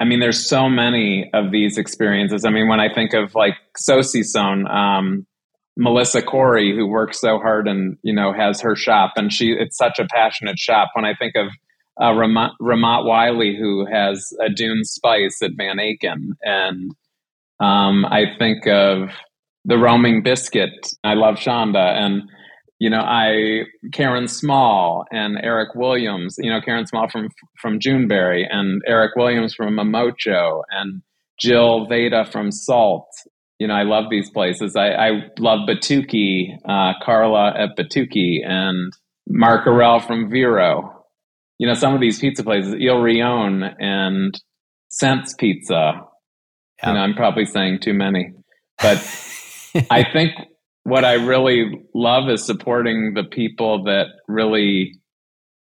I 0.00 0.04
mean, 0.04 0.20
there's 0.20 0.48
so 0.48 0.68
many 0.68 1.30
of 1.32 1.52
these 1.52 1.78
experiences. 1.78 2.44
I 2.44 2.50
mean, 2.50 2.68
when 2.68 2.80
I 2.80 2.92
think 2.92 3.14
of 3.14 3.34
like 3.34 3.54
Saucisson, 3.78 4.68
um, 4.68 5.26
Melissa 5.76 6.22
Khoury, 6.22 6.74
who 6.74 6.86
works 6.86 7.20
so 7.20 7.38
hard 7.38 7.68
and 7.68 7.96
you 8.02 8.14
know 8.14 8.32
has 8.32 8.60
her 8.60 8.74
shop, 8.74 9.12
and 9.16 9.32
she 9.32 9.52
it's 9.52 9.76
such 9.76 9.98
a 9.98 10.06
passionate 10.06 10.58
shop. 10.58 10.90
When 10.94 11.04
I 11.04 11.14
think 11.14 11.34
of 11.36 11.48
uh, 12.00 12.12
Ramat, 12.12 12.50
Ramat 12.60 13.04
Wiley, 13.04 13.56
who 13.56 13.86
has 13.86 14.32
a 14.40 14.48
Dune 14.48 14.84
Spice 14.84 15.40
at 15.42 15.52
Van 15.56 15.76
Aken, 15.76 16.30
and 16.42 16.92
um, 17.64 18.04
I 18.06 18.24
think 18.38 18.66
of 18.66 19.10
the 19.64 19.78
Roaming 19.78 20.22
Biscuit. 20.22 20.72
I 21.02 21.14
love 21.14 21.36
Shonda, 21.36 21.96
and 21.96 22.22
you 22.78 22.90
know 22.90 23.00
I 23.00 23.64
Karen 23.92 24.28
Small 24.28 25.04
and 25.10 25.38
Eric 25.42 25.74
Williams. 25.74 26.36
You 26.38 26.50
know 26.50 26.60
Karen 26.60 26.86
Small 26.86 27.08
from 27.08 27.28
from 27.60 27.78
Juneberry 27.78 28.44
and 28.50 28.82
Eric 28.86 29.12
Williams 29.16 29.54
from 29.54 29.74
Momocho 29.74 30.62
and 30.70 31.02
Jill 31.40 31.86
Vedaa 31.86 32.30
from 32.30 32.50
Salt 32.50 33.08
you 33.58 33.68
know, 33.68 33.74
I 33.74 33.84
love 33.84 34.10
these 34.10 34.30
places. 34.30 34.76
I, 34.76 34.88
I 34.88 35.10
love 35.38 35.68
Batuqui, 35.68 36.58
uh, 36.68 36.92
Carla 37.04 37.54
at 37.56 37.76
Batuqui, 37.76 38.46
and 38.46 38.92
Mark 39.28 39.66
Arell 39.66 40.04
from 40.04 40.28
Vero. 40.28 41.04
You 41.58 41.68
know, 41.68 41.74
some 41.74 41.94
of 41.94 42.00
these 42.00 42.18
pizza 42.18 42.42
places, 42.42 42.74
Il 42.74 42.96
Rione 42.96 43.74
and 43.78 44.38
Cent's 44.88 45.34
Pizza. 45.34 46.02
You 46.84 46.92
know, 46.92 47.00
I'm 47.00 47.14
probably 47.14 47.46
saying 47.46 47.80
too 47.80 47.94
many, 47.94 48.32
but 48.80 48.98
I 49.90 50.04
think 50.12 50.32
what 50.84 51.04
I 51.04 51.14
really 51.14 51.82
love 51.94 52.28
is 52.28 52.44
supporting 52.44 53.14
the 53.14 53.24
people 53.24 53.84
that 53.84 54.06
really 54.28 55.00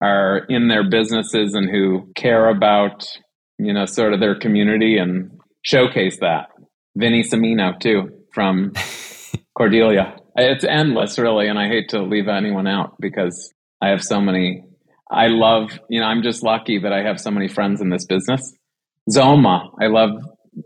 are 0.03 0.45
in 0.49 0.69
their 0.69 0.89
businesses 0.89 1.55
and 1.55 1.71
who 1.71 2.11
care 2.17 2.49
about, 2.49 3.07
you 3.59 3.73
know, 3.73 3.87
sort 3.87 4.13
of 4.13 4.21
their 4.21 4.39
community 4.39 4.99
and 4.99 5.31
showcase 5.63 6.19
that. 6.21 6.49
Vinny 6.97 7.23
Cimino 7.23 7.79
too 7.79 8.11
from 8.33 8.73
Cordelia. 9.57 10.17
It's 10.37 10.65
endless, 10.65 11.19
really, 11.19 11.49
and 11.49 11.59
I 11.59 11.69
hate 11.69 11.89
to 11.91 12.03
leave 12.03 12.29
anyone 12.29 12.67
out 12.67 12.95
because 13.01 13.53
I 13.81 13.89
have 13.89 14.03
so 14.03 14.21
many. 14.21 14.63
I 15.11 15.29
love, 15.29 15.79
you 15.89 16.01
know, 16.01 16.07
I'm 16.07 16.23
just 16.23 16.43
lucky 16.43 16.79
that 16.79 16.93
I 16.93 17.03
have 17.03 17.21
so 17.21 17.31
many 17.31 17.49
friends 17.49 17.81
in 17.81 17.91
this 17.91 18.05
business. 18.05 18.53
Zoma, 19.11 19.71
I 19.81 19.87
love, 19.87 20.11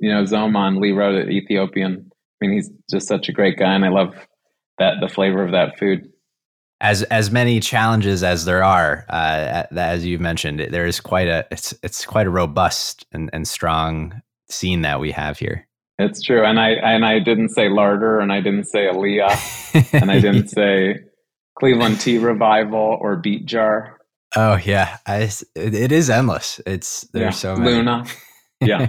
you 0.00 0.12
know, 0.12 0.22
Zoma 0.24 0.56
on 0.56 0.80
Lee 0.80 0.92
Road 0.92 1.16
at 1.16 1.30
Ethiopian. 1.30 2.10
I 2.12 2.46
mean, 2.46 2.52
he's 2.52 2.70
just 2.90 3.08
such 3.08 3.28
a 3.28 3.32
great 3.32 3.58
guy, 3.58 3.74
and 3.74 3.84
I 3.84 3.88
love 3.88 4.14
that 4.78 4.94
the 5.00 5.08
flavor 5.08 5.44
of 5.44 5.52
that 5.52 5.78
food. 5.78 6.08
As 6.80 7.02
as 7.04 7.30
many 7.30 7.60
challenges 7.60 8.22
as 8.22 8.46
there 8.46 8.64
are, 8.64 9.04
uh, 9.10 9.64
as 9.76 10.06
you've 10.06 10.20
mentioned, 10.20 10.60
there 10.70 10.86
is 10.86 11.00
quite 11.00 11.28
a 11.28 11.46
it's 11.50 11.74
it's 11.82 12.06
quite 12.06 12.26
a 12.26 12.30
robust 12.30 13.06
and, 13.12 13.28
and 13.32 13.46
strong 13.46 14.22
scene 14.48 14.82
that 14.82 15.00
we 15.00 15.12
have 15.12 15.38
here. 15.38 15.66
It's 15.98 16.22
true, 16.22 16.44
and 16.44 16.58
I 16.58 16.70
and 16.70 17.04
I 17.04 17.18
didn't 17.18 17.50
say 17.50 17.68
Larder, 17.68 18.20
and 18.20 18.32
I 18.32 18.40
didn't 18.40 18.64
say 18.64 18.86
Aaliyah, 18.86 19.92
and 20.00 20.10
I 20.10 20.20
didn't 20.20 20.48
say 20.48 21.00
Cleveland 21.58 22.00
Tea 22.00 22.16
Revival 22.16 22.96
or 23.00 23.16
Beet 23.16 23.44
Jar. 23.44 23.98
Oh 24.34 24.56
yeah, 24.64 24.96
I, 25.06 25.28
it, 25.54 25.74
it 25.74 25.92
is 25.92 26.08
endless. 26.08 26.60
It's 26.64 27.02
there's 27.12 27.34
yeah. 27.34 27.54
so 27.54 27.56
many. 27.56 27.76
Luna, 27.76 28.04
yeah, 28.60 28.88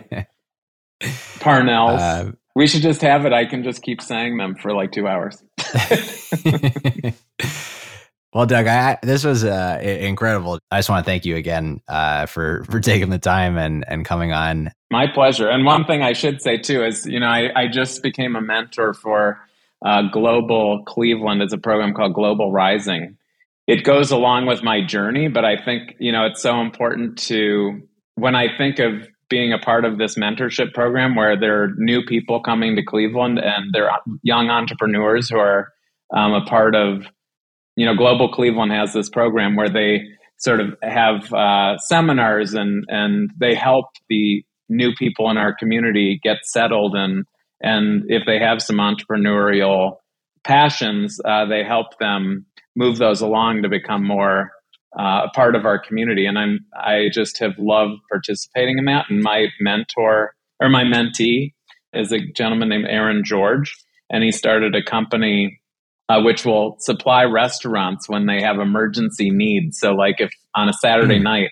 Parnell's. 1.39 2.01
Uh, 2.01 2.31
we 2.55 2.67
should 2.67 2.81
just 2.81 3.01
have 3.01 3.25
it. 3.25 3.33
I 3.33 3.45
can 3.45 3.63
just 3.63 3.81
keep 3.81 4.01
saying 4.01 4.37
them 4.37 4.55
for 4.55 4.73
like 4.73 4.91
two 4.91 5.07
hours. 5.07 5.41
Well, 8.33 8.45
Doug, 8.45 8.65
I, 8.65 8.97
this 9.03 9.25
was 9.25 9.43
uh, 9.43 9.79
incredible. 9.81 10.59
I 10.71 10.79
just 10.79 10.89
want 10.89 11.05
to 11.05 11.09
thank 11.09 11.25
you 11.25 11.35
again 11.35 11.81
uh, 11.89 12.27
for 12.27 12.63
for 12.65 12.79
taking 12.79 13.09
the 13.09 13.19
time 13.19 13.57
and 13.57 13.83
and 13.87 14.05
coming 14.05 14.31
on. 14.31 14.71
My 14.89 15.07
pleasure. 15.07 15.49
And 15.49 15.65
one 15.65 15.83
thing 15.83 16.01
I 16.01 16.13
should 16.13 16.41
say 16.41 16.57
too 16.57 16.83
is, 16.83 17.05
you 17.05 17.19
know, 17.19 17.27
I, 17.27 17.49
I 17.55 17.67
just 17.67 18.01
became 18.01 18.37
a 18.37 18.41
mentor 18.41 18.93
for 18.93 19.39
uh, 19.85 20.03
Global 20.03 20.83
Cleveland. 20.85 21.41
It's 21.41 21.53
a 21.53 21.57
program 21.57 21.93
called 21.93 22.13
Global 22.13 22.51
Rising. 22.51 23.17
It 23.67 23.83
goes 23.83 24.11
along 24.11 24.45
with 24.45 24.63
my 24.63 24.81
journey, 24.81 25.27
but 25.27 25.43
I 25.43 25.61
think 25.61 25.95
you 25.99 26.13
know 26.13 26.25
it's 26.25 26.41
so 26.41 26.61
important 26.61 27.17
to 27.23 27.81
when 28.15 28.35
I 28.35 28.55
think 28.57 28.79
of 28.79 29.09
being 29.31 29.51
a 29.51 29.57
part 29.57 29.83
of 29.83 29.97
this 29.97 30.15
mentorship 30.15 30.73
program 30.75 31.15
where 31.15 31.39
there 31.39 31.63
are 31.63 31.69
new 31.77 32.05
people 32.05 32.39
coming 32.39 32.75
to 32.75 32.83
Cleveland 32.83 33.39
and 33.39 33.73
they're 33.73 33.89
young 34.21 34.51
entrepreneurs 34.51 35.27
who 35.29 35.39
are 35.39 35.69
um, 36.15 36.33
a 36.33 36.45
part 36.45 36.75
of 36.75 37.05
you 37.75 37.85
know, 37.85 37.95
Global 37.95 38.31
Cleveland 38.31 38.71
has 38.71 38.93
this 38.93 39.09
program 39.09 39.55
where 39.55 39.69
they 39.69 40.03
sort 40.37 40.59
of 40.59 40.75
have 40.83 41.33
uh, 41.33 41.77
seminars 41.79 42.53
and 42.53 42.83
and 42.89 43.29
they 43.39 43.55
help 43.55 43.85
the 44.09 44.43
new 44.69 44.93
people 44.93 45.29
in 45.29 45.37
our 45.37 45.55
community 45.55 46.19
get 46.23 46.37
settled 46.43 46.95
and 46.95 47.25
and 47.61 48.03
if 48.09 48.23
they 48.25 48.39
have 48.39 48.61
some 48.61 48.77
entrepreneurial 48.77 49.97
passions, 50.43 51.19
uh, 51.25 51.45
they 51.45 51.63
help 51.63 51.97
them 51.99 52.45
move 52.75 52.97
those 52.97 53.21
along 53.21 53.61
to 53.61 53.69
become 53.69 54.05
more 54.05 54.51
uh, 54.97 55.25
a 55.25 55.29
part 55.33 55.55
of 55.55 55.65
our 55.65 55.79
community. 55.79 56.25
And 56.25 56.37
I'm 56.37 56.59
I 56.75 57.09
just 57.11 57.39
have 57.39 57.53
loved 57.57 58.01
participating 58.09 58.77
in 58.77 58.85
that. 58.85 59.05
And 59.09 59.21
my 59.21 59.47
mentor 59.59 60.33
or 60.59 60.69
my 60.69 60.83
mentee 60.83 61.53
is 61.93 62.11
a 62.11 62.19
gentleman 62.35 62.69
named 62.69 62.87
Aaron 62.87 63.23
George, 63.25 63.75
and 64.09 64.23
he 64.23 64.31
started 64.31 64.75
a 64.75 64.83
company 64.83 65.61
uh, 66.09 66.21
which 66.21 66.45
will 66.45 66.75
supply 66.79 67.23
restaurants 67.23 68.09
when 68.09 68.25
they 68.25 68.41
have 68.41 68.59
emergency 68.59 69.29
needs. 69.29 69.79
So, 69.79 69.93
like 69.93 70.15
if 70.19 70.31
on 70.55 70.67
a 70.67 70.73
Saturday 70.73 71.19
mm. 71.19 71.23
night, 71.23 71.49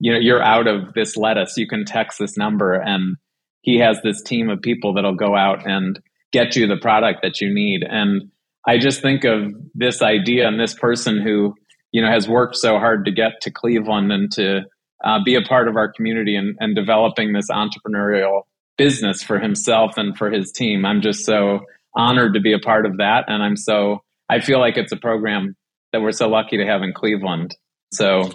you 0.00 0.12
know, 0.12 0.18
you're 0.18 0.42
out 0.42 0.66
of 0.66 0.94
this 0.94 1.16
lettuce, 1.16 1.56
you 1.56 1.68
can 1.68 1.84
text 1.84 2.18
this 2.18 2.36
number, 2.36 2.74
and 2.74 3.16
he 3.62 3.78
has 3.78 4.00
this 4.02 4.22
team 4.22 4.48
of 4.48 4.60
people 4.62 4.94
that'll 4.94 5.14
go 5.14 5.36
out 5.36 5.68
and 5.68 6.00
get 6.32 6.56
you 6.56 6.66
the 6.66 6.76
product 6.76 7.20
that 7.22 7.40
you 7.40 7.52
need. 7.52 7.84
And 7.88 8.30
I 8.66 8.78
just 8.78 9.02
think 9.02 9.24
of 9.24 9.52
this 9.74 10.02
idea 10.02 10.48
and 10.48 10.58
this 10.58 10.74
person 10.74 11.20
who, 11.20 11.54
you 11.92 12.02
know, 12.02 12.10
has 12.10 12.28
worked 12.28 12.56
so 12.56 12.78
hard 12.78 13.04
to 13.04 13.10
get 13.10 13.40
to 13.42 13.50
Cleveland 13.50 14.12
and 14.12 14.30
to 14.32 14.62
uh, 15.04 15.18
be 15.24 15.34
a 15.34 15.42
part 15.42 15.68
of 15.68 15.76
our 15.76 15.90
community 15.92 16.36
and, 16.36 16.56
and 16.60 16.74
developing 16.74 17.32
this 17.32 17.48
entrepreneurial 17.50 18.42
business 18.76 19.22
for 19.22 19.38
himself 19.38 19.96
and 19.96 20.16
for 20.16 20.30
his 20.30 20.52
team. 20.52 20.84
I'm 20.84 21.02
just 21.02 21.24
so 21.24 21.60
honored 21.94 22.34
to 22.34 22.40
be 22.40 22.52
a 22.52 22.58
part 22.58 22.86
of 22.86 22.98
that. 22.98 23.24
And 23.26 23.42
I'm 23.42 23.56
so, 23.56 24.02
I 24.28 24.40
feel 24.40 24.58
like 24.58 24.76
it's 24.76 24.92
a 24.92 24.96
program 24.96 25.56
that 25.92 26.00
we're 26.00 26.12
so 26.12 26.28
lucky 26.28 26.56
to 26.56 26.64
have 26.64 26.82
in 26.82 26.92
Cleveland. 26.92 27.56
So 27.92 28.30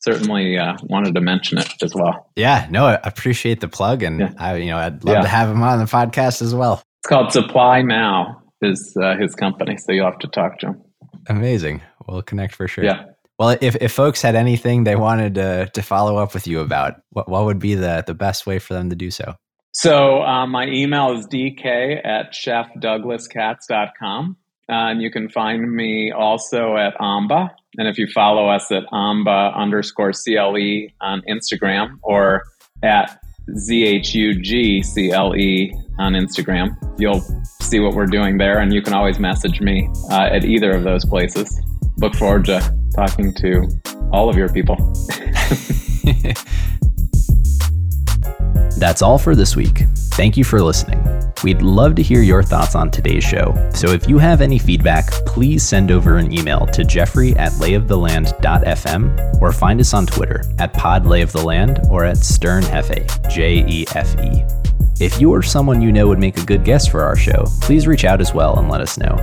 certainly 0.00 0.56
uh, 0.56 0.76
wanted 0.84 1.14
to 1.14 1.20
mention 1.20 1.58
it 1.58 1.70
as 1.82 1.94
well. 1.94 2.30
Yeah, 2.36 2.66
no, 2.70 2.86
I 2.86 3.00
appreciate 3.02 3.60
the 3.60 3.68
plug. 3.68 4.02
And 4.02 4.20
yeah. 4.20 4.32
I, 4.38 4.56
you 4.56 4.70
know, 4.70 4.78
I'd 4.78 5.04
love 5.04 5.16
yeah. 5.16 5.22
to 5.22 5.28
have 5.28 5.50
him 5.50 5.62
on 5.62 5.78
the 5.78 5.84
podcast 5.84 6.40
as 6.42 6.54
well. 6.54 6.82
It's 7.00 7.08
called 7.08 7.32
Supply 7.32 7.82
Now 7.82 8.42
is 8.62 8.96
uh, 9.02 9.16
his 9.16 9.34
company. 9.34 9.76
So 9.76 9.92
you'll 9.92 10.06
have 10.06 10.18
to 10.20 10.28
talk 10.28 10.58
to 10.60 10.68
him. 10.68 10.82
Amazing. 11.28 11.82
We'll 12.06 12.22
connect 12.22 12.54
for 12.54 12.68
sure. 12.68 12.84
Yeah. 12.84 13.04
Well, 13.40 13.56
if, 13.62 13.74
if 13.80 13.92
folks 13.92 14.20
had 14.20 14.36
anything 14.36 14.84
they 14.84 14.96
wanted 14.96 15.36
to, 15.36 15.70
to 15.72 15.82
follow 15.82 16.18
up 16.18 16.34
with 16.34 16.46
you 16.46 16.60
about, 16.60 17.00
what, 17.08 17.26
what 17.26 17.46
would 17.46 17.58
be 17.58 17.74
the, 17.74 18.04
the 18.06 18.12
best 18.12 18.46
way 18.46 18.58
for 18.58 18.74
them 18.74 18.90
to 18.90 18.96
do 18.96 19.10
so? 19.10 19.34
So 19.72 20.22
uh, 20.22 20.46
my 20.46 20.66
email 20.66 21.16
is 21.16 21.26
dk 21.26 22.04
at 22.04 22.34
chefdouglaskatz.com. 22.34 24.36
Uh, 24.68 24.72
and 24.72 25.00
you 25.00 25.10
can 25.10 25.30
find 25.30 25.72
me 25.72 26.12
also 26.12 26.76
at 26.76 26.92
Amba. 27.00 27.50
And 27.78 27.88
if 27.88 27.96
you 27.96 28.06
follow 28.14 28.50
us 28.50 28.70
at 28.70 28.82
Amba 28.92 29.54
underscore 29.56 30.12
CLE 30.12 30.88
on 31.00 31.22
Instagram 31.26 31.98
or 32.02 32.42
at 32.82 33.18
ZHUGCLE 33.70 35.72
on 35.98 36.12
Instagram, 36.12 36.76
you'll 36.98 37.22
see 37.62 37.80
what 37.80 37.94
we're 37.94 38.04
doing 38.04 38.36
there. 38.36 38.58
And 38.58 38.74
you 38.74 38.82
can 38.82 38.92
always 38.92 39.18
message 39.18 39.62
me 39.62 39.88
uh, 40.10 40.28
at 40.30 40.44
either 40.44 40.72
of 40.72 40.84
those 40.84 41.06
places. 41.06 41.58
Look 41.96 42.14
forward 42.14 42.44
to 42.44 42.79
talking 42.94 43.32
to 43.34 43.68
all 44.12 44.28
of 44.28 44.36
your 44.36 44.48
people. 44.48 44.76
That's 48.80 49.02
all 49.02 49.18
for 49.18 49.36
this 49.36 49.56
week. 49.56 49.84
Thank 50.14 50.38
you 50.38 50.42
for 50.42 50.62
listening. 50.62 51.04
We'd 51.44 51.60
love 51.60 51.94
to 51.96 52.02
hear 52.02 52.22
your 52.22 52.42
thoughts 52.42 52.74
on 52.74 52.90
today's 52.90 53.22
show, 53.22 53.54
so 53.74 53.90
if 53.90 54.08
you 54.08 54.16
have 54.16 54.40
any 54.40 54.58
feedback, 54.58 55.10
please 55.26 55.62
send 55.62 55.90
over 55.90 56.16
an 56.16 56.32
email 56.32 56.66
to 56.68 56.82
jeffrey 56.82 57.36
at 57.36 57.52
layoftheland.fm 57.52 59.42
or 59.42 59.52
find 59.52 59.80
us 59.80 59.92
on 59.92 60.06
Twitter 60.06 60.44
at 60.58 60.72
podlayoftheland 60.72 61.90
or 61.90 62.06
at 62.06 62.16
sternjefe, 62.16 63.30
J-E-F-E. 63.30 64.44
If 65.04 65.20
you 65.20 65.30
or 65.30 65.42
someone 65.42 65.82
you 65.82 65.92
know 65.92 66.08
would 66.08 66.18
make 66.18 66.38
a 66.38 66.46
good 66.46 66.64
guest 66.64 66.90
for 66.90 67.02
our 67.02 67.16
show, 67.16 67.44
please 67.60 67.86
reach 67.86 68.06
out 68.06 68.22
as 68.22 68.32
well 68.32 68.58
and 68.58 68.70
let 68.70 68.80
us 68.80 68.96
know. 68.96 69.14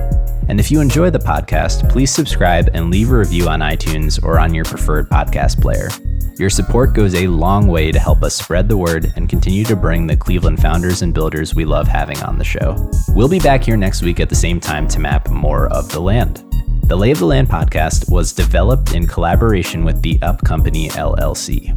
And 0.48 0.60
if 0.60 0.70
you 0.70 0.80
enjoy 0.80 1.10
the 1.10 1.18
podcast, 1.18 1.90
please 1.90 2.12
subscribe 2.12 2.70
and 2.74 2.92
leave 2.92 3.10
a 3.10 3.18
review 3.18 3.48
on 3.48 3.58
iTunes 3.58 4.22
or 4.24 4.38
on 4.38 4.54
your 4.54 4.64
preferred 4.64 5.08
podcast 5.08 5.60
player. 5.60 5.88
Your 6.38 6.50
support 6.50 6.94
goes 6.94 7.16
a 7.16 7.26
long 7.26 7.66
way 7.66 7.90
to 7.90 7.98
help 7.98 8.22
us 8.22 8.36
spread 8.36 8.68
the 8.68 8.76
word 8.76 9.12
and 9.16 9.28
continue 9.28 9.64
to 9.64 9.74
bring 9.74 10.06
the 10.06 10.16
Cleveland 10.16 10.62
founders 10.62 11.02
and 11.02 11.12
builders 11.12 11.52
we 11.52 11.64
love 11.64 11.88
having 11.88 12.16
on 12.22 12.38
the 12.38 12.44
show. 12.44 12.76
We'll 13.08 13.28
be 13.28 13.40
back 13.40 13.64
here 13.64 13.76
next 13.76 14.02
week 14.02 14.20
at 14.20 14.28
the 14.28 14.36
same 14.36 14.60
time 14.60 14.86
to 14.88 15.00
map 15.00 15.28
more 15.30 15.66
of 15.72 15.90
the 15.90 15.98
land. 15.98 16.44
The 16.84 16.94
Lay 16.94 17.10
of 17.10 17.18
the 17.18 17.26
Land 17.26 17.48
podcast 17.48 18.08
was 18.08 18.32
developed 18.32 18.94
in 18.94 19.08
collaboration 19.08 19.84
with 19.84 20.00
the 20.00 20.22
Up 20.22 20.44
Company 20.44 20.90
LLC. 20.90 21.76